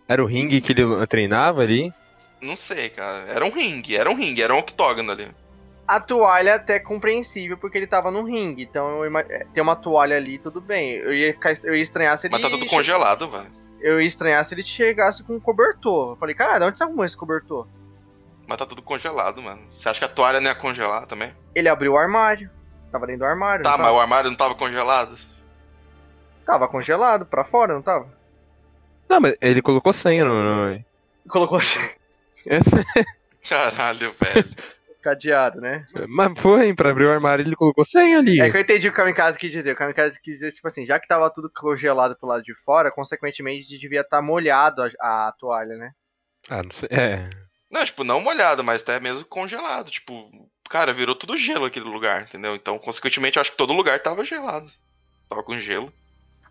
Era 0.08 0.22
o 0.24 0.26
ringue 0.26 0.60
que 0.60 0.72
ele 0.72 1.06
treinava 1.06 1.62
ali? 1.62 1.92
Não 2.40 2.56
sei, 2.56 2.88
cara. 2.88 3.26
Era 3.28 3.44
um 3.44 3.50
ringue, 3.50 3.94
era 3.94 4.10
um 4.10 4.14
ringue, 4.16 4.42
era 4.42 4.54
um 4.54 4.58
octógono 4.58 5.12
ali. 5.12 5.28
A 5.90 5.98
toalha 5.98 6.50
é 6.50 6.54
até 6.54 6.78
compreensível, 6.78 7.58
porque 7.58 7.76
ele 7.76 7.86
tava 7.86 8.10
no 8.12 8.22
ringue. 8.22 8.62
Então 8.62 9.04
eu 9.04 9.18
é, 9.18 9.44
tem 9.52 9.60
uma 9.60 9.74
toalha 9.74 10.16
ali, 10.16 10.38
tudo 10.38 10.60
bem. 10.60 10.92
Eu 10.92 11.12
ia, 11.12 11.32
ficar, 11.32 11.52
eu 11.64 11.74
ia 11.74 11.82
estranhar 11.82 12.16
se 12.16 12.28
ele. 12.28 12.32
Mas 12.34 12.42
tá 12.42 12.48
tudo 12.48 12.66
congelado, 12.66 13.28
velho. 13.28 13.50
Eu 13.80 14.00
ia 14.00 14.06
estranhar 14.06 14.44
se 14.44 14.54
ele 14.54 14.62
chegasse 14.62 15.24
com 15.24 15.34
um 15.34 15.40
cobertor. 15.40 16.12
Eu 16.12 16.16
falei, 16.16 16.34
cara, 16.34 16.58
de 16.58 16.64
onde 16.64 16.78
você 16.78 16.84
arrumou 16.84 17.04
esse 17.04 17.16
cobertor? 17.16 17.66
Mas 18.46 18.58
tá 18.58 18.66
tudo 18.66 18.82
congelado, 18.82 19.42
mano. 19.42 19.62
Você 19.70 19.88
acha 19.88 19.98
que 19.98 20.04
a 20.04 20.08
toalha 20.08 20.40
não 20.40 20.48
ia 20.48 20.54
congelar 20.54 21.06
também? 21.06 21.34
Ele 21.54 21.68
abriu 21.68 21.94
o 21.94 21.98
armário. 21.98 22.48
Tava 22.92 23.06
dentro 23.06 23.20
do 23.20 23.26
armário. 23.26 23.64
Tá, 23.64 23.70
mas 23.70 23.80
tava? 23.80 23.92
o 23.92 24.00
armário 24.00 24.30
não 24.30 24.36
tava 24.36 24.54
congelado? 24.54 25.18
Tava 26.44 26.68
congelado, 26.68 27.26
pra 27.26 27.44
fora, 27.44 27.74
não 27.74 27.82
tava? 27.82 28.08
Não, 29.08 29.20
mas 29.20 29.34
ele 29.40 29.60
colocou 29.62 29.92
senha 29.92 30.24
no. 30.24 30.34
no... 30.72 30.84
Colocou 31.28 31.58
Essa- 32.46 32.84
Caralho, 33.48 34.14
velho. 34.20 34.54
Cadeado, 35.00 35.60
né? 35.60 35.86
Mas 36.08 36.38
foi, 36.38 36.74
pra 36.74 36.90
abrir 36.90 37.06
o 37.06 37.10
armário 37.10 37.44
ele 37.44 37.56
colocou 37.56 37.84
senha 37.84 38.18
ali. 38.18 38.40
É 38.40 38.50
que 38.50 38.56
eu 38.56 38.60
entendi 38.60 38.88
o 38.88 38.92
que 38.92 39.00
o 39.00 39.02
Kamikaze 39.02 39.38
quis 39.38 39.50
dizer. 39.50 39.72
O 39.72 39.76
Kamikaze 39.76 40.20
quis 40.20 40.34
dizer, 40.34 40.52
tipo 40.52 40.66
assim, 40.66 40.84
já 40.86 40.98
que 40.98 41.08
tava 41.08 41.30
tudo 41.30 41.50
congelado 41.54 42.16
pro 42.16 42.28
lado 42.28 42.42
de 42.42 42.54
fora, 42.54 42.90
consequentemente 42.90 43.78
devia 43.78 44.02
estar 44.02 44.22
molhado 44.22 44.82
a, 44.82 45.28
a 45.28 45.32
toalha, 45.38 45.76
né? 45.76 45.90
Ah, 46.48 46.62
não 46.62 46.70
sei. 46.70 46.88
É. 46.90 47.28
Não, 47.70 47.84
tipo, 47.84 48.02
não 48.02 48.20
molhado, 48.20 48.64
mas 48.64 48.82
até 48.82 48.98
mesmo 48.98 49.24
congelado. 49.24 49.90
Tipo, 49.90 50.30
cara, 50.68 50.92
virou 50.92 51.14
tudo 51.14 51.36
gelo 51.36 51.66
aquele 51.66 51.86
lugar, 51.86 52.22
entendeu? 52.22 52.54
Então, 52.54 52.78
consequentemente, 52.78 53.36
eu 53.36 53.40
acho 53.40 53.52
que 53.52 53.56
todo 53.56 53.72
lugar 53.72 53.98
tava 54.00 54.24
gelado. 54.24 54.70
Tava 55.28 55.42
com 55.42 55.58
gelo. 55.60 55.92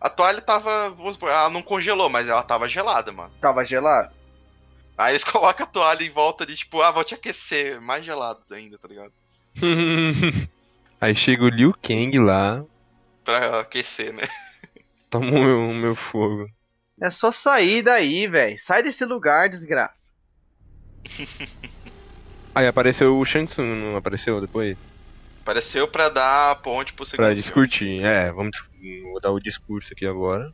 A 0.00 0.08
toalha 0.08 0.40
tava, 0.40 0.88
vamos 0.90 1.14
supor, 1.14 1.28
ela 1.28 1.50
não 1.50 1.60
congelou, 1.60 2.08
mas 2.08 2.26
ela 2.26 2.42
tava 2.42 2.66
gelada, 2.66 3.12
mano. 3.12 3.30
Tava 3.38 3.64
gelado. 3.64 4.14
Aí 5.00 5.12
eles 5.12 5.24
colocam 5.24 5.64
a 5.64 5.68
toalha 5.68 6.04
em 6.04 6.10
volta 6.10 6.44
de, 6.44 6.54
tipo, 6.54 6.82
ah, 6.82 6.90
vou 6.90 7.02
te 7.02 7.14
aquecer. 7.14 7.80
Mais 7.80 8.04
gelado 8.04 8.42
ainda, 8.50 8.78
tá 8.78 8.86
ligado? 8.86 9.12
Aí 11.00 11.14
chega 11.14 11.42
o 11.42 11.48
Liu 11.48 11.72
Kang 11.82 12.18
lá, 12.18 12.62
pra 13.24 13.60
aquecer, 13.60 14.12
né? 14.12 14.24
Toma 15.08 15.30
o 15.30 15.32
meu, 15.32 15.58
o 15.70 15.74
meu 15.74 15.96
fogo. 15.96 16.46
É 17.00 17.08
só 17.08 17.32
sair 17.32 17.80
daí, 17.80 18.26
velho. 18.26 18.58
Sai 18.58 18.82
desse 18.82 19.06
lugar, 19.06 19.48
desgraça. 19.48 20.12
Aí 22.54 22.66
apareceu 22.66 23.18
o 23.18 23.24
Shang 23.24 23.46
Tsung, 23.46 23.74
não 23.74 23.96
apareceu 23.96 24.38
depois? 24.40 24.76
Apareceu 25.40 25.88
pra 25.88 26.10
dar 26.10 26.50
a 26.50 26.54
ponte 26.56 26.92
pro 26.92 27.06
segundo 27.06 27.24
Pra 27.24 27.34
discutir. 27.34 28.04
É, 28.04 28.30
vamos 28.30 28.58
vou 29.04 29.20
dar 29.20 29.30
o 29.30 29.40
discurso 29.40 29.94
aqui 29.94 30.04
agora. 30.04 30.52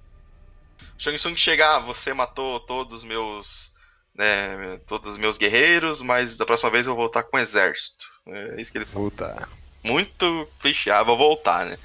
Shang 0.97 1.17
Tsung 1.17 1.37
chega, 1.37 1.77
ah, 1.77 1.81
você 1.81 2.15
matou 2.15 2.61
todos 2.61 2.99
os 2.99 3.05
meus. 3.05 3.75
Né, 4.17 4.81
todos 4.87 5.12
os 5.12 5.19
meus 5.19 5.37
guerreiros, 5.37 6.01
mas 6.01 6.39
da 6.39 6.47
próxima 6.47 6.71
vez 6.71 6.87
eu 6.87 6.95
vou 6.95 7.03
voltar 7.03 7.23
com 7.23 7.37
o 7.37 7.41
exército. 7.41 8.07
É 8.27 8.61
isso 8.61 8.73
que 8.73 8.79
ele 8.79 8.87
fala. 8.87 9.01
Voltar. 9.03 9.49
Muito 9.85 10.49
clichê, 10.59 10.91
ah, 10.91 11.03
vou 11.03 11.19
voltar, 11.19 11.67
né? 11.67 11.79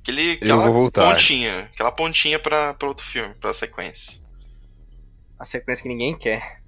Aquele, 0.00 0.32
Eu 0.32 0.36
aquela 0.36 0.64
vou 0.64 0.72
voltar. 0.72 1.12
pontinha. 1.12 1.70
Aquela 1.74 1.90
pontinha 1.92 2.38
pra, 2.38 2.72
pra 2.74 2.88
outro 2.88 3.04
filme, 3.04 3.34
pra 3.34 3.52
sequência. 3.52 4.20
A 5.38 5.44
sequência 5.44 5.82
que 5.82 5.88
ninguém 5.88 6.16
quer. 6.16 6.62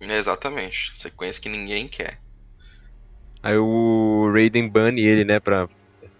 Exatamente. 0.00 0.92
Sequência 0.94 1.42
que 1.42 1.48
ninguém 1.48 1.88
quer. 1.88 2.20
Aí 3.42 3.56
o 3.56 4.30
Raiden 4.32 4.68
bane 4.68 5.00
ele, 5.00 5.24
né, 5.24 5.40
pra... 5.40 5.68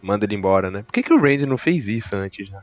Manda 0.02 0.24
ele 0.24 0.34
embora, 0.34 0.70
né? 0.70 0.82
Por 0.82 0.92
que, 0.92 1.02
que 1.02 1.12
o 1.12 1.20
Raiden 1.20 1.46
não 1.46 1.58
fez 1.58 1.88
isso 1.88 2.14
antes 2.14 2.48
já? 2.48 2.62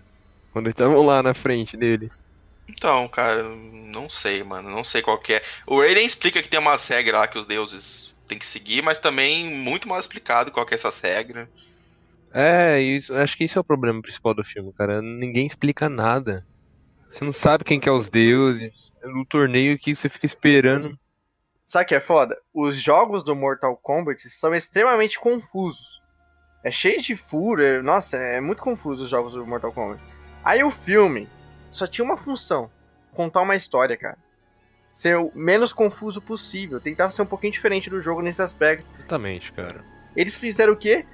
Quando 0.52 0.66
eles 0.66 0.74
estavam 0.74 1.04
lá 1.06 1.24
na 1.24 1.34
frente 1.34 1.76
deles. 1.76 2.24
Então, 2.68 3.08
cara, 3.08 3.44
não 3.44 4.10
sei, 4.10 4.44
mano. 4.44 4.70
Não 4.70 4.84
sei 4.84 5.02
qual 5.02 5.20
que 5.20 5.34
é. 5.34 5.44
O 5.68 5.80
Raiden 5.80 6.06
explica 6.06 6.42
que 6.42 6.50
tem 6.50 6.60
umas 6.60 6.88
regras 6.88 7.20
lá 7.20 7.28
que 7.28 7.38
os 7.38 7.46
deuses 7.46 8.14
têm 8.28 8.40
que 8.40 8.46
seguir, 8.46 8.82
mas 8.82 8.98
também 8.98 9.50
muito 9.50 9.88
mal 9.88 10.00
explicado 10.00 10.52
qual 10.52 10.66
que 10.66 10.74
é 10.74 10.76
essas 10.76 11.00
regras. 11.00 11.48
É, 12.34 12.80
isso, 12.82 13.14
acho 13.14 13.38
que 13.38 13.44
esse 13.44 13.58
é 13.58 13.62
o 13.62 13.66
problema 13.66 14.02
principal 14.02 14.34
do 14.34 14.44
filme, 14.44 14.74
cara. 14.74 15.02
Ninguém 15.02 15.46
explica 15.46 15.88
nada. 15.88 16.46
Você 17.08 17.24
não 17.24 17.32
sabe 17.34 17.64
quem 17.64 17.80
que 17.80 17.88
é 17.88 17.92
os 17.92 18.10
deuses. 18.10 18.92
No 19.04 19.24
torneio 19.24 19.78
que 19.78 19.96
você 19.96 20.10
fica 20.10 20.26
esperando. 20.26 20.98
Sabe 21.64 21.86
o 21.86 21.88
que 21.88 21.96
é 21.96 22.02
foda? 22.02 22.36
Os 22.54 22.76
jogos 22.76 23.24
do 23.24 23.36
Mortal 23.36 23.78
Kombat 23.78 24.28
são 24.30 24.54
extremamente 24.54 25.20
confusos. 25.20 26.02
É 26.64 26.72
cheio 26.72 27.02
de 27.02 27.16
furo, 27.16 27.62
é- 27.62 27.82
nossa, 27.82 28.18
é 28.18 28.42
muito 28.42 28.64
confuso 28.64 29.04
os 29.04 29.10
jogos 29.10 29.34
do 29.34 29.46
Mortal 29.46 29.72
Kombat. 29.72 30.02
Aí 30.44 30.64
o 30.64 30.72
filme 30.72 31.30
só 31.74 31.88
tinha 31.88 32.06
uma 32.06 32.18
função: 32.18 32.70
contar 33.14 33.42
uma 33.42 33.56
história, 33.56 33.98
cara. 33.98 34.18
Ser 34.92 35.18
o 35.18 35.32
menos 35.34 35.74
confuso 35.74 36.22
possível. 36.22 36.80
Tentava 36.80 37.12
ser 37.12 37.24
um 37.24 37.26
pouquinho 37.26 37.52
diferente 37.52 37.90
do 37.90 38.00
jogo 38.00 38.22
nesse 38.22 38.42
aspecto. 38.42 38.86
Exatamente, 39.00 39.52
cara. 39.52 39.84
Eles 40.16 40.36
fizeram 40.36 40.74
o 40.74 40.78
quê? 40.78 41.06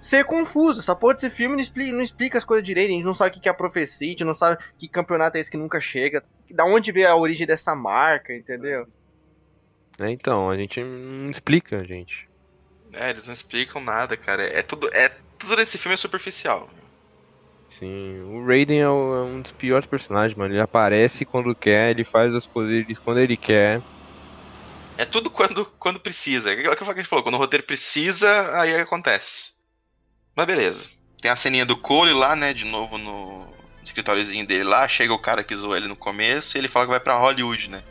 Ser 0.00 0.24
confuso. 0.24 0.80
Essa 0.80 0.96
porra 0.96 1.14
desse 1.14 1.30
filme 1.30 1.54
não 1.54 1.62
explica, 1.62 1.92
não 1.92 2.00
explica 2.00 2.38
as 2.38 2.44
coisas 2.44 2.66
direito. 2.66 2.90
A 2.90 2.92
gente 2.94 3.04
não 3.04 3.14
sabe 3.14 3.30
o 3.30 3.34
que 3.34 3.40
que 3.40 3.48
é 3.48 3.52
a 3.52 3.54
profecia, 3.54 4.08
a 4.08 4.10
gente 4.10 4.24
não 4.24 4.34
sabe 4.34 4.58
que 4.76 4.88
campeonato 4.88 5.36
é 5.36 5.40
esse 5.40 5.50
que 5.50 5.56
nunca 5.56 5.80
chega. 5.80 6.24
Da 6.50 6.64
onde 6.64 6.90
veio 6.90 7.08
a 7.08 7.14
origem 7.14 7.46
dessa 7.46 7.74
marca, 7.76 8.34
entendeu? 8.34 8.88
É, 9.98 10.10
então, 10.10 10.50
a 10.50 10.56
gente 10.56 10.82
não 10.82 11.30
explica, 11.30 11.84
gente. 11.84 12.28
É, 12.92 13.10
eles 13.10 13.26
não 13.26 13.34
explicam 13.34 13.80
nada, 13.80 14.16
cara. 14.16 14.42
É 14.42 14.62
tudo, 14.62 14.90
é 14.92 15.08
tudo 15.38 15.56
nesse 15.56 15.78
filme 15.78 15.94
é 15.94 15.96
superficial. 15.96 16.68
Sim, 17.70 18.20
o 18.22 18.44
Raiden 18.44 18.80
é 18.80 18.82
é 18.82 18.88
um 18.88 19.40
dos 19.40 19.52
piores 19.52 19.86
personagens, 19.86 20.36
mano. 20.36 20.52
Ele 20.52 20.60
aparece 20.60 21.24
quando 21.24 21.54
quer, 21.54 21.90
ele 21.90 22.02
faz 22.02 22.34
os 22.34 22.46
poderes 22.46 22.98
quando 22.98 23.20
ele 23.20 23.36
quer. 23.36 23.80
É 24.98 25.04
tudo 25.06 25.30
quando, 25.30 25.64
quando 25.78 26.00
precisa. 26.00 26.50
É 26.50 26.54
aquilo 26.54 26.76
que 26.76 26.84
a 26.84 26.94
gente 26.94 27.08
falou, 27.08 27.22
quando 27.22 27.36
o 27.36 27.38
roteiro 27.38 27.64
precisa, 27.64 28.60
aí 28.60 28.74
acontece. 28.74 29.52
Mas 30.34 30.46
beleza. 30.46 30.90
Tem 31.22 31.30
a 31.30 31.36
ceninha 31.36 31.64
do 31.64 31.76
Cole 31.76 32.12
lá, 32.12 32.34
né? 32.34 32.52
De 32.52 32.64
novo 32.64 32.98
no 32.98 33.46
escritóriozinho 33.82 34.46
dele 34.46 34.64
lá. 34.64 34.88
Chega 34.88 35.14
o 35.14 35.18
cara 35.18 35.44
que 35.44 35.54
zoou 35.54 35.76
ele 35.76 35.86
no 35.86 35.96
começo 35.96 36.56
e 36.56 36.58
ele 36.58 36.68
fala 36.68 36.86
que 36.86 36.90
vai 36.90 37.00
pra 37.00 37.18
Hollywood, 37.18 37.70
né? 37.70 37.82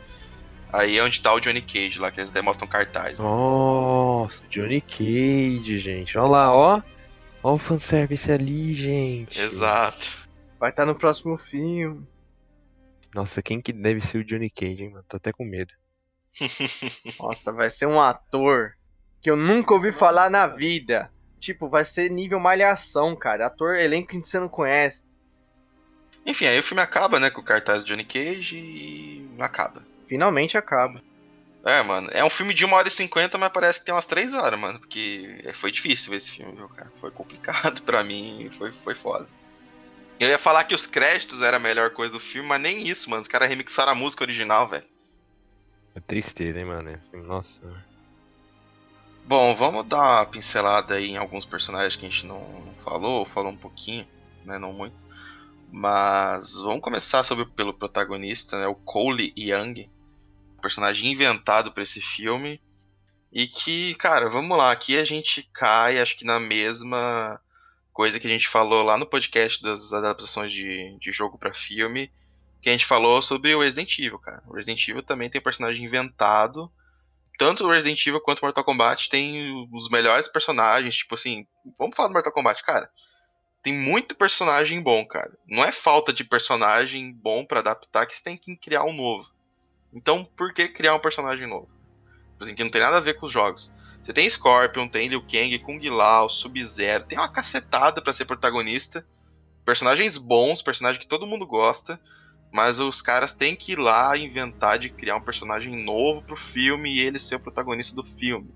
Aí 0.72 0.98
é 0.98 1.02
onde 1.02 1.20
tá 1.20 1.34
o 1.34 1.40
Johnny 1.40 1.62
Cage 1.62 1.98
lá, 1.98 2.12
que 2.12 2.20
eles 2.20 2.30
até 2.30 2.42
mostram 2.42 2.68
cartaz. 2.68 3.18
Nossa, 3.18 4.42
Johnny 4.48 4.80
Cage, 4.80 5.78
gente. 5.78 6.16
Olha 6.16 6.28
lá, 6.28 6.54
ó. 6.54 6.82
Ó 7.42 7.54
o 7.54 7.58
fanservice 7.58 8.30
ali, 8.30 8.74
gente. 8.74 9.40
Exato. 9.40 10.28
Vai 10.58 10.70
estar 10.70 10.84
no 10.84 10.94
próximo 10.94 11.38
filme. 11.38 12.06
Nossa, 13.14 13.42
quem 13.42 13.60
que 13.60 13.72
deve 13.72 14.00
ser 14.00 14.18
o 14.18 14.24
Johnny 14.24 14.50
Cage, 14.50 14.82
hein, 14.84 14.90
mano? 14.90 15.04
Tô 15.08 15.16
até 15.16 15.32
com 15.32 15.44
medo. 15.44 15.72
Nossa, 17.18 17.52
vai 17.52 17.70
ser 17.70 17.86
um 17.86 18.00
ator 18.00 18.76
que 19.20 19.30
eu 19.30 19.36
nunca 19.36 19.74
ouvi 19.74 19.90
falar 19.90 20.30
na 20.30 20.46
vida. 20.46 21.10
Tipo, 21.38 21.68
vai 21.68 21.82
ser 21.82 22.10
nível 22.10 22.38
malhação, 22.38 23.16
cara. 23.16 23.46
Ator, 23.46 23.76
elenco 23.76 24.08
que 24.08 24.18
você 24.18 24.38
não 24.38 24.48
conhece. 24.48 25.04
Enfim, 26.24 26.46
aí 26.46 26.58
o 26.58 26.62
filme 26.62 26.82
acaba, 26.82 27.18
né? 27.18 27.30
Com 27.30 27.40
o 27.40 27.44
cartaz 27.44 27.82
do 27.82 27.86
Johnny 27.86 28.04
Cage 28.04 28.58
e 28.58 29.28
acaba. 29.38 29.82
Finalmente 30.06 30.58
acaba. 30.58 31.02
É, 31.64 31.82
mano, 31.82 32.08
é 32.10 32.24
um 32.24 32.30
filme 32.30 32.54
de 32.54 32.64
1 32.64 32.72
hora 32.72 32.88
e 32.88 32.90
50, 32.90 33.36
mas 33.36 33.52
parece 33.52 33.78
que 33.78 33.84
tem 33.84 33.94
umas 33.94 34.06
3 34.06 34.32
horas, 34.32 34.58
mano. 34.58 34.78
Porque 34.78 35.52
foi 35.54 35.70
difícil 35.70 36.10
ver 36.10 36.16
esse 36.16 36.30
filme, 36.30 36.54
viu, 36.56 36.68
cara? 36.68 36.90
Foi 37.00 37.10
complicado 37.10 37.82
pra 37.84 38.02
mim, 38.02 38.50
foi, 38.56 38.72
foi 38.72 38.94
foda. 38.94 39.28
Eu 40.18 40.28
ia 40.28 40.38
falar 40.38 40.64
que 40.64 40.74
os 40.74 40.86
créditos 40.86 41.42
era 41.42 41.56
a 41.56 41.60
melhor 41.60 41.90
coisa 41.90 42.12
do 42.12 42.20
filme, 42.20 42.48
mas 42.48 42.60
nem 42.60 42.86
isso, 42.86 43.08
mano. 43.08 43.22
Os 43.22 43.28
caras 43.28 43.48
remixaram 43.48 43.92
a 43.92 43.94
música 43.94 44.24
original, 44.24 44.68
velho. 44.68 44.84
É 45.94 46.00
tristeza, 46.00 46.58
hein, 46.58 46.66
mano? 46.66 47.00
Nossa. 47.12 47.60
Bom, 49.24 49.54
vamos 49.54 49.86
dar 49.86 49.98
uma 49.98 50.26
pincelada 50.26 50.94
aí 50.94 51.10
em 51.10 51.16
alguns 51.16 51.44
personagens 51.44 51.96
que 51.96 52.04
a 52.04 52.10
gente 52.10 52.26
não, 52.26 52.74
falou, 52.84 53.20
ou 53.20 53.26
falou 53.26 53.52
um 53.52 53.56
pouquinho, 53.56 54.06
né? 54.44 54.58
Não 54.58 54.72
muito. 54.72 54.96
Mas 55.70 56.54
vamos 56.54 56.80
começar 56.80 57.22
sobre, 57.22 57.46
pelo 57.46 57.72
protagonista, 57.72 58.58
né? 58.58 58.66
O 58.66 58.74
Cole 58.74 59.32
Young. 59.36 59.88
Personagem 60.60 61.10
inventado 61.10 61.72
pra 61.72 61.82
esse 61.82 62.00
filme. 62.00 62.60
E 63.32 63.46
que, 63.46 63.94
cara, 63.94 64.28
vamos 64.28 64.56
lá, 64.58 64.72
aqui 64.72 64.98
a 64.98 65.04
gente 65.04 65.48
cai, 65.52 66.00
acho 66.00 66.16
que 66.16 66.24
na 66.24 66.40
mesma 66.40 67.40
coisa 67.92 68.18
que 68.18 68.26
a 68.26 68.30
gente 68.30 68.48
falou 68.48 68.82
lá 68.82 68.96
no 68.96 69.06
podcast 69.06 69.62
das 69.62 69.92
adaptações 69.92 70.50
de, 70.52 70.96
de 70.98 71.12
jogo 71.12 71.38
pra 71.38 71.54
filme, 71.54 72.10
que 72.60 72.68
a 72.68 72.72
gente 72.72 72.86
falou 72.86 73.22
sobre 73.22 73.54
o 73.54 73.60
Resident 73.60 73.98
Evil, 73.98 74.18
cara. 74.18 74.42
O 74.46 74.54
Resident 74.54 74.86
Evil 74.88 75.02
também 75.02 75.30
tem 75.30 75.40
personagem 75.40 75.84
inventado. 75.84 76.70
Tanto 77.38 77.64
o 77.64 77.70
Resident 77.70 78.04
Evil 78.06 78.20
quanto 78.20 78.40
o 78.40 78.44
Mortal 78.44 78.64
Kombat 78.64 79.08
tem 79.08 79.68
os 79.72 79.88
melhores 79.88 80.28
personagens, 80.28 80.96
tipo 80.96 81.14
assim, 81.14 81.46
vamos 81.78 81.96
falar 81.96 82.08
do 82.08 82.14
Mortal 82.14 82.32
Kombat, 82.32 82.62
cara. 82.62 82.90
Tem 83.62 83.72
muito 83.72 84.14
personagem 84.14 84.82
bom, 84.82 85.06
cara. 85.06 85.32
Não 85.46 85.64
é 85.64 85.70
falta 85.70 86.12
de 86.12 86.24
personagem 86.24 87.12
bom 87.12 87.44
pra 87.44 87.60
adaptar 87.60 88.06
que 88.06 88.14
você 88.14 88.22
tem 88.22 88.36
que 88.36 88.56
criar 88.56 88.84
um 88.84 88.92
novo. 88.92 89.28
Então, 89.92 90.24
por 90.24 90.52
que 90.52 90.68
criar 90.68 90.94
um 90.94 91.00
personagem 91.00 91.46
novo? 91.46 91.68
Tipo 92.32 92.44
assim, 92.44 92.54
que 92.54 92.64
não 92.64 92.70
tem 92.70 92.80
nada 92.80 92.96
a 92.96 93.00
ver 93.00 93.14
com 93.14 93.26
os 93.26 93.32
jogos. 93.32 93.72
Você 94.02 94.12
tem 94.12 94.28
Scorpion, 94.28 94.88
tem 94.88 95.08
Liu 95.08 95.20
Kang, 95.20 95.58
Kung 95.58 95.88
Lao, 95.88 96.30
Sub-Zero, 96.30 97.04
tem 97.04 97.18
uma 97.18 97.28
cacetada 97.28 98.00
pra 98.00 98.12
ser 98.12 98.24
protagonista. 98.24 99.06
Personagens 99.64 100.16
bons, 100.16 100.62
personagens 100.62 101.02
que 101.02 101.08
todo 101.08 101.26
mundo 101.26 101.46
gosta, 101.46 102.00
mas 102.50 102.80
os 102.80 103.02
caras 103.02 103.34
têm 103.34 103.54
que 103.54 103.72
ir 103.72 103.78
lá 103.78 104.16
inventar 104.16 104.78
de 104.78 104.88
criar 104.88 105.16
um 105.16 105.20
personagem 105.20 105.84
novo 105.84 106.22
pro 106.22 106.36
filme 106.36 106.92
e 106.92 107.00
ele 107.00 107.18
ser 107.18 107.36
o 107.36 107.40
protagonista 107.40 107.94
do 107.94 108.02
filme. 108.02 108.50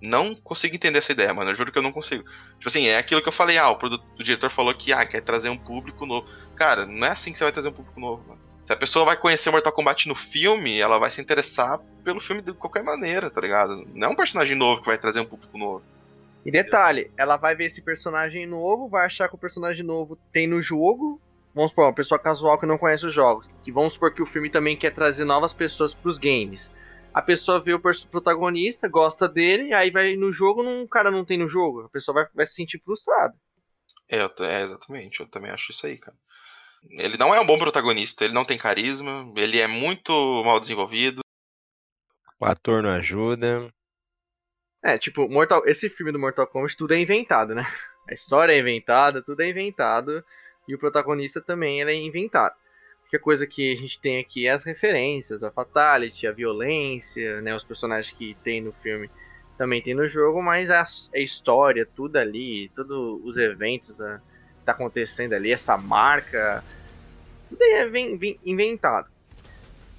Não 0.00 0.34
consigo 0.34 0.74
entender 0.74 0.98
essa 0.98 1.12
ideia, 1.12 1.32
mano. 1.32 1.50
Eu 1.50 1.54
juro 1.54 1.72
que 1.72 1.78
eu 1.78 1.82
não 1.82 1.92
consigo. 1.92 2.24
Tipo 2.58 2.68
assim, 2.68 2.86
é 2.86 2.98
aquilo 2.98 3.22
que 3.22 3.28
eu 3.28 3.32
falei, 3.32 3.56
ah, 3.56 3.70
o, 3.70 3.76
produto, 3.76 4.04
o 4.18 4.22
diretor 4.22 4.50
falou 4.50 4.74
que 4.74 4.92
ah, 4.92 5.06
quer 5.06 5.22
trazer 5.22 5.48
um 5.48 5.56
público 5.56 6.04
novo. 6.04 6.28
Cara, 6.56 6.84
não 6.84 7.06
é 7.06 7.10
assim 7.10 7.32
que 7.32 7.38
você 7.38 7.44
vai 7.44 7.52
trazer 7.52 7.68
um 7.68 7.72
público 7.72 7.98
novo, 7.98 8.22
mano. 8.28 8.43
Se 8.64 8.72
a 8.72 8.76
pessoa 8.76 9.04
vai 9.04 9.16
conhecer 9.16 9.50
Mortal 9.50 9.72
Kombat 9.72 10.08
no 10.08 10.14
filme, 10.14 10.78
ela 10.80 10.98
vai 10.98 11.10
se 11.10 11.20
interessar 11.20 11.78
pelo 12.02 12.18
filme 12.18 12.40
de 12.40 12.54
qualquer 12.54 12.82
maneira, 12.82 13.30
tá 13.30 13.40
ligado? 13.40 13.86
Não 13.92 14.08
é 14.08 14.10
um 14.10 14.16
personagem 14.16 14.56
novo 14.56 14.80
que 14.80 14.86
vai 14.86 14.96
trazer 14.96 15.20
um 15.20 15.26
público 15.26 15.58
novo. 15.58 15.84
E 16.46 16.50
detalhe, 16.50 17.10
ela 17.16 17.36
vai 17.36 17.54
ver 17.54 17.64
esse 17.64 17.82
personagem 17.82 18.46
novo, 18.46 18.88
vai 18.88 19.04
achar 19.04 19.28
que 19.28 19.34
o 19.34 19.38
personagem 19.38 19.84
novo 19.84 20.18
tem 20.32 20.46
no 20.46 20.62
jogo. 20.62 21.20
Vamos 21.54 21.70
supor, 21.70 21.86
uma 21.86 21.94
pessoa 21.94 22.18
casual 22.18 22.58
que 22.58 22.66
não 22.66 22.78
conhece 22.78 23.06
os 23.06 23.12
jogos. 23.12 23.50
Que 23.62 23.70
vamos 23.70 23.94
supor 23.94 24.12
que 24.12 24.22
o 24.22 24.26
filme 24.26 24.48
também 24.48 24.76
quer 24.76 24.92
trazer 24.92 25.24
novas 25.24 25.52
pessoas 25.52 25.92
pros 25.92 26.18
games. 26.18 26.72
A 27.12 27.22
pessoa 27.22 27.60
vê 27.60 27.74
o 27.74 27.80
protagonista, 28.10 28.88
gosta 28.88 29.28
dele, 29.28 29.72
aí 29.72 29.90
vai 29.90 30.16
no 30.16 30.32
jogo, 30.32 30.62
não, 30.62 30.82
o 30.82 30.88
cara 30.88 31.10
não 31.10 31.24
tem 31.24 31.38
no 31.38 31.46
jogo. 31.46 31.82
A 31.82 31.88
pessoa 31.88 32.14
vai, 32.14 32.26
vai 32.34 32.46
se 32.46 32.54
sentir 32.54 32.78
frustrada. 32.80 33.34
É, 34.08 34.18
é, 34.18 34.62
exatamente, 34.62 35.20
eu 35.20 35.28
também 35.28 35.50
acho 35.50 35.70
isso 35.70 35.86
aí, 35.86 35.96
cara. 35.96 36.16
Ele 36.90 37.16
não 37.16 37.34
é 37.34 37.40
um 37.40 37.46
bom 37.46 37.58
protagonista, 37.58 38.24
ele 38.24 38.34
não 38.34 38.44
tem 38.44 38.58
carisma, 38.58 39.32
ele 39.36 39.58
é 39.58 39.66
muito 39.66 40.12
mal 40.44 40.60
desenvolvido. 40.60 41.20
O 42.38 42.44
ator 42.44 42.82
não 42.82 42.90
ajuda. 42.90 43.68
É, 44.82 44.98
tipo, 44.98 45.28
Mortal, 45.28 45.62
esse 45.66 45.88
filme 45.88 46.12
do 46.12 46.18
Mortal 46.18 46.46
Kombat, 46.46 46.76
tudo 46.76 46.92
é 46.92 47.00
inventado, 47.00 47.54
né? 47.54 47.64
A 48.08 48.12
história 48.12 48.52
é 48.52 48.58
inventada, 48.58 49.22
tudo 49.22 49.40
é 49.40 49.48
inventado. 49.48 50.22
E 50.68 50.74
o 50.74 50.78
protagonista 50.78 51.40
também 51.40 51.80
ele 51.80 51.90
é 51.90 51.94
inventado. 51.94 52.52
A 52.52 53.02
única 53.02 53.18
coisa 53.18 53.46
que 53.46 53.72
a 53.72 53.76
gente 53.76 53.98
tem 53.98 54.18
aqui 54.18 54.46
é 54.46 54.50
as 54.50 54.62
referências, 54.64 55.42
a 55.42 55.50
fatality, 55.50 56.26
a 56.26 56.32
violência, 56.32 57.40
né? 57.40 57.54
Os 57.56 57.64
personagens 57.64 58.14
que 58.14 58.36
tem 58.44 58.60
no 58.60 58.72
filme 58.72 59.10
também 59.56 59.80
tem 59.80 59.94
no 59.94 60.06
jogo, 60.06 60.42
mas 60.42 60.70
a, 60.70 60.84
a 61.14 61.18
história, 61.18 61.86
tudo 61.86 62.16
ali, 62.16 62.68
todos 62.74 63.20
os 63.24 63.38
eventos, 63.38 64.00
a- 64.00 64.20
tá 64.64 64.72
acontecendo 64.72 65.34
ali, 65.34 65.52
essa 65.52 65.76
marca. 65.76 66.64
Tudo 67.48 67.62
é 67.62 67.88
vem, 67.88 68.16
vem 68.16 68.38
inventado. 68.44 69.08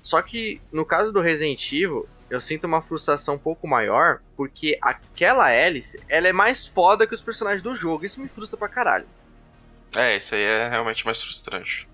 Só 0.02 0.22
que 0.22 0.62
no 0.72 0.86
caso 0.86 1.12
do 1.12 1.20
Resident 1.20 1.72
Evil, 1.72 2.08
eu 2.30 2.40
sinto 2.40 2.66
uma 2.66 2.82
frustração 2.82 3.36
um 3.36 3.40
pouco 3.40 3.68
maior, 3.68 4.20
porque 4.36 4.78
aquela 4.82 5.50
hélice, 5.52 6.00
ela 6.10 6.28
é 6.28 6.34
mais 6.34 6.66
foda 6.66 7.08
que 7.08 7.14
os 7.14 7.22
personagens 7.22 7.62
do 7.62 7.76
jogo. 7.76 8.06
Isso 8.06 8.20
me 8.20 8.28
frustra 8.28 8.58
pra 8.58 8.68
caralho. 8.68 9.06
É, 9.96 10.18
isso 10.18 10.36
aí 10.36 10.42
é 10.42 10.68
realmente 10.68 11.06
mais 11.06 11.24
frustrante. 11.24 11.88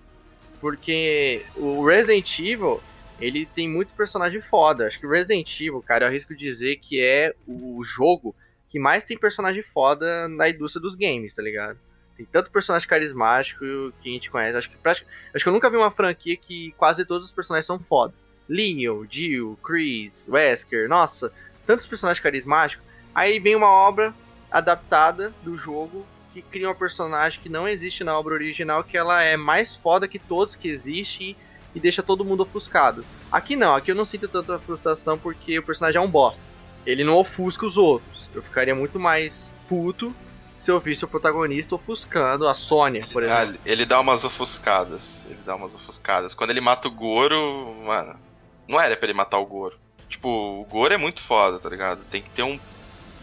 Porque 0.60 1.44
o 1.56 1.84
Resident 1.84 2.38
Evil, 2.38 2.82
ele 3.20 3.46
tem 3.46 3.68
muito 3.68 3.94
personagem 3.94 4.40
foda. 4.40 4.86
Acho 4.86 4.98
que 4.98 5.06
o 5.06 5.10
Resident 5.10 5.60
Evil, 5.60 5.82
cara, 5.82 6.04
eu 6.04 6.08
arrisco 6.08 6.34
dizer 6.34 6.76
que 6.76 7.00
é 7.00 7.34
o 7.46 7.82
jogo 7.84 8.34
que 8.68 8.78
mais 8.78 9.04
tem 9.04 9.18
personagem 9.18 9.62
foda 9.62 10.26
na 10.28 10.48
indústria 10.48 10.80
dos 10.80 10.96
games, 10.96 11.34
tá 11.34 11.42
ligado? 11.42 11.78
Tem 12.22 12.26
tanto 12.30 12.50
personagem 12.50 12.88
carismático 12.88 13.64
que 14.00 14.08
a 14.08 14.12
gente 14.12 14.30
conhece. 14.30 14.56
Acho 14.56 14.70
que, 14.70 14.76
acho 14.88 15.04
que 15.34 15.48
eu 15.48 15.52
nunca 15.52 15.68
vi 15.68 15.76
uma 15.76 15.90
franquia 15.90 16.36
que 16.36 16.72
quase 16.76 17.04
todos 17.04 17.26
os 17.26 17.32
personagens 17.32 17.66
são 17.66 17.78
foda. 17.78 18.14
Leon, 18.48 19.04
Jill, 19.08 19.58
Chris, 19.64 20.28
Wesker, 20.28 20.88
nossa, 20.88 21.32
tantos 21.66 21.86
personagens 21.86 22.22
carismáticos. 22.22 22.84
Aí 23.14 23.38
vem 23.38 23.56
uma 23.56 23.70
obra 23.70 24.14
adaptada 24.50 25.32
do 25.42 25.56
jogo 25.56 26.06
que 26.32 26.42
cria 26.42 26.68
uma 26.68 26.74
personagem 26.74 27.40
que 27.40 27.48
não 27.48 27.68
existe 27.68 28.04
na 28.04 28.18
obra 28.18 28.34
original, 28.34 28.84
que 28.84 28.96
ela 28.96 29.22
é 29.22 29.36
mais 29.36 29.74
foda 29.74 30.08
que 30.08 30.18
todos 30.18 30.54
que 30.54 30.68
existe 30.68 31.36
e 31.74 31.80
deixa 31.80 32.02
todo 32.02 32.24
mundo 32.24 32.42
ofuscado. 32.42 33.04
Aqui 33.30 33.56
não, 33.56 33.74
aqui 33.74 33.90
eu 33.90 33.94
não 33.94 34.04
sinto 34.04 34.28
tanta 34.28 34.58
frustração 34.58 35.18
porque 35.18 35.58
o 35.58 35.62
personagem 35.62 35.98
é 35.98 36.04
um 36.04 36.10
bosta. 36.10 36.46
Ele 36.86 37.04
não 37.04 37.16
ofusca 37.16 37.66
os 37.66 37.76
outros. 37.76 38.28
Eu 38.34 38.42
ficaria 38.42 38.74
muito 38.74 38.98
mais 38.98 39.50
puto 39.68 40.14
se 40.62 40.70
eu 40.70 40.78
visse 40.78 41.04
o 41.04 41.08
protagonista 41.08 41.74
ofuscando 41.74 42.46
a 42.46 42.54
Sônia, 42.54 43.04
por 43.12 43.24
ah, 43.24 43.26
exemplo. 43.26 43.60
Ah, 43.64 43.68
ele 43.68 43.84
dá 43.84 43.98
umas 43.98 44.22
ofuscadas. 44.22 45.26
Ele 45.28 45.40
dá 45.44 45.56
umas 45.56 45.74
ofuscadas. 45.74 46.34
Quando 46.34 46.50
ele 46.50 46.60
mata 46.60 46.86
o 46.86 46.90
Goro, 46.92 47.74
mano, 47.84 48.14
não 48.68 48.80
era 48.80 48.96
pra 48.96 49.06
ele 49.06 49.16
matar 49.18 49.40
o 49.40 49.44
Goro. 49.44 49.76
Tipo, 50.08 50.28
o 50.28 50.64
Goro 50.66 50.94
é 50.94 50.96
muito 50.96 51.20
foda, 51.20 51.58
tá 51.58 51.68
ligado? 51.68 52.04
Tem 52.04 52.22
que 52.22 52.30
ter 52.30 52.44
um. 52.44 52.60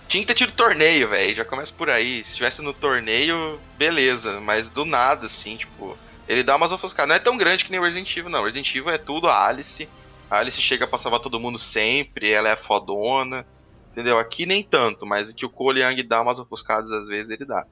Tinha 0.09 0.21
que 0.21 0.27
ter 0.27 0.33
tido 0.33 0.51
torneio, 0.51 1.07
velho. 1.07 1.33
Já 1.33 1.45
começa 1.45 1.73
por 1.73 1.89
aí. 1.89 2.25
Se 2.25 2.35
tivesse 2.35 2.61
no 2.61 2.73
torneio, 2.73 3.57
beleza. 3.77 4.41
Mas 4.41 4.69
do 4.69 4.83
nada, 4.83 5.27
assim, 5.27 5.55
tipo. 5.55 5.97
Ele 6.27 6.43
dá 6.43 6.57
umas 6.57 6.73
ofuscadas. 6.73 7.07
Não 7.07 7.15
é 7.15 7.19
tão 7.19 7.37
grande 7.37 7.63
que 7.63 7.71
nem 7.71 7.79
o 7.79 7.83
Resident 7.83 8.17
Evil, 8.17 8.29
não. 8.29 8.41
O 8.41 8.43
Resident 8.43 8.75
Evil 8.75 8.89
é 8.89 8.97
tudo 8.97 9.29
a 9.29 9.47
Alice. 9.47 9.87
A 10.29 10.39
Alice 10.39 10.61
chega 10.61 10.85
pra 10.85 10.99
salvar 10.99 11.21
todo 11.21 11.39
mundo 11.39 11.57
sempre. 11.57 12.31
Ela 12.31 12.49
é 12.49 12.57
fodona. 12.57 13.47
Entendeu? 13.99 14.17
Aqui 14.17 14.45
nem 14.45 14.63
tanto, 14.63 15.05
mas 15.05 15.33
que 15.33 15.45
o 15.45 15.49
Cole 15.49 15.81
Young 15.81 16.01
dá 16.03 16.21
umas 16.21 16.39
ofuscadas 16.39 16.89
às 16.89 17.09
vezes, 17.09 17.31
ele 17.31 17.43
dá. 17.43 17.65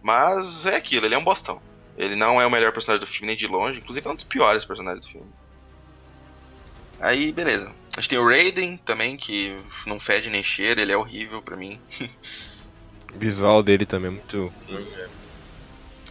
Mas 0.00 0.64
é 0.64 0.76
aquilo, 0.76 1.04
ele 1.04 1.16
é 1.16 1.18
um 1.18 1.24
bostão. 1.24 1.60
Ele 1.98 2.14
não 2.14 2.40
é 2.40 2.46
o 2.46 2.50
melhor 2.50 2.72
personagem 2.72 3.04
do 3.04 3.10
filme, 3.10 3.26
nem 3.26 3.36
de 3.36 3.48
longe. 3.48 3.80
Inclusive 3.80 4.06
é 4.06 4.10
um 4.12 4.14
dos 4.14 4.24
piores 4.24 4.64
personagens 4.64 5.04
do 5.04 5.10
filme. 5.10 5.32
Aí, 7.00 7.32
beleza. 7.32 7.74
A 7.96 8.00
gente 8.00 8.10
tem 8.10 8.18
o 8.20 8.28
Raiden 8.28 8.76
também, 8.84 9.16
que 9.16 9.56
não 9.84 9.98
fede 9.98 10.30
nem 10.30 10.44
cheira, 10.44 10.80
ele 10.80 10.92
é 10.92 10.96
horrível 10.96 11.42
pra 11.42 11.56
mim. 11.56 11.80
o 13.12 13.18
visual 13.18 13.60
dele 13.60 13.84
também 13.84 14.12
é 14.12 14.14
muito. 14.14 14.52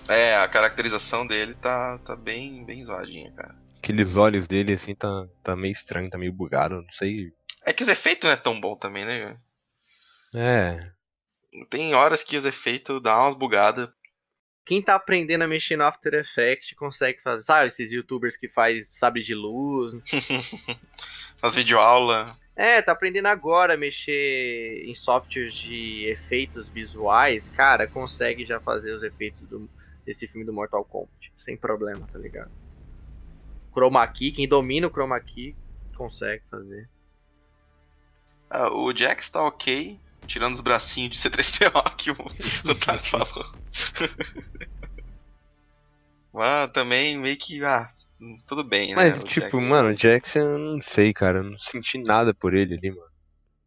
É, 0.09 0.35
a 0.35 0.47
caracterização 0.49 1.25
dele 1.25 1.53
tá, 1.53 1.97
tá 1.99 2.17
bem, 2.17 2.65
bem 2.65 2.83
zoadinha, 2.83 3.31
cara. 3.31 3.55
Aqueles 3.77 4.17
olhos 4.17 4.45
dele, 4.45 4.73
assim, 4.73 4.93
tá, 4.93 5.25
tá 5.41 5.55
meio 5.55 5.71
estranho, 5.71 6.09
tá 6.09 6.17
meio 6.17 6.33
bugado, 6.33 6.81
não 6.81 6.91
sei. 6.91 7.31
É 7.65 7.71
que 7.71 7.81
os 7.81 7.87
efeitos 7.87 8.27
não 8.27 8.33
é 8.33 8.35
tão 8.35 8.59
bom 8.59 8.75
também, 8.75 9.05
né? 9.05 9.37
É. 10.33 10.79
Tem 11.69 11.93
horas 11.93 12.23
que 12.23 12.37
os 12.37 12.45
efeitos 12.45 13.01
dão 13.01 13.25
umas 13.25 13.35
bugadas 13.35 13.89
quem 14.65 14.81
tá 14.81 14.95
aprendendo 14.95 15.43
a 15.43 15.47
mexer 15.47 15.75
no 15.75 15.83
After 15.83 16.13
Effects 16.13 16.73
consegue 16.73 17.21
fazer. 17.21 17.43
Sabe, 17.43 17.67
esses 17.67 17.91
youtubers 17.91 18.37
que 18.37 18.47
faz 18.47 18.87
sabre 18.87 19.21
de 19.21 19.35
luz. 19.35 19.93
As 21.41 21.55
videoaula. 21.55 22.35
É, 22.55 22.81
tá 22.81 22.93
aprendendo 22.93 23.25
agora 23.25 23.73
a 23.73 23.77
mexer 23.77 24.83
em 24.85 24.95
softwares 24.95 25.53
de 25.53 26.05
efeitos 26.05 26.69
visuais. 26.69 27.49
Cara, 27.49 27.87
consegue 27.87 28.45
já 28.45 28.59
fazer 28.59 28.93
os 28.93 29.03
efeitos 29.03 29.41
do, 29.41 29.69
desse 30.05 30.27
filme 30.27 30.45
do 30.45 30.53
Mortal 30.53 30.85
Kombat. 30.85 31.33
Sem 31.35 31.57
problema, 31.57 32.07
tá 32.11 32.17
ligado? 32.17 32.51
Chroma 33.73 34.07
Key, 34.07 34.31
quem 34.31 34.47
domina 34.47 34.87
o 34.87 34.91
Chroma 34.91 35.19
Key 35.19 35.55
consegue 35.97 36.43
fazer. 36.49 36.87
Ah, 38.49 38.71
o 38.71 38.95
Jax 38.95 39.29
tá 39.29 39.43
ok, 39.43 39.99
tirando 40.27 40.53
os 40.53 40.61
bracinhos 40.61 41.11
de 41.11 41.29
C3PO 41.29 41.95
que 41.95 42.11
o, 42.11 42.15
o 42.69 42.75
Taz 42.75 43.07
falou. 43.07 43.45
Mas 46.33 46.71
também 46.71 47.17
meio 47.17 47.37
que. 47.37 47.63
Ah, 47.63 47.91
tudo 48.47 48.63
bem, 48.63 48.89
né? 48.89 48.95
Mas, 48.95 49.23
tipo, 49.23 49.41
Jackson. 49.41 49.61
mano, 49.61 49.89
o 49.89 49.93
Jackson, 49.93 50.39
eu 50.39 50.57
não 50.57 50.81
sei, 50.81 51.13
cara. 51.13 51.39
Eu 51.39 51.43
não 51.43 51.57
senti 51.57 51.99
nada 51.99 52.33
por 52.33 52.53
ele 52.53 52.75
ali, 52.75 52.89
mano. 52.89 53.13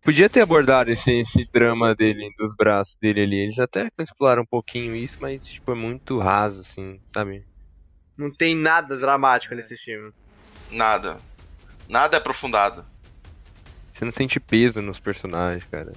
Podia 0.03 0.29
ter 0.31 0.41
abordado 0.41 0.91
esse, 0.91 1.11
esse 1.21 1.45
drama 1.53 1.95
dele, 1.95 2.33
dos 2.39 2.55
braços 2.55 2.97
dele 3.01 3.23
ali. 3.23 3.37
Eles 3.37 3.59
até 3.59 3.89
exploraram 3.99 4.43
um 4.43 4.47
pouquinho 4.47 4.95
isso, 4.95 5.19
mas, 5.21 5.45
tipo, 5.45 5.73
é 5.73 5.75
muito 5.75 6.19
raso, 6.19 6.61
assim, 6.61 7.01
sabe? 7.13 7.45
Não 8.17 8.29
tem 8.35 8.55
nada 8.55 8.97
dramático 8.97 9.55
nesse 9.55 9.77
filme. 9.77 10.13
Nada. 10.71 11.17
Nada 11.89 12.17
é 12.17 12.19
aprofundado. 12.19 12.85
Você 13.93 14.05
não 14.05 14.13
sente 14.13 14.39
peso 14.39 14.81
nos 14.81 15.01
personagens, 15.01 15.67
cara. 15.67 15.93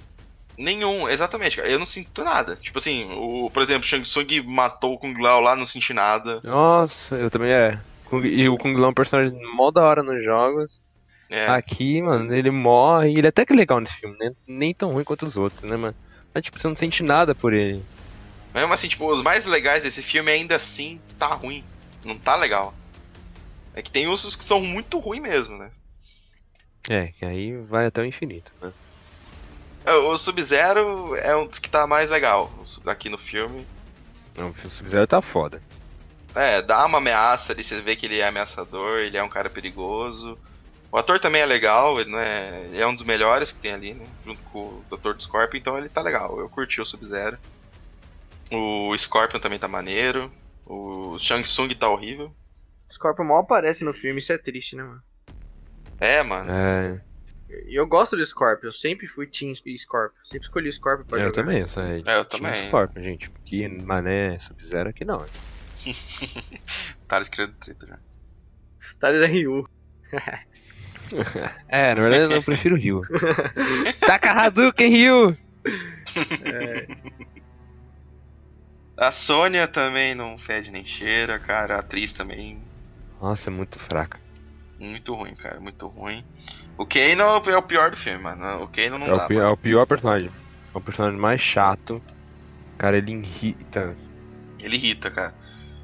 Nenhum, 0.60 1.08
exatamente, 1.08 1.58
Eu 1.58 1.78
não 1.78 1.86
sinto 1.86 2.22
nada. 2.22 2.54
Tipo 2.54 2.78
assim, 2.78 3.08
o, 3.12 3.48
por 3.50 3.62
exemplo, 3.62 3.88
Shang 3.88 4.02
Tsung 4.02 4.42
matou 4.44 4.92
o 4.92 4.98
Kung 4.98 5.14
Lao 5.18 5.40
lá, 5.40 5.56
não 5.56 5.64
senti 5.64 5.94
nada. 5.94 6.38
Nossa, 6.44 7.14
eu 7.14 7.30
também 7.30 7.50
é. 7.50 7.80
E 8.24 8.46
o 8.46 8.58
Kung 8.58 8.74
Lao 8.74 8.88
é 8.88 8.90
um 8.90 8.94
personagem 8.94 9.40
mó 9.56 9.70
da 9.70 9.82
hora 9.82 10.02
nos 10.02 10.22
jogos. 10.22 10.86
É. 11.30 11.46
Aqui, 11.46 12.02
mano, 12.02 12.34
ele 12.34 12.50
morre. 12.50 13.10
Ele 13.10 13.26
é 13.26 13.30
até 13.30 13.46
que 13.46 13.54
legal 13.54 13.80
nesse 13.80 13.94
filme, 13.94 14.14
né? 14.20 14.32
Nem 14.46 14.74
tão 14.74 14.92
ruim 14.92 15.02
quanto 15.02 15.24
os 15.24 15.34
outros, 15.34 15.62
né, 15.62 15.78
mano? 15.78 15.96
Mas, 16.34 16.44
tipo, 16.44 16.58
você 16.58 16.68
não 16.68 16.76
sente 16.76 17.02
nada 17.02 17.34
por 17.34 17.54
ele. 17.54 17.82
Mesmo 18.52 18.74
assim, 18.74 18.88
tipo, 18.88 19.10
os 19.10 19.22
mais 19.22 19.46
legais 19.46 19.82
desse 19.82 20.02
filme 20.02 20.30
ainda 20.30 20.56
assim 20.56 21.00
tá 21.18 21.28
ruim. 21.28 21.64
Não 22.04 22.18
tá 22.18 22.36
legal. 22.36 22.74
É 23.74 23.80
que 23.80 23.90
tem 23.90 24.06
uns 24.06 24.36
que 24.36 24.44
são 24.44 24.60
muito 24.60 24.98
ruins 24.98 25.22
mesmo, 25.22 25.56
né? 25.56 25.70
É, 26.86 27.06
que 27.06 27.24
aí 27.24 27.56
vai 27.56 27.86
até 27.86 28.02
o 28.02 28.04
infinito, 28.04 28.52
né? 28.60 28.70
É, 29.84 29.92
o 29.92 30.16
Sub-Zero 30.16 31.14
é 31.16 31.34
um 31.36 31.46
dos 31.46 31.58
que 31.58 31.68
tá 31.68 31.86
mais 31.86 32.10
legal 32.10 32.52
aqui 32.86 33.08
no 33.08 33.18
filme. 33.18 33.66
Não, 34.36 34.50
o 34.50 34.70
Sub-Zero 34.70 35.06
tá 35.06 35.20
foda. 35.22 35.60
É, 36.34 36.62
dá 36.62 36.86
uma 36.86 36.98
ameaça 36.98 37.52
ali, 37.52 37.64
você 37.64 37.80
vê 37.80 37.96
que 37.96 38.06
ele 38.06 38.18
é 38.18 38.28
ameaçador, 38.28 39.00
ele 39.00 39.16
é 39.16 39.22
um 39.22 39.28
cara 39.28 39.50
perigoso. 39.50 40.38
O 40.92 40.96
ator 40.96 41.18
também 41.18 41.40
é 41.40 41.46
legal, 41.46 42.00
ele, 42.00 42.10
não 42.10 42.18
é, 42.18 42.64
ele 42.64 42.80
é 42.80 42.86
um 42.86 42.94
dos 42.94 43.04
melhores 43.04 43.52
que 43.52 43.60
tem 43.60 43.72
ali, 43.72 43.94
né? 43.94 44.04
Junto 44.24 44.40
com 44.42 44.58
o 44.58 44.84
Dr. 44.90 45.14
do 45.14 45.22
Scorpion, 45.22 45.58
então 45.58 45.78
ele 45.78 45.88
tá 45.88 46.02
legal. 46.02 46.38
Eu 46.38 46.48
curti 46.48 46.80
o 46.80 46.86
Sub-Zero. 46.86 47.38
O 48.50 48.96
Scorpion 48.96 49.38
também 49.38 49.58
tá 49.58 49.68
maneiro. 49.68 50.32
O 50.66 51.18
Shang 51.18 51.42
Tsung 51.42 51.72
tá 51.74 51.88
horrível. 51.88 52.34
O 52.88 52.92
Scorpion 52.92 53.24
mal 53.24 53.38
aparece 53.38 53.84
no 53.84 53.92
filme, 53.92 54.18
isso 54.18 54.32
é 54.32 54.38
triste, 54.38 54.74
né, 54.76 54.82
mano? 54.82 55.02
É, 56.00 56.22
mano. 56.22 56.50
É. 56.50 57.00
E 57.66 57.74
eu 57.74 57.86
gosto 57.86 58.16
do 58.16 58.24
Scorpion, 58.24 58.68
eu 58.68 58.72
sempre 58.72 59.06
fui 59.06 59.26
Team 59.26 59.54
Scorpion. 59.54 60.16
Sempre 60.24 60.46
escolhi 60.46 60.68
o 60.68 60.72
Scorpion 60.72 61.04
pra 61.04 61.18
eu 61.18 61.22
jogar. 61.24 61.34
Também, 61.34 61.60
eu 61.60 61.68
também, 61.68 62.02
é, 62.06 62.18
eu 62.18 62.24
também. 62.24 62.68
Scorpion, 62.68 63.02
gente. 63.02 63.30
Porque 63.30 63.66
Mané 63.68 64.38
Sub-Zero 64.38 64.90
aqui 64.90 65.04
não. 65.04 65.24
Thales 67.08 67.28
criando 67.28 67.54
treta 67.54 67.86
já. 67.86 67.98
Thales 68.98 69.22
é 69.22 69.26
Ryu. 69.26 69.68
é, 71.68 71.94
na 71.94 72.02
verdade 72.02 72.34
eu 72.34 72.42
prefiro 72.42 72.76
Ryu. 72.76 73.02
Taca 74.06 74.30
Hadouken, 74.32 74.88
Ryu! 74.88 75.36
É. 76.44 76.86
A 78.96 79.10
Sônia 79.10 79.66
também 79.66 80.14
não 80.14 80.36
fede 80.36 80.70
nem 80.70 80.84
cheira, 80.84 81.38
cara. 81.38 81.76
A 81.76 81.78
atriz 81.80 82.12
também. 82.12 82.62
Nossa, 83.20 83.50
é 83.50 83.52
muito 83.52 83.78
fraca. 83.78 84.20
Muito 84.78 85.14
ruim, 85.14 85.34
cara, 85.34 85.58
muito 85.58 85.86
ruim. 85.88 86.24
O 86.80 86.86
Kano 86.86 87.22
é 87.50 87.56
o 87.58 87.62
pior 87.62 87.90
do 87.90 87.96
filme, 87.98 88.22
mano. 88.22 88.64
O 88.64 88.66
Kano 88.66 88.98
não 88.98 89.06
é 89.06 89.10
dá. 89.10 89.24
O 89.26 89.28
pior, 89.28 89.42
é 89.42 89.48
o 89.48 89.56
pior 89.58 89.86
personagem. 89.86 90.30
É 90.74 90.78
o 90.78 90.80
personagem 90.80 91.20
mais 91.20 91.38
chato. 91.38 92.02
Cara, 92.78 92.96
ele 92.96 93.12
irrita. 93.12 93.94
Ele 94.58 94.76
irrita, 94.76 95.10
cara. 95.10 95.34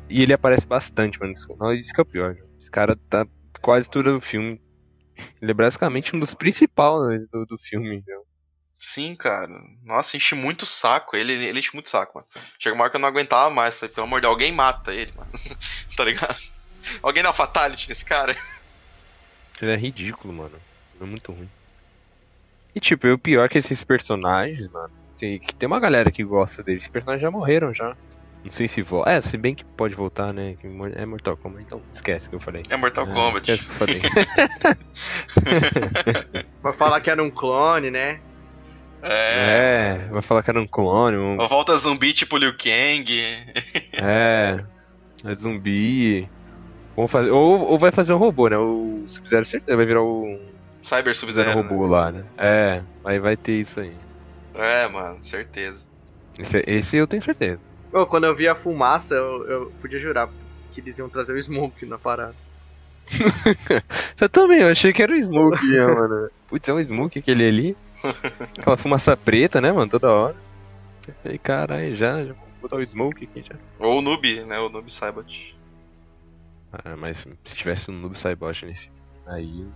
E 0.09 0.23
ele 0.23 0.33
aparece 0.33 0.67
bastante, 0.67 1.21
mano. 1.21 1.35
Não, 1.61 1.75
isso 1.75 1.93
que 1.93 2.01
é 2.01 2.03
o 2.03 2.07
pior. 2.07 2.35
Esse 2.59 2.71
cara 2.71 2.97
tá 3.11 3.27
quase 3.61 3.91
tudo 3.91 4.15
do 4.15 4.23
filme. 4.23 4.59
Ele 5.43 5.51
é 5.51 5.55
basicamente 5.55 6.17
um 6.17 6.19
dos 6.19 6.33
principais 6.33 7.09
né, 7.09 7.27
do, 7.31 7.45
do 7.45 7.59
filme. 7.59 8.01
Viu? 8.01 8.27
Sim, 8.79 9.15
cara. 9.15 9.53
Nossa, 9.85 10.17
enche 10.17 10.35
muito 10.35 10.65
saco. 10.65 11.15
Ele, 11.15 11.35
ele, 11.35 11.45
ele 11.45 11.59
enche 11.59 11.75
muito 11.75 11.89
o 11.89 11.91
saco, 11.91 12.15
mano. 12.15 12.27
Chega 12.59 12.75
uma 12.75 12.85
hora 12.85 12.91
que 12.91 12.97
eu 12.97 13.01
não 13.01 13.09
aguentava 13.09 13.51
mais. 13.51 13.75
Falei, 13.75 13.95
pelo 13.95 14.07
amor 14.07 14.21
de 14.21 14.23
Deus, 14.23 14.33
alguém 14.33 14.51
mata 14.51 14.95
ele, 14.95 15.13
mano. 15.15 15.31
tá 15.95 16.05
ligado? 16.05 16.41
Alguém 17.03 17.23
dá 17.23 17.35
fatality 17.35 17.87
nesse 17.87 18.05
cara. 18.07 18.35
Ele 19.61 19.73
é 19.73 19.77
ridículo, 19.77 20.33
mano. 20.33 20.59
É 21.01 21.05
muito 21.05 21.33
ruim. 21.33 21.49
E 22.75 22.81
tipo, 22.81 23.09
o 23.09 23.19
pior 23.19 23.45
é 23.45 23.49
que 23.49 23.59
esses 23.59 23.83
personagens, 23.83 24.71
mano. 24.71 24.91
Tem, 25.17 25.39
que 25.39 25.55
tem 25.55 25.67
uma 25.67 25.81
galera 25.81 26.11
que 26.11 26.23
gosta 26.23 26.63
deles. 26.63 26.83
Os 26.83 26.89
personagens 26.89 27.23
já 27.23 27.31
morreram 27.31 27.73
já. 27.73 27.97
Não 28.45 28.53
sei 28.53 28.69
se 28.69 28.83
volta. 28.83 29.11
É, 29.11 29.21
se 29.21 29.37
bem 29.37 29.55
que 29.55 29.65
pode 29.65 29.95
voltar, 29.95 30.33
né? 30.33 30.57
É 30.95 31.07
Mortal 31.07 31.37
Kombat, 31.37 31.65
então 31.65 31.83
esquece 31.93 32.29
que 32.29 32.35
eu 32.35 32.41
falei. 32.41 32.63
É 32.69 32.77
Mortal 32.77 33.09
É, 33.09 33.15
Kombat. 33.15 33.51
Esquece 33.51 33.65
que 33.65 33.71
eu 33.71 33.75
falei. 33.75 34.03
Vai 36.63 36.73
falar 36.73 37.01
que 37.01 37.11
era 37.11 37.23
um 37.23 37.31
clone, 37.31 37.91
né? 37.91 38.21
É. 39.03 39.99
é, 39.99 40.09
vai 40.11 40.23
falar 40.23 40.43
que 40.43 40.51
era 40.51 40.61
um 40.61 40.67
clone, 40.67 41.17
um, 41.17 41.39
Ou 41.39 41.49
volta 41.49 41.77
zumbi 41.77 42.13
tipo 42.13 42.37
Liu 42.39 42.53
Kang. 42.57 43.07
é, 43.93 44.65
é 45.25 45.35
zumbi. 45.35 46.29
Ou, 46.97 47.07
faz, 47.07 47.29
ou, 47.29 47.61
ou 47.69 47.79
vai 47.79 47.93
fazer 47.93 48.15
um 48.15 48.17
robô, 48.17 48.49
né? 48.49 48.57
O 48.57 49.05
Sub-Zero 49.07 49.45
certeza 49.45 49.77
vai 49.77 49.87
virar 49.87 50.03
o 50.03 50.41
Cyber 50.87 51.15
Zero 51.15 51.17
Sub-Zero. 51.17 51.53
robô 51.63 51.87
lá, 51.87 52.13
né? 52.13 52.25
É, 52.39 52.83
aí 53.05 53.19
vai 53.19 53.37
ter 53.37 53.61
isso 53.61 53.81
aí. 53.81 53.91
né? 53.91 53.97
É, 54.55 54.89
mano, 54.89 55.23
certeza. 55.23 55.85
Esse, 56.39 56.63
esse 56.67 56.97
eu 56.97 57.07
tenho 57.09 57.23
certeza. 57.23 57.61
Ô, 57.93 58.07
quando 58.07 58.25
eu 58.25 58.35
vi 58.37 58.47
a 58.47 58.55
fumaça, 58.55 59.15
eu, 59.17 59.45
eu 59.49 59.73
podia 59.81 59.99
jurar 59.99 60.29
que 60.73 60.81
eles 60.81 60.97
iam 60.99 61.09
trazer 61.09 61.35
o 61.35 61.43
Smoke 61.43 61.85
na 61.87 61.99
parada. 61.99 62.35
Eu 64.21 64.29
também, 64.29 64.61
eu 64.61 64.69
achei 64.69 64.93
que 64.93 65.01
era 65.01 65.13
o 65.13 65.23
Smoke, 65.23 65.71
já, 65.73 65.87
mano. 65.95 66.29
Putz, 66.49 66.69
é 66.69 66.73
o 66.73 66.83
Smoke 66.83 67.19
aquele 67.21 67.47
ali. 67.47 67.77
Aquela 68.59 68.77
fumaça 68.77 69.17
preta, 69.17 69.61
né, 69.61 69.71
mano? 69.71 69.89
Toda 69.91 70.11
hora. 70.11 70.37
Eu 71.07 71.15
falei, 71.23 71.39
caralho, 71.39 71.95
já, 71.95 72.25
já 72.25 72.33
vou 72.33 72.49
botar 72.63 72.77
o 72.77 72.87
Smoke 72.87 73.25
aqui 73.25 73.45
já. 73.49 73.55
Ou 73.79 73.99
o 73.99 74.03
Noob, 74.03 74.43
né? 74.45 74.59
O 74.59 74.69
Noob 74.69 74.91
Saibot. 74.93 75.57
Ah, 76.73 76.97
mas 76.97 77.19
se 77.45 77.55
tivesse 77.57 77.91
um 77.91 77.95
Noob 77.95 78.19
Saibot 78.19 78.67
nesse. 78.67 78.91
Aí. 79.27 79.67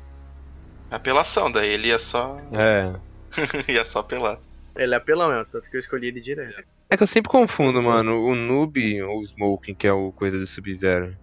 Apelação, 0.90 1.50
daí 1.50 1.68
ele 1.70 1.88
ia 1.88 1.98
só. 1.98 2.38
É. 2.52 2.92
ia 3.72 3.84
só 3.84 4.00
apelar. 4.00 4.38
Ele 4.76 4.94
é 4.94 4.96
apelão 4.96 5.28
mesmo, 5.28 5.44
tanto 5.46 5.68
que 5.70 5.76
eu 5.76 5.80
escolhi 5.80 6.08
ele 6.08 6.20
direto. 6.20 6.64
É 6.88 6.96
que 6.96 7.02
eu 7.02 7.06
sempre 7.06 7.30
confundo, 7.30 7.82
mano, 7.82 8.24
o 8.24 8.34
Noob 8.34 9.02
ou 9.02 9.20
o 9.20 9.24
Smoking, 9.24 9.74
que 9.74 9.86
é 9.86 9.92
o 9.92 10.10
coisa 10.12 10.38
do 10.38 10.46
Sub-Zero. 10.46 11.16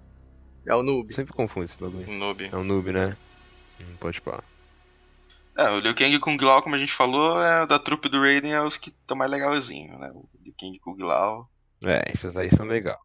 É 0.66 0.74
o 0.76 0.80
Eu 0.80 0.84
noob. 0.84 1.14
sempre 1.14 1.34
confundo 1.34 1.66
esse 1.66 1.78
bagulho. 1.78 2.06
Noob. 2.12 2.50
É 2.52 2.56
um 2.56 2.64
Noob, 2.64 2.92
né? 2.92 3.16
Hum, 3.80 3.96
pode 4.00 4.20
falar. 4.20 4.44
É, 5.58 5.70
o 5.72 5.80
Liu 5.80 5.96
Kang 5.96 6.12
e 6.14 6.18
o 6.18 6.20
Kung 6.20 6.38
Lao, 6.40 6.62
como 6.62 6.76
a 6.76 6.78
gente 6.78 6.94
falou, 6.94 7.42
é 7.42 7.66
da 7.66 7.80
trupe 7.80 8.10
do 8.10 8.20
Raiden, 8.22 8.54
é 8.54 8.62
os 8.62 8.78
que 8.78 8.90
estão 8.90 9.18
mais 9.18 9.32
legalzinho, 9.32 9.98
né? 9.98 10.12
O 10.14 10.28
Liu 10.44 10.54
Kang 10.60 10.74
e 10.76 10.78
o 10.78 10.82
Kung 10.82 11.02
Lao. 11.02 11.50
É, 11.84 12.12
esses 12.14 12.36
aí 12.38 12.50
são 12.54 12.66
legais. 12.66 12.98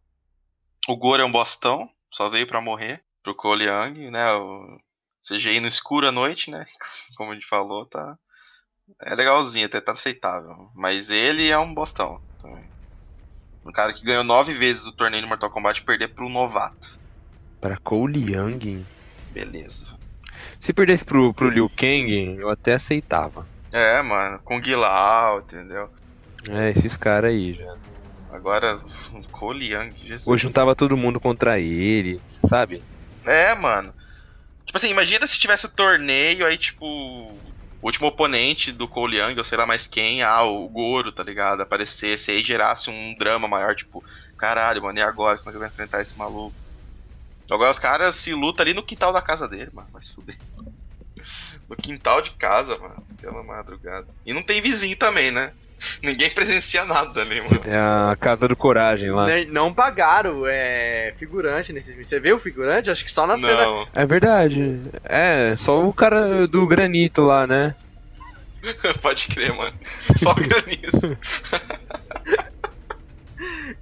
O 0.88 0.96
Goro 0.96 1.22
é 1.22 1.24
um 1.24 1.32
bostão, 1.32 1.88
só 2.10 2.28
veio 2.28 2.46
pra 2.46 2.60
morrer. 2.60 3.02
Pro 3.22 3.34
Cole 3.36 3.64
Young, 3.64 4.10
né? 4.10 4.32
O 4.34 4.78
CGI 5.22 5.60
no 5.60 5.68
escuro 5.68 6.08
à 6.08 6.12
noite, 6.12 6.50
né? 6.50 6.66
Como 7.16 7.30
a 7.30 7.34
gente 7.34 7.46
falou, 7.46 7.86
tá. 7.86 8.18
É 9.02 9.14
legalzinho, 9.14 9.66
até 9.66 9.80
tá 9.80 9.92
aceitável. 9.92 10.70
Mas 10.74 11.10
ele 11.10 11.48
é 11.48 11.58
um 11.58 11.72
bostão 11.72 12.20
também. 12.38 12.68
Um 13.64 13.70
cara 13.70 13.92
que 13.92 14.04
ganhou 14.04 14.24
nove 14.24 14.52
vezes 14.54 14.86
o 14.86 14.92
torneio 14.92 15.22
de 15.22 15.28
Mortal 15.28 15.50
Kombat 15.50 15.82
perder 15.84 16.08
pro 16.08 16.28
novato. 16.28 17.00
Pra 17.60 17.78
Cole 17.78 18.32
Young. 18.32 18.84
Beleza. 19.30 19.96
Se 20.60 20.72
perdesse 20.72 21.04
pro, 21.04 21.32
pro 21.32 21.48
Liu 21.48 21.70
Kang, 21.76 22.36
eu 22.38 22.48
até 22.50 22.74
aceitava. 22.74 23.48
É, 23.72 24.02
mano, 24.02 24.40
Kung 24.44 24.62
Lao, 24.74 25.40
entendeu? 25.40 25.88
É, 26.48 26.70
esses 26.70 26.96
caras 26.96 27.30
aí 27.30 27.54
já. 27.54 27.76
Agora, 28.30 28.78
Cole 29.30 29.72
Young, 29.72 29.94
Jesus. 29.96 30.26
Ou 30.26 30.36
juntava 30.36 30.74
todo 30.74 30.96
mundo 30.96 31.20
contra 31.20 31.58
ele, 31.58 32.20
sabe? 32.48 32.84
É, 33.24 33.54
mano. 33.54 33.94
Tipo 34.66 34.78
assim, 34.78 34.88
imagina 34.88 35.26
se 35.26 35.38
tivesse 35.38 35.66
o 35.66 35.70
torneio, 35.70 36.46
aí, 36.46 36.56
tipo, 36.56 36.84
o 36.84 37.86
último 37.86 38.06
oponente 38.06 38.70
do 38.70 38.86
Cole 38.88 39.20
ou 39.20 39.44
sei 39.44 39.58
lá 39.58 39.66
mais 39.66 39.86
quem, 39.86 40.22
ah, 40.22 40.44
o 40.44 40.68
Goro, 40.68 41.12
tá 41.12 41.22
ligado? 41.22 41.62
Aparecesse, 41.62 42.30
aí 42.30 42.42
gerasse 42.42 42.88
um 42.88 43.14
drama 43.18 43.48
maior, 43.48 43.74
tipo, 43.74 44.02
caralho, 44.38 44.82
mano, 44.82 44.98
e 44.98 45.02
agora? 45.02 45.38
Como 45.38 45.50
é 45.50 45.52
que 45.52 45.56
eu 45.56 45.60
vou 45.60 45.68
enfrentar 45.68 46.00
esse 46.00 46.16
maluco? 46.16 46.56
Agora 47.50 47.70
os 47.70 47.78
caras 47.78 48.16
se 48.16 48.32
lutam 48.32 48.62
ali 48.62 48.72
no 48.72 48.82
quintal 48.82 49.12
da 49.12 49.20
casa 49.20 49.48
dele, 49.48 49.70
mano, 49.72 49.88
vai 49.92 50.02
se 50.02 50.12
fuder. 50.14 50.38
No 51.68 51.76
quintal 51.76 52.20
de 52.20 52.32
casa, 52.32 52.76
mano, 52.78 53.06
pela 53.20 53.42
madrugada. 53.44 54.08
E 54.26 54.32
não 54.32 54.42
tem 54.42 54.60
vizinho 54.60 54.96
também, 54.96 55.30
né? 55.30 55.54
Ninguém 56.02 56.30
presencia 56.30 56.84
nada 56.84 57.20
ali, 57.22 57.40
mano. 57.40 57.60
É 57.66 57.76
a 58.12 58.16
Casa 58.18 58.46
do 58.48 58.56
Coragem 58.56 59.10
lá. 59.10 59.26
Ne- 59.26 59.46
Não 59.46 59.72
pagaram 59.72 60.44
é, 60.46 61.12
figurante 61.16 61.72
nesse 61.72 61.88
filme. 61.88 62.04
Você 62.04 62.20
vê 62.20 62.32
o 62.32 62.38
figurante? 62.38 62.90
Acho 62.90 63.04
que 63.04 63.10
só 63.12 63.26
na 63.26 63.36
cena. 63.36 63.54
Não, 63.64 63.86
É 63.94 64.04
verdade. 64.06 64.78
É, 65.04 65.54
só 65.58 65.84
o 65.86 65.92
cara 65.92 66.46
do 66.46 66.66
granito 66.66 67.22
lá, 67.22 67.46
né? 67.46 67.74
pode 69.02 69.26
crer, 69.26 69.52
mano. 69.54 69.74
Só 70.16 70.34
granizo. 70.34 71.16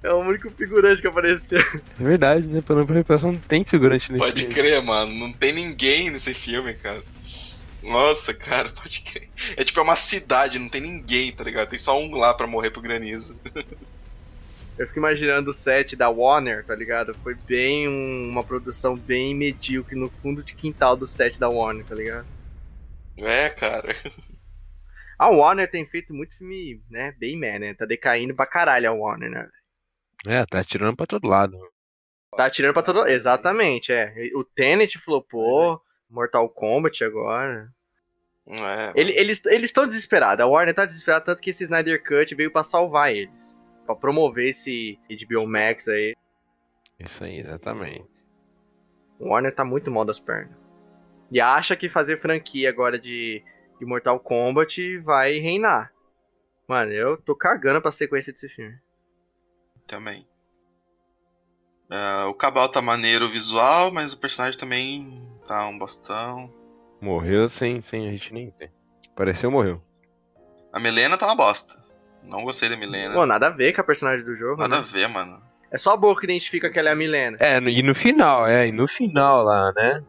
É 0.03 0.11
o 0.11 0.17
único 0.17 0.49
figurante 0.49 0.99
que 1.01 1.07
apareceu. 1.07 1.59
É 1.59 2.03
verdade, 2.03 2.47
né? 2.47 2.61
Pela 2.61 2.83
preparação 2.83 3.31
não 3.31 3.39
tem 3.39 3.63
figurante 3.63 4.11
nesse 4.11 4.23
Pode 4.25 4.39
filme. 4.41 4.55
crer, 4.55 4.81
mano. 4.81 5.13
Não 5.13 5.31
tem 5.31 5.53
ninguém 5.53 6.09
nesse 6.09 6.33
filme, 6.33 6.73
cara. 6.73 7.03
Nossa, 7.83 8.33
cara, 8.33 8.69
pode 8.69 9.01
crer. 9.01 9.29
É 9.57 9.63
tipo, 9.63 9.79
é 9.79 9.83
uma 9.83 9.95
cidade, 9.95 10.59
não 10.59 10.69
tem 10.69 10.81
ninguém, 10.81 11.31
tá 11.31 11.43
ligado? 11.43 11.69
Tem 11.69 11.79
só 11.79 11.97
um 11.99 12.15
lá 12.15 12.33
pra 12.33 12.45
morrer 12.47 12.69
pro 12.71 12.81
granizo. 12.81 13.39
Eu 14.77 14.87
fico 14.87 14.99
imaginando 14.99 15.49
o 15.49 15.53
set 15.53 15.95
da 15.95 16.09
Warner, 16.09 16.65
tá 16.65 16.75
ligado? 16.75 17.13
Foi 17.15 17.35
bem 17.35 17.87
um- 17.87 18.29
uma 18.29 18.43
produção 18.43 18.95
bem 18.95 19.35
medíocre 19.35 19.95
no 19.95 20.09
fundo 20.09 20.41
de 20.43 20.53
quintal 20.55 20.95
do 20.95 21.05
set 21.05 21.39
da 21.39 21.49
Warner, 21.49 21.85
tá 21.85 21.93
ligado? 21.95 22.27
É, 23.17 23.49
cara. 23.49 23.95
A 25.19 25.29
Warner 25.29 25.69
tem 25.69 25.85
feito 25.85 26.13
muito 26.13 26.35
filme, 26.35 26.81
né? 26.89 27.13
Bem 27.19 27.37
meh, 27.37 27.59
né? 27.59 27.73
Tá 27.75 27.85
decaindo 27.85 28.33
pra 28.33 28.45
caralho 28.47 28.89
a 28.89 28.93
Warner, 28.93 29.29
né? 29.29 29.49
É, 30.27 30.45
tá 30.45 30.59
atirando 30.59 30.95
pra 30.95 31.05
todo 31.05 31.27
lado. 31.27 31.57
Tá 32.35 32.45
atirando 32.45 32.73
pra 32.73 32.81
todo. 32.81 33.07
Exatamente, 33.07 33.91
é. 33.91 34.13
O 34.33 34.43
Tenet 34.43 34.97
flopou, 34.97 35.79
Mortal 36.11 36.47
Kombat 36.49 37.03
agora. 37.03 37.71
Não 38.45 38.67
é. 38.67 38.91
Ele- 38.95 39.13
eles 39.17 39.43
estão 39.63 39.87
desesperados. 39.87 40.43
A 40.43 40.47
Warner 40.47 40.73
tá 40.75 40.85
desesperada, 40.85 41.25
tanto 41.25 41.41
que 41.41 41.51
esse 41.51 41.63
Snyder 41.63 42.03
Cut 42.03 42.35
veio 42.35 42.51
pra 42.51 42.63
salvar 42.63 43.11
eles. 43.15 43.57
Pra 43.85 43.95
promover 43.95 44.49
esse 44.49 44.99
HBO 45.09 45.47
Max 45.47 45.87
aí. 45.87 46.15
Isso 46.99 47.23
aí, 47.23 47.39
exatamente. 47.39 48.05
O 49.19 49.29
Warner 49.29 49.53
tá 49.53 49.63
muito 49.63 49.89
mal 49.91 50.03
das 50.05 50.19
pernas. 50.19 50.55
E 51.31 51.39
acha 51.39 51.75
que 51.75 51.87
fazer 51.87 52.17
franquia 52.19 52.69
agora 52.69 52.99
de, 52.99 53.43
de 53.79 53.85
Mortal 53.85 54.19
Kombat 54.19 54.97
vai 54.99 55.37
reinar. 55.37 55.93
Mano, 56.67 56.91
eu 56.91 57.17
tô 57.17 57.35
cagando 57.35 57.81
pra 57.81 57.91
sequência 57.91 58.33
desse 58.33 58.49
filme. 58.49 58.77
Também. 59.87 60.27
Ah, 61.89 62.27
o 62.27 62.33
Cabal 62.33 62.69
tá 62.71 62.81
maneiro 62.81 63.29
visual, 63.29 63.91
mas 63.91 64.13
o 64.13 64.19
personagem 64.19 64.57
também 64.59 65.27
tá 65.47 65.67
um 65.67 65.77
bostão. 65.77 66.51
Morreu 67.01 67.49
sem, 67.49 67.81
sem 67.81 68.07
a 68.07 68.11
gente 68.11 68.33
nem 68.33 68.53
ver. 68.57 68.71
Pareceu 69.15 69.51
morreu. 69.51 69.81
A 70.71 70.79
Milena 70.79 71.17
tá 71.17 71.25
uma 71.25 71.35
bosta. 71.35 71.79
Não 72.23 72.43
gostei 72.43 72.69
da 72.69 72.77
Milena. 72.77 73.13
Pô, 73.13 73.25
nada 73.25 73.47
a 73.47 73.49
ver 73.49 73.73
com 73.73 73.81
a 73.81 73.83
personagem 73.83 74.23
do 74.23 74.35
jogo. 74.35 74.61
Nada 74.61 74.77
a 74.77 74.81
né? 74.81 74.87
ver, 74.89 75.07
mano. 75.07 75.41
É 75.71 75.77
só 75.77 75.93
a 75.93 75.97
boca 75.97 76.21
que 76.21 76.27
identifica 76.27 76.69
que 76.69 76.77
ela 76.77 76.89
é 76.89 76.91
a 76.91 76.95
Milena. 76.95 77.37
É, 77.39 77.57
e 77.57 77.81
no 77.81 77.95
final, 77.95 78.45
é, 78.45 78.67
e 78.67 78.71
no 78.71 78.87
final 78.87 79.43
lá, 79.43 79.71
né? 79.73 80.03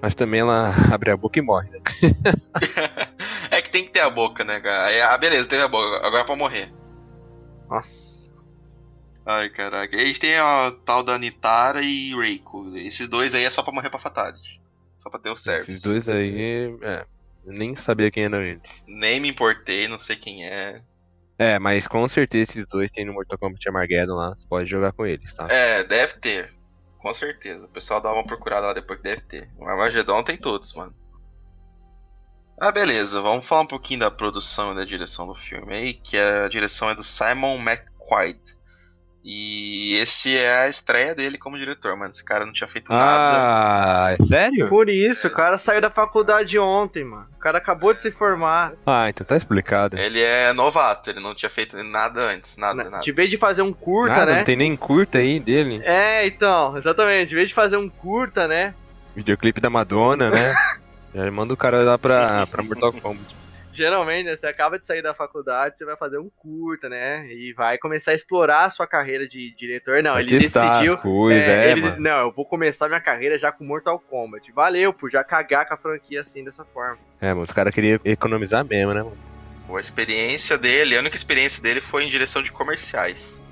Mas 0.00 0.14
também 0.14 0.40
ela 0.40 0.72
abre 0.92 1.10
a 1.10 1.16
boca 1.16 1.38
e 1.38 1.42
morre, 1.42 1.68
né? 1.70 1.80
é 3.50 3.60
que 3.60 3.70
tem 3.70 3.84
que 3.84 3.90
ter 3.90 4.00
a 4.00 4.10
boca, 4.10 4.44
né, 4.44 4.60
cara? 4.60 5.12
Ah, 5.12 5.18
beleza, 5.18 5.48
teve 5.48 5.62
a 5.62 5.68
boca. 5.68 6.06
Agora 6.06 6.22
é 6.22 6.26
pra 6.26 6.36
morrer. 6.36 6.72
Nossa. 7.68 8.15
Ai, 9.26 9.50
caraca. 9.50 9.96
E 9.96 10.00
a 10.00 10.04
gente 10.04 10.20
tem 10.20 10.36
a 10.36 10.72
tal 10.84 11.02
da 11.02 11.18
Nitara 11.18 11.82
e 11.82 12.14
Reiko. 12.14 12.76
Esses 12.76 13.08
dois 13.08 13.34
aí 13.34 13.42
é 13.44 13.50
só 13.50 13.60
pra 13.60 13.72
morrer 13.72 13.90
pra 13.90 13.98
Fatality. 13.98 14.60
Só 15.00 15.10
pra 15.10 15.18
ter 15.18 15.30
o 15.30 15.36
service. 15.36 15.70
Esses 15.70 15.82
dois 15.82 16.08
aí, 16.08 16.78
é. 16.80 17.04
Nem 17.44 17.74
sabia 17.74 18.10
quem 18.10 18.24
eram 18.24 18.40
eles. 18.40 18.84
Nem 18.86 19.20
me 19.20 19.28
importei, 19.28 19.88
não 19.88 19.98
sei 19.98 20.16
quem 20.16 20.46
é. 20.46 20.80
É, 21.38 21.58
mas 21.58 21.86
com 21.86 22.06
certeza 22.08 22.52
esses 22.52 22.66
dois 22.66 22.90
tem 22.90 23.04
no 23.04 23.12
Mortal 23.12 23.38
Kombat 23.38 23.68
Armageddon 23.68 24.14
lá. 24.14 24.30
Você 24.30 24.46
pode 24.46 24.70
jogar 24.70 24.92
com 24.92 25.04
eles, 25.04 25.32
tá? 25.32 25.48
É, 25.50 25.82
deve 25.84 26.14
ter. 26.14 26.54
Com 26.98 27.12
certeza. 27.12 27.66
O 27.66 27.68
pessoal 27.68 28.00
dá 28.00 28.12
uma 28.12 28.24
procurada 28.24 28.68
lá 28.68 28.72
depois 28.72 28.98
que 28.98 29.04
deve 29.04 29.22
ter. 29.22 29.50
O 29.58 29.66
Armagedon 29.66 30.22
tem 30.22 30.36
todos, 30.36 30.72
mano. 30.72 30.94
Ah, 32.60 32.72
beleza. 32.72 33.20
Vamos 33.20 33.46
falar 33.46 33.62
um 33.62 33.66
pouquinho 33.66 34.00
da 34.00 34.10
produção 34.10 34.72
e 34.72 34.76
da 34.76 34.84
direção 34.84 35.26
do 35.26 35.34
filme 35.34 35.74
aí, 35.74 35.94
que 35.94 36.16
a 36.16 36.48
direção 36.48 36.88
é 36.88 36.94
do 36.94 37.04
Simon 37.04 37.56
McQuaid. 37.58 38.55
E 39.28 39.96
esse 39.96 40.36
é 40.36 40.56
a 40.62 40.68
estreia 40.68 41.12
dele 41.12 41.36
como 41.36 41.58
diretor, 41.58 41.96
mano. 41.96 42.12
Esse 42.12 42.24
cara 42.24 42.46
não 42.46 42.52
tinha 42.52 42.68
feito 42.68 42.92
nada. 42.92 43.34
Ah, 43.36 44.12
é 44.16 44.22
sério? 44.24 44.68
Por 44.68 44.88
isso, 44.88 45.26
o 45.26 45.30
cara 45.30 45.58
saiu 45.58 45.80
da 45.80 45.90
faculdade 45.90 46.56
ontem, 46.60 47.02
mano. 47.02 47.26
O 47.36 47.40
cara 47.40 47.58
acabou 47.58 47.92
de 47.92 48.00
se 48.00 48.12
formar. 48.12 48.74
Ah, 48.86 49.08
então 49.08 49.26
tá 49.26 49.36
explicado. 49.36 49.98
Ele 49.98 50.20
é 50.20 50.52
novato, 50.52 51.10
ele 51.10 51.18
não 51.18 51.34
tinha 51.34 51.50
feito 51.50 51.76
nada 51.82 52.20
antes, 52.20 52.56
nada, 52.56 52.84
nada. 52.84 53.00
De 53.02 53.10
vez 53.10 53.28
de 53.28 53.36
fazer 53.36 53.62
um 53.62 53.72
curta, 53.72 54.16
Nada, 54.16 54.30
né? 54.30 54.38
não 54.38 54.44
tem 54.44 54.56
nem 54.56 54.76
curta 54.76 55.18
aí 55.18 55.40
dele. 55.40 55.82
É, 55.84 56.24
então, 56.24 56.76
exatamente. 56.76 57.30
De 57.30 57.34
vez 57.34 57.48
de 57.48 57.54
fazer 57.54 57.76
um 57.78 57.88
curta, 57.88 58.46
né? 58.46 58.74
Videoclipe 59.16 59.60
da 59.60 59.68
Madonna, 59.68 60.30
né? 60.30 60.54
Já 61.12 61.28
manda 61.32 61.52
o 61.52 61.56
cara 61.56 61.82
lá 61.82 61.98
pra, 61.98 62.46
pra 62.46 62.62
Mortal 62.62 62.92
Kombat. 62.92 63.34
Geralmente, 63.76 64.24
né, 64.24 64.34
você 64.34 64.46
acaba 64.46 64.78
de 64.78 64.86
sair 64.86 65.02
da 65.02 65.12
faculdade, 65.12 65.76
você 65.76 65.84
vai 65.84 65.96
fazer 65.96 66.18
um 66.18 66.30
curta, 66.30 66.88
né? 66.88 67.26
E 67.30 67.52
vai 67.52 67.76
começar 67.76 68.12
a 68.12 68.14
explorar 68.14 68.64
a 68.64 68.70
sua 68.70 68.86
carreira 68.86 69.28
de 69.28 69.54
diretor. 69.54 70.02
Não, 70.02 70.18
ele 70.18 70.38
decidiu. 70.38 70.96
coisas, 70.96 71.42
é, 71.42 71.72
ele 71.72 71.82
disse, 71.82 72.00
não, 72.00 72.26
eu 72.26 72.32
vou 72.32 72.46
começar 72.46 72.88
minha 72.88 73.00
carreira 73.00 73.36
já 73.36 73.52
com 73.52 73.64
Mortal 73.64 73.98
Kombat. 73.98 74.50
Valeu, 74.52 74.94
por 74.94 75.10
já 75.10 75.22
cagar 75.22 75.66
com 75.68 75.74
a 75.74 75.76
franquia 75.76 76.22
assim, 76.22 76.42
dessa 76.42 76.64
forma. 76.64 76.98
É, 77.20 77.28
mano, 77.28 77.42
os 77.42 77.52
caras 77.52 77.74
queriam 77.74 78.00
economizar 78.02 78.64
mesmo, 78.64 78.94
né, 78.94 79.02
mano? 79.02 79.16
A 79.68 79.80
experiência 79.80 80.56
dele, 80.56 80.96
a 80.96 81.00
única 81.00 81.16
experiência 81.16 81.62
dele 81.62 81.82
foi 81.82 82.04
em 82.04 82.08
direção 82.08 82.42
de 82.42 82.50
comerciais. 82.50 83.42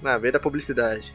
Na 0.00 0.16
vez 0.16 0.32
da 0.32 0.40
publicidade. 0.40 1.12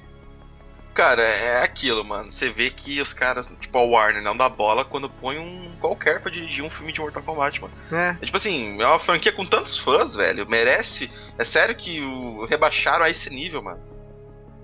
Cara, 0.93 1.23
é 1.23 1.63
aquilo, 1.63 2.05
mano. 2.05 2.29
Você 2.29 2.51
vê 2.51 2.69
que 2.69 3.01
os 3.01 3.13
caras, 3.13 3.51
tipo, 3.59 3.77
a 3.77 3.81
Warner 3.81 4.21
não 4.21 4.37
dá 4.37 4.47
bola 4.47 4.85
quando 4.85 5.09
põe 5.09 5.39
um 5.39 5.71
qualquer 5.79 6.21
pra 6.21 6.29
dirigir 6.31 6.63
um 6.63 6.69
filme 6.69 6.93
de 6.93 6.99
Mortal 6.99 7.23
Kombat, 7.23 7.59
mano. 7.61 7.73
É, 7.91 8.15
É 8.21 8.25
tipo 8.25 8.37
assim, 8.37 8.79
é 8.79 8.85
uma 8.85 8.99
franquia 8.99 9.31
com 9.31 9.43
tantos 9.45 9.77
fãs, 9.77 10.13
velho. 10.13 10.47
Merece. 10.47 11.09
É 11.37 11.43
sério 11.43 11.75
que 11.75 11.99
o 11.99 12.45
rebaixaram 12.45 13.03
a 13.05 13.09
esse 13.09 13.29
nível, 13.31 13.61
mano. 13.63 13.79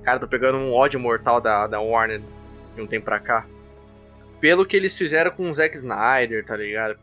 cara, 0.04 0.20
tô 0.20 0.28
pegando 0.28 0.58
um 0.60 0.72
ódio 0.74 1.00
mortal 1.00 1.42
da, 1.42 1.66
da 1.66 1.80
Warner 1.82 2.22
de 2.76 2.82
um 2.82 2.86
tempo 2.88 3.06
pra 3.06 3.20
cá. 3.20 3.46
Pelo 4.40 4.66
que 4.66 4.78
eles 4.78 4.96
fizeram 4.98 5.32
com 5.32 5.50
o 5.50 5.54
Zack 5.54 5.76
Snyder, 5.76 6.46
tá 6.46 6.56
ligado? 6.56 6.98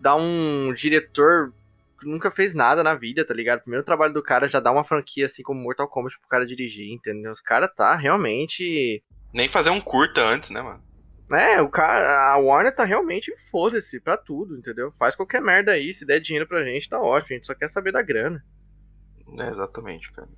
Dá 0.00 0.14
um 0.14 0.72
diretor 0.72 1.52
nunca 2.02 2.30
fez 2.30 2.54
nada 2.54 2.82
na 2.82 2.94
vida, 2.94 3.24
tá 3.24 3.34
ligado? 3.34 3.58
O 3.58 3.62
primeiro 3.62 3.84
trabalho 3.84 4.12
do 4.12 4.22
cara 4.22 4.48
já 4.48 4.60
dá 4.60 4.70
uma 4.70 4.84
franquia 4.84 5.26
assim 5.26 5.42
como 5.42 5.60
Mortal 5.60 5.88
Kombat 5.88 6.18
pro 6.18 6.28
cara 6.28 6.46
dirigir, 6.46 6.92
entendeu? 6.92 7.30
Os 7.30 7.40
caras 7.40 7.70
tá 7.74 7.96
realmente. 7.96 9.02
Nem 9.32 9.48
fazer 9.48 9.70
um 9.70 9.80
curta 9.80 10.20
antes, 10.20 10.50
né, 10.50 10.60
mano? 10.62 10.82
É, 11.30 11.60
o 11.60 11.68
cara. 11.68 12.32
A 12.32 12.36
Warner 12.38 12.74
tá 12.74 12.84
realmente 12.84 13.34
foda-se 13.50 14.00
pra 14.00 14.16
tudo, 14.16 14.56
entendeu? 14.56 14.92
Faz 14.98 15.14
qualquer 15.14 15.42
merda 15.42 15.72
aí, 15.72 15.92
se 15.92 16.06
der 16.06 16.20
dinheiro 16.20 16.46
pra 16.46 16.64
gente, 16.64 16.88
tá 16.88 17.00
ótimo. 17.00 17.32
A 17.32 17.34
gente 17.34 17.46
só 17.46 17.54
quer 17.54 17.68
saber 17.68 17.92
da 17.92 18.02
grana. 18.02 18.42
É, 19.38 19.48
exatamente, 19.48 20.10
cara. 20.12 20.28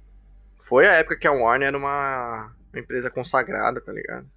Foi 0.63 0.87
a 0.87 0.93
época 0.95 1.17
que 1.17 1.27
a 1.27 1.33
Warner 1.33 1.69
era 1.69 1.79
uma, 1.79 2.53
uma 2.73 2.81
empresa 2.81 3.11
consagrada, 3.11 3.81
tá 3.81 3.93
ligado? 3.93 4.29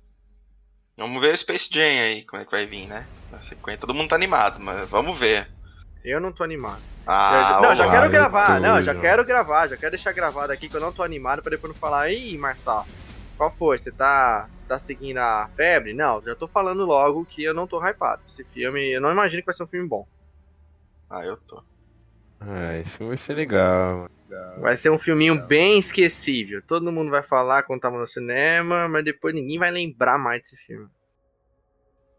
Vamos 0.95 1.19
ver 1.21 1.33
o 1.33 1.37
Space 1.37 1.69
Jam 1.71 1.81
aí, 1.81 2.23
como 2.23 2.41
é 2.41 2.45
que 2.45 2.51
vai 2.51 2.67
vir, 2.67 2.87
né? 2.87 3.07
Sequência, 3.41 3.81
todo 3.81 3.95
mundo 3.95 4.09
tá 4.09 4.15
animado, 4.15 4.59
mas 4.59 4.87
vamos 4.87 5.17
ver. 5.19 5.47
Eu 6.03 6.19
não 6.19 6.31
tô 6.31 6.43
animado. 6.43 6.81
Ah, 7.05 7.59
não, 7.61 7.75
já 7.75 7.89
quero 7.89 8.05
eu 8.05 8.11
gravar, 8.11 8.61
não, 8.61 8.81
já 8.81 8.95
quero 8.95 9.25
gravar, 9.25 9.67
já 9.67 9.77
quero 9.77 9.91
deixar 9.91 10.11
gravado 10.13 10.53
aqui 10.53 10.69
que 10.69 10.75
eu 10.75 10.81
não 10.81 10.91
tô 10.91 11.03
animado 11.03 11.41
pra 11.41 11.49
depois 11.51 11.73
não 11.73 11.79
falar, 11.79 12.11
ih, 12.11 12.37
Marçal, 12.37 12.85
qual 13.37 13.51
foi? 13.51 13.77
Você 13.77 13.91
tá, 13.91 14.47
você 14.51 14.65
tá 14.65 14.79
seguindo 14.79 15.17
a 15.17 15.49
febre? 15.55 15.93
Não, 15.93 16.21
já 16.21 16.35
tô 16.35 16.47
falando 16.47 16.85
logo 16.85 17.25
que 17.25 17.43
eu 17.43 17.53
não 17.53 17.67
tô 17.67 17.79
hypado. 17.85 18.21
Esse 18.27 18.43
filme, 18.45 18.91
eu 18.91 19.01
não 19.01 19.11
imagino 19.11 19.41
que 19.41 19.45
vai 19.45 19.55
ser 19.55 19.63
um 19.63 19.67
filme 19.67 19.87
bom. 19.87 20.07
Ah, 21.09 21.25
eu 21.25 21.37
tô. 21.37 21.61
Ah, 22.39 22.77
esse 22.77 22.97
filme 22.97 23.09
vai 23.09 23.17
ser 23.17 23.33
legal. 23.33 23.97
mano. 23.97 24.61
Vai 24.61 24.75
ser 24.77 24.89
um 24.89 24.97
filminho 24.97 25.39
bem 25.39 25.77
esquecível. 25.77 26.61
Todo 26.65 26.91
mundo 26.91 27.11
vai 27.11 27.21
falar 27.21 27.63
quando 27.63 27.81
tava 27.81 27.97
no 27.97 28.07
cinema, 28.07 28.87
mas 28.87 29.03
depois 29.03 29.33
ninguém 29.33 29.59
vai 29.59 29.71
lembrar 29.71 30.17
mais 30.17 30.41
desse 30.41 30.57
filme. 30.57 30.87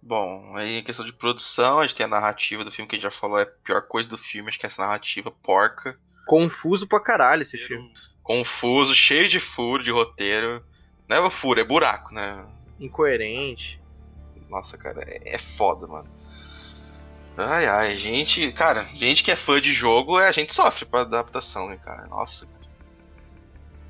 Bom, 0.06 0.54
aí 0.54 0.80
em 0.80 0.82
questão 0.82 1.02
de 1.02 1.14
produção, 1.14 1.78
a 1.78 1.86
gente 1.86 1.96
tem 1.96 2.04
a 2.04 2.08
narrativa 2.08 2.62
do 2.62 2.70
filme 2.70 2.86
que 2.86 2.94
a 2.94 2.98
gente 2.98 3.04
já 3.04 3.10
falou, 3.10 3.38
é 3.38 3.44
a 3.44 3.46
pior 3.46 3.80
coisa 3.88 4.06
do 4.06 4.18
filme, 4.18 4.50
acho 4.50 4.58
que 4.58 4.66
é 4.66 4.68
essa 4.68 4.82
narrativa 4.82 5.30
porca. 5.30 5.98
Confuso 6.26 6.86
pra 6.86 7.00
caralho 7.00 7.40
esse 7.40 7.56
filme. 7.56 7.90
Confuso, 8.22 8.94
cheio 8.94 9.30
de 9.30 9.40
furo 9.40 9.82
de 9.82 9.90
roteiro. 9.90 10.62
Não 11.08 11.24
é 11.24 11.30
furo, 11.30 11.58
é 11.58 11.64
buraco, 11.64 12.12
né? 12.12 12.46
Incoerente. 12.78 13.80
Nossa, 14.50 14.76
cara, 14.76 15.02
é 15.06 15.36
é 15.36 15.38
foda, 15.38 15.86
mano. 15.86 16.10
Ai, 17.34 17.66
ai, 17.66 17.96
gente, 17.96 18.52
cara, 18.52 18.84
gente 18.94 19.24
que 19.24 19.30
é 19.30 19.36
fã 19.36 19.58
de 19.58 19.72
jogo, 19.72 20.20
é, 20.20 20.28
a 20.28 20.32
gente 20.32 20.54
sofre 20.54 20.84
pra 20.84 21.00
adaptação, 21.00 21.70
né, 21.70 21.78
cara? 21.78 22.06
Nossa. 22.08 22.46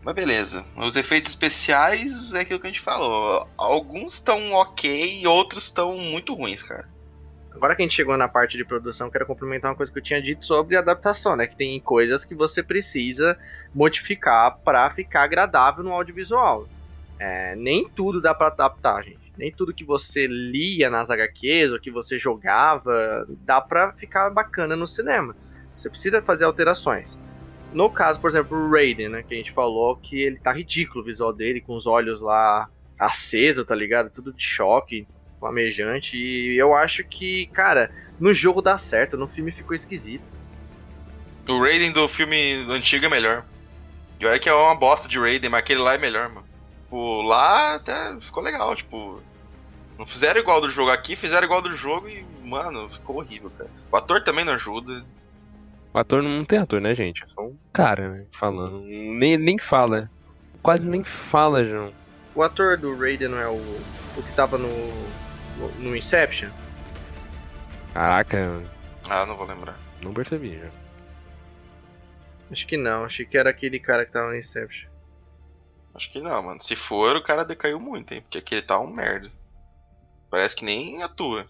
Mas 0.04 0.14
beleza, 0.14 0.64
os 0.76 0.96
efeitos 0.96 1.30
especiais 1.30 2.32
é 2.34 2.40
aquilo 2.40 2.60
que 2.60 2.66
a 2.66 2.70
gente 2.70 2.80
falou. 2.80 3.48
Alguns 3.56 4.14
estão 4.14 4.52
ok, 4.52 5.26
outros 5.26 5.64
estão 5.64 5.96
muito 5.96 6.34
ruins, 6.34 6.62
cara. 6.62 6.86
Agora 7.54 7.74
que 7.74 7.82
a 7.82 7.84
gente 7.84 7.94
chegou 7.94 8.16
na 8.16 8.28
parte 8.28 8.56
de 8.58 8.64
produção, 8.64 9.08
quero 9.08 9.24
complementar 9.24 9.70
uma 9.70 9.76
coisa 9.76 9.90
que 9.90 9.98
eu 9.98 10.02
tinha 10.02 10.20
dito 10.20 10.44
sobre 10.44 10.76
adaptação, 10.76 11.36
né? 11.36 11.46
Que 11.46 11.56
tem 11.56 11.80
coisas 11.80 12.24
que 12.24 12.34
você 12.34 12.62
precisa 12.62 13.38
modificar 13.74 14.58
pra 14.58 14.90
ficar 14.90 15.22
agradável 15.22 15.82
no 15.82 15.92
audiovisual. 15.92 16.68
É, 17.18 17.54
nem 17.56 17.88
tudo 17.88 18.20
dá 18.20 18.34
pra 18.34 18.48
adaptar, 18.48 19.04
gente. 19.04 19.32
Nem 19.38 19.50
tudo 19.50 19.72
que 19.72 19.84
você 19.84 20.26
lia 20.26 20.90
nas 20.90 21.10
HQs 21.10 21.72
ou 21.72 21.80
que 21.80 21.90
você 21.90 22.18
jogava 22.18 23.24
dá 23.28 23.60
pra 23.60 23.92
ficar 23.92 24.30
bacana 24.30 24.76
no 24.76 24.86
cinema. 24.86 25.34
Você 25.76 25.88
precisa 25.88 26.20
fazer 26.20 26.44
alterações. 26.44 27.18
No 27.74 27.90
caso, 27.90 28.20
por 28.20 28.30
exemplo, 28.30 28.56
o 28.56 28.70
Raiden, 28.70 29.08
né? 29.08 29.22
Que 29.22 29.34
a 29.34 29.36
gente 29.36 29.50
falou 29.50 29.96
que 29.96 30.22
ele 30.22 30.38
tá 30.38 30.52
ridículo 30.52 31.02
o 31.02 31.04
visual 31.04 31.32
dele, 31.32 31.60
com 31.60 31.74
os 31.74 31.86
olhos 31.86 32.20
lá 32.20 32.70
acesos, 32.98 33.66
tá 33.66 33.74
ligado? 33.74 34.10
Tudo 34.10 34.32
de 34.32 34.42
choque, 34.42 35.06
flamejante. 35.40 36.16
E 36.16 36.56
eu 36.56 36.72
acho 36.72 37.02
que, 37.02 37.46
cara, 37.48 37.90
no 38.18 38.32
jogo 38.32 38.62
dá 38.62 38.78
certo, 38.78 39.16
no 39.16 39.26
filme 39.26 39.50
ficou 39.50 39.74
esquisito. 39.74 40.32
O 41.48 41.60
Raiden 41.60 41.92
do 41.92 42.08
filme 42.08 42.64
antigo 42.70 43.06
é 43.06 43.08
melhor. 43.08 43.44
E 44.20 44.26
olha 44.26 44.38
que 44.38 44.48
é 44.48 44.54
uma 44.54 44.76
bosta 44.76 45.08
de 45.08 45.18
Raiden, 45.18 45.50
mas 45.50 45.58
aquele 45.58 45.80
lá 45.80 45.94
é 45.94 45.98
melhor, 45.98 46.28
mano. 46.28 46.46
Tipo, 46.84 47.22
lá 47.22 47.74
até 47.74 48.18
ficou 48.20 48.42
legal, 48.42 48.76
tipo. 48.76 49.20
Não 49.98 50.06
fizeram 50.06 50.40
igual 50.40 50.60
do 50.60 50.70
jogo 50.70 50.90
aqui, 50.90 51.16
fizeram 51.16 51.44
igual 51.44 51.60
do 51.60 51.72
jogo 51.72 52.08
e, 52.08 52.24
mano, 52.44 52.88
ficou 52.88 53.16
horrível, 53.16 53.50
cara. 53.50 53.70
O 53.90 53.96
ator 53.96 54.22
também 54.22 54.44
não 54.44 54.54
ajuda. 54.54 55.04
O 55.94 55.98
ator 55.98 56.22
não 56.22 56.44
tem 56.44 56.58
ator, 56.58 56.80
né, 56.80 56.92
gente? 56.94 57.22
É 57.22 57.26
só 57.28 57.40
um 57.42 57.56
cara, 57.72 58.10
né? 58.10 58.26
Falando. 58.32 58.80
Nem, 58.80 59.36
nem 59.36 59.56
fala. 59.58 60.10
Quase 60.60 60.84
nem 60.84 61.04
fala, 61.04 61.64
João. 61.64 61.92
O 62.34 62.42
ator 62.42 62.76
do 62.76 62.96
Raiden 62.98 63.28
não 63.28 63.38
é 63.38 63.46
o, 63.48 63.54
o 63.54 64.22
que 64.22 64.34
tava 64.34 64.58
no, 64.58 64.68
no, 65.56 65.68
no 65.78 65.96
Inception? 65.96 66.50
Caraca, 67.92 68.60
Ah, 69.08 69.24
não 69.24 69.36
vou 69.36 69.46
lembrar. 69.46 69.78
não 70.02 70.12
percebi, 70.12 70.58
já. 70.58 70.68
Acho 72.50 72.66
que 72.66 72.76
não, 72.76 73.04
achei 73.04 73.24
que 73.24 73.38
era 73.38 73.50
aquele 73.50 73.78
cara 73.78 74.04
que 74.04 74.12
tava 74.12 74.28
no 74.30 74.36
Inception. 74.36 74.90
Acho 75.94 76.10
que 76.10 76.20
não, 76.20 76.42
mano. 76.42 76.60
Se 76.60 76.74
for, 76.74 77.14
o 77.16 77.22
cara 77.22 77.44
decaiu 77.44 77.78
muito, 77.78 78.12
hein? 78.12 78.20
Porque 78.22 78.38
aquele 78.38 78.62
tá 78.62 78.78
um 78.80 78.88
merda. 78.92 79.30
Parece 80.28 80.56
que 80.56 80.64
nem 80.64 81.02
atua. 81.04 81.46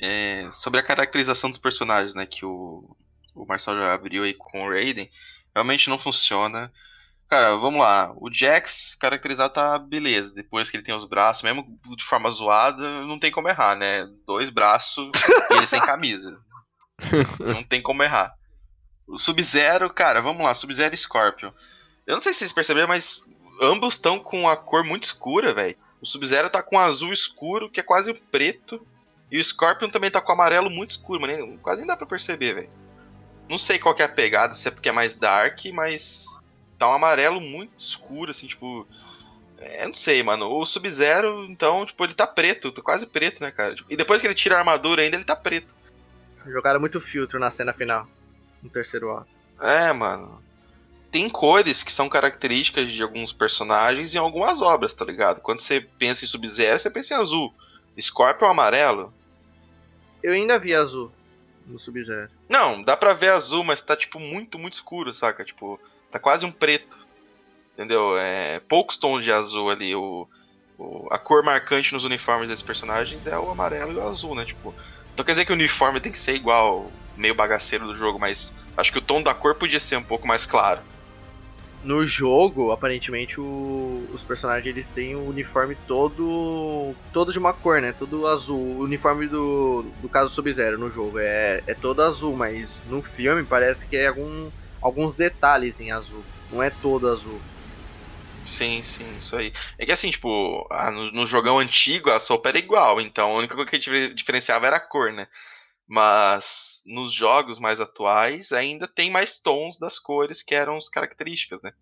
É, 0.00 0.48
sobre 0.50 0.80
a 0.80 0.82
caracterização 0.82 1.50
dos 1.50 1.58
personagens, 1.58 2.14
né? 2.14 2.24
Que 2.24 2.44
o, 2.44 2.96
o 3.34 3.44
Marcel 3.46 3.76
já 3.76 3.92
abriu 3.92 4.24
aí 4.24 4.34
com 4.34 4.64
o 4.64 4.70
Raiden. 4.70 5.10
Realmente 5.54 5.90
não 5.90 5.98
funciona. 5.98 6.72
Cara, 7.28 7.54
vamos 7.56 7.80
lá. 7.80 8.12
O 8.16 8.32
Jax 8.32 8.96
caracterizado 8.96 9.54
tá 9.54 9.78
beleza. 9.78 10.34
Depois 10.34 10.70
que 10.70 10.76
ele 10.76 10.84
tem 10.84 10.94
os 10.94 11.04
braços, 11.04 11.42
mesmo 11.42 11.78
de 11.96 12.04
forma 12.04 12.30
zoada, 12.30 13.02
não 13.02 13.18
tem 13.18 13.30
como 13.30 13.48
errar, 13.48 13.76
né? 13.76 14.08
Dois 14.26 14.50
braços 14.50 15.10
e 15.50 15.54
ele 15.54 15.66
sem 15.66 15.80
camisa. 15.80 16.36
Não 17.40 17.62
tem 17.62 17.80
como 17.80 18.02
errar. 18.02 18.34
O 19.06 19.16
Sub-Zero, 19.16 19.88
cara, 19.88 20.20
vamos 20.20 20.44
lá. 20.44 20.54
Sub-Zero 20.54 20.94
e 20.94 20.98
Scorpion. 20.98 21.50
Eu 22.06 22.14
não 22.14 22.20
sei 22.20 22.32
se 22.32 22.40
vocês 22.40 22.52
perceberam, 22.52 22.88
mas 22.88 23.22
ambos 23.60 23.94
estão 23.94 24.18
com 24.18 24.46
a 24.46 24.56
cor 24.56 24.84
muito 24.84 25.04
escura, 25.04 25.54
velho. 25.54 25.76
O 26.00 26.06
Sub-Zero 26.06 26.50
tá 26.50 26.62
com 26.62 26.78
azul 26.78 27.12
escuro, 27.12 27.70
que 27.70 27.80
é 27.80 27.82
quase 27.82 28.12
preto. 28.12 28.86
E 29.30 29.38
o 29.38 29.44
Scorpion 29.44 29.88
também 29.88 30.10
tá 30.10 30.20
com 30.20 30.32
amarelo 30.32 30.68
muito 30.68 30.90
escuro, 30.90 31.20
mano. 31.20 31.58
Quase 31.58 31.80
nem 31.80 31.86
dá 31.86 31.96
pra 31.96 32.06
perceber, 32.06 32.54
velho. 32.54 32.70
Não 33.48 33.58
sei 33.58 33.78
qual 33.78 33.94
que 33.94 34.02
é 34.02 34.04
a 34.04 34.08
pegada, 34.08 34.54
se 34.54 34.66
é 34.68 34.70
porque 34.70 34.88
é 34.88 34.92
mais 34.92 35.16
dark, 35.16 35.64
mas 35.72 36.26
tá 36.78 36.88
um 36.88 36.94
amarelo 36.94 37.40
muito 37.40 37.72
escuro, 37.78 38.30
assim, 38.30 38.46
tipo. 38.46 38.86
É, 39.58 39.86
não 39.86 39.94
sei, 39.94 40.22
mano. 40.22 40.50
O 40.50 40.64
Sub-Zero, 40.64 41.46
então, 41.48 41.84
tipo, 41.84 42.02
ele 42.04 42.14
tá 42.14 42.26
preto, 42.26 42.72
tá 42.72 42.80
quase 42.80 43.06
preto, 43.06 43.42
né, 43.42 43.50
cara? 43.50 43.76
E 43.88 43.96
depois 43.96 44.20
que 44.20 44.26
ele 44.26 44.34
tira 44.34 44.56
a 44.56 44.58
armadura 44.58 45.02
ainda, 45.02 45.16
ele 45.16 45.24
tá 45.24 45.36
preto. 45.36 45.74
Jogaram 46.46 46.80
muito 46.80 47.00
filtro 47.00 47.38
na 47.38 47.50
cena 47.50 47.72
final, 47.72 48.08
no 48.62 48.70
terceiro 48.70 49.10
ato. 49.16 49.28
É, 49.60 49.92
mano. 49.92 50.42
Tem 51.10 51.28
cores 51.28 51.82
que 51.82 51.92
são 51.92 52.08
características 52.08 52.90
de 52.90 53.02
alguns 53.02 53.32
personagens 53.32 54.14
em 54.14 54.18
algumas 54.18 54.62
obras, 54.62 54.94
tá 54.94 55.04
ligado? 55.04 55.40
Quando 55.40 55.60
você 55.60 55.80
pensa 55.80 56.24
em 56.24 56.28
Sub-Zero, 56.28 56.80
você 56.80 56.88
pensa 56.88 57.14
em 57.14 57.16
azul. 57.16 57.52
Scorpion 58.00 58.46
é 58.46 58.50
amarelo. 58.50 59.12
Eu 60.22 60.32
ainda 60.32 60.58
vi 60.58 60.74
azul 60.74 61.12
no 61.66 61.78
Sub-Zero. 61.78 62.30
Não, 62.48 62.82
dá 62.82 62.96
pra 62.96 63.12
ver 63.14 63.30
azul, 63.30 63.62
mas 63.64 63.80
tá 63.82 63.96
tipo 63.96 64.18
muito, 64.18 64.58
muito 64.58 64.74
escuro, 64.74 65.14
saca? 65.14 65.44
Tipo, 65.44 65.78
tá 66.10 66.18
quase 66.18 66.44
um 66.44 66.50
preto. 66.52 66.98
Entendeu? 67.74 68.18
É, 68.18 68.60
poucos 68.60 68.96
tons 68.96 69.22
de 69.24 69.32
azul 69.32 69.70
ali. 69.70 69.94
O, 69.94 70.28
o- 70.78 71.06
a 71.10 71.18
cor 71.18 71.42
marcante 71.42 71.92
nos 71.94 72.04
uniformes 72.04 72.48
desses 72.48 72.62
personagens 72.64 73.26
é 73.26 73.38
o 73.38 73.50
amarelo 73.50 73.92
e 73.92 73.96
o 73.96 74.02
azul, 74.08 74.34
né? 74.34 74.44
Tipo, 74.44 74.74
então 75.14 75.24
quer 75.24 75.32
dizer 75.32 75.44
que 75.44 75.52
o 75.52 75.54
uniforme 75.54 76.00
tem 76.00 76.12
que 76.12 76.18
ser 76.18 76.34
igual, 76.34 76.90
meio 77.16 77.34
bagaceiro 77.34 77.86
do 77.86 77.96
jogo, 77.96 78.18
mas 78.18 78.54
acho 78.76 78.92
que 78.92 78.98
o 78.98 79.02
tom 79.02 79.22
da 79.22 79.32
cor 79.34 79.54
podia 79.54 79.80
ser 79.80 79.96
um 79.96 80.02
pouco 80.02 80.26
mais 80.26 80.44
claro. 80.44 80.82
No 81.82 82.04
jogo, 82.04 82.72
aparentemente, 82.72 83.40
o, 83.40 84.06
os 84.12 84.22
personagens 84.22 84.66
eles 84.66 84.88
têm 84.88 85.14
o 85.14 85.26
uniforme 85.28 85.76
todo 85.86 86.94
todo 87.12 87.32
de 87.32 87.38
uma 87.38 87.52
cor, 87.52 87.80
né? 87.80 87.92
Todo 87.92 88.26
azul. 88.26 88.58
O 88.58 88.82
uniforme 88.82 89.26
do, 89.26 89.84
do 90.02 90.08
caso 90.08 90.30
Sub-Zero 90.30 90.78
no 90.78 90.90
jogo 90.90 91.18
é, 91.18 91.62
é 91.66 91.74
todo 91.74 92.02
azul, 92.02 92.36
mas 92.36 92.82
no 92.86 93.02
filme 93.02 93.42
parece 93.44 93.86
que 93.86 93.96
é 93.96 94.08
algum, 94.08 94.50
alguns 94.80 95.14
detalhes 95.14 95.80
em 95.80 95.90
azul. 95.90 96.22
Não 96.52 96.62
é 96.62 96.68
todo 96.68 97.08
azul. 97.08 97.40
Sim, 98.44 98.82
sim, 98.82 99.08
isso 99.18 99.36
aí. 99.36 99.52
É 99.78 99.86
que 99.86 99.92
assim, 99.92 100.10
tipo, 100.10 100.66
no, 100.92 101.12
no, 101.12 101.26
jogão 101.26 101.58
antigo 101.58 102.10
a 102.10 102.18
sopa 102.18 102.48
era 102.48 102.58
igual, 102.58 103.00
então 103.00 103.30
a 103.30 103.38
única 103.38 103.54
coisa 103.54 103.70
que 103.70 104.14
diferenciava 104.14 104.66
era 104.66 104.76
a 104.76 104.80
cor, 104.80 105.12
né? 105.12 105.28
Mas 105.92 106.84
nos 106.86 107.12
jogos 107.12 107.58
mais 107.58 107.80
atuais 107.80 108.52
ainda 108.52 108.86
tem 108.86 109.10
mais 109.10 109.38
tons 109.38 109.76
das 109.76 109.98
cores 109.98 110.40
que 110.40 110.54
eram 110.54 110.76
as 110.76 110.88
características, 110.88 111.60
né? 111.62 111.72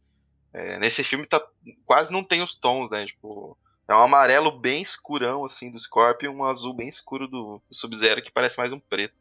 É, 0.50 0.78
nesse 0.78 1.04
filme 1.04 1.26
tá, 1.26 1.38
quase 1.84 2.10
não 2.10 2.24
tem 2.24 2.42
os 2.42 2.54
tons, 2.54 2.88
né? 2.88 3.04
Tipo, 3.04 3.54
é 3.86 3.94
um 3.94 4.02
amarelo 4.02 4.50
bem 4.50 4.80
escurão, 4.80 5.44
assim, 5.44 5.70
do 5.70 5.78
Scorpion, 5.78 6.32
um 6.32 6.44
azul 6.44 6.72
bem 6.72 6.88
escuro 6.88 7.28
do, 7.28 7.60
do 7.68 7.74
Sub-Zero, 7.74 8.22
que 8.22 8.32
parece 8.32 8.56
mais 8.56 8.72
um 8.72 8.80
preto. 8.80 9.14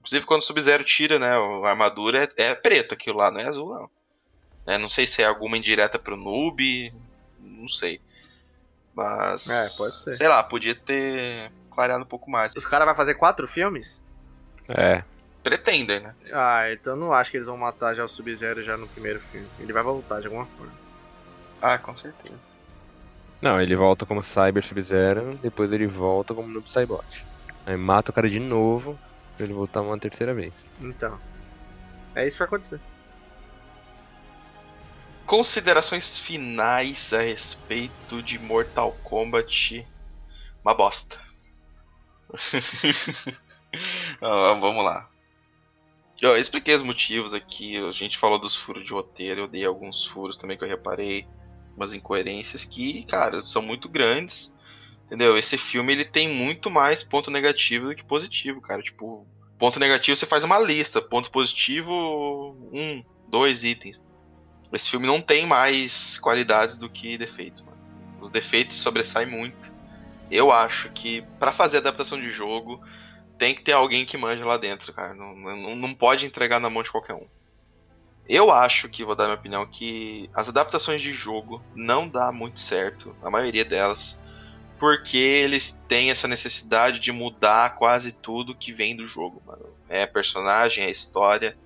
Inclusive, 0.00 0.24
quando 0.24 0.40
o 0.40 0.44
Sub-Zero 0.44 0.82
tira, 0.82 1.18
né, 1.18 1.32
a 1.36 1.68
armadura, 1.68 2.24
é, 2.38 2.44
é 2.44 2.54
preto 2.54 2.94
aquilo 2.94 3.18
lá, 3.18 3.30
não 3.30 3.40
é 3.40 3.44
azul, 3.44 3.74
não. 3.74 3.90
É, 4.66 4.78
não 4.78 4.88
sei 4.88 5.06
se 5.06 5.20
é 5.20 5.26
alguma 5.26 5.58
indireta 5.58 5.98
pro 5.98 6.16
noob, 6.16 6.90
não 7.38 7.68
sei. 7.68 8.00
Mas. 8.94 9.46
É, 9.50 9.68
pode 9.76 10.00
ser. 10.00 10.16
Sei 10.16 10.26
lá, 10.26 10.42
podia 10.42 10.74
ter 10.74 11.52
clareado 11.70 12.02
um 12.02 12.08
pouco 12.08 12.30
mais. 12.30 12.54
Os 12.56 12.64
caras 12.64 12.86
vão 12.86 12.96
fazer 12.96 13.16
quatro 13.16 13.46
filmes? 13.46 14.00
É. 14.68 15.02
Pretendem, 15.42 16.00
né? 16.00 16.14
Ah, 16.32 16.72
então 16.72 16.96
não 16.96 17.12
acho 17.12 17.30
que 17.30 17.36
eles 17.36 17.46
vão 17.46 17.56
matar 17.56 17.94
já 17.94 18.04
o 18.04 18.08
Sub-Zero 18.08 18.62
já 18.62 18.76
no 18.76 18.88
primeiro 18.88 19.20
filme. 19.20 19.46
Ele 19.60 19.72
vai 19.72 19.82
voltar 19.82 20.20
de 20.20 20.26
alguma 20.26 20.46
forma. 20.46 20.72
Ah, 21.62 21.78
com 21.78 21.94
certeza. 21.94 22.34
Não, 23.40 23.60
ele 23.60 23.76
volta 23.76 24.04
como 24.04 24.22
Cyber 24.22 24.64
Sub-Zero, 24.64 25.38
depois 25.42 25.72
ele 25.72 25.86
volta 25.86 26.34
como 26.34 26.48
Noob 26.48 26.68
Saibot. 26.68 27.24
Aí 27.64 27.76
mata 27.76 28.10
o 28.10 28.14
cara 28.14 28.28
de 28.28 28.40
novo, 28.40 28.98
pra 29.36 29.44
ele 29.44 29.52
voltar 29.52 29.82
uma 29.82 29.98
terceira 29.98 30.34
vez. 30.34 30.52
Então. 30.80 31.18
É 32.14 32.26
isso 32.26 32.36
que 32.36 32.38
vai 32.40 32.46
acontecer. 32.48 32.80
Considerações 35.26 36.18
finais 36.18 37.12
a 37.12 37.20
respeito 37.20 38.22
de 38.22 38.38
Mortal 38.38 38.92
Kombat. 39.04 39.86
Uma 40.64 40.74
bosta. 40.74 41.18
vamos 44.20 44.84
lá. 44.84 45.08
Eu 46.20 46.36
expliquei 46.36 46.74
os 46.74 46.82
motivos 46.82 47.34
aqui, 47.34 47.76
a 47.76 47.92
gente 47.92 48.16
falou 48.16 48.38
dos 48.38 48.56
furos 48.56 48.84
de 48.84 48.92
roteiro, 48.92 49.42
eu 49.42 49.48
dei 49.48 49.64
alguns 49.64 50.04
furos 50.04 50.36
também 50.36 50.56
que 50.56 50.64
eu 50.64 50.68
reparei, 50.68 51.26
umas 51.76 51.92
incoerências 51.92 52.64
que, 52.64 53.04
cara, 53.04 53.42
são 53.42 53.60
muito 53.60 53.88
grandes. 53.88 54.54
Entendeu? 55.06 55.38
Esse 55.38 55.56
filme 55.56 55.92
ele 55.92 56.04
tem 56.04 56.28
muito 56.28 56.68
mais 56.68 57.02
ponto 57.02 57.30
negativo 57.30 57.86
do 57.86 57.94
que 57.94 58.02
positivo, 58.02 58.60
cara. 58.60 58.82
Tipo, 58.82 59.24
ponto 59.56 59.78
negativo 59.78 60.16
você 60.16 60.26
faz 60.26 60.42
uma 60.42 60.58
lista, 60.58 61.00
ponto 61.00 61.30
positivo, 61.30 62.56
um, 62.72 63.04
dois 63.28 63.62
itens. 63.62 64.04
Esse 64.72 64.90
filme 64.90 65.06
não 65.06 65.20
tem 65.20 65.46
mais 65.46 66.18
qualidades 66.18 66.76
do 66.76 66.88
que 66.90 67.16
defeitos, 67.16 67.62
mano. 67.62 67.78
Os 68.20 68.30
defeitos 68.30 68.76
sobressaem 68.78 69.28
muito. 69.28 69.72
Eu 70.28 70.50
acho 70.50 70.90
que 70.90 71.22
para 71.38 71.52
fazer 71.52 71.76
adaptação 71.76 72.20
de 72.20 72.30
jogo, 72.32 72.80
tem 73.38 73.54
que 73.54 73.62
ter 73.62 73.72
alguém 73.72 74.04
que 74.04 74.16
manja 74.16 74.44
lá 74.44 74.56
dentro, 74.56 74.92
cara. 74.92 75.14
Não, 75.14 75.34
não, 75.34 75.76
não 75.76 75.94
pode 75.94 76.26
entregar 76.26 76.60
na 76.60 76.70
mão 76.70 76.82
de 76.82 76.90
qualquer 76.90 77.14
um. 77.14 77.26
Eu 78.28 78.50
acho 78.50 78.88
que, 78.88 79.04
vou 79.04 79.14
dar 79.14 79.24
minha 79.24 79.36
opinião, 79.36 79.66
que 79.66 80.28
as 80.34 80.48
adaptações 80.48 81.00
de 81.00 81.12
jogo 81.12 81.62
não 81.74 82.08
dá 82.08 82.32
muito 82.32 82.58
certo, 82.58 83.14
a 83.22 83.30
maioria 83.30 83.64
delas, 83.64 84.18
porque 84.80 85.16
eles 85.16 85.84
têm 85.86 86.10
essa 86.10 86.26
necessidade 86.26 86.98
de 86.98 87.12
mudar 87.12 87.76
quase 87.76 88.10
tudo 88.10 88.54
que 88.54 88.72
vem 88.72 88.96
do 88.96 89.06
jogo, 89.06 89.40
mano. 89.46 89.66
É 89.88 90.06
personagem, 90.06 90.84
é 90.84 90.90
história. 90.90 91.56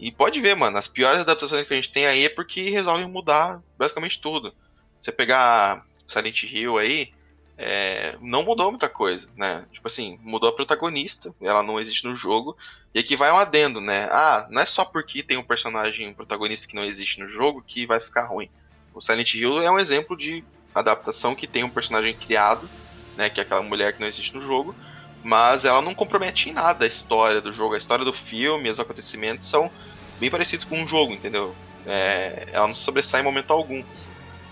E 0.00 0.10
pode 0.10 0.40
ver, 0.40 0.56
mano, 0.56 0.76
as 0.76 0.88
piores 0.88 1.20
adaptações 1.20 1.66
que 1.66 1.72
a 1.72 1.76
gente 1.76 1.92
tem 1.92 2.06
aí 2.06 2.24
é 2.24 2.28
porque 2.28 2.70
resolvem 2.70 3.06
mudar 3.06 3.62
basicamente 3.78 4.20
tudo. 4.20 4.52
Você 5.00 5.12
pegar 5.12 5.86
Silent 6.06 6.42
Hill 6.42 6.76
aí, 6.76 7.12
é, 7.56 8.16
não 8.20 8.42
mudou 8.44 8.70
muita 8.70 8.88
coisa, 8.88 9.30
né? 9.36 9.66
Tipo 9.72 9.86
assim, 9.86 10.18
mudou 10.22 10.48
a 10.50 10.54
protagonista, 10.54 11.34
ela 11.40 11.62
não 11.62 11.78
existe 11.80 12.04
no 12.06 12.16
jogo, 12.16 12.56
e 12.94 12.98
aqui 12.98 13.16
vai 13.16 13.30
um 13.32 13.36
adendo, 13.36 13.80
né? 13.80 14.08
Ah, 14.10 14.46
não 14.50 14.60
é 14.62 14.66
só 14.66 14.84
porque 14.84 15.22
tem 15.22 15.36
um 15.36 15.42
personagem 15.44 16.08
um 16.08 16.14
protagonista 16.14 16.66
que 16.68 16.74
não 16.74 16.84
existe 16.84 17.20
no 17.20 17.28
jogo 17.28 17.62
que 17.62 17.86
vai 17.86 18.00
ficar 18.00 18.26
ruim. 18.28 18.50
O 18.92 19.00
Silent 19.00 19.34
Hill 19.34 19.60
é 19.62 19.70
um 19.70 19.78
exemplo 19.78 20.16
de 20.16 20.46
adaptação 20.74 21.34
que 21.34 21.46
tem 21.46 21.64
um 21.64 21.70
personagem 21.70 22.16
criado, 22.18 22.70
né? 23.16 23.30
Que 23.30 23.40
é 23.40 23.42
aquela 23.44 23.62
mulher 23.62 23.92
que 23.94 24.00
não 24.00 24.08
existe 24.08 24.34
no 24.34 24.40
jogo, 24.42 24.76
mas 25.22 25.64
ela 25.64 25.80
não 25.82 25.94
compromete 25.94 26.48
em 26.50 26.52
nada 26.52 26.84
a 26.84 26.88
história 26.88 27.40
do 27.40 27.52
jogo, 27.52 27.74
a 27.74 27.78
história 27.78 28.04
do 28.04 28.12
filme, 28.12 28.68
os 28.70 28.80
acontecimentos 28.80 29.48
são 29.48 29.70
bem 30.18 30.30
parecidos 30.30 30.64
com 30.64 30.78
um 30.82 30.86
jogo, 30.86 31.12
entendeu? 31.14 31.58
É, 31.84 32.46
ela 32.52 32.66
não 32.68 32.74
sobressai 32.74 33.20
em 33.20 33.24
momento 33.24 33.50
algum. 33.52 33.82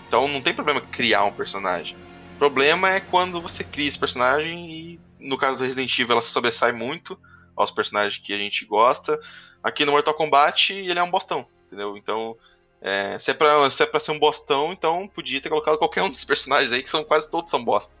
Então 0.07 0.27
não 0.27 0.41
tem 0.41 0.53
problema 0.55 0.81
criar 0.81 1.25
um 1.25 1.33
personagem. 1.33 1.97
Problema 2.43 2.91
é 2.91 2.99
quando 2.99 3.41
você 3.41 3.63
cria 3.63 3.87
esse 3.87 3.97
personagem 3.97 4.69
e, 4.69 4.99
no 5.17 5.37
caso 5.37 5.59
do 5.59 5.63
Resident 5.63 5.97
Evil, 5.97 6.11
ela 6.11 6.21
se 6.21 6.31
sobressai 6.31 6.73
muito 6.73 7.17
aos 7.55 7.71
personagens 7.71 8.21
que 8.21 8.33
a 8.33 8.37
gente 8.37 8.65
gosta. 8.65 9.17
Aqui 9.63 9.85
no 9.85 9.93
Mortal 9.93 10.13
Kombat, 10.13 10.73
ele 10.73 10.99
é 10.99 11.01
um 11.01 11.09
bostão, 11.09 11.47
entendeu? 11.65 11.95
Então, 11.95 12.35
é, 12.81 13.17
se, 13.17 13.31
é 13.31 13.33
pra, 13.33 13.69
se 13.71 13.81
é 13.81 13.85
pra 13.85 13.97
ser 13.97 14.11
um 14.11 14.19
bostão, 14.19 14.73
então 14.73 15.07
podia 15.07 15.39
ter 15.39 15.47
colocado 15.47 15.77
qualquer 15.77 16.01
um 16.01 16.09
dos 16.09 16.25
personagens 16.25 16.73
aí, 16.73 16.83
que 16.83 16.89
são 16.89 17.01
quase 17.05 17.31
todos 17.31 17.49
são 17.49 17.63
bosta. 17.63 17.97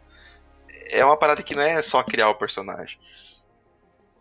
É 0.91 1.05
uma 1.05 1.15
parada 1.15 1.41
que 1.41 1.55
não 1.55 1.63
é 1.63 1.81
só 1.81 2.03
criar 2.03 2.27
o 2.27 2.35
personagem. 2.35 2.99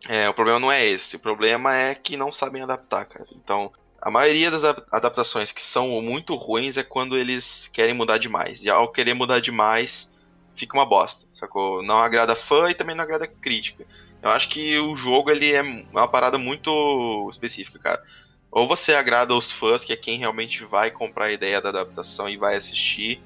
É, 0.08 0.28
o 0.28 0.34
problema 0.34 0.60
não 0.60 0.70
é 0.70 0.86
esse. 0.86 1.16
O 1.16 1.18
problema 1.20 1.76
é 1.76 1.96
que 1.96 2.16
não 2.16 2.32
sabem 2.32 2.62
adaptar, 2.62 3.06
cara. 3.06 3.26
Então, 3.34 3.72
a 4.00 4.08
maioria 4.08 4.52
das 4.52 4.62
adaptações 4.62 5.50
que 5.50 5.60
são 5.60 6.00
muito 6.00 6.36
ruins 6.36 6.76
é 6.76 6.84
quando 6.84 7.18
eles 7.18 7.68
querem 7.72 7.92
mudar 7.92 8.18
demais. 8.18 8.62
E 8.62 8.70
ao 8.70 8.92
querer 8.92 9.14
mudar 9.14 9.40
demais, 9.40 10.11
fica 10.54 10.76
uma 10.76 10.86
bosta, 10.86 11.26
sacou? 11.32 11.82
Não 11.82 11.96
agrada 11.98 12.36
fã 12.36 12.70
e 12.70 12.74
também 12.74 12.94
não 12.94 13.04
agrada 13.04 13.26
crítica. 13.26 13.84
Eu 14.22 14.30
acho 14.30 14.48
que 14.48 14.78
o 14.78 14.96
jogo 14.96 15.30
ele 15.30 15.52
é 15.52 15.62
uma 15.62 16.06
parada 16.06 16.38
muito 16.38 17.28
específica, 17.30 17.78
cara. 17.78 18.02
Ou 18.50 18.68
você 18.68 18.94
agrada 18.94 19.34
os 19.34 19.50
fãs, 19.50 19.84
que 19.84 19.92
é 19.92 19.96
quem 19.96 20.18
realmente 20.18 20.64
vai 20.64 20.90
comprar 20.90 21.26
a 21.26 21.32
ideia 21.32 21.60
da 21.60 21.70
adaptação 21.70 22.28
e 22.28 22.36
vai 22.36 22.54
assistir, 22.54 23.20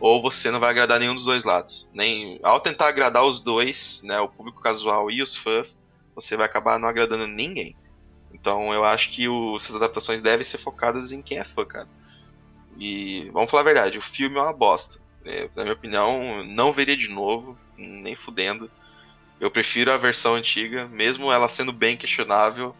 ou 0.00 0.20
você 0.20 0.50
não 0.50 0.58
vai 0.58 0.70
agradar 0.70 0.98
nenhum 0.98 1.14
dos 1.14 1.24
dois 1.24 1.44
lados. 1.44 1.88
Nem 1.94 2.40
ao 2.42 2.60
tentar 2.60 2.88
agradar 2.88 3.24
os 3.24 3.38
dois, 3.38 4.02
né, 4.02 4.20
o 4.20 4.28
público 4.28 4.60
casual 4.60 5.10
e 5.10 5.22
os 5.22 5.36
fãs, 5.36 5.80
você 6.14 6.36
vai 6.36 6.46
acabar 6.46 6.78
não 6.78 6.88
agradando 6.88 7.26
ninguém. 7.26 7.76
Então 8.32 8.72
eu 8.74 8.84
acho 8.84 9.10
que 9.10 9.28
o, 9.28 9.56
essas 9.56 9.76
adaptações 9.76 10.20
devem 10.20 10.44
ser 10.44 10.58
focadas 10.58 11.12
em 11.12 11.22
quem 11.22 11.38
é 11.38 11.44
fã, 11.44 11.64
cara. 11.64 11.88
E 12.76 13.30
vamos 13.32 13.50
falar 13.50 13.62
a 13.62 13.66
verdade, 13.66 13.98
o 13.98 14.02
filme 14.02 14.36
é 14.36 14.42
uma 14.42 14.52
bosta. 14.52 15.01
É, 15.24 15.48
na 15.54 15.62
minha 15.62 15.74
opinião, 15.74 16.44
não 16.44 16.72
veria 16.72 16.96
de 16.96 17.08
novo, 17.08 17.56
nem 17.76 18.14
fudendo. 18.14 18.70
Eu 19.40 19.50
prefiro 19.50 19.92
a 19.92 19.96
versão 19.96 20.34
antiga, 20.34 20.86
mesmo 20.88 21.32
ela 21.32 21.48
sendo 21.48 21.72
bem 21.72 21.96
questionável. 21.96 22.74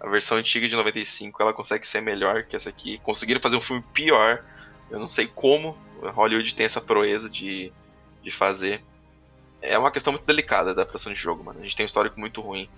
A 0.00 0.08
versão 0.08 0.38
antiga 0.38 0.68
de 0.68 0.76
95 0.76 1.42
ela 1.42 1.52
consegue 1.52 1.86
ser 1.86 2.00
melhor 2.00 2.44
que 2.44 2.56
essa 2.56 2.70
aqui. 2.70 2.98
Conseguiram 2.98 3.40
fazer 3.40 3.56
um 3.56 3.60
filme 3.60 3.82
pior. 3.92 4.44
Eu 4.90 4.98
não 4.98 5.08
sei 5.08 5.26
como 5.26 5.76
Hollywood 6.00 6.54
tem 6.54 6.66
essa 6.66 6.80
proeza 6.80 7.28
de, 7.28 7.72
de 8.22 8.30
fazer. 8.30 8.82
É 9.60 9.76
uma 9.78 9.90
questão 9.90 10.12
muito 10.12 10.24
delicada 10.24 10.70
a 10.70 10.72
adaptação 10.72 11.12
de 11.12 11.18
jogo, 11.18 11.42
mano. 11.42 11.60
A 11.60 11.62
gente 11.62 11.76
tem 11.76 11.84
um 11.84 11.88
histórico 11.88 12.18
muito 12.18 12.40
ruim. 12.40 12.68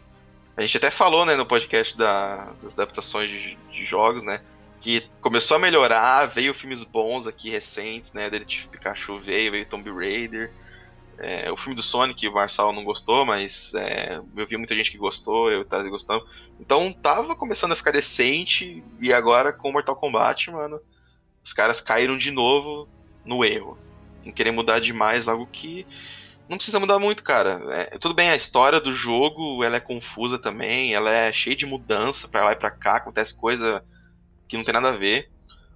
A 0.57 0.63
gente 0.63 0.77
até 0.77 0.91
falou, 0.91 1.25
né, 1.25 1.37
no 1.37 1.47
podcast 1.47 1.97
da, 1.97 2.53
das 2.63 2.73
adaptações 2.73 3.31
de, 3.31 3.57
de, 3.71 3.85
jogos, 3.85 4.23
né? 4.23 4.41
Que 4.81 5.09
começou 5.21 5.57
a 5.57 5.61
melhorar, 5.61 6.27
veio 6.27 6.55
filmes 6.55 6.83
bons 6.83 7.27
aqui 7.27 7.51
recentes, 7.51 8.13
né? 8.13 8.31
Detetive 8.31 8.69
Pikachu 8.69 9.21
veio, 9.21 9.53
veio 9.53 9.67
Tomb 9.67 9.91
Raider. 9.91 10.53
É, 11.23 11.53
o 11.53 11.57
filme 11.57 11.75
do 11.75 11.83
Sonic, 11.83 12.27
o 12.27 12.33
Marçal 12.33 12.73
não 12.73 12.83
gostou, 12.83 13.27
mas 13.27 13.75
é, 13.75 14.19
eu 14.35 14.47
vi 14.47 14.57
muita 14.57 14.75
gente 14.75 14.91
que 14.91 14.97
gostou, 14.97 15.53
eu 15.53 15.67
tava 15.67 15.87
gostando. 15.91 16.25
Então 16.59 16.91
tava 16.95 17.37
começando 17.37 17.73
a 17.73 17.77
ficar 17.77 17.91
decente, 17.91 18.83
e 18.99 19.13
agora 19.13 19.53
com 19.53 19.71
Mortal 19.71 19.97
Kombat, 19.97 20.51
mano, 20.51 20.81
os 21.45 21.53
caras 21.53 21.79
caíram 21.79 22.17
de 22.17 22.31
novo 22.31 22.89
no 23.23 23.45
erro. 23.45 23.77
Em 24.25 24.33
querer 24.33 24.51
mudar 24.51 24.81
demais 24.81 25.29
algo 25.29 25.47
que 25.47 25.87
não 26.49 26.57
precisa 26.57 26.81
mudar 26.81 26.99
muito, 26.99 27.23
cara. 27.23 27.61
É, 27.71 27.99
tudo 27.99 28.15
bem, 28.15 28.31
a 28.31 28.37
história 28.37 28.81
do 28.81 28.93
jogo 28.93 29.63
ela 29.63 29.77
é 29.77 29.81
confusa 29.81 30.39
também, 30.39 30.95
ela 30.95 31.11
é 31.11 31.31
cheia 31.31 31.55
de 31.55 31.67
mudança 31.67 32.29
para 32.29 32.45
lá 32.45 32.53
e 32.53 32.57
pra 32.57 32.71
cá, 32.71 32.97
acontece 32.97 33.37
coisa 33.37 33.85
que 34.51 34.57
não 34.57 34.65
tem 34.65 34.75
nada 34.75 34.89
a 34.89 34.97
ver. 34.97 35.31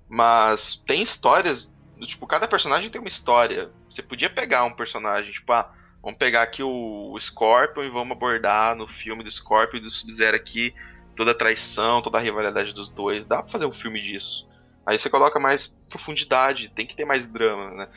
Mas 0.09 0.83
tem 0.87 1.03
histórias, 1.03 1.71
tipo, 2.01 2.27
cada 2.27 2.49
personagem 2.49 2.91
tem 2.91 3.01
uma 3.01 3.09
história. 3.09 3.71
Você 3.89 4.03
podia 4.03 4.29
pegar 4.29 4.65
um 4.65 4.73
personagem, 4.73 5.33
tipo, 5.33 5.51
ah, 5.53 5.73
vamos 6.03 6.19
pegar 6.19 6.43
aqui 6.43 6.63
o, 6.63 7.17
Scorpion 7.19 7.85
e 7.85 7.89
vamos 7.89 8.17
abordar 8.17 8.75
no 8.75 8.87
filme 8.89 9.23
do 9.23 9.31
Scorpion 9.31 9.79
e 9.79 9.83
do 9.83 9.91
Sub-Zero 9.91 10.37
aqui 10.37 10.75
toda 11.17 11.31
a 11.31 11.35
traição, 11.35 12.03
toda 12.03 12.19
a 12.19 12.21
rivalidade 12.21 12.73
dos 12.73 12.91
dois. 12.91 13.25
Dá 13.25 13.43
pra 13.43 13.53
fazer 13.53 13.67
um 13.67 13.73
filme 13.73 14.01
disso. 14.01 14.47
Aí 14.85 14.99
você 14.99 15.09
coloca 15.09 15.39
mais 15.39 15.79
profundidade, 15.89 16.69
tem 16.69 16.85
que 16.85 16.97
ter 16.97 17.05
mais 17.05 17.27
drama, 17.27 17.71
né? 17.71 17.89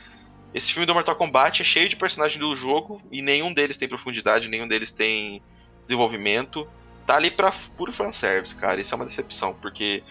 Esse 0.54 0.72
filme 0.72 0.86
do 0.86 0.94
Mortal 0.94 1.16
Kombat 1.16 1.60
é 1.60 1.64
cheio 1.64 1.88
de 1.88 1.96
personagens 1.96 2.40
do 2.40 2.56
jogo 2.56 3.02
e 3.12 3.20
nenhum 3.20 3.52
deles 3.52 3.76
tem 3.76 3.86
profundidade, 3.86 4.48
nenhum 4.48 4.66
deles 4.66 4.92
tem 4.92 5.42
desenvolvimento. 5.84 6.66
Tá 7.06 7.16
ali 7.16 7.30
pra 7.30 7.52
puro 7.76 7.92
fanservice, 7.92 8.54
cara. 8.54 8.80
Isso 8.80 8.94
é 8.94 8.96
uma 8.96 9.04
decepção, 9.04 9.52
porque 9.54 10.02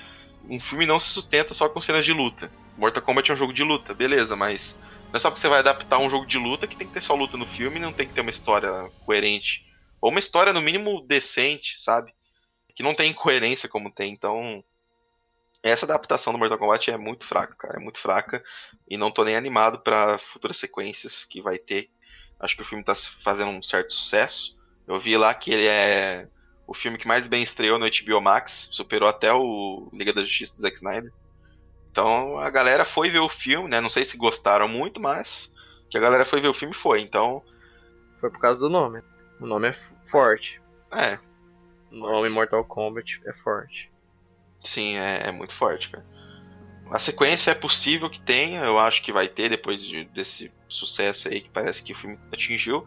um 0.50 0.60
filme 0.60 0.86
não 0.86 1.00
se 1.00 1.10
sustenta 1.10 1.54
só 1.54 1.68
com 1.70 1.82
cenas 1.82 2.06
de 2.06 2.14
luta. 2.14 2.52
Mortal 2.78 3.04
Kombat 3.04 3.32
é 3.32 3.34
um 3.34 3.38
jogo 3.38 3.54
de 3.54 3.64
luta, 3.64 3.94
beleza, 3.94 4.36
mas 4.36 4.80
não 5.06 5.16
é 5.16 5.20
só 5.20 5.30
porque 5.30 5.42
você 5.42 5.48
vai 5.48 5.60
adaptar 5.60 6.00
um 6.00 6.10
jogo 6.10 6.26
de 6.26 6.38
luta 6.38 6.68
que 6.68 6.76
tem 6.76 6.88
que 6.88 6.94
ter 6.94 7.02
só 7.02 7.16
luta 7.16 7.38
no 7.38 7.48
filme 7.48 7.80
não 7.80 7.94
tem 7.94 8.08
que 8.08 8.14
ter 8.14 8.22
uma 8.22 8.32
história 8.32 8.72
coerente. 9.06 9.66
Ou 10.02 10.12
uma 10.12 10.20
história, 10.20 10.54
no 10.54 10.62
mínimo, 10.62 11.02
decente, 11.02 11.82
sabe? 11.82 12.14
Que 12.76 12.84
não 12.84 12.94
tem 12.94 13.10
incoerência 13.10 13.68
como 13.68 13.92
tem. 13.92 14.14
Então, 14.14 14.64
essa 15.64 15.86
adaptação 15.86 16.32
do 16.32 16.40
Mortal 16.40 16.58
Kombat 16.58 16.92
é 16.92 16.98
muito 16.98 17.26
fraca, 17.26 17.56
cara. 17.56 17.78
É 17.78 17.80
muito 17.80 18.00
fraca. 18.00 18.44
E 18.88 18.96
não 18.96 19.10
tô 19.10 19.24
nem 19.24 19.36
animado 19.36 19.80
para 19.80 20.18
futuras 20.20 20.58
sequências 20.58 21.26
que 21.26 21.42
vai 21.42 21.58
ter. 21.58 21.90
Acho 22.40 22.56
que 22.56 22.62
o 22.62 22.66
filme 22.66 22.84
tá 22.84 22.94
fazendo 22.96 23.50
um 23.50 23.64
certo 23.64 23.94
sucesso. 23.94 24.56
Eu 24.88 25.00
vi 25.00 25.18
lá 25.18 25.34
que 25.34 25.52
ele 25.52 25.68
é 25.68 26.28
o 26.68 26.74
filme 26.74 26.98
que 26.98 27.08
mais 27.08 27.28
bem 27.28 27.42
estreou 27.42 27.80
no 27.80 27.88
HBO 27.90 28.22
Max. 28.22 28.68
Superou 28.72 29.08
até 29.08 29.34
o 29.34 29.90
Liga 29.94 30.14
da 30.14 30.22
Justiça 30.22 30.56
do 30.56 30.62
Zack 30.62 30.76
Snyder. 30.76 31.12
Então 31.90 32.38
a 32.38 32.50
galera 32.50 32.86
foi 32.86 33.10
ver 33.10 33.20
o 33.20 33.30
filme, 33.30 33.70
né? 33.70 33.80
Não 33.80 33.90
sei 33.90 34.04
se 34.04 34.18
gostaram 34.18 34.68
muito, 34.68 35.00
mas 35.00 35.56
que 35.90 35.98
a 35.98 36.02
galera 36.02 36.26
foi 36.26 36.42
ver 36.42 36.50
o 36.50 36.54
filme 36.54 36.76
foi. 36.76 37.02
Então. 37.02 37.42
Foi 38.20 38.30
por 38.30 38.40
causa 38.40 38.60
do 38.60 38.70
nome. 38.70 39.02
O 39.40 39.48
nome 39.48 39.70
é 39.70 39.74
forte. 40.04 40.62
É. 40.92 41.18
O 41.92 41.96
nome 41.96 42.30
Mortal 42.30 42.64
Kombat 42.66 43.22
é 43.26 43.34
forte. 43.34 43.90
Sim, 44.62 44.98
é, 44.98 45.28
é, 45.28 45.32
muito 45.32 45.54
forte, 45.54 45.90
cara. 45.90 46.06
A 46.92 47.00
sequência 47.00 47.52
é 47.52 47.56
possível 47.56 48.10
que 48.10 48.20
tenha, 48.20 48.64
eu 48.64 48.80
acho 48.80 49.02
que 49.02 49.12
vai 49.12 49.28
ter 49.28 49.50
depois 49.50 49.82
de, 49.82 50.06
desse 50.06 50.52
sucesso 50.68 51.28
aí 51.28 51.42
que 51.42 51.50
parece 51.50 51.84
que 51.84 51.94
o 51.94 51.96
filme 51.96 52.18
atingiu, 52.32 52.86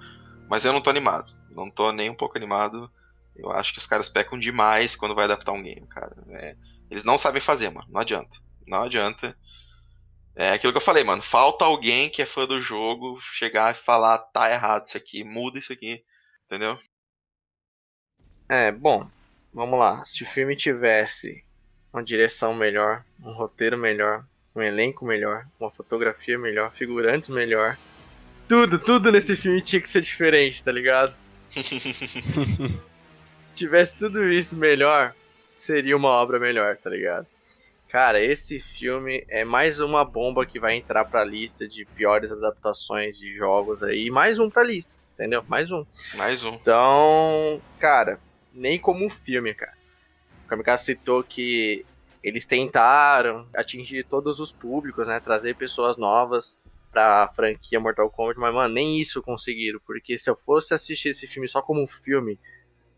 mas 0.49 0.65
eu 0.65 0.73
não 0.73 0.81
tô 0.81 0.91
animado. 0.91 1.33
Não 1.51 1.71
tô 1.71 1.93
nem 1.93 2.09
um 2.11 2.15
pouco 2.15 2.37
animado. 2.37 2.91
Eu 3.37 3.51
acho 3.53 3.73
que 3.73 3.79
os 3.79 3.87
caras 3.87 4.09
pecam 4.09 4.39
demais 4.39 4.95
quando 4.95 5.15
vai 5.15 5.25
adaptar 5.25 5.53
um 5.53 5.63
game, 5.63 5.87
cara. 5.87 6.15
É, 6.31 6.57
eles 6.91 7.05
não 7.05 7.17
sabem 7.17 7.41
fazer, 7.41 7.71
mano. 7.71 7.87
Não 7.91 8.01
adianta. 8.01 8.39
Não 8.67 8.83
adianta. 8.83 9.37
É 10.37 10.53
aquilo 10.53 10.73
que 10.73 10.79
eu 10.79 10.83
falei, 10.83 11.05
mano. 11.05 11.23
Falta 11.23 11.65
alguém 11.65 12.09
que 12.09 12.23
é 12.23 12.27
fã 12.27 12.47
do 12.47 12.61
jogo 12.61 13.19
chegar 13.21 13.73
e 13.73 13.79
falar, 13.79 14.19
tá 14.19 14.51
errado 14.51 14.87
isso 14.87 14.97
aqui, 14.97 15.25
muda 15.25 15.59
isso 15.59 15.73
aqui. 15.73 16.03
Entendeu? 16.47 16.79
É, 18.49 18.73
bom. 18.73 19.09
Vamos 19.53 19.79
lá. 19.79 20.05
Se 20.07 20.23
o 20.23 20.27
filme 20.27 20.57
tivesse 20.57 21.45
uma 21.93 22.03
direção 22.03 22.55
melhor, 22.55 23.05
um 23.23 23.33
roteiro 23.33 23.77
melhor, 23.77 24.25
um 24.55 24.63
elenco 24.63 25.05
melhor, 25.05 25.47
uma 25.59 25.71
fotografia 25.71 26.39
melhor, 26.39 26.73
figurantes 26.73 27.29
melhor. 27.29 27.77
Tudo, 28.49 28.79
tudo 28.79 29.13
nesse 29.13 29.37
filme 29.37 29.63
tinha 29.63 29.81
que 29.81 29.89
ser 29.89 30.03
diferente, 30.03 30.63
tá 30.63 30.73
ligado? 30.73 31.15
Se 33.41 33.55
tivesse 33.55 33.97
tudo 33.97 34.29
isso 34.29 34.57
melhor, 34.57 35.15
seria 35.57 35.97
uma 35.97 36.09
obra 36.11 36.39
melhor, 36.39 36.77
tá 36.77 36.91
ligado? 36.91 37.27
Cara, 37.89 38.23
esse 38.23 38.61
filme 38.61 39.25
é 39.29 39.45
mais 39.45 39.81
uma 39.81 40.05
bomba 40.05 40.47
que 40.47 40.61
vai 40.61 40.77
entrar 40.77 41.05
pra 41.07 41.25
lista 41.25 41.67
de 41.67 41.85
piores 41.85 42.31
adaptações 42.31 43.19
de 43.19 43.35
jogos 43.35 43.83
aí. 43.83 44.11
Mais 44.11 44.39
um 44.39 44.49
pra 44.49 44.63
lista, 44.63 44.95
entendeu? 45.15 45.45
Mais 45.49 45.73
um. 45.73 45.85
Mais 46.15 46.45
um. 46.45 46.55
Então, 46.55 47.61
cara, 47.81 48.21
nem 48.53 48.79
como 48.79 49.05
um 49.05 49.11
filme, 49.11 49.53
cara. 49.55 49.77
O 50.45 50.49
Kamikaze 50.49 50.85
citou 50.85 51.25
que 51.25 51.85
eles 52.23 52.47
tentaram 52.47 53.49
atingir 53.55 54.05
todos 54.05 54.39
os 54.39 54.53
públicos, 54.53 55.09
né? 55.09 55.19
Trazer 55.19 55.57
pessoas 55.57 55.97
novas 55.97 56.61
pra 56.93 57.33
franquia 57.35 57.81
Mortal 57.81 58.11
Kombat, 58.11 58.39
mas, 58.39 58.55
mano, 58.55 58.73
nem 58.73 59.01
isso 59.01 59.23
conseguiram. 59.23 59.81
Porque 59.85 60.17
se 60.19 60.31
eu 60.31 60.37
fosse 60.37 60.75
assistir 60.75 61.09
esse 61.09 61.27
filme 61.27 61.49
só 61.49 61.63
como 61.63 61.83
um 61.83 61.87
filme, 61.87 62.39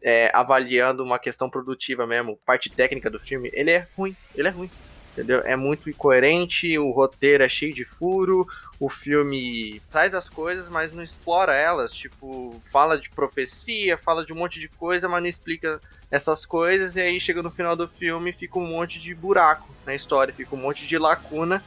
é, 0.03 0.31
avaliando 0.35 1.03
uma 1.03 1.19
questão 1.19 1.49
produtiva 1.49 2.07
mesmo, 2.07 2.39
parte 2.45 2.71
técnica 2.71 3.09
do 3.09 3.21
filme, 3.21 3.51
ele 3.53 3.71
é 3.71 3.87
ruim, 3.97 4.17
ele 4.35 4.49
é 4.49 4.51
ruim. 4.51 4.71
Entendeu? 5.13 5.43
É 5.45 5.55
muito 5.55 5.91
incoerente, 5.91 6.79
o 6.79 6.91
roteiro 6.91 7.45
é 7.45 7.49
cheio 7.49 7.75
de 7.75 7.85
furo, 7.85 8.49
o 8.81 8.89
filme 8.89 9.83
traz 9.91 10.15
as 10.15 10.31
coisas, 10.31 10.71
mas 10.71 10.91
não 10.91 11.03
explora 11.03 11.55
elas. 11.55 11.93
Tipo, 11.93 12.59
fala 12.65 12.97
de 12.97 13.11
profecia, 13.11 13.99
fala 13.99 14.25
de 14.25 14.33
um 14.33 14.37
monte 14.37 14.59
de 14.59 14.69
coisa, 14.69 15.11
mas 15.11 15.21
não 15.21 15.29
explica 15.29 15.79
essas 16.11 16.47
coisas. 16.47 16.97
E 16.97 17.03
aí 17.03 17.21
chega 17.21 17.43
no 17.43 17.51
final 17.51 17.77
do 17.77 17.87
filme 17.87 18.33
fica 18.33 18.59
um 18.59 18.67
monte 18.67 18.99
de 18.99 19.15
buraco 19.15 19.69
na 19.85 19.95
história, 19.95 20.33
fica 20.33 20.57
um 20.57 20.59
monte 20.59 20.87
de 20.87 20.97
lacuna 20.97 21.63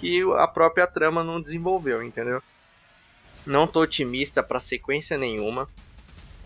que 0.00 0.22
a 0.38 0.48
própria 0.48 0.86
trama 0.86 1.22
não 1.22 1.40
desenvolveu, 1.40 2.02
entendeu? 2.02 2.42
Não 3.46 3.66
tô 3.66 3.82
otimista 3.82 4.42
para 4.42 4.58
sequência 4.58 5.18
nenhuma. 5.18 5.68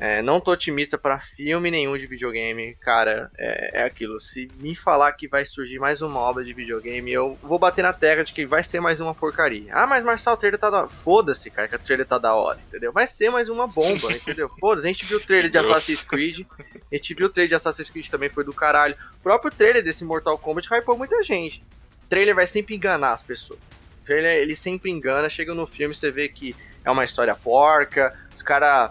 É, 0.01 0.23
não 0.23 0.41
tô 0.41 0.53
otimista 0.53 0.97
para 0.97 1.19
filme 1.19 1.71
nenhum 1.71 1.95
de 1.95 2.07
videogame, 2.07 2.75
cara. 2.81 3.31
É, 3.37 3.81
é, 3.81 3.83
aquilo. 3.83 4.19
Se 4.19 4.51
me 4.57 4.75
falar 4.75 5.13
que 5.13 5.29
vai 5.29 5.45
surgir 5.45 5.79
mais 5.79 6.01
uma 6.01 6.19
obra 6.19 6.43
de 6.43 6.55
videogame, 6.55 7.13
eu 7.13 7.39
vou 7.43 7.59
bater 7.59 7.83
na 7.83 7.93
terra 7.93 8.25
de 8.25 8.33
que 8.33 8.47
vai 8.47 8.65
ser 8.65 8.81
mais 8.81 8.99
uma 8.99 9.15
porcaria. 9.15 9.71
Ah, 9.75 9.87
mas 9.87 10.03
Marçal, 10.03 10.33
o 10.33 10.37
trailer 10.39 10.59
tá 10.59 10.71
da 10.71 10.79
hora. 10.79 10.89
Foda-se, 10.89 11.51
cara, 11.51 11.69
que 11.69 11.77
o 11.77 11.79
trailer 11.79 12.07
tá 12.07 12.17
da 12.17 12.35
hora, 12.35 12.59
entendeu? 12.67 12.91
Vai 12.95 13.07
ser 13.07 13.29
mais 13.29 13.51
uma 13.51 13.67
bomba, 13.67 14.11
entendeu? 14.17 14.49
Foda-se. 14.59 14.87
A 14.87 14.91
gente 14.91 15.05
viu 15.05 15.19
o 15.19 15.21
trailer 15.21 15.51
de 15.51 15.59
Assassin's 15.59 16.03
Creed. 16.03 16.47
A 16.91 16.97
gente 16.97 17.13
viu 17.13 17.27
o 17.27 17.31
trailer 17.31 17.51
de 17.51 17.55
Assassin's 17.57 17.91
Creed 17.91 18.09
também, 18.09 18.31
foi 18.31 18.43
do 18.43 18.55
caralho. 18.55 18.97
O 19.17 19.23
próprio 19.23 19.51
trailer 19.51 19.85
desse 19.85 20.03
Mortal 20.03 20.39
Kombat 20.39 20.67
hypou 20.73 20.97
muita 20.97 21.23
gente. 21.23 21.63
O 22.05 22.09
trailer 22.09 22.35
vai 22.35 22.47
sempre 22.47 22.75
enganar 22.75 23.13
as 23.13 23.23
pessoas. 23.23 23.61
O 24.01 24.05
trailer, 24.07 24.33
ele 24.39 24.57
sempre 24.57 24.91
engana. 24.91 25.29
Chega 25.29 25.53
no 25.53 25.67
filme, 25.67 25.95
você 25.95 26.11
vê 26.11 26.27
que 26.27 26.57
é 26.87 26.91
uma 26.91 27.05
história 27.05 27.35
porca. 27.35 28.19
Os 28.35 28.41
caras 28.41 28.91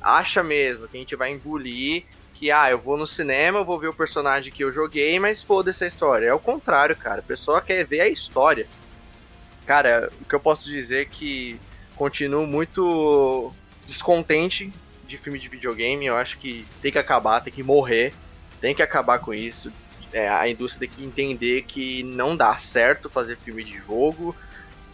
acha 0.00 0.42
mesmo 0.42 0.88
que 0.88 0.96
a 0.96 1.00
gente 1.00 1.16
vai 1.16 1.30
engolir 1.30 2.04
que, 2.40 2.50
ah, 2.50 2.70
eu 2.70 2.78
vou 2.78 2.96
no 2.96 3.04
cinema, 3.04 3.58
eu 3.58 3.66
vou 3.66 3.78
ver 3.78 3.88
o 3.88 3.94
personagem 3.94 4.50
que 4.50 4.64
eu 4.64 4.72
joguei, 4.72 5.20
mas 5.20 5.42
foda-se 5.42 5.84
a 5.84 5.86
história. 5.86 6.28
É 6.28 6.32
o 6.32 6.38
contrário, 6.38 6.96
cara. 6.96 7.18
A 7.18 7.22
pessoa 7.22 7.60
quer 7.60 7.84
ver 7.84 8.00
a 8.00 8.08
história. 8.08 8.66
Cara, 9.66 10.10
o 10.18 10.24
que 10.24 10.34
eu 10.34 10.40
posso 10.40 10.66
dizer 10.66 11.02
é 11.02 11.04
que 11.04 11.60
continuo 11.96 12.46
muito 12.46 13.52
descontente 13.86 14.72
de 15.06 15.18
filme 15.18 15.38
de 15.38 15.50
videogame. 15.50 16.06
Eu 16.06 16.16
acho 16.16 16.38
que 16.38 16.64
tem 16.80 16.90
que 16.90 16.98
acabar, 16.98 17.42
tem 17.42 17.52
que 17.52 17.62
morrer, 17.62 18.14
tem 18.58 18.74
que 18.74 18.82
acabar 18.82 19.18
com 19.18 19.34
isso. 19.34 19.70
É, 20.10 20.26
a 20.26 20.48
indústria 20.48 20.88
tem 20.88 20.96
que 20.96 21.04
entender 21.04 21.64
que 21.64 22.02
não 22.04 22.34
dá 22.34 22.56
certo 22.56 23.10
fazer 23.10 23.36
filme 23.36 23.62
de 23.62 23.76
jogo. 23.76 24.34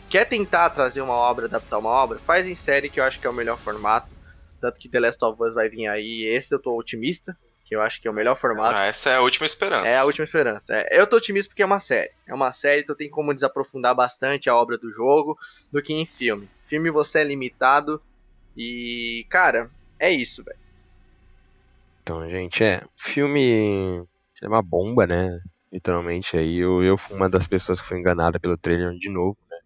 Quer 0.08 0.24
tentar 0.24 0.70
trazer 0.70 1.00
uma 1.00 1.14
obra, 1.14 1.46
adaptar 1.46 1.78
uma 1.78 1.90
obra? 1.90 2.18
Faz 2.18 2.44
em 2.44 2.56
série, 2.56 2.90
que 2.90 2.98
eu 2.98 3.04
acho 3.04 3.20
que 3.20 3.26
é 3.28 3.30
o 3.30 3.32
melhor 3.32 3.56
formato. 3.56 4.15
Tanto 4.60 4.80
que 4.80 4.88
The 4.88 5.00
Last 5.00 5.24
of 5.24 5.42
Us 5.42 5.54
vai 5.54 5.68
vir 5.68 5.86
aí. 5.86 6.24
Esse 6.24 6.54
eu 6.54 6.58
tô 6.58 6.76
otimista, 6.76 7.36
que 7.64 7.74
eu 7.74 7.82
acho 7.82 8.00
que 8.00 8.08
é 8.08 8.10
o 8.10 8.14
melhor 8.14 8.36
formato. 8.36 8.76
Ah, 8.76 8.84
essa 8.84 9.10
é 9.10 9.16
a 9.16 9.20
última 9.20 9.46
esperança. 9.46 9.88
É 9.88 9.98
a 9.98 10.04
última 10.04 10.24
esperança. 10.24 10.74
É, 10.74 11.00
eu 11.00 11.06
tô 11.06 11.16
otimista 11.16 11.48
porque 11.48 11.62
é 11.62 11.66
uma 11.66 11.80
série. 11.80 12.12
É 12.26 12.34
uma 12.34 12.52
série, 12.52 12.82
então 12.82 12.96
tem 12.96 13.10
como 13.10 13.34
desaprofundar 13.34 13.94
bastante 13.94 14.48
a 14.48 14.56
obra 14.56 14.78
do 14.78 14.92
jogo 14.92 15.36
do 15.70 15.82
que 15.82 15.92
em 15.92 16.06
filme. 16.06 16.48
Filme 16.62 16.90
você 16.90 17.20
é 17.20 17.24
limitado 17.24 18.00
e, 18.56 19.26
cara, 19.28 19.70
é 19.98 20.10
isso, 20.10 20.44
velho. 20.44 20.58
Então, 22.02 22.28
gente, 22.30 22.62
é. 22.62 22.82
Filme 22.96 24.06
é 24.40 24.46
uma 24.46 24.62
bomba, 24.62 25.06
né? 25.06 25.40
Literalmente 25.72 26.36
aí. 26.36 26.58
Eu, 26.58 26.82
eu 26.84 26.96
fui 26.96 27.16
uma 27.16 27.28
das 27.28 27.46
pessoas 27.48 27.80
que 27.80 27.88
foi 27.88 27.98
enganada 27.98 28.38
pelo 28.38 28.56
trailer 28.56 28.92
de 28.92 29.10
novo, 29.10 29.36
né? 29.50 29.58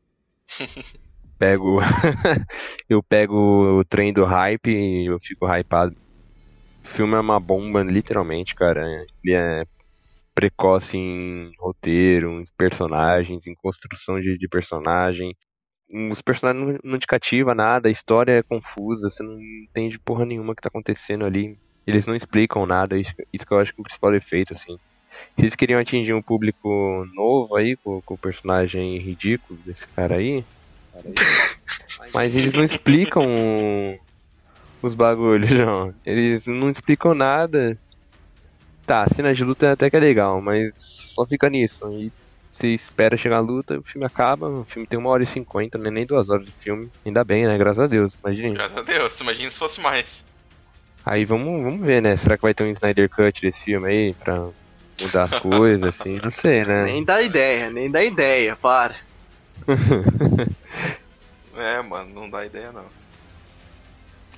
pego 1.40 1.78
eu 2.86 3.02
pego 3.02 3.80
o 3.80 3.84
trem 3.84 4.12
do 4.12 4.26
hype 4.26 4.70
e 4.70 5.06
eu 5.06 5.18
fico 5.18 5.46
hypado. 5.46 5.96
O 6.84 6.88
filme 6.88 7.14
é 7.14 7.20
uma 7.20 7.40
bomba, 7.40 7.82
literalmente, 7.82 8.54
cara. 8.54 8.86
Ele 9.24 9.34
é 9.34 9.64
precoce 10.34 10.98
em 10.98 11.50
roteiro, 11.58 12.40
em 12.40 12.44
personagens, 12.58 13.46
em 13.46 13.54
construção 13.54 14.20
de, 14.20 14.36
de 14.36 14.48
personagem. 14.48 15.34
Os 16.10 16.20
personagens 16.20 16.78
não, 16.84 16.92
não 16.92 16.98
te 16.98 17.06
cativa 17.06 17.54
nada, 17.54 17.88
a 17.88 17.92
história 17.92 18.32
é 18.32 18.42
confusa, 18.42 19.08
você 19.08 19.22
não 19.22 19.40
entende 19.40 19.98
porra 19.98 20.24
nenhuma 20.24 20.54
que 20.54 20.62
tá 20.62 20.68
acontecendo 20.68 21.24
ali. 21.24 21.58
Eles 21.86 22.06
não 22.06 22.14
explicam 22.14 22.66
nada, 22.66 22.98
isso, 22.98 23.12
isso 23.32 23.46
que 23.46 23.52
eu 23.52 23.58
acho 23.58 23.72
que 23.72 23.80
é 23.80 23.82
o 23.82 23.84
principal 23.84 24.12
defeito, 24.12 24.52
assim. 24.52 24.76
Se 25.36 25.42
eles 25.42 25.56
queriam 25.56 25.80
atingir 25.80 26.14
um 26.14 26.22
público 26.22 26.68
novo 27.14 27.56
aí, 27.56 27.76
com, 27.76 28.00
com 28.02 28.14
o 28.14 28.18
personagem 28.18 28.98
ridículo 28.98 29.58
desse 29.64 29.86
cara 29.88 30.16
aí, 30.16 30.44
mas 32.12 32.34
eles 32.34 32.52
não 32.52 32.64
explicam 32.64 33.26
os 34.82 34.94
bagulhos, 34.94 35.50
não. 35.50 35.94
Eles 36.04 36.46
não 36.46 36.70
explicam 36.70 37.14
nada. 37.14 37.76
Tá, 38.86 39.06
cena 39.08 39.32
de 39.32 39.44
luta 39.44 39.72
até 39.72 39.88
que 39.88 39.96
é 39.96 40.00
legal, 40.00 40.40
mas 40.40 40.74
só 40.76 41.24
fica 41.24 41.48
nisso. 41.48 41.88
E 41.92 42.10
você 42.50 42.68
espera 42.68 43.16
chegar 43.16 43.36
a 43.36 43.40
luta, 43.40 43.78
o 43.78 43.82
filme 43.82 44.04
acaba, 44.04 44.48
o 44.48 44.64
filme 44.64 44.86
tem 44.86 44.98
uma 44.98 45.10
hora 45.10 45.22
e 45.22 45.26
cinquenta, 45.26 45.78
não 45.78 45.86
é 45.86 45.90
nem 45.90 46.04
duas 46.06 46.28
horas 46.28 46.46
de 46.46 46.52
filme. 46.52 46.90
Ainda 47.06 47.22
bem, 47.22 47.46
né? 47.46 47.56
Graças 47.56 47.84
a 47.84 47.86
Deus, 47.86 48.12
imagina. 48.24 48.54
Graças 48.54 48.76
a 48.76 48.82
Deus, 48.82 49.20
imagina 49.20 49.50
se 49.50 49.58
fosse 49.58 49.80
mais. 49.80 50.26
Aí 51.06 51.24
vamos, 51.24 51.62
vamos 51.62 51.86
ver, 51.86 52.02
né? 52.02 52.16
Será 52.16 52.36
que 52.36 52.42
vai 52.42 52.52
ter 52.52 52.64
um 52.64 52.70
Snyder 52.70 53.08
Cut 53.08 53.40
desse 53.40 53.60
filme 53.62 53.88
aí 53.88 54.14
pra 54.14 54.48
mudar 55.00 55.22
as 55.24 55.38
coisas, 55.38 55.82
assim, 55.82 56.20
não 56.22 56.30
sei, 56.30 56.64
né? 56.64 56.84
Nem 56.84 57.04
dá 57.04 57.22
ideia, 57.22 57.70
nem 57.70 57.90
dá 57.90 58.04
ideia, 58.04 58.56
para. 58.56 58.94
É, 61.56 61.82
mano, 61.82 62.14
não 62.14 62.30
dá 62.30 62.46
ideia 62.46 62.72
não. 62.72 62.84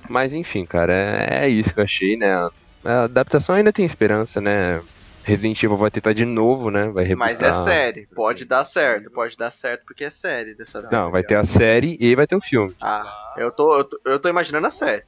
Mas 0.09 0.33
enfim, 0.33 0.65
cara, 0.65 0.93
é, 0.93 1.45
é 1.45 1.47
isso 1.49 1.73
que 1.73 1.79
eu 1.79 1.83
achei, 1.83 2.17
né? 2.17 2.49
A 2.83 3.03
adaptação 3.03 3.55
ainda 3.55 3.71
tem 3.71 3.85
esperança, 3.85 4.41
né? 4.41 4.81
Resident 5.23 5.63
Evil 5.63 5.77
vai 5.77 5.89
tentar 5.89 6.11
de 6.11 6.25
novo, 6.25 6.69
né? 6.69 6.89
Vai 6.89 7.05
rebutar. 7.05 7.29
Mas 7.29 7.41
é 7.41 7.51
série, 7.53 8.07
pode 8.07 8.43
dar 8.43 8.65
certo, 8.65 9.09
pode 9.09 9.37
dar 9.37 9.51
certo 9.51 9.83
porque 9.87 10.03
é 10.03 10.09
série 10.09 10.53
dessa 10.53 10.81
vez. 10.81 10.91
Não, 10.91 11.09
vai 11.09 11.23
ter 11.23 11.35
a 11.35 11.45
série 11.45 11.95
e 11.97 12.13
vai 12.13 12.27
ter 12.27 12.35
o 12.35 12.41
filme. 12.41 12.75
Ah, 12.81 13.33
eu 13.37 13.49
tô, 13.51 13.77
eu 13.77 13.83
tô, 13.85 14.01
eu 14.03 14.19
tô 14.19 14.27
imaginando 14.27 14.67
a 14.67 14.69
série. 14.69 15.03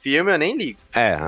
Filme 0.00 0.32
eu 0.32 0.38
nem 0.38 0.56
ligo. 0.56 0.78
É, 0.92 1.18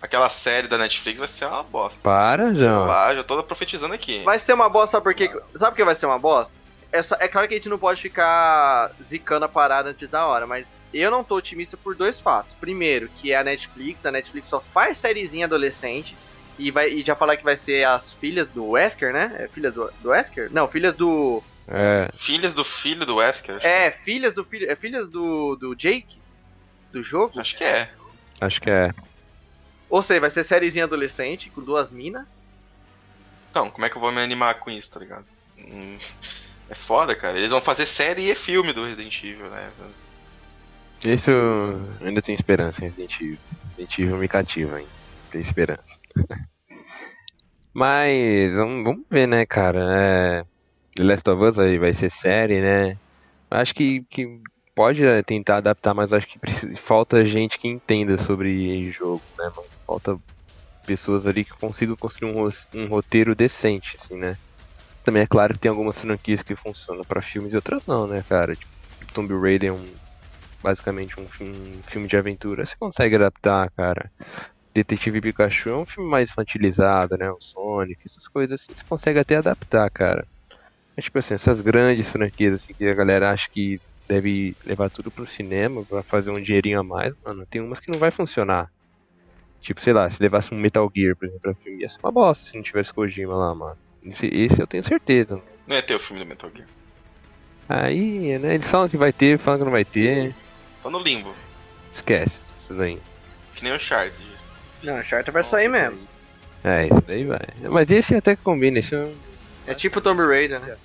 Aquela 0.00 0.28
série 0.28 0.66
da 0.66 0.78
Netflix 0.78 1.18
vai 1.18 1.28
ser 1.28 1.46
uma 1.46 1.62
bosta. 1.62 2.02
para, 2.02 2.54
João. 2.54 2.86
Lá, 2.86 3.14
já 3.14 3.22
tô 3.22 3.42
profetizando 3.42 3.94
aqui. 3.94 4.22
Vai 4.24 4.38
ser 4.38 4.52
uma 4.52 4.68
bosta, 4.68 4.92
sabe 4.92 5.04
por 5.04 5.14
quê? 5.14 5.28
Sabe 5.54 5.72
por 5.72 5.76
que 5.76 5.84
vai 5.84 5.94
ser 5.94 6.06
uma 6.06 6.18
bosta? 6.18 6.61
É, 6.92 7.02
só- 7.02 7.16
é 7.18 7.26
claro 7.26 7.48
que 7.48 7.54
a 7.54 7.56
gente 7.56 7.70
não 7.70 7.78
pode 7.78 8.00
ficar 8.02 8.92
zicando 9.02 9.46
a 9.46 9.48
parada 9.48 9.88
antes 9.88 10.10
da 10.10 10.26
hora, 10.26 10.46
mas 10.46 10.78
eu 10.92 11.10
não 11.10 11.24
tô 11.24 11.36
otimista 11.36 11.74
por 11.76 11.94
dois 11.96 12.20
fatos. 12.20 12.54
Primeiro, 12.60 13.08
que 13.16 13.32
é 13.32 13.36
a 13.36 13.42
Netflix, 13.44 14.04
a 14.04 14.12
Netflix 14.12 14.48
só 14.48 14.60
faz 14.60 14.98
sériezinha 14.98 15.46
adolescente. 15.46 16.14
E, 16.58 16.70
vai, 16.70 16.90
e 16.90 17.02
já 17.02 17.14
falar 17.14 17.38
que 17.38 17.42
vai 17.42 17.56
ser 17.56 17.84
as 17.86 18.12
filhas 18.12 18.46
do 18.46 18.70
Wesker, 18.70 19.10
né? 19.12 19.34
É 19.38 19.48
filhas 19.48 19.72
do, 19.72 19.90
do 20.02 20.10
Wesker? 20.10 20.50
Não, 20.52 20.68
filhas 20.68 20.94
do. 20.94 21.42
É, 21.66 22.10
Filhas 22.14 22.52
do 22.52 22.62
filho 22.62 23.06
do 23.06 23.16
Wesker? 23.16 23.58
É, 23.64 23.90
filhas 23.90 24.34
do 24.34 24.44
filho. 24.44 24.70
É 24.70 24.76
filhas 24.76 25.08
do, 25.08 25.56
do 25.56 25.74
Jake? 25.74 26.20
Do 26.92 27.02
jogo? 27.02 27.40
Acho 27.40 27.56
que 27.56 27.64
é. 27.64 27.90
acho 28.38 28.60
que 28.60 28.68
é. 28.68 28.90
Ou 29.88 30.02
seja, 30.02 30.20
vai 30.20 30.28
ser 30.30 30.44
sériezinha 30.44 30.84
adolescente 30.84 31.48
com 31.48 31.62
duas 31.62 31.90
minas. 31.90 32.26
Então, 33.50 33.70
como 33.70 33.86
é 33.86 33.88
que 33.90 33.96
eu 33.96 34.00
vou 34.00 34.12
me 34.12 34.20
animar 34.22 34.56
com 34.56 34.70
isso, 34.70 34.90
tá 34.92 35.00
ligado? 35.00 35.24
Hum, 35.58 35.98
É 36.72 36.74
foda, 36.74 37.14
cara. 37.14 37.36
Eles 37.36 37.50
vão 37.50 37.60
fazer 37.60 37.84
série 37.84 38.30
e 38.30 38.34
filme 38.34 38.72
do 38.72 38.82
Resident 38.82 39.22
Evil, 39.22 39.50
né? 39.50 39.70
Isso 41.04 41.30
eu 41.30 41.78
ainda 42.00 42.22
tenho 42.22 42.34
esperança 42.34 42.80
em 42.80 42.88
Resident 42.88 43.20
Evil. 43.20 43.38
Resident 43.76 43.98
Evil 43.98 44.16
me 44.16 44.26
cativa, 44.26 44.80
hein? 44.80 44.86
Tem 45.30 45.42
esperança. 45.42 45.98
Mas 47.74 48.54
vamos, 48.54 49.02
ver, 49.10 49.28
né, 49.28 49.44
cara? 49.44 49.80
É, 49.98 50.44
The 50.96 51.02
Last 51.04 51.28
of 51.28 51.44
Us 51.44 51.58
aí 51.58 51.76
vai 51.76 51.92
ser 51.92 52.10
série, 52.10 52.62
né? 52.62 52.96
Acho 53.50 53.74
que, 53.74 54.02
que 54.08 54.40
pode 54.74 55.04
é, 55.04 55.22
tentar 55.22 55.58
adaptar, 55.58 55.92
mas 55.92 56.12
acho 56.12 56.26
que 56.26 56.38
precisa, 56.38 56.74
falta 56.76 57.24
gente 57.24 57.58
que 57.58 57.68
entenda 57.68 58.16
sobre 58.16 58.90
jogo, 58.90 59.22
né? 59.38 59.50
Falta 59.86 60.18
pessoas 60.86 61.26
ali 61.26 61.44
que 61.44 61.52
consigam 61.52 61.96
construir 61.96 62.34
um, 62.34 62.48
um 62.74 62.88
roteiro 62.88 63.34
decente, 63.34 63.96
assim, 63.98 64.16
né? 64.16 64.36
Também 65.04 65.22
é 65.22 65.26
claro 65.26 65.54
que 65.54 65.60
tem 65.60 65.70
algumas 65.70 66.00
franquias 66.00 66.42
que 66.42 66.54
funcionam 66.56 67.04
pra 67.04 67.22
filmes 67.22 67.52
e 67.52 67.56
outras 67.56 67.84
não, 67.86 68.06
né, 68.06 68.22
cara? 68.28 68.54
Tipo, 68.54 68.70
Tomb 69.12 69.34
Raider 69.34 69.70
é 69.70 69.72
um 69.72 69.94
basicamente 70.62 71.18
um 71.20 71.28
filme, 71.28 71.78
um 71.78 71.82
filme 71.84 72.08
de 72.08 72.16
aventura. 72.16 72.64
Você 72.64 72.76
consegue 72.78 73.16
adaptar, 73.16 73.70
cara. 73.72 74.10
Detetive 74.74 75.20
Pikachu 75.20 75.70
é 75.70 75.76
um 75.78 75.86
filme 75.86 76.10
mais 76.10 76.30
infantilizado, 76.30 77.16
né? 77.18 77.30
O 77.30 77.38
Sonic, 77.40 78.00
essas 78.06 78.28
coisas 78.28 78.60
assim, 78.60 78.74
você 78.74 78.84
consegue 78.88 79.18
até 79.18 79.36
adaptar, 79.36 79.90
cara. 79.90 80.26
Mas, 80.96 81.06
tipo 81.06 81.18
assim, 81.18 81.34
essas 81.34 81.60
grandes 81.60 82.10
franquias 82.10 82.54
assim, 82.56 82.74
que 82.74 82.86
a 82.86 82.94
galera 82.94 83.32
acha 83.32 83.48
que 83.52 83.80
deve 84.08 84.56
levar 84.64 84.90
tudo 84.90 85.12
pro 85.12 85.26
cinema 85.26 85.84
pra 85.86 86.02
fazer 86.04 86.30
um 86.30 86.42
dinheirinho 86.42 86.80
a 86.80 86.84
mais, 86.84 87.14
mano, 87.24 87.46
tem 87.48 87.60
umas 87.62 87.80
que 87.80 87.90
não 87.92 87.98
vai 88.00 88.10
funcionar. 88.10 88.68
Tipo, 89.60 89.80
sei 89.80 89.92
lá, 89.94 90.10
se 90.10 90.22
levasse 90.22 90.54
um 90.54 90.58
Metal 90.60 90.88
Gear, 90.94 91.16
por 91.16 91.26
exemplo, 91.26 91.42
pra 91.42 91.54
filme, 91.56 91.82
ia 91.82 91.88
ser 91.88 91.98
uma 92.04 92.12
bosta 92.12 92.44
se 92.46 92.56
não 92.56 92.62
tivesse 92.64 92.92
Kojima 92.94 93.36
lá, 93.36 93.54
mano. 93.54 93.78
Esse, 94.04 94.26
esse 94.26 94.60
eu 94.60 94.66
tenho 94.66 94.82
certeza. 94.82 95.40
Não 95.66 95.76
ia 95.76 95.82
ter 95.82 95.94
o 95.94 95.98
filme 95.98 96.22
do 96.22 96.28
Metal 96.28 96.50
Gear. 96.54 96.68
Aí, 97.68 98.38
né, 98.38 98.54
eles 98.54 98.68
falam 98.68 98.88
que 98.88 98.96
vai 98.96 99.12
ter, 99.12 99.38
falam 99.38 99.60
que 99.60 99.64
não 99.64 99.72
vai 99.72 99.84
ter. 99.84 100.34
Tô 100.82 100.90
no 100.90 100.98
limbo. 101.00 101.32
Esquece 101.92 102.38
isso 102.60 102.74
daí. 102.74 102.98
Que 103.54 103.64
nem 103.64 103.72
o 103.72 103.78
Shard. 103.78 104.12
Não, 104.82 104.96
a 104.96 105.02
Charter 105.02 105.32
vai 105.32 105.42
sair 105.42 105.68
mesmo. 105.68 105.98
É, 106.64 106.86
isso 106.86 107.02
daí 107.06 107.24
vai. 107.24 107.40
Mas 107.70 107.90
esse 107.90 108.14
até 108.14 108.34
que 108.34 108.42
combina, 108.42 108.78
esse 108.78 108.94
é. 108.94 109.12
É 109.66 109.74
tipo 109.74 110.00
Tomb 110.00 110.22
Raider, 110.22 110.60
né? 110.60 110.72
É, 110.72 110.76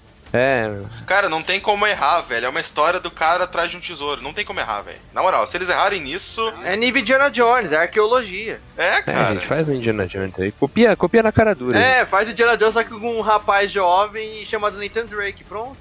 Cara, 1.05 1.29
não 1.29 1.41
tem 1.41 1.59
como 1.59 1.87
errar, 1.87 2.21
velho. 2.21 2.45
É 2.45 2.49
uma 2.49 2.59
história 2.59 2.99
do 2.99 3.09
cara 3.09 3.45
atrás 3.45 3.71
de 3.71 3.77
um 3.77 3.79
tesouro. 3.79 4.21
Não 4.21 4.33
tem 4.33 4.45
como 4.45 4.59
errar, 4.59 4.81
velho. 4.81 4.99
Na 5.13 5.21
moral, 5.21 5.47
se 5.47 5.57
eles 5.57 5.69
errarem 5.69 6.01
nisso. 6.01 6.41
É 6.63 6.75
nível 6.75 7.01
Indiana 7.01 7.29
Jones, 7.29 7.71
é 7.71 7.77
arqueologia. 7.77 8.59
É, 8.77 8.85
é, 8.85 8.97
a 8.97 9.03
cara. 9.03 9.33
gente 9.35 9.47
faz 9.47 9.67
o 9.67 9.73
Indiana 9.73 10.05
Jones 10.05 10.37
aí. 10.39 10.51
Copia, 10.51 10.95
copia 10.95 11.23
na 11.23 11.31
cara 11.31 11.55
dura. 11.55 11.79
É, 11.79 12.05
faz 12.05 12.29
Indiana 12.29 12.57
Jones 12.57 12.73
só 12.73 12.83
que 12.83 12.89
com 12.89 13.17
um 13.17 13.21
rapaz 13.21 13.71
jovem 13.71 14.43
chamado 14.45 14.77
Nathan 14.77 15.05
Drake, 15.05 15.43
pronto. 15.43 15.77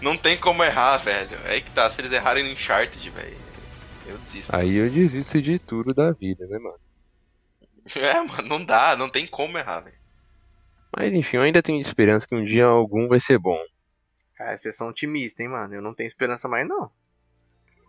Não 0.00 0.16
tem 0.16 0.36
como 0.36 0.62
errar, 0.62 0.98
velho. 0.98 1.38
É 1.44 1.52
aí 1.52 1.60
que 1.60 1.70
tá. 1.70 1.90
Se 1.90 2.00
eles 2.00 2.12
errarem 2.12 2.44
no 2.44 2.50
Uncharted, 2.50 3.08
velho. 3.10 3.36
Eu 4.06 4.18
desisto. 4.18 4.54
Aí 4.54 4.76
eu 4.76 4.90
desisto 4.90 5.40
de 5.40 5.58
tudo 5.58 5.94
da 5.94 6.12
vida, 6.12 6.46
né, 6.46 6.58
mano? 6.58 6.76
É, 7.94 8.14
mano, 8.14 8.48
não 8.48 8.64
dá. 8.64 8.96
Não 8.96 9.08
tem 9.08 9.26
como 9.26 9.56
errar, 9.56 9.80
velho. 9.80 9.96
Mas 10.96 11.12
enfim, 11.12 11.36
eu 11.36 11.42
ainda 11.42 11.62
tenho 11.62 11.80
esperança 11.80 12.26
que 12.26 12.34
um 12.34 12.44
dia 12.44 12.64
algum 12.64 13.08
vai 13.08 13.20
ser 13.20 13.38
bom. 13.38 13.58
Cara, 14.36 14.56
vocês 14.58 14.76
são 14.76 14.88
otimistas, 14.88 15.40
hein, 15.40 15.48
mano? 15.48 15.74
Eu 15.74 15.82
não 15.82 15.94
tenho 15.94 16.06
esperança 16.06 16.46
mais, 16.48 16.66
não. 16.68 16.90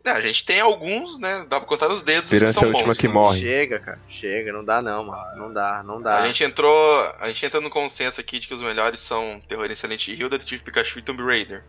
É, 0.06 0.12
a 0.12 0.22
gente 0.22 0.46
tem 0.46 0.62
alguns, 0.62 1.20
né? 1.20 1.46
Dá 1.50 1.60
pra 1.60 1.68
contar 1.68 1.90
nos 1.90 2.02
dedos 2.02 2.32
Esperança 2.32 2.62
é 2.62 2.64
a 2.64 2.68
última 2.68 2.88
bons. 2.88 2.98
que 2.98 3.08
morre. 3.10 3.40
Chega, 3.42 3.80
cara. 3.80 4.00
Chega, 4.08 4.54
não 4.54 4.64
dá 4.64 4.82
não, 4.82 5.04
mano. 5.04 5.36
Não 5.36 5.52
dá, 5.54 5.84
não 5.84 6.02
dá. 6.02 6.20
A 6.20 6.28
gente 6.28 6.44
entrou. 6.46 6.72
A 7.20 7.28
gente 7.28 7.46
entra 7.46 7.60
no 7.60 7.70
consenso 7.70 8.22
aqui 8.22 8.40
de 8.40 8.48
que 8.48 8.54
os 8.54 8.62
melhores 8.62 9.02
são 9.02 9.42
Terror 9.50 9.70
em 9.70 9.76
Silent 9.76 10.08
Hill, 10.08 10.30
Detetive 10.30 10.64
Pikachu 10.64 11.00
e 11.00 11.02
Tomb 11.02 11.22
Raider. 11.24 11.66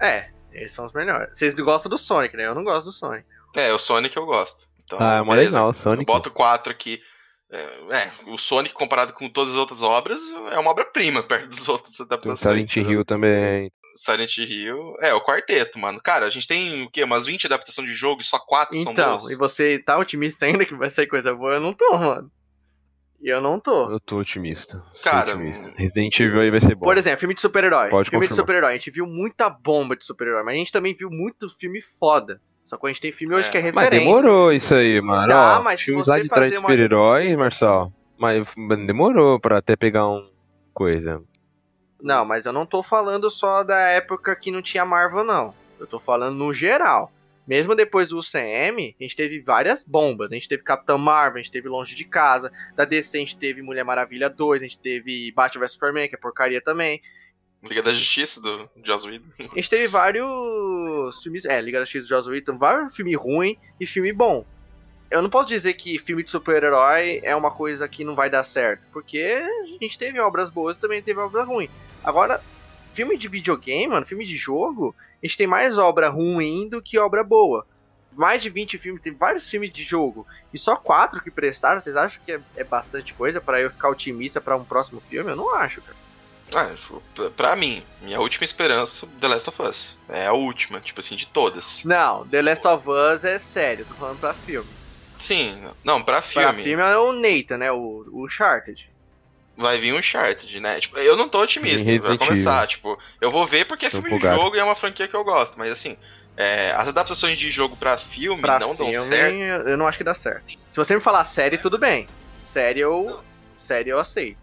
É, 0.00 0.30
eles 0.52 0.70
são 0.70 0.84
os 0.84 0.92
melhores. 0.92 1.36
Vocês 1.36 1.52
gostam 1.54 1.90
do 1.90 1.98
Sonic, 1.98 2.36
né? 2.36 2.46
Eu 2.46 2.54
não 2.54 2.62
gosto 2.62 2.86
do 2.86 2.92
Sonic. 2.92 3.26
É, 3.56 3.72
o 3.72 3.78
Sonic 3.78 4.16
eu 4.16 4.24
gosto. 4.26 4.68
Então, 4.84 4.98
Ah, 5.00 5.16
é 5.16 5.24
beleza. 5.24 5.50
legal, 5.50 5.66
o 5.66 5.70
Eu 5.70 5.74
Sonic. 5.74 6.06
boto 6.06 6.30
quatro 6.30 6.70
aqui. 6.70 7.00
É, 7.50 7.58
é, 7.96 8.10
o 8.28 8.38
Sonic 8.38 8.72
comparado 8.72 9.12
com 9.12 9.28
todas 9.28 9.54
as 9.54 9.58
outras 9.58 9.82
obras 9.82 10.20
é 10.52 10.58
uma 10.60 10.70
obra-prima 10.70 11.24
perto 11.24 11.48
dos 11.48 11.68
outros 11.68 12.00
adaptações. 12.00 12.70
Silent 12.70 12.76
Hill 12.76 13.04
também. 13.04 13.72
Silent 14.04 14.38
Hill. 14.38 14.96
É, 15.00 15.12
o 15.12 15.20
quarteto, 15.20 15.78
mano. 15.78 16.00
Cara, 16.02 16.26
a 16.26 16.30
gente 16.30 16.46
tem 16.46 16.82
o 16.84 16.90
quê? 16.90 17.04
Umas 17.04 17.26
20 17.26 17.46
adaptações 17.46 17.86
de 17.88 17.92
jogo 17.94 18.20
e 18.20 18.24
só 18.24 18.38
quatro 18.38 18.74
são 18.82 18.92
Então, 18.92 19.18
boas. 19.18 19.30
e 19.30 19.36
você 19.36 19.78
tá 19.78 19.98
otimista 19.98 20.46
ainda 20.46 20.64
que 20.64 20.74
vai 20.74 20.88
sair 20.88 21.06
coisa 21.06 21.34
boa? 21.34 21.54
Eu 21.54 21.60
não 21.60 21.72
tô, 21.74 21.98
mano. 21.98 22.30
E 23.22 23.28
eu 23.28 23.40
não 23.42 23.60
tô. 23.60 23.90
Eu 23.92 24.00
tô 24.00 24.18
otimista. 24.18 24.82
Cara, 25.04 25.34
otimista. 25.34 25.70
Resident 25.76 26.18
Evil 26.18 26.40
aí 26.40 26.50
vai 26.50 26.60
ser 26.60 26.74
bom. 26.74 26.86
Por 26.86 26.96
exemplo, 26.96 27.20
filme 27.20 27.34
de 27.34 27.40
super-herói. 27.42 27.90
Pode 27.90 28.08
Filme 28.08 28.24
de 28.24 28.30
confirmar. 28.30 28.46
super-herói. 28.46 28.70
A 28.70 28.72
gente 28.78 28.90
viu 28.90 29.06
muita 29.06 29.50
bomba 29.50 29.94
de 29.94 30.04
super-herói, 30.04 30.42
mas 30.42 30.54
a 30.54 30.56
gente 30.56 30.72
também 30.72 30.94
viu 30.94 31.10
muito 31.10 31.46
filme 31.50 31.82
foda. 31.82 32.40
Só 32.64 32.78
que 32.78 32.86
a 32.86 32.88
gente 32.90 33.02
tem 33.02 33.12
filme 33.12 33.34
hoje 33.34 33.48
É, 33.48 33.50
que 33.50 33.58
é 33.58 33.62
Mas 33.72 33.74
referência. 33.84 34.06
demorou 34.06 34.50
isso 34.52 34.74
aí, 34.74 35.00
mano. 35.02 35.28
Tá, 35.28 35.58
Ó, 35.58 35.62
mas 35.62 35.80
se 35.80 35.86
filmes 35.86 36.06
você 36.06 36.10
lá 36.10 36.18
de 36.22 36.28
trás 36.28 36.44
de 36.44 36.48
fazer 36.50 36.58
uma- 36.58 36.68
super-heróis, 36.70 37.36
Marcel. 37.36 37.92
Mas 38.16 38.46
demorou 38.86 39.38
pra 39.38 39.58
até 39.58 39.76
pegar 39.76 40.08
um 40.08 40.30
coisa. 40.72 41.22
Não, 42.02 42.24
mas 42.24 42.46
eu 42.46 42.52
não 42.52 42.66
tô 42.66 42.82
falando 42.82 43.30
só 43.30 43.62
da 43.62 43.78
época 43.78 44.34
que 44.36 44.50
não 44.50 44.62
tinha 44.62 44.84
Marvel, 44.84 45.24
não. 45.24 45.54
Eu 45.78 45.86
tô 45.86 45.98
falando 45.98 46.36
no 46.36 46.52
geral. 46.52 47.12
Mesmo 47.46 47.74
depois 47.74 48.08
do 48.08 48.18
UCM, 48.18 48.94
a 48.98 49.02
gente 49.02 49.16
teve 49.16 49.40
várias 49.40 49.82
bombas. 49.82 50.30
A 50.30 50.34
gente 50.34 50.48
teve 50.48 50.62
Capitão 50.62 50.96
Marvel, 50.98 51.40
a 51.40 51.42
gente 51.42 51.50
teve 51.50 51.68
Longe 51.68 51.96
de 51.96 52.04
Casa. 52.04 52.52
Da 52.76 52.84
DC 52.84 53.16
a 53.16 53.20
gente 53.20 53.36
teve 53.36 53.60
Mulher 53.60 53.84
Maravilha 53.84 54.30
2, 54.30 54.62
a 54.62 54.64
gente 54.64 54.78
teve 54.78 55.32
Batman 55.32 55.60
vs 55.60 55.72
Superman, 55.72 56.08
que 56.08 56.14
é 56.14 56.18
porcaria 56.18 56.60
também. 56.60 57.02
Liga 57.62 57.82
da 57.82 57.92
Justiça 57.92 58.40
do 58.40 58.70
Joss 58.84 59.06
Whedon. 59.06 59.26
A 59.38 59.54
gente 59.56 59.68
teve 59.68 59.86
vários 59.86 61.22
filmes. 61.22 61.44
É, 61.44 61.60
Liga 61.60 61.78
da 61.78 61.86
X 61.86 62.04
do 62.04 62.08
Joss 62.08 62.28
Whedon, 62.28 62.56
vários 62.56 62.94
filme 62.94 63.14
ruim 63.14 63.58
e 63.78 63.86
filme 63.86 64.12
bom. 64.12 64.46
Eu 65.10 65.20
não 65.20 65.28
posso 65.30 65.48
dizer 65.48 65.74
que 65.74 65.98
filme 65.98 66.22
de 66.22 66.30
super-herói 66.30 67.20
é 67.24 67.34
uma 67.34 67.50
coisa 67.50 67.88
que 67.88 68.04
não 68.04 68.14
vai 68.14 68.30
dar 68.30 68.44
certo, 68.44 68.82
porque 68.92 69.42
a 69.62 69.66
gente 69.82 69.98
teve 69.98 70.20
obras 70.20 70.50
boas 70.50 70.76
e 70.76 70.78
também 70.78 71.02
teve 71.02 71.18
obras 71.18 71.46
ruins. 71.46 71.70
Agora, 72.04 72.40
filme 72.92 73.16
de 73.18 73.26
videogame, 73.26 73.88
mano, 73.88 74.06
filme 74.06 74.24
de 74.24 74.36
jogo, 74.36 74.94
a 75.22 75.26
gente 75.26 75.36
tem 75.36 75.46
mais 75.48 75.78
obra 75.78 76.08
ruim 76.08 76.68
do 76.68 76.80
que 76.80 76.96
obra 76.98 77.24
boa. 77.24 77.66
Mais 78.12 78.42
de 78.42 78.50
20 78.50 78.78
filmes, 78.78 79.02
tem 79.02 79.12
vários 79.14 79.48
filmes 79.48 79.70
de 79.70 79.82
jogo, 79.82 80.26
e 80.52 80.58
só 80.58 80.76
quatro 80.76 81.20
que 81.22 81.30
prestaram, 81.30 81.80
vocês 81.80 81.96
acham 81.96 82.20
que 82.24 82.32
é, 82.32 82.40
é 82.56 82.64
bastante 82.64 83.12
coisa 83.14 83.40
pra 83.40 83.60
eu 83.60 83.70
ficar 83.70 83.88
otimista 83.88 84.40
pra 84.40 84.56
um 84.56 84.64
próximo 84.64 85.00
filme? 85.08 85.30
Eu 85.30 85.36
não 85.36 85.54
acho, 85.54 85.80
cara. 85.82 85.96
Ah, 86.52 86.74
pra- 87.14 87.30
pra 87.30 87.56
mim, 87.56 87.84
minha 88.02 88.20
última 88.20 88.44
esperança, 88.44 89.06
The 89.20 89.28
Last 89.28 89.48
of 89.48 89.62
Us. 89.62 89.98
É 90.08 90.26
a 90.26 90.32
última, 90.32 90.80
tipo 90.80 90.98
assim, 90.98 91.14
de 91.14 91.26
todas. 91.28 91.84
Não, 91.84 92.26
The 92.26 92.42
Last 92.42 92.66
of 92.66 92.88
Us 92.88 93.24
é 93.24 93.38
sério, 93.38 93.84
tô 93.86 93.94
falando 93.94 94.18
pra 94.18 94.32
filme. 94.34 94.68
Sim, 95.20 95.62
não, 95.84 96.02
pra 96.02 96.22
Pra 96.22 96.22
filme. 96.22 96.64
filme 96.64 96.82
é 96.82 96.96
o 96.96 97.12
Nathan, 97.12 97.58
né? 97.58 97.70
O, 97.70 98.04
o 98.10 98.24
Uncharted. 98.24 98.90
Vai 99.56 99.76
vir 99.78 99.92
um 99.92 99.98
Uncharted, 99.98 100.58
né? 100.58 100.80
Tipo, 100.80 100.98
eu 100.98 101.14
não 101.16 101.28
tô 101.28 101.42
otimista, 101.42 101.84
Resident 101.84 102.18
começar. 102.18 102.66
Tipo, 102.66 102.98
eu 103.20 103.30
vou 103.30 103.46
ver 103.46 103.66
porque 103.66 103.84
é 103.86 103.90
Tô 103.90 104.00
filme 104.00 104.18
de 104.18 104.26
jogo 104.26 104.56
e 104.56 104.58
é 104.58 104.64
uma 104.64 104.74
franquia 104.74 105.06
que 105.06 105.14
eu 105.14 105.22
gosto. 105.22 105.58
Mas 105.58 105.70
assim, 105.70 105.98
é, 106.36 106.72
as 106.72 106.88
adaptações 106.88 107.38
de 107.38 107.50
jogo 107.50 107.76
pra 107.76 107.98
filme 107.98 108.40
Pra 108.40 108.58
não 108.58 108.74
filme, 108.74 108.92
dão 108.94 109.04
certo. 109.04 109.34
eu 109.68 109.76
não 109.76 109.86
acho 109.86 109.98
que 109.98 110.04
dá 110.04 110.14
certo. 110.14 110.44
Se 110.66 110.76
você 110.76 110.94
me 110.94 111.00
falar 111.02 111.24
série, 111.24 111.58
tudo 111.58 111.76
bem. 111.76 112.06
Série 112.40 112.80
eu, 112.80 113.20
série 113.58 113.90
eu 113.90 113.98
aceito. 113.98 114.38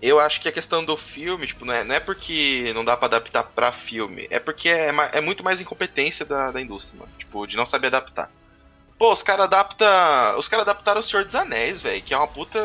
Eu 0.00 0.18
acho 0.18 0.40
que 0.40 0.48
a 0.48 0.52
questão 0.52 0.82
do 0.82 0.96
filme, 0.96 1.46
tipo, 1.46 1.66
não 1.66 1.74
é, 1.74 1.84
não 1.84 1.94
é 1.94 2.00
porque 2.00 2.72
não 2.74 2.82
dá 2.82 2.96
para 2.96 3.04
adaptar 3.08 3.42
pra 3.42 3.70
filme, 3.70 4.26
é 4.30 4.38
porque 4.38 4.70
é, 4.70 4.90
é 5.12 5.20
muito 5.20 5.44
mais 5.44 5.60
incompetência 5.60 6.24
da, 6.24 6.50
da 6.50 6.58
indústria, 6.62 6.98
mano. 6.98 7.12
Tipo, 7.18 7.46
de 7.46 7.54
não 7.54 7.66
saber 7.66 7.88
adaptar. 7.88 8.30
Pô, 9.00 9.14
os 9.14 9.22
caras 9.22 9.46
adapta, 9.46 10.36
os 10.36 10.46
caras 10.46 10.68
adaptaram 10.68 11.00
o 11.00 11.02
Senhor 11.02 11.24
dos 11.24 11.34
Anéis, 11.34 11.80
velho, 11.80 12.02
que 12.02 12.12
é 12.12 12.16
uma 12.18 12.28
puta 12.28 12.60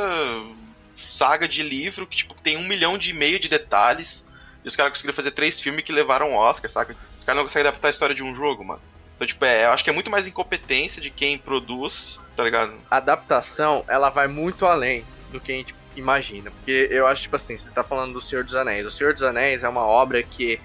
saga 0.98 1.48
de 1.48 1.64
livro 1.64 2.06
que 2.06 2.18
tipo 2.18 2.36
tem 2.44 2.58
um 2.58 2.68
milhão 2.68 2.98
de 2.98 3.12
e 3.12 3.14
meio 3.14 3.40
de 3.40 3.48
detalhes. 3.48 4.30
E 4.62 4.68
os 4.68 4.76
caras 4.76 4.92
conseguiram 4.92 5.16
fazer 5.16 5.32
três 5.32 5.62
filmes 5.62 5.86
que 5.86 5.94
levaram 5.94 6.34
Oscar, 6.34 6.70
saca? 6.70 6.94
Os 7.18 7.24
caras 7.24 7.38
não 7.38 7.46
conseguem 7.46 7.70
adaptar 7.70 7.88
a 7.88 7.92
história 7.92 8.14
de 8.14 8.22
um 8.22 8.36
jogo, 8.36 8.66
mano. 8.66 8.82
Então, 9.16 9.26
tipo, 9.26 9.46
é, 9.46 9.64
eu 9.64 9.70
acho 9.70 9.82
que 9.82 9.90
é 9.90 9.94
muito 9.94 10.12
mais 10.12 10.28
incompetência 10.28 11.02
de 11.02 11.10
quem 11.10 11.38
produz, 11.38 12.20
tá 12.36 12.44
ligado? 12.44 12.74
A 12.92 12.98
adaptação, 12.98 13.86
ela 13.88 14.10
vai 14.10 14.28
muito 14.28 14.66
além 14.66 15.06
do 15.32 15.40
que 15.40 15.54
a 15.54 15.56
gente 15.56 15.74
imagina. 15.96 16.52
Porque 16.52 16.90
eu 16.92 17.08
acho, 17.08 17.22
tipo 17.22 17.38
assim, 17.38 17.56
você 17.56 17.70
tá 17.70 17.82
falando 17.82 18.12
do 18.12 18.22
Senhor 18.22 18.44
dos 18.44 18.56
Anéis. 18.56 18.86
O 18.86 18.92
Senhor 18.92 19.14
dos 19.14 19.24
Anéis 19.24 19.64
é 19.64 19.70
uma 19.70 19.86
obra 19.86 20.22
que 20.22 20.60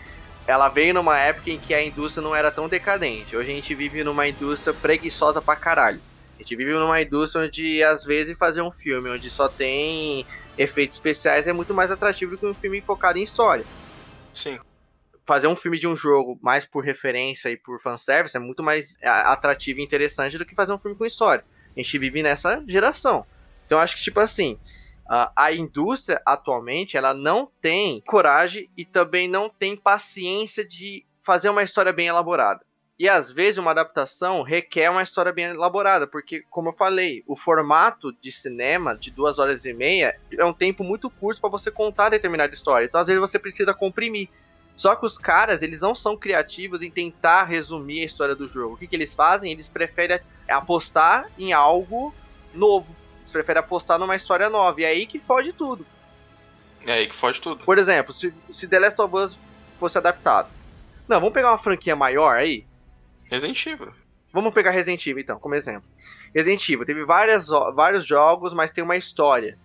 ela 0.47 0.69
veio 0.69 0.95
numa 0.95 1.19
época 1.19 1.51
em 1.51 1.59
que 1.59 1.73
a 1.73 1.85
indústria 1.85 2.23
não 2.23 2.35
era 2.35 2.51
tão 2.51 2.69
decadente. 2.69 3.37
Hoje 3.37 3.51
a 3.51 3.55
gente 3.55 3.75
vive 3.75 4.03
numa 4.03 4.27
indústria 4.27 4.75
preguiçosa 4.75 5.41
pra 5.41 5.57
caralho. 5.57 6.01
A 6.37 6.43
gente 6.43 6.57
vive 6.57 6.73
numa 6.73 7.01
indústria 7.01 7.45
onde, 7.45 7.83
às 7.83 8.05
vezes, 8.05 8.37
fazer 8.37 8.62
um 8.62 8.71
filme 8.71 9.11
onde 9.11 9.29
só 9.29 9.49
tem 9.49 10.27
efeitos 10.57 10.97
especiais 10.97 11.47
é 11.47 11.53
muito 11.53 11.73
mais 11.73 11.91
atrativo 11.91 12.33
do 12.33 12.39
que 12.39 12.47
um 12.47 12.55
filme 12.55 12.81
focado 12.81 13.19
em 13.19 13.23
história. 13.23 13.65
Sim. 14.33 14.59
Fazer 15.27 15.47
um 15.47 15.57
filme 15.57 15.79
de 15.79 15.87
um 15.87 15.95
jogo 15.95 16.39
mais 16.43 16.65
por 16.65 16.83
referência 16.83 17.51
e 17.51 17.57
por 17.57 17.81
fanservice 17.81 18.37
é 18.37 18.41
muito 18.41 18.62
mais 18.62 18.97
atrativo 19.03 19.81
e 19.81 19.85
interessante 19.85 20.39
do 20.39 20.45
que 20.45 20.55
fazer 20.55 20.73
um 20.73 20.79
filme 20.79 20.97
com 20.97 21.07
história. 21.07 21.45
A 21.77 21.81
gente 21.81 21.99
vive 21.99 22.23
nessa 22.23 22.62
geração. 22.67 23.25
Então 23.67 23.79
eu 23.79 23.83
acho 23.83 23.97
que, 23.97 24.03
tipo 24.03 24.19
assim, 24.19 24.59
a 25.35 25.53
indústria 25.53 26.23
atualmente 26.24 26.97
ela 26.97 27.12
não 27.12 27.51
tem 27.61 28.01
coragem 28.03 28.70
e 28.77 28.85
também 28.85 29.27
não 29.27 29.49
tem 29.49 29.77
paciência 29.77 30.65
de 30.65 31.05
fazer 31.20 31.49
uma 31.49 31.65
história 31.65 31.93
bem 31.93 32.07
elaborada. 32.07 32.65
E 32.97 33.09
às 33.09 33.32
vezes 33.32 33.59
uma 33.59 33.73
adaptação 33.73 34.43
requer 34.43 34.89
uma 34.89 35.03
história 35.03 35.32
bem 35.32 35.47
elaborada, 35.47 36.07
porque, 36.07 36.45
como 36.51 36.69
eu 36.69 36.73
falei, 36.74 37.24
o 37.27 37.35
formato 37.35 38.12
de 38.20 38.31
cinema 38.31 38.95
de 38.95 39.11
duas 39.11 39.39
horas 39.39 39.65
e 39.65 39.73
meia 39.73 40.16
é 40.31 40.45
um 40.45 40.53
tempo 40.53 40.85
muito 40.85 41.11
curto 41.11 41.41
para 41.41 41.51
você 41.51 41.70
contar 41.70 42.11
determinada 42.11 42.53
história. 42.53 42.85
Então, 42.85 43.01
às 43.01 43.07
vezes, 43.07 43.20
você 43.20 43.39
precisa 43.39 43.74
comprimir. 43.74 44.28
Só 44.77 44.95
que 44.95 45.07
os 45.07 45.19
caras, 45.19 45.62
eles 45.62 45.81
não 45.81 45.95
são 45.95 46.16
criativos 46.16 46.82
em 46.82 46.91
tentar 46.91 47.45
resumir 47.45 48.03
a 48.03 48.07
história 48.07 48.37
do 48.37 48.47
jogo. 48.47 48.74
O 48.74 48.77
que, 48.77 48.87
que 48.87 48.95
eles 48.95 49.15
fazem? 49.15 49.51
Eles 49.51 49.66
preferem 49.66 50.20
apostar 50.49 51.31
em 51.39 51.53
algo 51.53 52.15
novo. 52.55 52.95
Eles 53.21 53.31
preferem 53.31 53.61
apostar 53.61 53.99
numa 53.99 54.17
história 54.17 54.51
nova. 54.51 54.81
E 54.81 54.85
é 54.85 54.89
aí 54.89 55.07
que 55.07 55.19
foge 55.19 55.53
tudo. 55.53 55.87
É 56.87 56.93
aí 56.93 57.07
que 57.07 57.15
foge 57.15 57.41
tudo. 57.41 57.65
Por 57.65 57.79
exemplo, 57.79 58.13
se, 58.13 58.33
se 58.51 58.67
The 58.67 58.79
Last 58.79 59.01
of 59.01 59.15
Us 59.15 59.39
fosse 59.79 59.99
adaptado. 59.99 60.51
Não, 61.07 61.19
vamos 61.19 61.35
pegar 61.35 61.51
uma 61.51 61.59
franquia 61.59 61.95
maior 61.97 62.37
aí. 62.37 62.67
Resident 63.25 63.67
Evil. 63.67 63.93
Vamos 64.33 64.55
pegar 64.55 64.71
Resident 64.71 65.05
Evil 65.07 65.23
então, 65.23 65.39
como 65.39 65.55
exemplo. 65.55 65.89
Resident 66.35 66.69
Evil 66.69 66.87
teve 66.87 67.05
várias, 67.05 67.49
vários 67.75 68.07
jogos, 68.07 68.55
mas 68.55 68.71
tem 68.71 68.83
uma 68.85 68.97
história. 68.97 69.59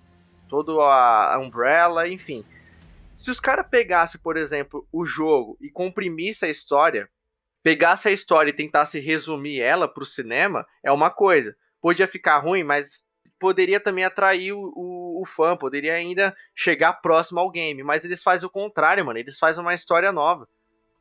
Todo 0.50 0.82
a 0.82 1.38
Umbrella, 1.40 2.08
enfim. 2.08 2.44
Se 3.16 3.32
os 3.32 3.40
caras 3.40 3.66
pegassem, 3.70 4.20
por 4.20 4.36
exemplo, 4.36 4.88
o 4.92 5.06
jogo 5.06 5.58
e 5.62 5.70
comprimisse 5.70 6.46
a 6.46 6.50
história, 6.50 7.10
pegasse 7.64 8.08
a 8.08 8.12
história 8.12 8.50
e 8.50 8.54
tentasse 8.54 9.00
resumir 9.00 9.62
ela 9.62 9.88
pro 9.88 10.04
cinema, 10.04 10.66
é 10.84 10.92
uma 10.92 11.10
coisa. 11.10 11.56
Podia 11.82 12.08
ficar 12.08 12.40
ruim, 12.40 12.64
mas 12.64 13.05
poderia 13.40 13.80
também 13.80 14.04
atrair 14.04 14.54
o, 14.54 14.72
o, 14.76 15.22
o, 15.22 15.26
fã, 15.26 15.56
poderia 15.56 15.94
ainda 15.94 16.36
chegar 16.56 16.94
próximo 16.94 17.40
ao 17.40 17.50
game. 17.50 17.84
Mas 17.84 18.06
eles 18.06 18.24
fazem 18.24 18.48
o 18.48 18.52
contrário, 18.52 19.06
mano. 19.06 19.20
Eles 19.20 19.38
fazem 19.38 19.62
uma 19.62 19.74
história 19.74 20.12
nova. 20.12 20.48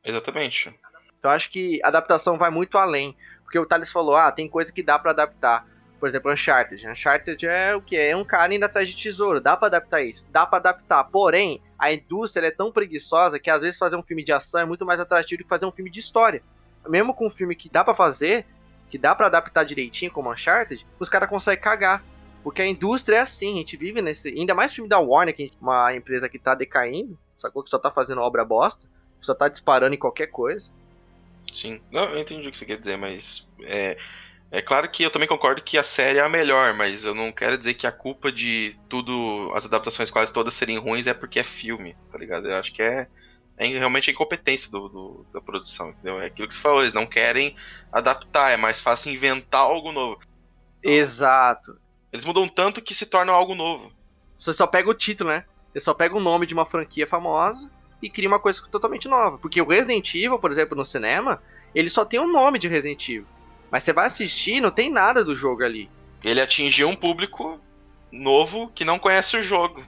Exatamente. 0.03 0.73
Então 1.19 1.31
acho 1.31 1.49
que 1.49 1.79
a 1.83 1.87
adaptação 1.87 2.37
vai 2.37 2.49
muito 2.49 2.77
além. 2.77 3.15
Porque 3.43 3.59
o 3.59 3.65
Thales 3.65 3.91
falou, 3.91 4.15
ah, 4.15 4.31
tem 4.31 4.49
coisa 4.49 4.71
que 4.71 4.83
dá 4.83 4.99
para 4.99 5.11
adaptar. 5.11 5.65
Por 5.99 6.07
exemplo, 6.07 6.31
Uncharted. 6.31 6.87
Uncharted 6.87 7.47
é 7.47 7.75
o 7.75 7.81
que? 7.81 7.97
É 7.97 8.15
um 8.15 8.25
cara 8.25 8.53
indo 8.53 8.65
atrás 8.65 8.89
de 8.89 8.95
tesouro. 8.95 9.39
Dá 9.39 9.55
para 9.55 9.67
adaptar 9.67 10.03
isso? 10.03 10.25
Dá 10.29 10.45
para 10.45 10.57
adaptar. 10.57 11.03
Porém, 11.05 11.61
a 11.79 11.91
indústria 11.91 12.47
é 12.47 12.51
tão 12.51 12.71
preguiçosa 12.71 13.39
que 13.39 13.49
às 13.49 13.61
vezes 13.61 13.77
fazer 13.77 13.95
um 13.95 14.03
filme 14.03 14.23
de 14.23 14.33
ação 14.33 14.61
é 14.61 14.65
muito 14.65 14.85
mais 14.85 14.99
atrativo 14.99 15.39
do 15.39 15.43
que 15.45 15.49
fazer 15.49 15.65
um 15.65 15.71
filme 15.71 15.89
de 15.89 15.99
história. 15.99 16.43
Mesmo 16.87 17.13
com 17.13 17.27
um 17.27 17.29
filme 17.29 17.55
que 17.55 17.69
dá 17.69 17.83
para 17.83 17.95
fazer, 17.95 18.45
que 18.89 18.97
dá 18.97 19.15
para 19.15 19.27
adaptar 19.27 19.63
direitinho 19.63 20.11
como 20.11 20.31
Uncharted, 20.31 20.85
os 20.99 21.09
caras 21.09 21.29
conseguem 21.29 21.63
cagar. 21.63 22.03
Porque 22.45 22.61
a 22.61 22.67
indústria 22.67 23.15
é 23.15 23.19
assim, 23.21 23.55
a 23.55 23.57
gente 23.57 23.75
vive 23.75 24.03
nesse. 24.03 24.29
Ainda 24.29 24.53
mais 24.53 24.71
filme 24.71 24.87
da 24.87 24.99
Warner, 24.99 25.35
que 25.35 25.45
é 25.45 25.49
uma 25.59 25.95
empresa 25.95 26.29
que 26.29 26.37
tá 26.37 26.53
decaindo, 26.53 27.17
sacou? 27.35 27.63
Que 27.63 27.71
só 27.71 27.79
tá 27.79 27.89
fazendo 27.89 28.21
obra 28.21 28.45
bosta, 28.45 28.87
só 29.19 29.33
tá 29.33 29.49
disparando 29.49 29.95
em 29.95 29.97
qualquer 29.97 30.27
coisa. 30.27 30.69
Sim, 31.51 31.81
não, 31.91 32.03
eu 32.03 32.19
entendi 32.19 32.47
o 32.47 32.51
que 32.51 32.57
você 32.59 32.65
quer 32.67 32.77
dizer, 32.77 32.99
mas. 32.99 33.47
É, 33.63 33.97
é 34.51 34.61
claro 34.61 34.87
que 34.91 35.01
eu 35.01 35.09
também 35.09 35.27
concordo 35.27 35.63
que 35.63 35.75
a 35.75 35.83
série 35.83 36.19
é 36.19 36.21
a 36.21 36.29
melhor, 36.29 36.75
mas 36.75 37.03
eu 37.03 37.15
não 37.15 37.31
quero 37.31 37.57
dizer 37.57 37.73
que 37.73 37.87
a 37.87 37.91
culpa 37.91 38.31
de 38.31 38.77
tudo, 38.87 39.51
as 39.55 39.65
adaptações 39.65 40.11
quase 40.11 40.31
todas 40.31 40.53
serem 40.53 40.77
ruins 40.77 41.07
é 41.07 41.15
porque 41.15 41.39
é 41.39 41.43
filme, 41.43 41.97
tá 42.11 42.17
ligado? 42.19 42.47
Eu 42.47 42.57
acho 42.57 42.71
que 42.71 42.83
é, 42.83 43.07
é 43.57 43.65
realmente 43.65 44.11
a 44.11 44.13
incompetência 44.13 44.69
do, 44.69 44.87
do, 44.87 45.25
da 45.33 45.41
produção, 45.41 45.89
entendeu? 45.89 46.21
É 46.21 46.27
aquilo 46.27 46.47
que 46.47 46.53
você 46.53 46.61
falou, 46.61 46.83
eles 46.83 46.93
não 46.93 47.07
querem 47.07 47.55
adaptar, 47.91 48.51
é 48.51 48.57
mais 48.57 48.79
fácil 48.79 49.11
inventar 49.11 49.61
algo 49.61 49.91
novo. 49.91 50.21
Exato. 50.83 51.83
Eles 52.15 52.23
mudam 52.23 52.47
tanto 52.47 52.81
que 52.81 52.95
se 52.95 53.05
tornam 53.05 53.33
algo 53.33 53.53
novo. 53.53 53.91
Você 54.39 54.53
só 54.53 54.65
pega 54.65 54.89
o 54.89 54.93
título, 54.93 55.31
né? 55.31 55.43
Você 55.73 55.81
só 55.81 55.93
pega 55.93 56.15
o 56.15 56.21
nome 56.21 56.45
de 56.45 56.53
uma 56.53 56.65
franquia 56.65 57.05
famosa 57.05 57.69
e 58.01 58.09
cria 58.09 58.29
uma 58.29 58.39
coisa 58.39 58.61
totalmente 58.71 59.09
nova. 59.09 59.37
Porque 59.37 59.61
o 59.61 59.67
Resident 59.67 60.15
Evil, 60.15 60.39
por 60.39 60.49
exemplo, 60.49 60.77
no 60.77 60.85
cinema, 60.85 61.43
ele 61.75 61.89
só 61.89 62.05
tem 62.05 62.17
o 62.17 62.25
nome 62.25 62.57
de 62.57 62.69
Resident 62.69 63.09
Evil. 63.09 63.27
Mas 63.69 63.83
você 63.83 63.91
vai 63.91 64.05
assistir 64.05 64.61
não 64.61 64.71
tem 64.71 64.89
nada 64.89 65.25
do 65.25 65.35
jogo 65.35 65.61
ali. 65.61 65.89
Ele 66.23 66.39
atingiu 66.39 66.87
um 66.87 66.95
público 66.95 67.59
novo 68.09 68.71
que 68.73 68.85
não 68.85 68.97
conhece 68.97 69.35
o 69.35 69.43
jogo. 69.43 69.83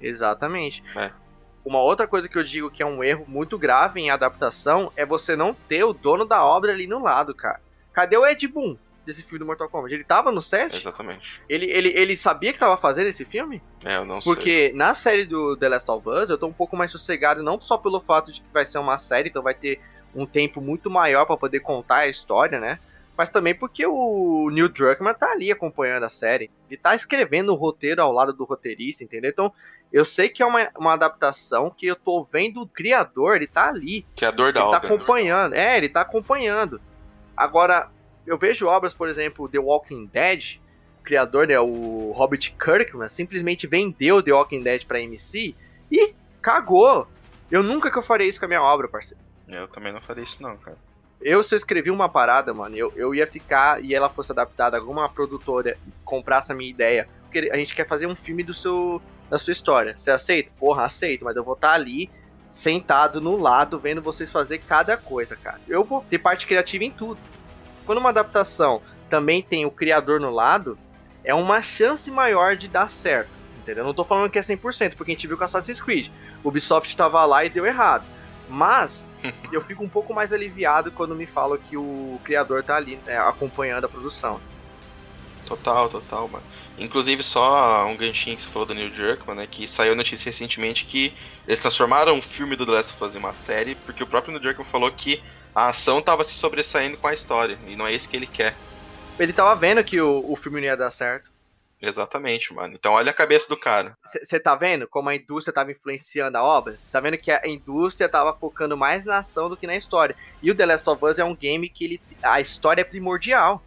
Exatamente. 0.00 0.82
É. 0.96 1.12
Uma 1.62 1.82
outra 1.82 2.08
coisa 2.08 2.26
que 2.26 2.38
eu 2.38 2.42
digo 2.42 2.70
que 2.70 2.82
é 2.82 2.86
um 2.86 3.04
erro 3.04 3.26
muito 3.28 3.58
grave 3.58 4.00
em 4.00 4.08
adaptação 4.08 4.90
é 4.96 5.04
você 5.04 5.36
não 5.36 5.52
ter 5.52 5.84
o 5.84 5.92
dono 5.92 6.24
da 6.24 6.42
obra 6.42 6.72
ali 6.72 6.86
no 6.86 7.02
lado, 7.02 7.34
cara. 7.34 7.60
Cadê 7.92 8.16
o 8.16 8.26
Ed 8.26 8.48
Boon? 8.48 8.78
Desse 9.06 9.22
filme 9.22 9.38
do 9.38 9.46
Mortal 9.46 9.68
Kombat? 9.68 9.94
Ele 9.94 10.04
tava 10.04 10.32
no 10.32 10.42
set? 10.42 10.76
Exatamente. 10.76 11.40
Ele, 11.48 11.66
ele, 11.70 11.88
ele 11.94 12.16
sabia 12.16 12.52
que 12.52 12.58
tava 12.58 12.76
fazendo 12.76 13.06
esse 13.06 13.24
filme? 13.24 13.62
É, 13.84 13.96
eu 13.96 14.04
não 14.04 14.20
Porque 14.20 14.42
sei. 14.42 14.68
Porque 14.68 14.72
na 14.76 14.92
série 14.92 15.24
do 15.24 15.56
The 15.56 15.68
Last 15.68 15.90
of 15.90 16.08
Us, 16.08 16.30
eu 16.30 16.36
tô 16.36 16.46
um 16.46 16.52
pouco 16.52 16.76
mais 16.76 16.90
sossegado, 16.90 17.42
não 17.42 17.60
só 17.60 17.78
pelo 17.78 18.00
fato 18.00 18.32
de 18.32 18.40
que 18.40 18.52
vai 18.52 18.66
ser 18.66 18.78
uma 18.78 18.98
série, 18.98 19.28
então 19.28 19.42
vai 19.42 19.54
ter 19.54 19.80
um 20.14 20.26
tempo 20.26 20.60
muito 20.60 20.90
maior 20.90 21.24
para 21.24 21.36
poder 21.36 21.60
contar 21.60 21.98
a 21.98 22.08
história, 22.08 22.58
né? 22.58 22.78
Mas 23.16 23.30
também 23.30 23.54
porque 23.54 23.86
o 23.86 24.50
Neil 24.50 24.68
Druckmann 24.68 25.14
tá 25.14 25.30
ali 25.30 25.50
acompanhando 25.50 26.04
a 26.04 26.08
série. 26.08 26.50
Ele 26.68 26.78
tá 26.78 26.94
escrevendo 26.94 27.50
o 27.50 27.54
roteiro 27.54 28.02
ao 28.02 28.12
lado 28.12 28.32
do 28.32 28.44
roteirista, 28.44 29.02
entendeu? 29.02 29.30
Então, 29.30 29.52
eu 29.90 30.04
sei 30.04 30.28
que 30.28 30.42
é 30.42 30.46
uma, 30.46 30.68
uma 30.76 30.92
adaptação 30.92 31.70
que 31.70 31.86
eu 31.86 31.96
tô 31.96 32.22
vendo 32.24 32.60
o 32.60 32.68
criador, 32.68 33.36
ele 33.36 33.46
tá 33.46 33.68
ali. 33.68 34.04
Criador 34.14 34.52
da 34.52 34.60
ele 34.60 34.68
obra. 34.68 34.80
tá 34.80 34.86
acompanhando. 34.86 35.54
É, 35.54 35.78
ele 35.78 35.88
tá 35.88 36.02
acompanhando. 36.02 36.80
Agora, 37.34 37.90
eu 38.26 38.36
vejo 38.36 38.66
obras, 38.66 38.92
por 38.92 39.08
exemplo, 39.08 39.48
The 39.48 39.58
Walking 39.58 40.06
Dead, 40.06 40.58
o 41.00 41.04
criador, 41.04 41.46
né, 41.46 41.58
o 41.60 42.12
Robert 42.12 42.52
Kirkman, 42.58 43.08
simplesmente 43.08 43.66
vendeu 43.66 44.22
The 44.22 44.32
Walking 44.32 44.62
Dead 44.62 44.84
pra 44.84 45.00
MC 45.00 45.54
e 45.90 46.14
cagou. 46.42 47.06
Eu 47.50 47.62
nunca 47.62 47.90
que 47.90 47.98
eu 47.98 48.02
faria 48.02 48.26
isso 48.26 48.40
com 48.40 48.46
a 48.46 48.48
minha 48.48 48.62
obra, 48.62 48.88
parceiro. 48.88 49.22
Eu 49.48 49.68
também 49.68 49.92
não 49.92 50.00
faria 50.00 50.24
isso 50.24 50.42
não, 50.42 50.56
cara. 50.56 50.76
Eu, 51.20 51.42
se 51.42 51.54
eu 51.54 51.56
escrevi 51.56 51.90
uma 51.90 52.08
parada, 52.08 52.52
mano, 52.52 52.76
eu, 52.76 52.92
eu 52.94 53.14
ia 53.14 53.26
ficar 53.26 53.82
e 53.82 53.94
ela 53.94 54.08
fosse 54.08 54.32
adaptada, 54.32 54.76
alguma 54.76 55.08
produtora 55.08 55.78
comprasse 56.04 56.52
a 56.52 56.54
minha 56.54 56.70
ideia, 56.70 57.08
porque 57.22 57.50
a 57.50 57.56
gente 57.56 57.74
quer 57.74 57.86
fazer 57.86 58.06
um 58.06 58.16
filme 58.16 58.42
do 58.42 58.52
seu, 58.52 59.00
da 59.30 59.38
sua 59.38 59.52
história. 59.52 59.96
Você 59.96 60.10
aceita? 60.10 60.50
Porra, 60.58 60.84
aceito, 60.84 61.24
mas 61.24 61.36
eu 61.36 61.44
vou 61.44 61.54
estar 61.54 61.68
tá 61.68 61.74
ali, 61.74 62.10
sentado 62.48 63.20
no 63.20 63.36
lado, 63.36 63.78
vendo 63.78 64.02
vocês 64.02 64.30
fazer 64.30 64.58
cada 64.58 64.96
coisa, 64.96 65.36
cara. 65.36 65.60
Eu 65.66 65.84
vou 65.84 66.04
ter 66.08 66.18
parte 66.18 66.46
criativa 66.46 66.84
em 66.84 66.90
tudo. 66.90 67.18
Quando 67.86 67.98
uma 67.98 68.10
adaptação 68.10 68.82
também 69.08 69.40
tem 69.40 69.64
o 69.64 69.70
criador 69.70 70.20
no 70.20 70.30
lado, 70.30 70.76
é 71.24 71.32
uma 71.32 71.62
chance 71.62 72.10
maior 72.10 72.56
de 72.56 72.68
dar 72.68 72.88
certo. 72.90 73.30
Entendeu? 73.58 73.84
Não 73.84 73.94
tô 73.94 74.04
falando 74.04 74.30
que 74.30 74.38
é 74.38 74.42
100%, 74.42 74.94
porque 74.94 75.12
a 75.12 75.14
gente 75.14 75.26
viu 75.26 75.38
com 75.38 75.44
Assassin's 75.44 75.80
Creed. 75.80 76.08
O 76.44 76.48
Ubisoft 76.48 76.96
tava 76.96 77.24
lá 77.24 77.44
e 77.44 77.48
deu 77.48 77.64
errado. 77.64 78.04
Mas 78.48 79.14
eu 79.52 79.60
fico 79.60 79.82
um 79.82 79.88
pouco 79.88 80.12
mais 80.12 80.32
aliviado 80.32 80.92
quando 80.92 81.14
me 81.14 81.26
falam 81.26 81.58
que 81.58 81.76
o 81.76 82.20
criador 82.22 82.62
tá 82.62 82.76
ali 82.76 82.98
né, 83.06 83.18
acompanhando 83.18 83.84
a 83.84 83.88
produção. 83.88 84.40
Total, 85.46 85.88
total, 85.88 86.28
mano. 86.28 86.44
Inclusive, 86.76 87.22
só 87.22 87.86
um 87.86 87.96
ganchinho 87.96 88.36
que 88.36 88.42
você 88.42 88.48
falou 88.48 88.66
do 88.66 88.74
Neil 88.74 88.90
Druckmann, 88.90 89.36
né? 89.36 89.46
Que 89.48 89.66
saiu 89.66 89.94
notícia 89.94 90.26
recentemente 90.26 90.84
que 90.84 91.14
eles 91.46 91.60
transformaram 91.60 92.18
o 92.18 92.22
filme 92.22 92.56
do 92.56 92.66
The 92.66 92.72
Last 92.72 92.92
of 92.92 93.04
Us 93.04 93.14
em 93.14 93.18
uma 93.18 93.32
série, 93.32 93.74
porque 93.76 94.02
o 94.02 94.06
próprio 94.06 94.32
Neil 94.32 94.42
Druckmann 94.42 94.68
falou 94.68 94.90
que 94.90 95.22
a 95.56 95.70
ação 95.70 96.02
tava 96.02 96.22
se 96.22 96.34
sobressaindo 96.34 96.98
com 96.98 97.08
a 97.08 97.14
história, 97.14 97.58
e 97.66 97.74
não 97.74 97.86
é 97.86 97.92
isso 97.94 98.06
que 98.06 98.14
ele 98.14 98.26
quer. 98.26 98.54
Ele 99.18 99.32
tava 99.32 99.56
vendo 99.56 99.82
que 99.82 99.98
o, 99.98 100.22
o 100.30 100.36
filme 100.36 100.60
não 100.60 100.66
ia 100.66 100.76
dar 100.76 100.90
certo. 100.90 101.30
Exatamente, 101.80 102.52
mano. 102.52 102.74
Então 102.74 102.92
olha 102.92 103.10
a 103.10 103.14
cabeça 103.14 103.48
do 103.48 103.56
cara. 103.56 103.96
Você 104.04 104.38
tá 104.38 104.54
vendo 104.54 104.86
como 104.86 105.08
a 105.08 105.16
indústria 105.16 105.54
tava 105.54 105.72
influenciando 105.72 106.36
a 106.36 106.42
obra? 106.42 106.76
Você 106.78 106.92
tá 106.92 107.00
vendo 107.00 107.16
que 107.16 107.30
a 107.30 107.40
indústria 107.46 108.06
tava 108.06 108.34
focando 108.34 108.76
mais 108.76 109.06
na 109.06 109.16
ação 109.16 109.48
do 109.48 109.56
que 109.56 109.66
na 109.66 109.74
história. 109.74 110.14
E 110.42 110.50
o 110.50 110.54
The 110.54 110.66
Last 110.66 110.90
of 110.90 111.02
Us 111.02 111.18
é 111.18 111.24
um 111.24 111.34
game 111.34 111.70
que 111.70 111.84
ele, 111.86 112.00
a 112.22 112.38
história 112.38 112.82
é 112.82 112.84
primordial. 112.84 113.62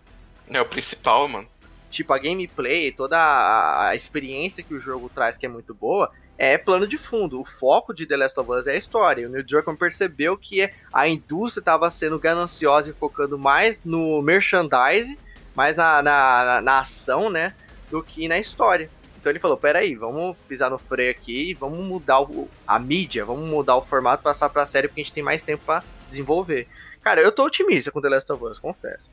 É 0.47 0.61
o 0.61 0.65
principal, 0.65 1.27
mano. 1.27 1.47
Tipo, 1.89 2.13
a 2.13 2.19
gameplay, 2.19 2.91
toda 2.91 3.17
a, 3.17 3.89
a 3.89 3.95
experiência 3.95 4.61
que 4.61 4.75
o 4.75 4.79
jogo 4.79 5.09
traz, 5.09 5.39
que 5.39 5.45
é 5.47 5.49
muito 5.49 5.73
boa, 5.73 6.11
é 6.39 6.57
plano 6.57 6.87
de 6.87 6.97
fundo. 6.97 7.39
O 7.39 7.45
foco 7.45 7.93
de 7.93 8.07
The 8.07 8.17
Last 8.17 8.39
of 8.39 8.49
Us 8.49 8.65
é 8.65 8.71
a 8.71 8.77
história. 8.77 9.27
O 9.27 9.29
Neil 9.29 9.45
Druckmann 9.45 9.75
percebeu 9.77 10.35
que 10.35 10.67
a 10.91 11.07
indústria 11.07 11.61
estava 11.61 11.91
sendo 11.91 12.17
gananciosa 12.17 12.89
e 12.89 12.93
focando 12.93 13.37
mais 13.37 13.83
no 13.83 14.21
merchandise, 14.23 15.19
mais 15.53 15.75
na, 15.75 16.01
na, 16.01 16.61
na 16.61 16.79
ação, 16.79 17.29
né? 17.29 17.53
do 17.89 18.03
que 18.03 18.27
na 18.27 18.39
história. 18.39 18.89
Então 19.17 19.31
ele 19.31 19.39
falou: 19.39 19.57
peraí, 19.57 19.95
vamos 19.95 20.37
pisar 20.47 20.69
no 20.69 20.77
freio 20.77 21.11
aqui 21.11 21.49
e 21.49 21.53
vamos 21.53 21.79
mudar 21.79 22.21
o, 22.21 22.49
a 22.65 22.79
mídia, 22.79 23.25
vamos 23.25 23.47
mudar 23.47 23.75
o 23.75 23.81
formato, 23.81 24.23
passar 24.23 24.49
pra 24.49 24.65
série 24.65 24.87
porque 24.87 25.01
a 25.01 25.03
gente 25.03 25.13
tem 25.13 25.23
mais 25.23 25.41
tempo 25.41 25.63
para 25.65 25.83
desenvolver. 26.07 26.67
Cara, 27.01 27.21
eu 27.21 27.31
tô 27.31 27.45
otimista 27.45 27.91
com 27.91 28.01
The 28.01 28.09
Last 28.09 28.31
of 28.31 28.43
Us, 28.43 28.59
confesso. 28.59 29.09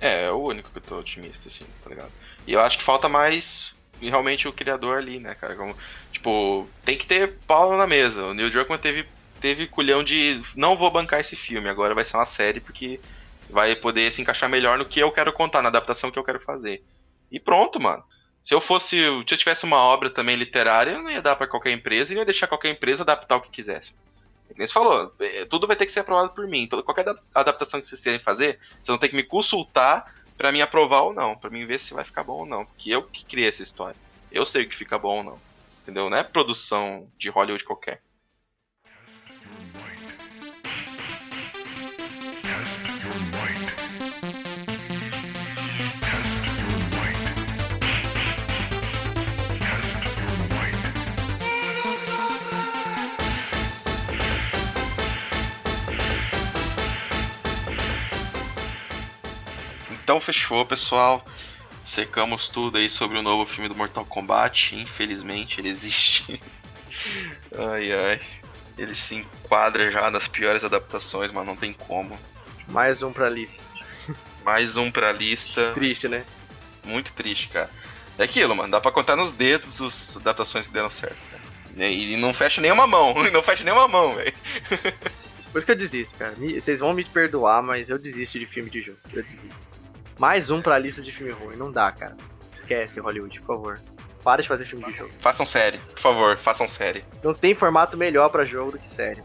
É, 0.00 0.24
é 0.24 0.30
o 0.30 0.40
único 0.40 0.70
que 0.70 0.78
eu 0.78 0.82
tô 0.82 0.98
otimista, 0.98 1.48
assim, 1.48 1.64
tá 1.82 1.90
ligado? 1.90 2.12
E 2.46 2.52
eu 2.52 2.60
acho 2.60 2.78
que 2.78 2.84
falta 2.84 3.08
mais 3.08 3.74
realmente 4.00 4.46
o 4.46 4.52
criador 4.52 4.98
ali, 4.98 5.18
né, 5.18 5.34
cara? 5.34 5.56
Como, 5.56 5.76
tipo, 6.18 6.68
tem 6.84 6.98
que 6.98 7.06
ter 7.06 7.38
pau 7.46 7.76
na 7.76 7.86
mesa. 7.86 8.24
O 8.24 8.34
Neil 8.34 8.50
Druckmann 8.50 8.78
teve, 8.78 9.06
teve 9.40 9.66
culhão 9.66 10.02
de 10.02 10.42
não 10.56 10.76
vou 10.76 10.90
bancar 10.90 11.20
esse 11.20 11.36
filme, 11.36 11.68
agora 11.68 11.94
vai 11.94 12.04
ser 12.04 12.16
uma 12.16 12.26
série 12.26 12.60
porque 12.60 13.00
vai 13.48 13.74
poder 13.74 14.12
se 14.12 14.20
encaixar 14.20 14.50
melhor 14.50 14.76
no 14.76 14.84
que 14.84 15.00
eu 15.00 15.10
quero 15.12 15.32
contar, 15.32 15.62
na 15.62 15.68
adaptação 15.68 16.10
que 16.10 16.18
eu 16.18 16.24
quero 16.24 16.40
fazer. 16.40 16.82
E 17.30 17.38
pronto, 17.38 17.80
mano. 17.80 18.02
Se 18.42 18.54
eu 18.54 18.60
fosse. 18.60 18.96
Se 18.96 19.34
eu 19.34 19.38
tivesse 19.38 19.64
uma 19.64 19.76
obra 19.76 20.10
também 20.10 20.36
literária, 20.36 20.92
eu 20.92 21.02
não 21.02 21.10
ia 21.10 21.22
dar 21.22 21.36
para 21.36 21.46
qualquer 21.46 21.70
empresa 21.70 22.12
e 22.12 22.16
ia 22.16 22.24
deixar 22.24 22.46
qualquer 22.46 22.70
empresa 22.70 23.02
adaptar 23.02 23.36
o 23.36 23.40
que 23.40 23.50
quisesse. 23.50 23.94
É 24.50 24.54
como 24.54 24.66
você 24.66 24.72
falou, 24.72 25.14
é, 25.20 25.44
tudo 25.44 25.66
vai 25.66 25.76
ter 25.76 25.84
que 25.84 25.92
ser 25.92 26.00
aprovado 26.00 26.30
por 26.30 26.46
mim. 26.48 26.62
Então, 26.62 26.82
qualquer 26.82 27.04
adaptação 27.34 27.80
que 27.80 27.86
vocês 27.86 28.00
querem 28.00 28.18
fazer, 28.18 28.58
vocês 28.70 28.88
vão 28.88 28.98
ter 28.98 29.10
que 29.10 29.16
me 29.16 29.22
consultar 29.22 30.12
para 30.38 30.50
mim 30.50 30.62
aprovar 30.62 31.02
ou 31.02 31.12
não, 31.12 31.36
para 31.36 31.50
mim 31.50 31.66
ver 31.66 31.78
se 31.78 31.92
vai 31.92 32.04
ficar 32.04 32.24
bom 32.24 32.38
ou 32.38 32.46
não. 32.46 32.64
Porque 32.64 32.90
eu 32.90 33.02
que 33.02 33.24
criei 33.24 33.48
essa 33.48 33.62
história. 33.62 33.96
Eu 34.32 34.46
sei 34.46 34.64
o 34.64 34.68
que 34.68 34.74
fica 34.74 34.98
bom 34.98 35.18
ou 35.18 35.22
não. 35.22 35.47
Entendeu? 35.88 36.10
Não 36.10 36.18
é 36.18 36.22
produção 36.22 37.10
de 37.16 37.30
Hollywood 37.30 37.64
qualquer. 37.64 38.02
Então 59.90 60.20
fechou, 60.20 60.66
pessoal. 60.66 61.24
Secamos 61.88 62.50
tudo 62.50 62.76
aí 62.76 62.90
sobre 62.90 63.16
o 63.18 63.22
novo 63.22 63.46
filme 63.46 63.66
do 63.66 63.74
Mortal 63.74 64.04
Kombat. 64.04 64.76
Infelizmente, 64.76 65.58
ele 65.58 65.70
existe. 65.70 66.38
ai 67.56 67.90
ai. 67.90 68.20
Ele 68.76 68.94
se 68.94 69.14
enquadra 69.14 69.90
já 69.90 70.10
nas 70.10 70.28
piores 70.28 70.62
adaptações, 70.62 71.32
mas 71.32 71.46
não 71.46 71.56
tem 71.56 71.72
como. 71.72 72.16
Mais 72.68 73.02
um 73.02 73.10
pra 73.10 73.30
lista. 73.30 73.62
Mais 74.44 74.76
um 74.76 74.90
pra 74.90 75.12
lista. 75.12 75.72
Triste, 75.72 76.08
né? 76.08 76.26
Muito 76.84 77.10
triste, 77.14 77.48
cara. 77.48 77.70
É 78.18 78.24
aquilo, 78.24 78.54
mano. 78.54 78.70
Dá 78.70 78.82
pra 78.82 78.92
contar 78.92 79.16
nos 79.16 79.32
dedos 79.32 79.80
as 79.80 80.18
adaptações 80.18 80.68
que 80.68 80.74
deram 80.74 80.90
certo. 80.90 81.16
Cara. 81.30 81.88
E 81.90 82.16
não 82.18 82.34
fecha 82.34 82.60
nenhuma 82.60 82.86
mão. 82.86 83.14
Não 83.32 83.42
fecha 83.42 83.64
nenhuma 83.64 83.88
mão, 83.88 84.14
velho. 84.14 84.34
Por 85.50 85.56
isso 85.56 85.66
que 85.66 85.72
eu 85.72 85.76
desisto, 85.76 86.18
cara. 86.18 86.34
Vocês 86.38 86.80
vão 86.80 86.92
me 86.92 87.04
perdoar, 87.04 87.62
mas 87.62 87.88
eu 87.88 87.98
desisto 87.98 88.38
de 88.38 88.44
filme 88.44 88.68
de 88.68 88.82
jogo. 88.82 88.98
Eu 89.10 89.22
desisto. 89.22 89.87
Mais 90.18 90.50
um 90.50 90.60
pra 90.60 90.78
lista 90.78 91.00
de 91.00 91.12
filme 91.12 91.32
ruim. 91.32 91.56
Não 91.56 91.70
dá, 91.70 91.92
cara. 91.92 92.16
Esquece, 92.54 92.98
Hollywood, 93.00 93.40
por 93.40 93.46
favor. 93.46 93.80
Para 94.22 94.42
de 94.42 94.48
fazer 94.48 94.66
filme 94.66 94.84
de 94.86 94.94
jogo. 94.94 95.10
Façam 95.20 95.46
série, 95.46 95.78
por 95.78 96.00
favor, 96.00 96.36
façam 96.38 96.68
série. 96.68 97.04
Não 97.22 97.32
tem 97.32 97.54
formato 97.54 97.96
melhor 97.96 98.28
para 98.28 98.44
jogo 98.44 98.72
do 98.72 98.78
que 98.78 98.88
série. 98.88 99.22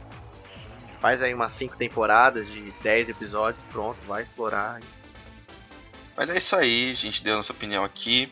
Faz 1.01 1.21
aí 1.21 1.33
umas 1.33 1.51
5 1.51 1.75
temporadas 1.75 2.47
de 2.47 2.71
10 2.81 3.09
episódios, 3.09 3.63
pronto, 3.71 3.97
vai 4.07 4.21
explorar. 4.21 4.79
Mas 6.15 6.29
é 6.29 6.37
isso 6.37 6.55
aí, 6.55 6.91
a 6.91 6.95
gente 6.95 7.23
deu 7.23 7.35
nossa 7.35 7.51
opinião 7.51 7.83
aqui. 7.83 8.31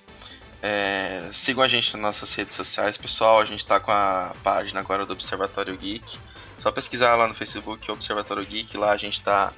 É, 0.61 1.27
sigam 1.33 1.63
a 1.63 1.67
gente 1.67 1.91
nas 1.93 2.01
nossas 2.01 2.33
redes 2.35 2.55
sociais, 2.55 2.95
pessoal. 2.95 3.41
A 3.41 3.45
gente 3.45 3.65
tá 3.65 3.79
com 3.79 3.91
a 3.91 4.33
página 4.43 4.79
agora 4.79 5.05
do 5.05 5.13
Observatório 5.13 5.75
Geek. 5.75 6.19
Só 6.59 6.71
pesquisar 6.71 7.15
lá 7.15 7.27
no 7.27 7.33
Facebook, 7.33 7.91
Observatório 7.91 8.45
Geek. 8.45 8.77
Lá 8.77 8.91
a 8.91 8.97
gente 8.97 9.21
tá 9.23 9.51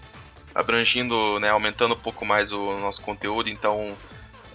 abrangindo, 0.54 1.40
né, 1.40 1.50
aumentando 1.50 1.94
um 1.94 2.00
pouco 2.00 2.26
mais 2.26 2.52
o 2.52 2.78
nosso 2.80 3.02
conteúdo. 3.02 3.50
Então, 3.50 3.98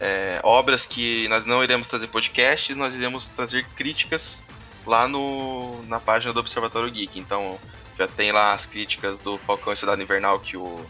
é, 0.01 0.41
obras 0.43 0.87
que 0.87 1.27
nós 1.29 1.45
não 1.45 1.63
iremos 1.63 1.89
trazer 1.89 2.07
podcasts, 2.09 2.77
nós 2.77 2.95
iremos 2.95 3.29
trazer 3.29 3.65
críticas 3.77 4.45
lá 4.87 5.09
no, 5.09 5.83
na 5.87 6.01
página 6.01 6.33
do 6.33 6.41
Observatório 6.41 6.91
Geek. 6.91 7.19
Então, 7.19 7.59
já 7.99 8.07
tem 8.07 8.31
lá 8.31 8.55
as 8.55 8.65
críticas 8.65 9.21
do 9.21 9.39
Falcão 9.39 9.73
e 9.73 9.77
Cidade 9.77 10.03
Invernal 10.03 10.39
que 10.39 10.57
o, 10.57 10.87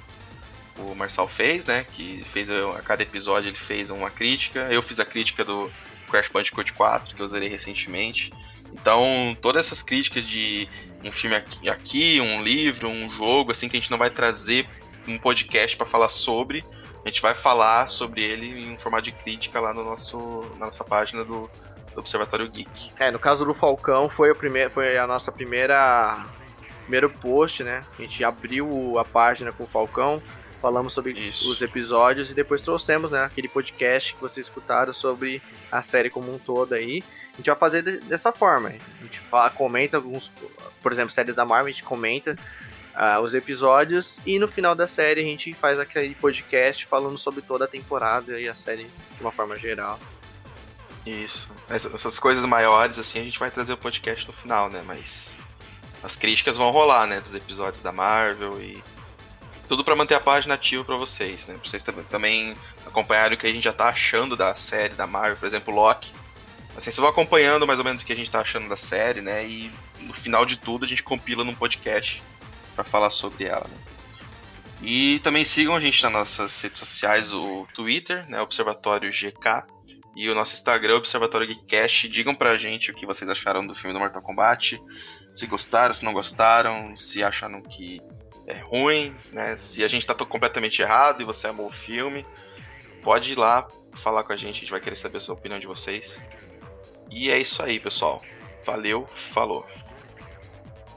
o 0.77 0.95
Marçal 0.95 1.27
fez, 1.27 1.67
né? 1.67 1.85
Que 1.93 2.25
fez 2.33 2.51
a 2.51 2.83
cada 2.83 3.03
episódio 3.03 3.49
ele 3.49 3.57
fez 3.57 3.91
uma 3.91 4.11
crítica. 4.11 4.69
Eu 4.71 4.83
fiz 4.83 5.01
a 5.01 5.05
crítica 5.05 5.45
do 5.45 5.71
Crash 6.11 6.29
Bandicoot 6.29 6.73
4, 6.73 7.17
que 7.17 7.23
eu 7.23 7.27
usei 7.27 7.49
recentemente. 7.49 8.31
Então, 8.73 9.37
todas 9.41 9.67
essas 9.67 9.83
críticas 9.83 10.27
de 10.27 10.69
um 11.03 11.11
filme 11.11 11.37
aqui, 11.37 12.21
um 12.21 12.43
livro, 12.43 12.89
um 12.89 13.09
jogo, 13.09 13.53
assim, 13.53 13.69
que 13.69 13.77
a 13.77 13.81
gente 13.81 13.91
não 13.91 13.99
vai 13.99 14.11
trazer 14.11 14.69
um 15.09 15.19
podcast 15.19 15.77
para 15.77 15.87
falar 15.87 16.09
sobre. 16.09 16.65
A 17.05 17.09
gente 17.09 17.23
vai 17.23 17.35
falar 17.35 17.89
sobre 17.89 18.23
ele 18.23 18.47
em 18.47 18.77
formato 18.77 19.05
de 19.05 19.13
crítica 19.13 19.61
lá 19.61 19.73
no 19.73 19.83
nosso, 19.83 20.45
na 20.59 20.67
nossa 20.67 20.85
página 20.85 21.25
do, 21.25 21.51
do 21.95 22.01
Observatório 22.01 22.49
Geek. 22.51 22.91
É, 22.99 23.11
no 23.11 23.19
caso 23.19 23.45
do 23.45 23.55
Falcão 23.55 24.09
foi, 24.09 24.31
o 24.31 24.35
primeiro, 24.35 24.71
foi 24.71 24.99
a 24.99 25.07
nossa 25.07 25.33
primeira 25.33 26.25
primeiro 26.83 27.11
post, 27.11 27.63
né? 27.63 27.83
A 27.99 28.03
gente 28.03 28.25
abriu 28.25 28.99
a 28.99 29.05
página 29.05 29.53
com 29.53 29.65
o 29.65 29.67
Falcão, 29.67 30.23
falamos 30.61 30.95
sobre 30.95 31.13
Isso. 31.13 31.51
os 31.51 31.61
episódios 31.61 32.31
e 32.31 32.35
depois 32.35 32.63
trouxemos, 32.63 33.11
né, 33.11 33.25
aquele 33.25 33.47
podcast 33.47 34.15
que 34.15 34.21
vocês 34.21 34.47
escutaram 34.47 34.93
sobre 34.93 35.43
a 35.71 35.83
série 35.83 36.09
como 36.09 36.35
um 36.35 36.39
todo 36.39 36.73
aí. 36.75 37.05
A 37.35 37.37
gente 37.37 37.47
vai 37.47 37.57
fazer 37.57 37.83
dessa 37.83 38.33
forma. 38.33 38.71
A 38.71 39.03
gente 39.05 39.21
fala, 39.21 39.51
comenta 39.51 39.99
alguns, 39.99 40.33
por 40.83 40.91
exemplo, 40.91 41.11
séries 41.11 41.35
da 41.35 41.45
Marvel, 41.45 41.67
a 41.67 41.71
gente 41.71 41.85
comenta 41.85 42.37
uh, 42.99 43.21
os 43.21 43.35
episódios 43.35 44.19
e 44.27 44.39
no 44.39 44.49
final 44.49 44.75
da 44.75 44.89
série 44.89 45.21
a 45.21 45.25
gente 45.25 45.55
faz 45.55 45.79
aquele 45.79 46.15
podcast 46.17 46.85
falando 46.85 47.17
sobre 47.17 47.41
toda 47.41 47.65
a 47.65 47.69
temporada 47.69 48.41
e 48.41 48.49
a 48.49 48.57
série 48.57 48.85
de 48.85 49.21
uma 49.21 49.31
forma 49.31 49.57
geral. 49.57 49.99
Isso. 51.07 51.49
Essas 51.71 52.19
coisas 52.19 52.45
maiores, 52.45 52.99
assim, 52.99 53.21
a 53.21 53.25
gente 53.25 53.39
vai 53.39 53.51
trazer 53.51 53.73
o 53.73 53.79
podcast 53.79 54.27
no 54.27 54.33
final, 54.33 54.69
né? 54.69 54.83
Mas 54.85 55.39
as 56.03 56.17
críticas 56.17 56.57
vão 56.57 56.71
rolar, 56.71 57.07
né? 57.07 57.21
Dos 57.21 57.35
episódios 57.35 57.83
da 57.83 57.93
Marvel 57.93 58.61
e 58.61 58.83
tudo 59.69 59.85
para 59.85 59.97
manter 59.97 60.15
a 60.15 60.21
página 60.21 60.55
ativa 60.55 60.85
para 60.85 60.97
vocês, 60.97 61.47
né? 61.47 61.55
Pra 61.55 61.71
vocês 61.71 61.85
também 62.11 62.57
acompanharem 62.85 63.37
o 63.37 63.41
que 63.41 63.47
a 63.47 63.53
gente 63.53 63.65
já 63.65 63.73
tá 63.73 63.89
achando 63.89 64.37
da 64.37 64.55
série 64.55 64.95
da 64.95 65.07
Marvel, 65.07 65.37
por 65.37 65.47
exemplo, 65.47 65.75
Loki. 65.75 66.13
Assim, 66.77 66.91
vocês 66.91 66.97
vão 66.97 67.09
acompanhando 67.09 67.67
mais 67.67 67.79
ou 67.79 67.85
menos 67.85 68.03
o 68.03 68.05
que 68.05 68.13
a 68.13 68.17
gente 68.17 68.31
tá 68.31 68.41
achando 68.41 68.69
da 68.69 68.77
série, 68.77 69.21
né? 69.21 69.47
E 69.47 69.71
no 70.01 70.13
final 70.13 70.45
de 70.45 70.57
tudo 70.57 70.85
a 70.85 70.89
gente 70.89 71.03
compila 71.03 71.43
num 71.43 71.55
podcast 71.55 72.23
para 72.79 72.85
falar 72.85 73.11
sobre 73.11 73.45
ela. 73.45 73.67
Né? 73.69 73.77
E 74.81 75.19
também 75.21 75.45
sigam 75.45 75.75
a 75.75 75.81
gente 75.81 76.01
nas 76.05 76.13
nossas 76.13 76.61
redes 76.61 76.79
sociais, 76.79 77.35
o 77.35 77.67
Twitter, 77.75 78.29
né, 78.31 78.41
Observatório 78.41 79.11
GK, 79.11 79.65
e 80.15 80.31
o 80.31 80.35
nosso 80.35 80.55
Instagram, 80.55 80.97
Observatório 80.97 81.49
Geekcast. 81.49 82.09
Digam 82.09 82.35
pra 82.35 82.57
gente 82.57 82.93
o 82.93 82.95
que 82.95 83.05
vocês 83.05 83.29
acharam 83.29 83.67
do 83.67 83.75
filme 83.75 83.93
do 83.93 83.99
Mortal 83.99 84.23
Kombat, 84.23 84.81
se 85.35 85.47
gostaram, 85.47 85.93
se 85.93 86.05
não 86.05 86.13
gostaram, 86.13 86.95
se 86.95 87.23
acharam 87.23 87.61
que 87.61 88.01
é 88.47 88.59
ruim, 88.61 89.15
né? 89.33 89.57
Se 89.57 89.83
a 89.83 89.89
gente 89.89 90.07
tá 90.07 90.15
completamente 90.15 90.81
errado 90.81 91.21
e 91.21 91.25
você 91.25 91.49
amou 91.49 91.67
o 91.67 91.73
filme, 91.73 92.25
pode 93.03 93.33
ir 93.33 93.39
lá 93.39 93.67
falar 93.95 94.23
com 94.23 94.33
a 94.33 94.37
gente, 94.37 94.57
a 94.57 94.61
gente 94.61 94.71
vai 94.71 94.81
querer 94.81 94.97
saber 94.97 95.19
a 95.19 95.21
sua 95.21 95.35
opinião 95.35 95.59
de 95.59 95.67
vocês. 95.67 96.23
E 97.11 97.31
é 97.31 97.39
isso 97.39 97.61
aí, 97.63 97.81
pessoal. 97.81 98.23
Valeu, 98.65 99.07
falou. 99.33 99.67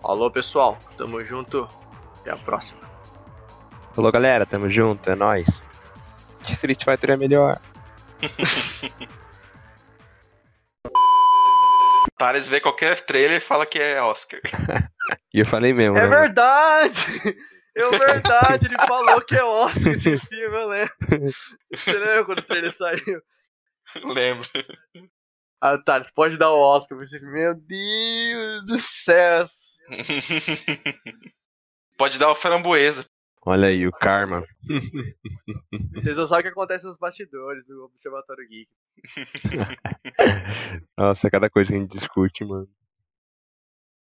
Falou, 0.01 0.31
pessoal. 0.31 0.77
Tamo 0.97 1.23
junto. 1.23 1.67
Até 2.19 2.31
a 2.31 2.37
próxima. 2.37 2.81
Falou, 3.93 4.11
galera. 4.11 4.45
Tamo 4.45 4.69
junto. 4.69 5.09
É 5.09 5.15
nóis. 5.15 5.61
Street 6.47 6.83
Fighter 6.83 7.11
é 7.11 7.17
melhor. 7.17 7.59
Thales 12.17 12.47
vê 12.47 12.59
qualquer 12.59 13.01
trailer 13.01 13.37
e 13.37 13.41
fala 13.43 13.65
que 13.65 13.79
é 13.79 13.99
Oscar. 13.99 14.39
e 15.33 15.39
eu 15.39 15.45
falei 15.45 15.73
mesmo. 15.73 15.97
É 15.97 16.01
né, 16.01 16.07
verdade! 16.07 17.01
É 17.75 17.89
verdade, 17.89 18.67
ele 18.67 18.77
falou 18.85 19.21
que 19.21 19.35
é 19.35 19.43
Oscar 19.43 19.93
esse 19.93 20.17
filme, 20.27 20.55
eu 20.55 20.67
lembro. 20.67 20.93
Você 21.73 21.93
lembra 21.93 22.25
quando 22.25 22.39
o 22.39 22.43
trailer 22.43 22.71
saiu? 22.71 23.23
Lembro. 24.03 24.47
Ah, 25.59 25.77
tá, 25.77 26.03
você 26.03 26.11
pode 26.13 26.37
dar 26.37 26.51
o 26.51 26.59
Oscar 26.59 26.97
pra 26.97 27.03
esse 27.03 27.17
filme. 27.17 27.33
Meu 27.33 27.55
Deus 27.55 28.65
do 28.65 28.77
céu. 28.77 29.45
Pode 31.97 32.17
dar 32.17 32.31
o 32.31 32.35
framboesa. 32.35 33.05
Olha 33.43 33.67
aí, 33.69 33.87
o 33.87 33.91
karma. 33.91 34.45
Vocês 35.95 36.15
não 36.15 36.27
sabem 36.27 36.41
o 36.41 36.43
que 36.43 36.49
acontece 36.49 36.85
nos 36.85 36.97
bastidores 36.97 37.65
do 37.67 37.85
Observatório 37.85 38.47
Geek. 38.47 38.69
Nossa, 40.95 41.29
cada 41.29 41.49
coisa 41.49 41.71
que 41.71 41.75
a 41.75 41.79
gente 41.79 41.97
discute, 41.97 42.45
mano. 42.45 42.69